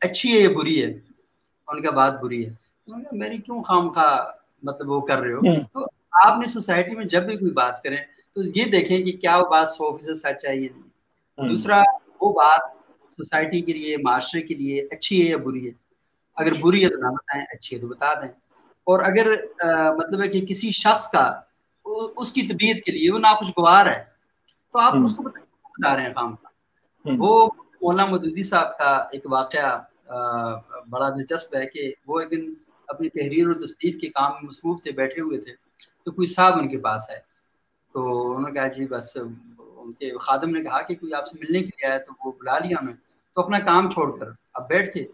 اچھی 0.00 0.32
ہے 0.32 0.38
یا 0.38 0.48
بری 0.58 0.82
ہے؟ 0.82 0.88
انہوں 0.88 1.74
نے 1.74 1.80
کہا 1.80 1.90
بات 1.90 2.20
بری 2.20 2.46
ہے۔ 2.46 2.50
انہوں 2.50 2.98
نے 2.98 3.04
کہا 3.04 3.18
میری 3.18 3.38
کیوں 3.38 3.62
خام 3.62 3.92
خواہ 3.92 4.30
مطلب 4.62 4.90
وہ 4.90 5.00
کر 5.00 5.18
رہے 5.18 5.32
ہو؟ 5.32 5.40
تو 5.72 5.86
آپ 6.26 6.38
نے 6.38 6.46
سوسائٹی 6.46 6.96
میں 6.96 7.04
جب 7.04 7.22
بھی 7.22 7.36
کوئی 7.36 7.50
بات 7.50 7.82
کریں 7.82 7.96
تو 8.34 8.42
یہ 8.42 8.64
دیکھیں 8.64 9.02
کہ 9.02 9.12
کیا 9.12 9.36
وہ 9.36 9.50
بات 9.50 9.68
سو 9.68 9.96
فیصد 9.96 10.14
سچ 10.14 10.44
ہے 10.44 10.56
یا 10.56 10.68
نہیں۔ 10.76 11.48
دوسرا 11.48 11.82
وہ 12.20 12.32
بات 12.32 12.77
سوسائٹی 13.18 13.60
کے 13.60 13.72
لیے 13.72 13.96
معاشرے 13.96 14.42
کے 14.42 14.54
لیے 14.54 14.82
اچھی 14.90 15.24
ہے 15.24 15.30
یا 15.30 15.36
بری 15.36 15.66
ہے؟ 15.66 15.72
اگر 16.36 16.52
بری 16.60 16.84
ہے 16.84 16.88
تو 16.88 16.96
نہ 16.96 17.08
بتائیں 17.08 17.44
اچھی 17.50 17.76
ہے 17.76 17.80
تو 17.80 17.86
بتا 17.86 18.14
دیں۔ 18.14 18.28
اور 18.86 19.00
اگر 19.00 19.26
مطلب 19.96 20.22
ہے 20.22 20.28
کہ 20.28 20.46
کسی 20.46 20.70
شخص 20.70 21.10
کا 21.10 21.40
اس 22.16 22.32
کی 22.32 22.42
طبیعت 22.42 22.84
کے 22.84 22.92
لیے 22.92 23.12
وہ 23.12 23.18
ناخوشگوار 23.18 23.86
ہے 23.86 24.04
تو 24.74 24.78
آپ 24.78 24.94
اس 25.04 25.14
کو 25.16 25.22
بتا 25.22 25.96
رہے 25.96 26.02
ہیں 26.02 26.14
کام 26.14 26.36
کا 26.36 26.48
وہ 27.04 27.46
مولانا 27.80 28.10
مدودی 28.10 28.42
صاحب 28.42 28.78
کا 28.78 28.90
ایک 29.12 29.26
واقعہ 29.30 29.78
بڑا 30.90 31.08
دلچسپ 31.08 31.54
ہے 31.56 31.66
کہ 31.66 31.92
وہ 32.06 32.20
ایک 32.20 32.30
دن 32.30 32.54
اپنی 32.88 33.08
تحریر 33.08 33.46
اور 33.46 33.54
تصنیف 33.54 34.00
کے 34.00 34.08
کام 34.08 34.32
میں 34.32 34.48
مصروف 34.48 34.82
سے 34.82 34.90
بیٹھے 34.92 35.22
ہوئے 35.22 35.40
تھے 35.40 35.52
تو 36.04 36.10
کوئی 36.12 36.26
صاحب 36.26 36.58
ان 36.58 36.68
کے 36.68 36.78
پاس 36.78 37.10
ہے 37.10 37.18
تو 37.94 38.06
انہوں 38.30 38.48
نے 38.48 38.54
کہا 38.54 38.68
جی 38.68 38.86
بس 38.86 39.16
ان 39.58 39.92
کے 39.92 40.18
خادم 40.18 40.50
نے 40.50 40.62
کہا 40.62 40.82
کہ 40.82 40.94
کوئی 40.94 41.14
آپ 41.14 41.26
سے 41.26 41.38
ملنے 41.40 41.58
کے 41.58 41.66
لیے 41.66 41.86
آیا 41.86 41.98
تو 41.98 42.12
وہ 42.24 42.32
بلا 42.40 42.58
لیا 42.58 42.76
انہیں 42.82 42.96
تو 43.38 43.42
اپنا 43.44 43.58
کام 43.58 43.90
چھوڑ 43.90 44.18
کر 44.18 44.26
اب 44.54 44.68
بیٹھ 44.68 44.94
کے 44.94 45.04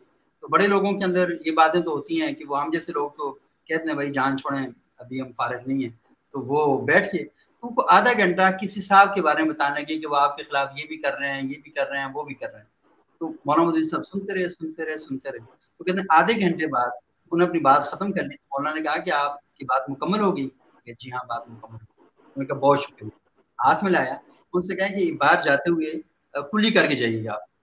تو 0.40 0.48
بڑے 0.48 0.66
لوگوں 0.66 0.92
کے 0.92 1.04
اندر 1.04 1.28
یہ 1.46 1.50
باتیں 1.50 1.80
تو 1.80 1.90
ہوتی 1.90 2.22
ہیں 2.22 2.32
کہ 2.32 2.44
وہ 2.44 2.62
ہم 2.62 2.70
جیسے 2.70 2.92
لوگ 2.92 3.10
تو 3.10 3.30
کہتے 3.64 3.88
ہیں 3.88 3.94
بھائی 3.94 4.12
جان 4.12 4.38
چھوڑیں، 4.38 4.66
ابھی 4.98 5.20
ہم 5.20 5.32
فارغ 5.36 5.58
نہیں 5.66 5.82
ہیں۔ 5.82 5.90
تو 6.32 6.40
وہ 6.40 6.84
بیٹھ 6.86 7.12
کے 7.12 7.24
تو 7.24 7.68
کو 7.68 7.86
آدھا 7.88 8.12
گھنٹہ 8.12 8.42
کسی 8.60 8.80
صاحب 8.80 9.14
کے 9.14 9.22
بارے 9.22 9.42
میں 9.42 9.50
بتانے 9.50 9.80
لگے 9.80 10.00
کہ 10.00 10.06
وہ 10.06 10.16
آپ 10.16 10.36
کے 10.36 10.42
خلاف 10.42 10.68
یہ 10.76 10.86
بھی 10.88 10.96
کر 10.96 11.18
رہے 11.18 11.32
ہیں، 11.32 11.42
یہ 11.42 11.54
بھی 11.62 11.70
کر 11.70 11.88
رہے 11.88 11.98
ہیں، 11.98 12.06
وہ 12.14 12.22
بھی 12.22 12.34
کر 12.34 12.50
رہے 12.50 12.58
ہیں۔ 12.58 12.66
تو 13.18 13.28
مولانا 13.28 13.68
مدی 13.68 13.88
صاحب 13.88 14.02
سنتے 14.06 14.34
رہے 14.34 14.48
سنتے 14.48 14.84
رہے 14.84 14.98
سنتے 14.98 15.32
رہے۔ 15.32 15.38
تو 15.78 15.84
کہتے 15.84 15.98
ہیں 15.98 16.06
آدھے 16.10 16.40
گھنٹے 16.40 16.66
بعد 16.66 16.88
انہوں 16.88 17.38
نے 17.38 17.44
اپنی 17.44 17.58
بات 17.60 17.86
ختم 17.86 18.12
کر 18.12 18.22
لی۔ 18.22 18.34
مولانا 18.34 18.76
نے 18.76 18.82
کہا 18.82 18.96
کہ 18.96 19.10
آپ 19.10 19.54
کی 19.54 19.64
بات 19.64 19.90
مکمل 19.90 20.20
ہوگی 20.20 20.48
کہ 20.84 20.92
جی 20.98 21.12
ہاں 21.12 21.24
بات 21.28 21.48
مکمل 21.48 21.78
انہوں 21.98 22.38
نے 22.38 22.44
کہا 22.44 22.56
بہت 22.56 22.80
شکریہ۔ 22.80 23.10
ہاتھ 23.66 23.84
میں 23.84 23.92
لایا 23.92 24.16
ان 24.52 24.62
سے 24.62 24.76
کہا 24.76 24.88
کہ 24.88 25.12
باہر 25.12 25.42
جاتے 25.42 25.70
ہوئے 25.70 25.92
کلی 26.52 26.70
کر 26.70 26.86
کے 26.86 26.94
جائیے 26.94 27.24
گا 27.24 27.32
آپ۔ 27.32 27.53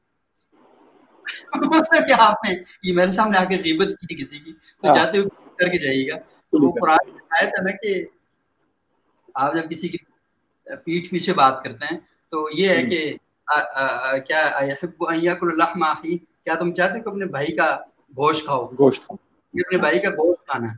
کہ 1.99 2.13
آپ 2.19 2.45
نے 2.45 2.53
یہ 2.83 2.93
میرے 2.93 3.11
سامنے 3.11 3.37
آ 3.37 3.43
کے 3.43 3.57
غیبت 3.57 3.99
کی 3.99 4.15
کسی 4.15 4.39
کی 4.39 4.53
تو 4.53 4.93
جاتے 4.93 5.17
ہوئے 5.17 5.29
کر 5.55 5.71
کے 5.71 5.77
جائیے 5.77 6.09
گا 6.09 6.17
تو 6.17 6.65
وہ 6.65 6.71
قرآن 6.79 7.11
آیت 7.31 7.59
ہے 7.59 7.63
نا 7.63 7.75
کہ 7.77 8.03
آپ 9.35 9.55
جب 9.55 9.69
کسی 9.69 9.87
کی 9.87 9.97
پیٹھ 10.85 11.09
پیچھے 11.09 11.33
بات 11.33 11.63
کرتے 11.63 11.93
ہیں 11.93 11.99
تو 12.33 12.47
یہ 12.53 12.69
ہے 12.69 12.83
کہ 12.83 13.13
کیا 14.25 14.41
کیا 16.43 16.55
تم 16.55 16.71
چاہتے 16.73 16.99
کہ 16.99 17.09
اپنے 17.09 17.25
بھائی 17.25 17.55
کا 17.55 17.67
گوشت 18.17 18.45
کھاؤ 18.45 18.65
گوشت 18.79 19.05
کھاؤ 19.05 19.15
اپنے 19.53 19.77
بھائی 19.77 19.99
کا 19.99 20.09
گوشت 20.09 20.45
کھانا 20.47 20.67
ہے 20.67 20.75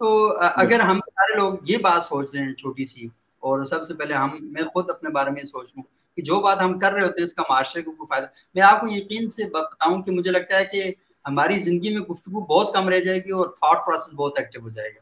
تو 0.00 0.08
اگر 0.56 0.80
ہم 0.80 1.00
سارے 1.00 1.36
لوگ 1.36 1.54
یہ 1.62 1.78
بات 1.78 2.04
سوچ 2.04 2.30
رہے 2.34 2.42
ہیں 2.42 2.54
چھوٹی 2.54 2.84
سی 2.84 3.06
اور 3.42 3.64
سب 3.64 3.82
سے 3.82 3.94
پہلے 3.94 4.14
ہم 4.14 4.36
میں 4.42 4.62
خود 4.62 4.90
اپنے 4.90 5.10
بارے 5.10 5.30
میں 5.30 5.42
سوچ 5.42 5.68
لوں 5.76 5.82
کہ 6.16 6.22
جو 6.22 6.40
بات 6.40 6.60
ہم 6.60 6.78
کر 6.78 6.92
رہے 6.92 7.02
ہوتے 7.02 7.20
ہیں 7.20 7.26
اس 7.26 7.34
کا 7.34 7.42
معاشرے 7.48 7.82
کو 7.82 7.92
کوئی 7.92 8.06
فائدہ 8.10 8.26
میں 8.54 8.62
آپ 8.62 8.80
کو 8.80 8.86
یقین 8.90 9.30
سے 9.30 9.44
بتاؤں 9.44 10.02
کہ 10.02 10.12
مجھے 10.12 10.30
لگتا 10.30 10.58
ہے 10.58 10.64
کہ 10.64 10.92
ہماری 11.26 11.58
زندگی 11.58 11.90
میں 11.90 12.06
گفتگو 12.06 12.40
بہت 12.40 12.74
کم 12.74 12.88
رہ 12.88 13.00
جائے 13.00 13.18
گی 13.18 13.30
اور 13.30 13.46
تھاٹ 13.46 13.86
پروسیس 13.86 14.14
بہت 14.14 14.38
ایکٹیو 14.38 14.62
ہو 14.62 14.68
جائے 14.70 14.88
گا۔ 14.88 15.00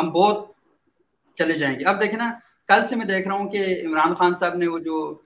ہم 0.00 0.10
بہت 0.10 0.52
چلے 1.34 1.52
جائیں 1.52 1.80
گے۔ 1.80 1.84
اب 1.84 2.00
دیکھیں 2.00 2.18
نا 2.18 2.32
کل 2.68 2.86
سے 2.86 2.96
میں 2.96 3.06
دیکھ 3.06 3.28
رہا 3.28 3.36
ہوں 3.36 3.48
کہ 3.48 3.86
عمران 3.86 4.14
خان 4.14 4.34
صاحب 4.34 4.54
نے 4.54 4.66
وہ 4.66 4.78
جو 4.78 5.18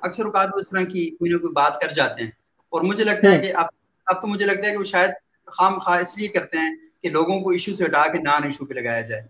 اکثر 0.00 0.24
اوقات 0.24 0.48
اس 0.54 0.68
طرح 0.68 0.80
کی 0.80 1.10
کوئی 1.10 1.32
نہ 1.32 1.36
کوئی 1.36 1.52
بات 1.52 1.80
کر 1.80 1.92
جاتے 1.92 2.22
ہیں۔ 2.24 2.30
اور 2.70 2.82
مجھے 2.82 3.04
لگتا 3.04 3.30
ہے 3.30 3.38
کہ 3.38 3.54
اب 3.54 3.64
اب 4.06 4.22
تو 4.22 4.26
مجھے 4.26 4.46
لگتا 4.46 4.66
ہے 4.66 4.72
کہ 4.72 4.78
وہ 4.78 4.84
شاید 4.84 5.10
خام 5.46 5.78
خواہ 5.78 5.98
اس 5.98 6.18
لیے 6.18 6.28
کرتے 6.28 6.58
ہیں 6.58 6.76
کہ 7.02 7.08
لوگوں 7.08 7.40
کو 7.40 7.50
ایشو 7.50 7.74
سے 7.74 7.84
ہٹا 7.84 8.12
کے 8.12 8.18
نان 8.18 8.44
ایشو 8.44 8.66
پہ 8.66 8.74
لگایا 8.74 9.00
جائے۔ 9.00 9.22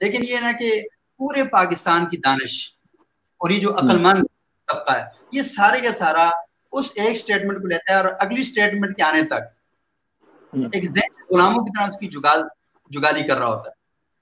لیکن 0.00 0.24
یہ 0.28 0.36
نا 0.42 0.52
کہ 0.52 0.82
پورے 1.16 1.44
پاکستان 1.44 2.06
کی 2.06 2.16
دانش 2.16 2.70
اور 3.38 3.50
یہ 3.50 3.60
جو 3.60 3.74
عقل 3.74 3.98
مند 3.98 4.24
طبقہ 4.68 4.96
ہے۔ 4.96 5.04
یہ 5.32 5.42
سارے 5.42 5.80
کا 5.80 5.92
سارا 5.92 6.28
اس 6.72 6.92
ایک 6.94 7.16
سٹیٹمنٹ 7.16 7.60
کو 7.62 7.66
لیتا 7.66 7.92
ہے 7.92 7.96
اور 7.96 8.12
اگلی 8.18 8.44
سٹیٹمنٹ 8.44 8.96
کے 8.96 9.02
آنے 9.02 9.22
تک 9.22 9.54
ایک 10.72 10.84
ذہن 10.84 11.34
غلاموں 11.34 11.64
کی 11.64 11.70
طرح 11.78 11.86
اس 11.86 11.96
کی 11.96 12.08
جگال 12.08 12.42
جگالی 12.90 13.22
کر 13.22 13.38
رہا 13.38 13.46
ہوتا 13.46 13.70
ہے۔ 13.70 13.74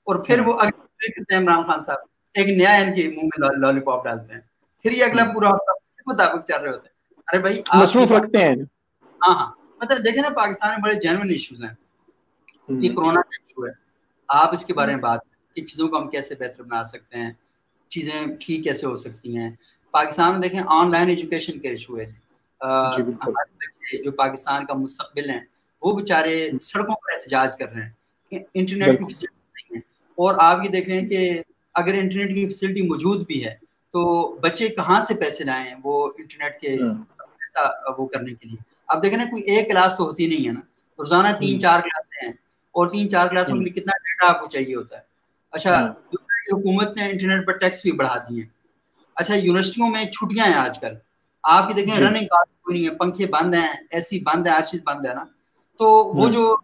اور 0.07 0.25
پھر 0.25 0.41
وہ 0.41 0.61
اگلی 0.61 1.11
کرتے 1.13 1.35
ہیں 1.35 1.41
عمران 1.41 1.63
خان 1.63 1.83
صاحب 1.83 1.99
ایک 2.35 2.49
نیا 2.49 2.73
ان 2.73 2.95
کے 2.95 3.09
منہ 3.09 3.29
میں 3.41 3.59
لالی 3.59 3.81
پاپ 3.81 4.05
ڈالتے 4.05 4.35
ہیں۔ 4.35 4.41
پھر 4.83 4.91
یہ 4.91 5.05
اگلا 5.05 5.25
پورا 5.35 5.49
ہفتہ 5.49 5.73
مطابق 6.07 6.47
چل 6.49 6.61
رہے 6.61 6.71
ہوتے 6.71 6.89
ہیں۔ 6.89 6.95
ارے 7.29 7.39
بھائی 7.39 7.63
مصروف 7.75 8.11
رکھتے 8.13 8.39
ہیں۔ 8.39 8.55
ہاں 9.21 9.35
ہاں۔ 9.35 9.51
مطلب 9.83 10.05
دیکھیں 10.05 10.23
نا 10.23 10.29
پاکستان 10.29 10.71
میں 10.71 10.79
بڑے 10.79 10.95
جینوئن 10.95 11.31
ایشوز 11.31 11.63
ہیں۔ 11.65 11.75
یہ 12.69 12.89
کرونا 12.89 13.21
کا 13.21 13.37
ایشو 13.41 13.67
ہے۔ 13.67 13.71
آپ 14.29 14.53
اس 14.53 14.65
کے 14.65 14.75
بارے 14.75 14.95
میں 14.95 15.03
بات 15.03 15.21
کہ 15.55 15.65
چیزوں 15.65 15.89
کو 15.89 15.97
ہم 15.97 16.09
کیسے 16.11 16.35
بہتر 16.35 16.63
بنا 16.63 16.85
سکتے 16.85 17.19
ہیں 17.19 17.31
چیزیں 17.89 18.27
ٹھیک 18.41 18.65
کیسے 18.65 18.87
ہو 18.87 18.97
سکتی 18.97 19.37
ہیں۔ 19.39 19.51
پاکستان 19.95 20.33
میں 20.33 20.41
دیکھیں 20.41 20.61
آن 20.67 20.91
لائن 20.91 21.09
ایجوکیشن 21.09 21.59
کا 21.59 21.69
ایشو 21.69 21.99
ہے۔ 21.99 22.05
جی۔ 22.05 23.03
ہمارے 23.03 23.57
بچے 23.57 24.03
جو 24.03 24.13
پاکستان 24.13 24.67
کا 24.67 24.75
مستقبل 24.75 25.31
ہیں 25.31 25.41
وہ 25.83 25.97
بیچارے 25.97 26.51
سڑکوں 26.61 26.95
پر 26.95 27.13
احتجاج 27.13 27.51
کر 27.59 27.73
رہے 27.73 27.83
ہیں 27.83 28.39
انٹرنیٹ 28.55 28.99
کی 28.99 29.05
فیسلٹی 29.05 29.35
نہیں 29.55 29.77
ہے۔ 29.77 29.81
اور 30.19 30.35
آپ 30.39 30.65
یہ 30.65 30.69
دیکھ 30.69 30.89
رہے 30.89 31.01
ہیں 31.01 31.09
کہ 31.09 31.43
اگر 31.75 31.95
انٹرنیٹ 31.95 32.35
کی 32.35 32.47
فیسلٹی 32.47 32.83
موجود 32.83 33.27
بھی 33.27 33.45
ہے 33.45 33.55
تو 33.95 34.29
بچے 34.41 34.69
کہاں 34.69 35.03
سے 35.03 35.15
پیسے 35.15 35.45
لائیں 35.45 35.75
وہ 35.85 36.13
انٹرنیٹ 36.19 36.61
کے 36.61 36.69
ایسا 36.69 37.69
وہ 37.99 38.07
کرنے 38.07 38.35
کے 38.35 38.49
لیے۔ 38.49 38.63
اب 38.89 39.03
دیکھیں 39.03 39.19
نا 39.19 39.25
کوئی 39.25 39.43
ایک 39.43 39.69
کلاس 39.69 39.97
تو 39.97 40.05
ہوتی 40.05 40.27
نہیں 40.27 40.47
ہے 40.47 40.53
نا۔ 40.53 40.61
روزانہ 40.99 41.29
تین 41.39 41.61
چار 41.61 41.81
کلاسیں 41.81 42.27
ہیں 42.27 42.33
اور 42.75 42.87
تین 42.89 43.09
چار 43.09 43.29
کلاسوں 43.29 43.57
میں 43.57 43.71
کتنا 43.71 43.97
ڈیٹا 43.97 44.29
آپ 44.29 44.41
کو 44.41 44.47
چاہیے 44.49 44.75
ہوتا 44.75 44.97
ہے۔ 44.97 45.03
اچھا 45.53 45.93
حکومت 46.53 46.97
نے 46.97 47.11
انٹرنیٹ 47.11 47.47
پر 47.47 47.53
ٹیکس 47.53 47.83
بھی 47.83 47.93
بڑھا 47.93 48.19
دیے 48.19 48.43
ہیں۔ 48.43 48.54
اچھا 49.17 49.35
یونیورسٹیوں 49.35 49.91
میں 49.91 50.05
چھٹیاں 50.05 50.47
ہیں 50.47 50.55
آج 50.55 50.79
کل۔ 50.79 50.95
آپ 51.43 51.69
کی 51.69 51.75
دیکھیں 51.75 51.99
رننگ 51.99 52.25
کار 52.25 52.45
کوئی 52.63 52.79
نہیں 52.79 52.91
ہے 52.91 52.95
پنکھے 52.95 53.27
بند 53.27 53.55
ہیں 53.55 53.69
اے 53.91 54.01
سی 54.01 54.21
بند 54.21 54.47
ہے 54.47 54.53
ہر 54.53 54.63
چیز 54.63 54.81
بند 54.87 55.07
ہے 55.07 55.15
نا۔ 55.15 55.25
تو 55.79 55.87
وہ 55.91 56.29
جو 56.29 56.57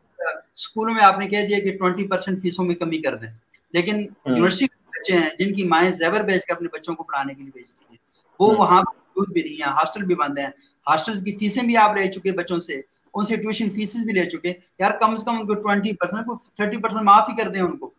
اسکولوں 0.55 0.95
میں 0.95 1.05
آپ 1.05 1.19
نے 1.19 1.29
کہہ 1.29 1.47
دیا 1.49 1.59
کہ 1.59 1.79
ٹوینٹی 1.79 2.07
پرسینٹ 2.07 2.43
فیسوں 2.43 2.65
میں 2.65 2.75
کمی 2.75 2.99
کر 2.99 3.17
دیں۔ 3.17 3.29
لیکن 3.73 4.01
یونیورسٹی 4.01 4.67
کے 4.67 4.85
بچے 4.89 5.13
ہیں 5.13 5.29
جن 5.39 5.55
کی 5.55 5.65
مائیں 5.65 5.91
زیور 5.91 6.21
بیچ 6.21 6.47
کر 6.47 6.55
اپنے 6.55 6.69
بچوں 6.73 6.95
کو 6.95 7.03
پڑھانے 7.03 7.35
کے 7.35 7.43
لیے 7.43 7.51
بھیجتی 7.55 7.85
ہیں۔ 7.91 7.97
وہ 8.41 8.55
وہاں 8.59 8.83
موجود 8.87 9.33
بھی 9.33 9.43
نہیں 9.43 9.55
ہے 9.55 9.65
ہاسٹل 9.65 10.05
بھی 10.05 10.15
بند 10.15 10.39
ہیں۔ 10.39 10.47
ہاسٹل 10.91 11.25
کی 11.25 11.37
فیسیں 11.37 11.63
بھی 11.63 11.77
آپ 11.77 11.97
لے 11.97 12.13
چکے 12.13 12.33
بچوں 12.33 12.61
سے 12.61 12.81
ان 13.15 13.25
سے 13.25 13.37
ٹیوشن 13.37 13.71
فیسز 13.71 14.05
بھی 14.05 14.13
لے 14.13 14.31
چکے۔ 14.31 14.53
یار 14.79 14.91
کم 14.91 15.11
از 15.11 15.25
کم 15.25 15.35
ان 15.35 15.47
کو 15.47 15.55
ٹوینٹی 15.55 15.93
پرسینٹ 15.93 16.27
کو 16.27 16.35
تھرٹی 16.57 16.77
پرسینٹ 16.77 17.03
معاف 17.03 17.29
ہی 17.29 17.37
کر 17.37 17.49
دیں 17.49 17.61
ان 17.61 17.77
کو۔ 17.77 17.91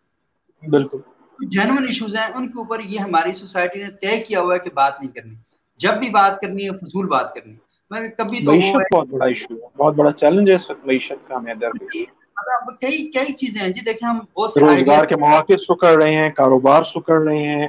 بالکل۔ 0.67 0.97
جینوئن 1.47 1.83
ایشوز 1.83 2.15
ہیں 2.15 2.27
ان 2.35 2.47
کے 2.47 2.57
اوپر 2.57 2.79
یہ 2.79 2.99
ہماری 2.99 3.33
سوسائٹی 3.33 3.83
نے 3.83 3.91
طے 3.91 4.21
کیا 4.21 4.41
ہوا 4.41 4.53
ہے 4.53 4.59
کہ 4.59 4.69
بات 4.69 5.01
نہیں 5.01 5.11
کرنی۔ 5.11 5.35
جب 5.77 5.93
بھی 5.93 6.09
بات 6.09 6.41
کرنی 6.41 6.69
ہے 6.69 6.73
فضول 6.77 7.07
بات 7.07 7.35
کرنی۔ 7.35 7.55
میں 7.89 8.09
کبھی 8.17 8.45
تو 8.45 8.51
بہت 8.95 9.07
بڑا 9.07 9.25
ایشو 9.25 9.55
ہے 9.55 9.59
بہت 9.77 9.95
بڑا 9.95 10.11
چیلنج 10.11 10.49
ہے 10.49 10.55
اس 10.55 10.69
وقت 10.69 10.85
معیشت 10.85 11.27
کا 11.27 11.35
ہمیں 11.35 11.53
در 11.53 11.67
مطلب 11.67 12.81
کئی 12.81 13.11
کئی 13.11 13.33
چیزیں 13.33 13.61
ہیں۔ 13.61 13.69
جی 13.69 13.81
دیکھیں 13.81 14.09
ہم 14.09 14.19
بہت 14.33 14.51
سے 14.51 14.59
روزگار 14.59 15.05
کے 15.05 15.15
مواقع 15.15 15.53
سکڑ 15.57 16.03
رہے 16.03 16.15
ہیں 16.15 16.29
کاروبار 16.29 16.83
سکڑ 16.83 17.21
رہے 17.21 17.43
ہیں۔ 17.43 17.67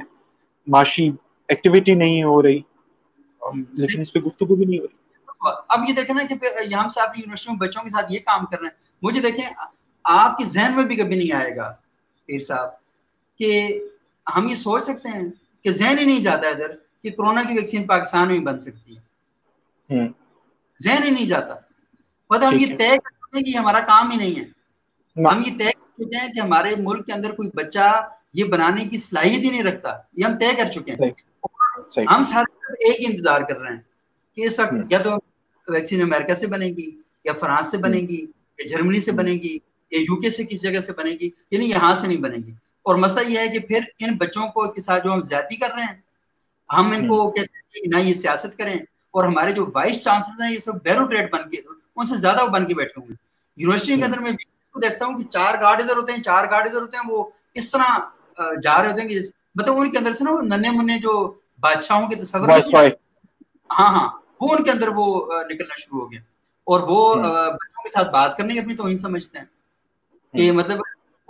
معاشی 0.67 1.09
ایکٹیویٹی 1.47 1.93
نہیں 1.93 2.23
ہو 2.23 2.41
رہی۔ 2.41 2.59
لیکن 3.73 4.01
اس 4.01 4.13
پہ 4.13 4.19
گفتگو 4.19 4.55
بھی 4.55 4.65
نہیں 4.65 4.79
ہو 4.79 4.85
رہی۔ 4.85 5.03
اب 5.67 5.79
یہ 5.89 5.93
دیکھیں 5.93 6.15
نا 6.15 6.23
کہ 6.23 6.35
یہاں 6.67 6.89
سے 6.89 7.01
آپ 7.01 7.17
یونیورسٹی 7.17 7.51
میں 7.51 7.59
بچوں 7.59 7.83
کے 7.83 7.89
ساتھ 7.89 8.05
یہ 8.09 8.19
کام 8.19 8.45
کر 8.45 8.59
رہے 8.59 8.67
ہیں۔ 8.67 8.75
مجھے 9.01 9.21
دیکھیں 9.21 9.45
آپ 10.03 10.37
کے 10.37 10.45
ذہن 10.45 10.75
میں 10.75 10.83
بھی 10.83 10.95
کبھی 10.95 11.15
نہیں 11.15 11.35
آئے 11.35 11.55
گا۔ 11.55 11.75
پیر 12.25 12.39
صاحب 12.39 12.82
کہ 13.39 13.79
ہم 14.35 14.47
یہ 14.47 14.55
سوچ 14.55 14.83
سکتے 14.83 15.09
ہیں 15.09 15.23
کہ 15.63 15.71
ذہن 15.71 15.99
ہی 15.99 16.05
نہیں 16.05 16.21
جاتا 16.21 16.47
ادھر 16.47 16.71
کہ 17.03 17.09
کرونا 17.09 17.41
کی 17.43 17.53
ویکسین 17.53 17.87
پاکستان 17.87 18.27
میں 18.27 18.39
بن 18.39 18.59
سکتی 18.59 18.95
ہے۔ 18.95 19.01
ذہن 20.83 21.03
ہی 21.03 21.09
نہیں 21.09 21.27
جاتا۔ 21.27 21.55
مطلب 22.29 22.47
ہم 22.47 22.57
یہ 22.59 22.65
طے 22.65 22.87
کر 22.89 23.09
چکے 23.09 23.37
ہیں 23.37 23.43
کہ 23.43 23.57
ہمارا 23.57 23.79
کام 23.79 24.11
ہی 24.11 24.17
نہیں 24.17 24.35
ہے۔ 24.35 24.43
ہم 25.27 25.41
یہ 25.45 25.57
طے 25.57 25.65
کر 25.65 26.03
چکے 26.03 26.17
ہیں 26.17 26.27
کہ 26.27 26.41
ہمارے 26.41 26.75
ملک 26.77 27.05
کے 27.05 27.13
اندر 27.13 27.31
کوئی 27.31 27.49
بچہ 27.55 28.09
یہ 28.33 28.43
بنانے 28.43 28.85
کی 28.85 28.97
صلاحیت 28.97 29.43
ہی 29.43 29.49
نہیں 29.49 29.63
رکھتا۔ 29.63 29.97
یہ 30.13 30.25
ہم 30.25 30.37
طے 30.37 30.55
کر 30.57 30.71
چکے 30.71 30.91
ہیں۔ 30.91 31.11
ہم 31.97 32.23
سارے 32.23 32.73
ایک 32.73 33.09
انتظار 33.09 33.41
کر 33.41 33.57
رہے 33.57 33.73
ہیں 33.73 33.81
کہ 34.35 34.41
اس 34.41 34.59
وقت 34.59 34.73
یا 34.89 34.97
تو 34.97 35.09
ویکسین 35.67 36.01
امریکہ 36.01 36.35
سے 36.35 36.47
بنے 36.47 36.65
گی 36.65 37.01
یا 37.23 37.33
فرانس 37.33 37.71
سے 37.71 37.77
بنے 37.77 37.97
گی 37.97 38.25
یا 38.57 38.67
جرمنی 38.67 39.01
سے 39.01 39.11
بنے 39.11 39.31
گی 39.31 39.57
یا 39.91 39.99
یو 39.99 40.21
کے 40.21 40.29
سے 40.29 40.43
کس 40.43 40.61
جگہ 40.61 40.81
سے 40.81 40.93
بنے 40.93 41.11
گی 41.11 41.29
یعنی 41.51 41.69
یہاں 41.69 41.95
سے 41.95 42.07
نہیں 42.07 42.17
بنے 42.17 42.37
گی۔ 42.37 42.53
اور 42.85 42.95
مسئلہ 42.95 43.27
یہ 43.27 43.39
ہے 43.39 43.47
کہ 43.47 43.59
پھر 43.59 43.79
ان 43.99 44.17
بچوں 44.17 44.47
کو 44.47 44.71
کے 44.71 44.81
ساتھ 44.81 45.03
جو 45.03 45.13
ہم 45.13 45.21
زیادتی 45.21 45.55
کر 45.55 45.71
رہے 45.75 45.83
ہیں 45.83 46.01
ہم 46.69 46.91
ان 46.91 47.07
کو 47.07 47.31
کہتے 47.31 47.57
ہیں 47.57 47.83
کہ 47.83 47.97
نہ 47.97 48.09
یہ 48.09 48.13
سیاست 48.13 48.57
کریں۔ 48.57 48.75
اور 49.13 49.23
ہمارے 49.23 49.51
جو 49.51 49.65
وائس 49.75 50.03
چانسلر 50.03 50.45
ہیں 50.45 50.51
یہ 50.53 50.59
سب 50.59 50.83
بیروکریٹ 50.83 51.31
بن 51.31 51.49
کے 51.49 51.57
ان 51.95 52.05
سے 52.05 52.15
زیادہ 52.17 52.45
بن 52.49 52.65
کے 52.65 52.73
بیٹھے 52.73 53.01
ہوئے 53.01 53.15
یونیورسٹی 53.57 53.97
کے 53.97 54.05
اندر 54.05 54.19
میں 54.19 54.31
کو 54.73 54.79
دیکھتا 54.79 55.05
ہوں 55.05 55.17
کہ 55.17 55.23
چار 55.23 55.53
گارڈ 55.61 55.81
ادھر 55.81 55.95
ہوتے 55.95 56.13
ہیں 56.13 56.23
چار 56.23 56.45
گارڈ 56.51 56.67
ادھر 56.67 56.81
ہوتے 56.81 56.97
ہیں 56.97 57.03
وہ 57.07 57.29
اس 57.53 57.71
طرح 57.71 57.99
جا 58.63 58.83
رہے 58.83 58.91
ہوتے 58.91 59.01
ہیں 59.01 59.09
کہ 59.09 59.19
مطلب 59.55 59.77
ان 59.77 59.91
کے 59.91 59.97
اندر 59.97 60.13
سے 60.13 60.23
نا 60.23 60.55
ننے 60.55 60.71
منے 60.71 60.99
جو 60.99 61.33
بادشاہوں 61.59 62.07
کے 62.09 62.15
تصور 62.15 62.47
ہاں 63.79 63.87
ہاں 63.87 64.09
وہ 64.41 64.55
ان 64.55 64.63
کے 64.63 64.71
اندر 64.71 64.87
وہ 64.87 65.05
نکلنا 65.43 65.75
شروع 65.77 66.01
ہو 66.01 66.11
گیا۔ 66.11 66.19
اور 66.67 66.79
وہ 66.79 67.15
بچوں 67.47 67.83
کے 67.83 67.89
ساتھ 67.89 68.09
بات 68.09 68.37
کرنے 68.37 68.53
کی 68.53 68.59
اپنی 68.59 68.75
توہین 68.75 68.97
سمجھتے 68.97 69.37
ہیں۔ 69.37 69.45
کہ 70.33 70.51
مطلب 70.51 70.77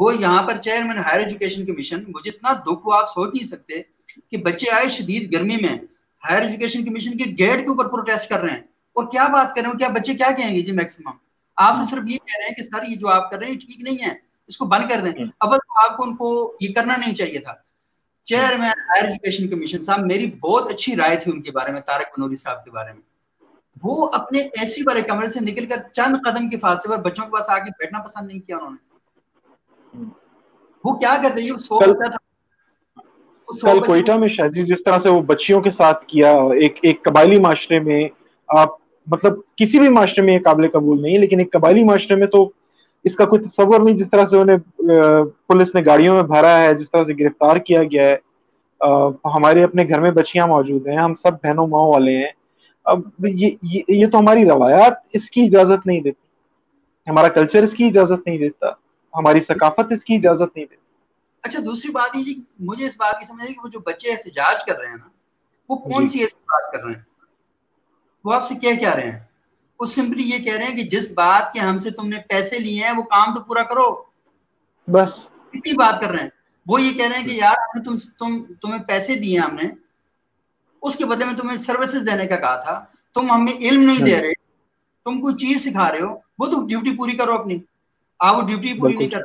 وہ 0.04 0.18
یہاں 0.18 0.44
پر 0.44 0.58
چیئرمین 0.58 0.98
ہائر 0.98 1.20
ایجوکیشن 1.20 1.66
کمیشن 1.66 2.04
مجھے 2.08 2.30
اتنا 2.30 2.54
دکھ 2.54 2.86
ہوا 2.86 2.98
آپ 2.98 3.10
سوچ 3.10 3.34
نہیں 3.34 3.46
سکتے 3.46 3.74
کہ 4.32 4.38
بچے 4.38 4.72
آئے 4.72 4.90
شدید 4.90 5.34
گرمی 5.34 5.56
میں 5.56 5.78
ہائر 6.30 6.42
ایجوکیشن 6.42 6.86
کمیشن 6.86 7.18
کے 7.18 7.24
گیٹ 7.30 7.60
کے 7.60 7.70
اوپر 7.70 7.88
پروٹیسٹ 7.88 8.30
کر 8.30 8.40
رہے 8.40 8.54
ہیں۔ 8.54 8.62
اور 8.94 9.12
کیا 9.12 9.28
بات 9.28 9.56
کر 9.56 9.62
رہے 9.62 9.70
ہیں؟ 9.70 9.78
کیا 9.78 9.88
بچے 9.88 10.14
کیا 10.14 10.32
کہیں 10.32 10.56
گے؟ 10.56 10.62
جی 10.62 10.72
میکسیمم 10.72 11.14
آپ 11.56 11.76
سے 11.76 11.96
صرف 11.96 12.04
یہ 12.08 12.18
کہہ 12.18 12.38
رہے 12.40 12.46
ہیں 12.46 12.56
کہ 12.56 12.64
سر 12.64 12.84
یہ 12.88 12.96
جو 12.96 13.08
آپ 13.08 13.32
کر 13.32 13.38
رہے 13.40 13.48
ہیں 13.48 13.60
ٹھیک 13.60 13.82
نہیں 13.82 14.06
ہے۔ 14.06 14.14
اس 14.48 14.58
کو 14.58 14.66
بند 14.66 14.90
کر 14.90 15.00
دیں۔ 15.02 15.12
اب 15.40 15.54
آپ 15.54 15.98
کو 15.98 16.04
ان 16.04 16.16
کو 16.16 16.58
یہ 16.62 16.74
کرنا 16.74 16.96
نہیں 16.98 17.16
چاہیے 17.16 17.40
تھا۔ 17.40 17.54
چیئرمین 18.24 18.62
ہائر 18.62 19.04
ایجوکیشن 19.04 19.48
کمیشن 19.48 19.82
صاحب 19.82 20.00
میری 20.00 20.32
بہت 20.32 20.72
اچھی 20.74 20.96
رائے 20.96 21.16
تھی 21.16 21.32
ان 21.32 21.42
کے 21.42 21.52
بارے 21.52 21.72
میں 21.72 21.82
تارک 21.82 22.06
بنوری 22.18 22.36
صاحب 22.36 22.66
کے 22.66 22.72
بارے 22.72 22.94
میں۔ 22.94 23.02
وہ 23.84 24.10
اپنے 24.14 24.40
ایسی 24.40 24.82
والے 24.82 25.02
کمرے 25.02 25.30
سے 25.30 25.40
نکل 25.40 25.66
کر 25.66 25.78
چند 25.94 26.16
قدم 26.26 26.50
کے 26.50 26.58
فاصلے 26.58 26.96
پر 26.96 27.02
بچوں 27.02 27.26
کے 27.26 27.32
پاس 27.32 27.50
آگے 27.50 27.70
بیٹھنا 27.80 28.00
پسند 28.00 28.28
نہیں 28.28 28.40
کیا 28.40 28.58
انہوں 28.58 28.72
نے۔ 28.72 28.93
وہ 30.84 30.94
کیا 30.94 31.16
کرتے 31.24 31.42
ہیں؟ 31.42 31.58
سو 31.58 31.80
تھا۔ 31.94 32.16
کل 33.48 33.80
کوئٹہ 33.80 34.12
میں 34.12 34.28
شاید 34.28 34.56
جی 34.56 34.64
جس 34.64 34.84
طرح 34.84 35.00
سے 35.00 35.10
وہ 35.10 35.22
بچیوں 35.22 35.62
کے 35.62 35.70
ساتھ 35.72 36.06
کیا 36.06 36.32
ایک 36.32 36.80
ایک 36.82 37.04
قبائلی 37.04 37.40
معاشرے 37.40 37.80
میں 37.80 38.08
آپ 38.48 38.70
مطلب 39.08 39.34
کسی 39.56 39.80
بھی 39.80 39.90
معاشرے 39.90 40.26
میں 40.26 40.34
یہ 40.34 40.40
قابل 40.40 40.68
قبول 40.68 41.02
نہیں 41.02 41.14
ہے 41.14 41.18
لیکن 41.18 41.40
ایک 41.40 41.52
قبائلی 41.52 41.84
معاشرے 41.84 42.16
میں 42.16 42.28
تو 42.28 42.50
اس 43.04 43.16
کا 43.16 43.26
کوئی 43.26 43.42
تصور 43.44 43.80
نہیں 43.80 43.98
جس 43.98 44.10
طرح 44.10 44.26
سے 44.26 44.38
انہیں 44.38 44.58
پولیس 45.48 45.76
نے 45.76 45.82
گاڑیوں 45.86 46.16
میں 46.16 46.24
بھرا 46.24 46.62
ہے 46.62 46.74
جس 46.74 46.92
طرح 46.92 47.04
سے 47.04 47.14
گرفتار 47.20 47.56
کیا 47.58 47.84
گیا 47.84 48.04
ہے۔ 48.04 48.16
ہمارے 49.26 49.64
اپنے 49.64 49.84
گھر 49.88 50.00
میں 50.00 50.12
بچیاں 50.12 50.48
موجود 50.48 50.88
ہیں 50.88 50.98
ہم 50.98 51.14
سب 51.14 51.32
بہنوں 51.44 51.68
ماؤں 51.68 51.94
والے 51.94 52.18
ہیں۔ 52.18 52.32
اب 52.86 53.00
یہ 53.26 53.50
یہ 53.88 54.08
تو 54.08 54.20
ہماری 54.20 54.46
روایات 54.46 54.94
اس 55.14 55.30
کی 55.30 55.46
اجازت 55.46 55.88
نہیں 55.88 56.02
دیتی۔ 56.02 56.22
ہمارا 57.10 57.28
کلچر 57.28 57.64
اس 57.64 57.74
کی 57.74 57.86
اجازت 57.88 58.28
نہیں 58.28 58.38
دیتا۔ 58.38 58.68
ہماری 59.16 59.40
ثقافت 59.40 59.92
اس 59.92 60.04
کی 60.04 60.16
اجازت 60.16 60.56
نہیں 60.56 60.66
دیتی۔ 60.66 60.82
اچھا 61.42 61.60
دوسری 61.66 61.92
بات 61.92 62.16
یہ 62.16 62.34
مجھے 62.60 62.88
اس 62.88 62.96
بات 62.98 63.20
کی 63.20 63.26
سمجھ 63.26 63.48
کہ 63.48 63.60
وہ 63.64 63.70
جو 63.70 63.80
بچے 63.80 64.10
احتجاج 64.10 64.66
کر 64.66 64.80
رہے 64.80 64.88
ہیں 64.88 64.96
نا 64.96 65.08
وہ 65.70 65.76
کون 65.76 66.08
سی 66.08 66.20
ایسی 66.20 66.36
بات 66.40 66.74
کر 66.74 66.84
رہے 66.84 66.94
ہیں؟ 66.94 67.02
وہ 68.26 68.34
آپ 68.34 68.48
سے 68.48 68.56
کیا 68.56 68.74
کہہ 68.74 68.94
رہے 68.94 69.12
ہیں؟ 69.12 69.20
وہ 69.80 69.86
سمپلی 69.86 70.24
یہ 70.24 70.38
کہہ 70.38 70.56
رہے 70.56 70.66
ہیں 70.66 70.76
کہ 70.76 70.84
جس 70.84 71.12
بات 71.12 71.54
کے 71.54 71.60
ہم 71.60 71.78
سے 71.78 71.92
تم 71.92 72.08
نے 72.08 72.18
پیسے 72.30 72.60
لیے 72.60 72.84
ہیں 72.84 72.92
وہ 72.98 73.04
کام 73.04 73.34
تو 73.34 73.44
پورا 73.44 73.64
کرو۔ 73.64 74.04
بس۔ 74.88 75.10
اتنی 75.54 75.74
بات 75.74 76.02
کر 76.02 76.12
رہے 76.12 76.24
ہیں؟ 76.24 76.30
وہ 76.68 76.82
یہ 76.82 76.94
کہہ 76.94 77.08
رہے 77.08 77.20
ہیں 77.20 77.28
کہ 77.28 77.34
یار 77.34 77.84
تم 77.86 77.98
تم 77.98 78.54
تمہیں 78.54 78.84
پیسے 78.84 79.16
دیے 79.16 79.40
ہم 79.40 79.56
نے۔ 79.56 79.70
اس 80.82 80.96
کے 80.96 81.06
بدلے 81.06 81.26
میں 81.26 81.34
تمہیں 81.34 81.58
سروسز 81.58 82.08
دینے 82.12 82.28
کا 82.28 82.36
کہا 82.36 82.56
تھا۔ 82.56 82.86
تم 83.14 83.32
ہمیں 83.32 83.54
علم 83.54 83.82
نہیں 83.82 84.06
دے 84.06 84.16
رہے۔ 84.22 84.34
تم 85.06 85.22
کوئی 85.22 85.36
چیز 85.36 85.64
سکھا 85.64 85.92
رہے 85.92 86.02
ہو۔ 86.02 86.16
وہ 86.40 86.46
تو 86.46 86.68
ڈیوٹی 86.68 86.98
پوری 86.98 87.18
کرو 87.18 87.34
اپنی۔ 87.34 87.58
آپ 88.20 88.36
وہ 88.36 88.42
ڈیوٹی 88.42 88.80
پوری 88.80 88.94
نہیں 88.98 89.10
کر 89.10 89.22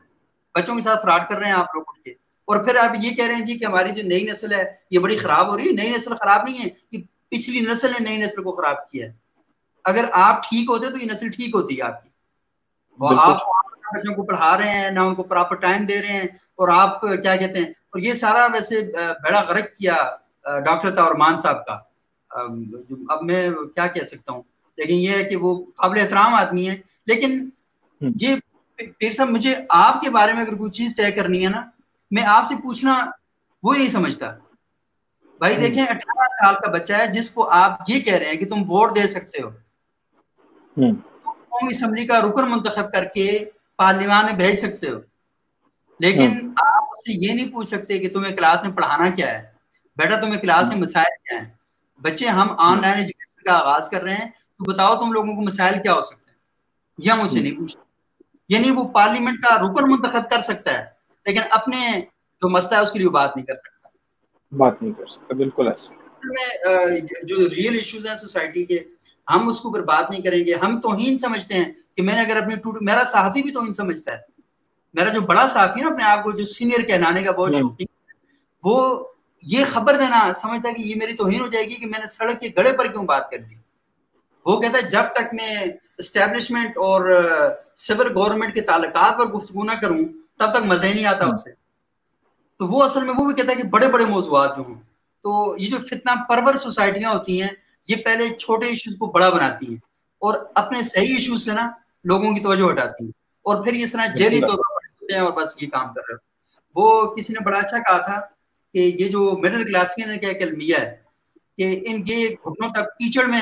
بچوں 0.55 0.74
کے 0.74 0.81
ساتھ 0.81 1.02
فراڈ 1.02 1.28
کر 1.28 1.39
رہے 1.39 1.47
ہیں 1.47 1.55
آپ 1.55 1.74
لوگ 1.74 1.82
اٹھ 1.86 2.01
کے۔ 2.02 2.10
اور 2.44 2.66
پھر 2.66 2.77
آپ 2.77 2.90
یہ 3.02 3.10
کہہ 3.10 3.27
رہے 3.27 3.35
ہیں 3.35 3.44
جی 3.44 3.59
کہ 3.59 3.65
ہماری 3.65 3.90
جو 3.90 4.09
نئی 4.09 4.24
نسل 4.24 4.52
ہے 4.52 4.74
یہ 4.90 4.98
بڑی 4.98 5.16
خراب 5.16 5.48
ہو 5.48 5.56
رہی 5.56 5.66
ہے 5.66 5.73
نئی 5.73 5.90
نسل 5.90 6.15
خراب 6.15 6.48
نہیں 6.48 6.65
ہے 6.65 6.69
یہ 6.93 6.98
پچھلی 7.28 7.60
نسل 7.60 7.90
نے 7.90 8.05
نئی 8.09 8.16
نسل 8.16 8.43
کو 8.43 8.52
خراب 8.52 8.89
کیا 8.89 9.06
ہے۔ 9.06 9.12
اگر 9.85 10.05
آپ 10.12 10.48
ٹھیک 10.48 10.70
ہوتے 10.70 10.90
تو 10.90 10.97
یہ 10.97 11.12
نسل 11.12 11.28
ٹھیک 11.28 11.55
ہوتی 11.55 11.77
ہے 11.77 11.82
آپ 11.82 12.05
کی۔ 12.05 12.10
آپ 13.19 13.36
بچوں 13.94 14.15
کو 14.15 14.23
پڑھا 14.23 14.59
رہے 14.59 14.70
ہیں 14.70 14.90
نہ 14.90 15.01
ان 15.01 15.15
کو 15.15 15.23
پراپر 15.23 15.56
ٹائم 15.56 15.86
دے 15.86 16.02
رہے 16.02 16.12
ہیں۔ 16.12 16.24
اور 16.59 16.69
آپ 16.69 17.01
کیا 17.01 17.36
کہتے 17.36 17.59
ہیں؟ 17.59 17.66
اور 17.66 17.98
یہ 17.98 18.15
سارا 18.15 18.47
ویسے 18.52 18.93
بڑا 19.24 19.40
غرق 19.40 19.65
کیا 19.77 19.97
ڈاکٹر 20.44 20.94
تورمان 20.94 21.36
صاحب 21.36 21.66
کا۔ 21.66 21.78
اب 23.09 23.23
میں 23.23 23.51
کیا 23.74 23.86
کہہ 23.86 24.05
سکتا 24.05 24.32
ہوں؟ 24.32 24.43
لیکن 24.77 24.94
یہ 24.94 25.10
ہے 25.10 25.24
کہ 25.24 25.36
وہ 25.36 25.65
قابل 25.77 26.01
احترام 26.01 26.35
آدمی 26.35 26.69
ہے 26.70 26.77
لیکن 27.06 27.48
یہ 28.01 28.35
پیر 28.98 29.12
صاحب 29.12 29.28
مجھے 29.28 29.55
آپ 29.68 30.00
کے 30.00 30.10
بارے 30.10 30.32
میں 30.32 30.42
اگر 30.42 30.55
کوئی 30.55 30.70
چیز 30.70 30.96
طے 30.96 31.12
کرنی 31.12 31.44
ہے 31.44 31.50
نا 31.50 31.64
میں 32.10 32.22
آپ 32.22 32.44
سے 32.46 32.55
پوچھنا 32.62 33.10
وہی 33.62 33.78
نہیں 33.78 33.88
سمجھتا۔ 33.88 34.30
بھائی 35.38 35.56
دیکھیں 35.56 35.82
اٹھارہ 35.82 36.24
سال 36.24 36.55
کا 36.55 36.70
بچہ 36.70 36.92
ہے 36.92 37.06
جس 37.06 37.30
کو 37.30 37.48
آپ 37.50 37.80
یہ 37.88 38.00
کہہ 38.00 38.14
رہے 38.14 38.26
ہیں 38.26 38.36
کہ 38.36 38.46
تم 38.46 38.62
ووٹ 38.70 38.96
دے 38.96 39.09
سکتے 39.09 39.42
ہو۔ 39.42 39.48
قومی 41.22 41.68
اسمبلی 41.70 42.06
کا 42.06 42.20
رکن 42.20 42.50
منتخب 42.50 42.92
کر 42.92 43.05
کے 43.05 43.44
پارلیمان 43.76 44.24
میں 44.24 44.34
بھیج 44.34 44.56
سکتے 44.56 44.90
ہو۔ 44.90 45.00
لیکن 46.00 46.52
آپ 46.56 46.82
اس 46.92 46.98
سے 46.98 47.26
یہ 47.28 47.32
نہیں 47.32 47.52
پوچھ 47.52 47.68
سکتے 47.68 47.98
کہ 47.98 48.09
تمہیں 48.09 48.36
کلاس 48.36 48.64
میں 48.64 48.72
پڑھانا 48.72 49.10
کیا 49.10 49.30
ہے۔ 49.30 49.50
بیٹا 49.96 50.20
تمہیں 50.20 50.40
کلاس 50.40 50.68
میں 50.68 50.76
مسائل 50.76 51.16
کیا 51.24 51.38
ہیں؟ 51.38 51.48
بچے 52.02 52.26
ہم 52.26 52.48
آن 52.59 52.80
لائن 52.80 52.94
ایجوکیشن 52.94 53.42
کا 53.42 53.55
آغاز 53.55 53.90
کر 53.90 54.02
رہے 54.02 54.14
ہیں۔ 54.14 54.30
تو 54.59 54.72
بتاؤ 54.72 54.96
تم 54.96 55.12
لوگوں 55.12 55.34
کو 55.34 55.40
مسائل 55.40 55.82
کیا 55.82 55.94
ہو 55.94 56.02
سکتے 56.02 56.30
ہیں؟ 56.30 56.38
یہ 56.98 57.10
ہم 57.10 57.20
اسے 57.20 57.40
نہیں 57.40 57.59
پوچھتے۔ 57.59 57.88
یعنی 58.48 58.70
وہ 58.70 58.88
پارلیمنٹ 58.88 59.44
کا 59.44 59.54
رکن 59.54 59.90
منتخب 59.90 60.30
کر 60.30 60.40
سکتا 60.40 60.72
ہے 60.72 60.84
لیکن 61.26 61.40
اپنے 61.50 62.00
جو 62.42 62.48
مسئلہ 62.48 62.74
ہے 62.74 62.82
اس 62.82 62.92
کے 62.92 62.98
لیے 62.98 63.08
بات 63.08 63.36
نہیں 63.36 63.46
کر 63.46 63.56
سکتا۔ 63.56 63.88
بات 64.56 64.82
نہیں 64.82 64.92
کر 64.92 65.06
سکتا 65.06 65.34
بالکل 65.34 65.68
ایسا۔ 65.68 65.92
جو 67.22 67.36
ریئل 67.50 67.74
ایشوز 67.74 68.06
ہیں 68.06 68.16
سوسائٹی 68.16 68.64
کے 68.64 68.78
ہم 69.30 69.48
اس 69.48 69.60
کے 69.60 69.68
اوپر 69.68 69.82
بات 69.82 70.10
نہیں 70.10 70.22
کریں 70.22 70.46
گے۔ 70.46 70.54
ہم 70.54 70.80
توہین 70.80 71.18
سمجھتے 71.18 71.54
ہیں 71.54 71.72
کہ 71.96 72.02
میں 72.02 72.14
نے 72.14 72.20
اگر 72.20 72.42
اپنی 72.42 72.56
ٹوٹ 72.56 72.82
میرا 72.82 73.04
صحافی 73.04 73.42
بھی 73.42 73.50
توہین 73.50 73.72
سمجھتا 73.72 74.12
ہے۔ 74.12 74.18
میرا 74.94 75.08
جو 75.08 75.20
بڑا 75.20 75.46
صحافی 75.46 75.80
ہے 75.80 75.84
نا 75.84 75.90
اپنے 75.90 76.04
آپ 76.04 76.24
کو 76.24 76.32
جو 76.32 76.44
سینئر 76.44 76.82
کہلانے 76.82 77.22
کا 77.22 77.32
بہت 77.32 77.54
شوق 77.58 77.82
وہ 78.64 79.06
یہ 79.42 79.64
خبر 79.70 79.94
دینا 79.94 80.34
سمجھتا 80.36 80.68
ہے 80.68 80.74
کہ 80.74 80.82
یہ 80.82 80.94
میری 80.96 81.12
توہین 81.12 81.40
ہو 81.40 81.46
جائے 81.46 81.64
گی 81.64 81.74
کہ 81.74 81.86
میں 81.86 81.98
نے 81.98 82.06
سڑک 82.06 82.40
کے 82.40 82.48
گڑے 82.56 82.72
پر 82.72 82.86
کیوں 82.86 83.04
بات 83.04 83.30
کر 83.30 83.38
لی۔ 83.38 83.54
وہ 84.46 84.60
کہتا 84.60 84.78
ہے 84.78 84.82
جب 84.82 85.02
تک 85.12 85.34
میں 85.34 85.66
اسٹیبلشمنٹ 85.98 86.70
اور 86.76 87.30
سول 87.76 88.16
گورنمنٹ 88.16 88.54
کے 88.54 88.60
تعلقات 88.60 89.18
پر 89.18 89.26
گفتگو 89.26 89.64
نہ 89.64 89.72
کروں 89.82 89.98
تب 90.38 90.50
تک 90.52 90.64
مزہ 90.64 90.86
ہی 90.86 90.92
نہیں 90.92 91.06
آتا 91.06 91.24
اسے۔ 91.24 91.50
تو 92.58 92.66
وہ 92.66 92.82
اصل 92.84 93.04
میں 93.04 93.14
وہ 93.16 93.24
بھی 93.24 93.34
کہتا 93.34 93.50
ہے 93.50 93.56
کہ 93.56 93.62
بڑے 93.62 93.88
بڑے 93.88 94.04
موضوعات 94.04 94.56
جو 94.56 94.62
ہوں۔ 94.68 94.74
تو 95.22 95.54
یہ 95.58 95.70
جو 95.70 95.76
فتنہ 95.78 96.24
پرور 96.28 96.54
سوسائٹیاں 96.54 97.14
ہوتی 97.14 97.42
ہیں 97.42 97.48
یہ 97.88 97.96
پہلے 98.04 98.34
چھوٹے 98.34 98.66
ایشوز 98.66 98.96
کو 98.98 99.06
بڑا 99.06 99.28
بناتی 99.28 99.68
ہیں۔ 99.68 99.76
اور 100.18 100.38
اپنے 100.54 100.82
صحیح 100.82 101.14
ایشوز 101.14 101.44
سے 101.44 101.52
نا 101.52 101.70
لوگوں 102.04 102.34
کی 102.34 102.40
توجہ 102.40 102.72
ہٹاتی 102.72 103.04
ہیں۔ 103.04 103.12
اور 103.42 103.64
پھر 103.64 103.72
اس 103.72 103.92
طرح 103.92 104.06
جیلی 104.14 104.40
طور 104.40 104.48
پر 104.48 104.86
ہوتے 104.86 105.14
ہیں 105.14 105.20
اور 105.20 105.32
بس 105.32 105.62
یہ 105.62 105.68
کام 105.68 105.94
کر 105.94 106.00
رہے 106.08 106.14
ہو 106.14 106.28
وہ 106.74 107.14
کسی 107.14 107.32
نے 107.32 107.44
بڑا 107.44 107.58
اچھا 107.58 107.78
کہا 107.78 107.98
تھا 107.98 108.20
کہ 108.72 108.78
یہ 108.78 109.08
جو 109.08 109.38
مڈل 109.38 109.64
کلاس 109.64 109.94
کے 109.94 110.04
نے 110.04 110.18
کیا 110.18 110.32
کلمیہ 110.32 110.76
ہے 110.80 110.96
کہ 111.56 111.84
ان 111.86 112.04
کے 112.04 112.16
گھٹنوں 112.16 112.70
تک 112.70 112.98
کیچڑ 112.98 113.24
میں 113.24 113.40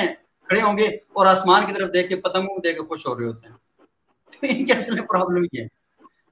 کھڑے 0.48 0.60
ہوں 0.62 0.78
گے 0.78 0.86
اور 1.12 1.26
آسمان 1.26 1.66
کی 1.66 1.74
طرف 1.74 1.92
دیکھ 1.94 2.08
کے 2.08 2.16
پتنگوں 2.16 2.54
کو 2.54 2.60
دیکھ 2.60 2.76
کے 2.78 2.86
خوش 2.86 3.06
ہو 3.06 3.18
رہے 3.18 3.26
ہوتے 3.26 3.46
ہیں۔ 3.46 3.54
تو 4.32 4.46
ان 4.50 4.64
کے 4.64 4.72
اصل 4.72 5.06
پرابلم 5.06 5.44
یہ 5.52 5.62
ہے۔ 5.62 5.66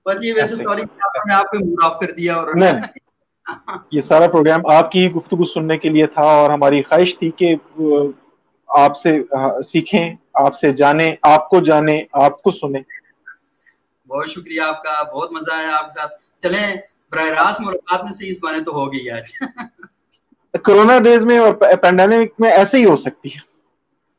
بس 0.07 0.23
یہ 0.23 0.33
ویسے 0.37 0.57
سوری 0.57 0.83
میں 1.27 1.35
آپ 1.35 1.45
کو 1.45 1.65
موڈ 1.65 1.85
آف 1.85 2.01
کر 2.01 2.11
دیا 2.11 2.35
اور 2.35 2.49
یہ 3.91 4.01
سارا 4.01 4.27
پروگرام 4.27 4.67
آپ 4.67 4.91
کی 4.91 5.11
گفتگو 5.11 5.45
سننے 5.45 5.79
کے 5.79 5.89
لیے 5.89 6.07
تھا 6.07 6.23
اور 6.23 6.51
ہماری 6.51 6.83
خواہش 6.83 7.19
تھی 7.19 7.31
کہ 7.31 7.55
آپ 8.69 8.97
سے 8.97 9.11
سیکھیں 9.63 10.15
آپ 10.35 10.55
سے 10.55 10.73
جانیں 10.73 11.15
آپ 11.23 11.49
کو 11.49 11.61
جانیں 11.61 12.03
آپ 12.13 12.43
کو 12.43 12.51
سنیں۔ 12.51 12.81
بہت 14.09 14.29
شکریہ 14.29 14.61
آپ 14.61 14.83
کا 14.83 15.03
بہت 15.03 15.33
مزہ 15.33 15.53
آیا 15.53 15.77
آپ 15.77 15.87
کے 15.87 16.01
ساتھ۔ 16.01 16.13
چلیں 16.39 16.75
براہ 17.13 17.31
راست 17.31 17.61
ملاقات 17.61 18.05
میں 18.05 18.13
سے 18.13 18.31
اس 18.31 18.39
بانے 18.43 18.63
تو 18.65 18.73
ہو 18.73 18.93
گئی 18.93 19.11
آج۔ 19.11 19.33
کرونا 20.65 20.99
ڈیز 20.99 21.25
میں 21.25 21.39
اور 21.39 21.55
پینڈیمک 21.83 22.33
میں 22.39 22.51
ایسے 22.51 22.79
ہی 22.79 22.85
ہو 22.85 22.97
سکتی 22.97 23.29
ہے۔ 23.29 23.54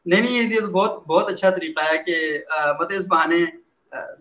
نہیں 0.05 0.21
نہیں 0.21 0.53
یہ 0.53 0.59
تو 0.59 0.67
بہت 0.67 1.07
بہت 1.07 1.31
اچھا 1.31 1.49
طریقہ 1.49 1.81
ہے 1.81 2.03
کہ 2.03 2.37
مطلب 2.79 2.99
اس 2.99 3.05
بہانے 3.11 3.45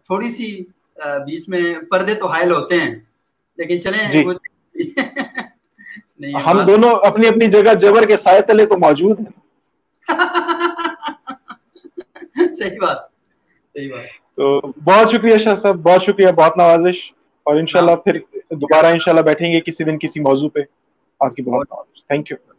تھوڑی 0.05 0.31
سی 0.31 0.65
بیچ 0.99 1.49
میں 1.49 1.75
پردے 1.91 2.15
تو 2.15 2.27
حائل 2.27 2.51
ہوتے 2.51 2.81
ہیں 2.81 2.95
لیکن 3.59 3.81
چلیں 3.81 4.11
جی. 4.11 4.25
ہم 6.47 6.67
دونوں 6.67 7.07
اپنی 7.07 7.27
اپنی 7.27 7.47
جگہ 7.47 7.75
جبر 7.75 8.07
کے 8.07 8.17
سائے 8.17 8.41
تلے 8.41 8.67
تو 8.67 8.79
موجود 8.79 9.21
ہیں۔ 9.21 9.27
صحیح 12.53 12.77
بات 12.81 12.97
صحیح 13.75 13.91
بات۔ 13.91 14.05
تو 14.37 14.61
بہت 14.85 15.11
شکریہ 15.11 15.39
شاہ 15.39 15.55
صاحب 15.55 15.77
بہت 15.77 16.03
شکریہ 16.03 16.29
بہت 16.29 16.57
نوازش۔ 16.57 17.13
اور 17.47 17.57
انشاءاللہ 17.57 17.91
ہاں۔ 17.91 17.97
پھر 17.97 18.19
دوبارہ 18.51 18.87
انشاءاللہ 18.87 19.21
بیٹھیں 19.21 19.53
گے 19.53 19.61
کسی 19.61 19.85
دن 19.85 19.99
کسی 19.99 20.21
موضوع 20.21 20.49
پہ۔ 20.49 20.61
آپ 21.21 21.35
کی 21.35 21.43
بہت 21.43 21.69
تھینک 22.09 22.31
یو 22.31 22.54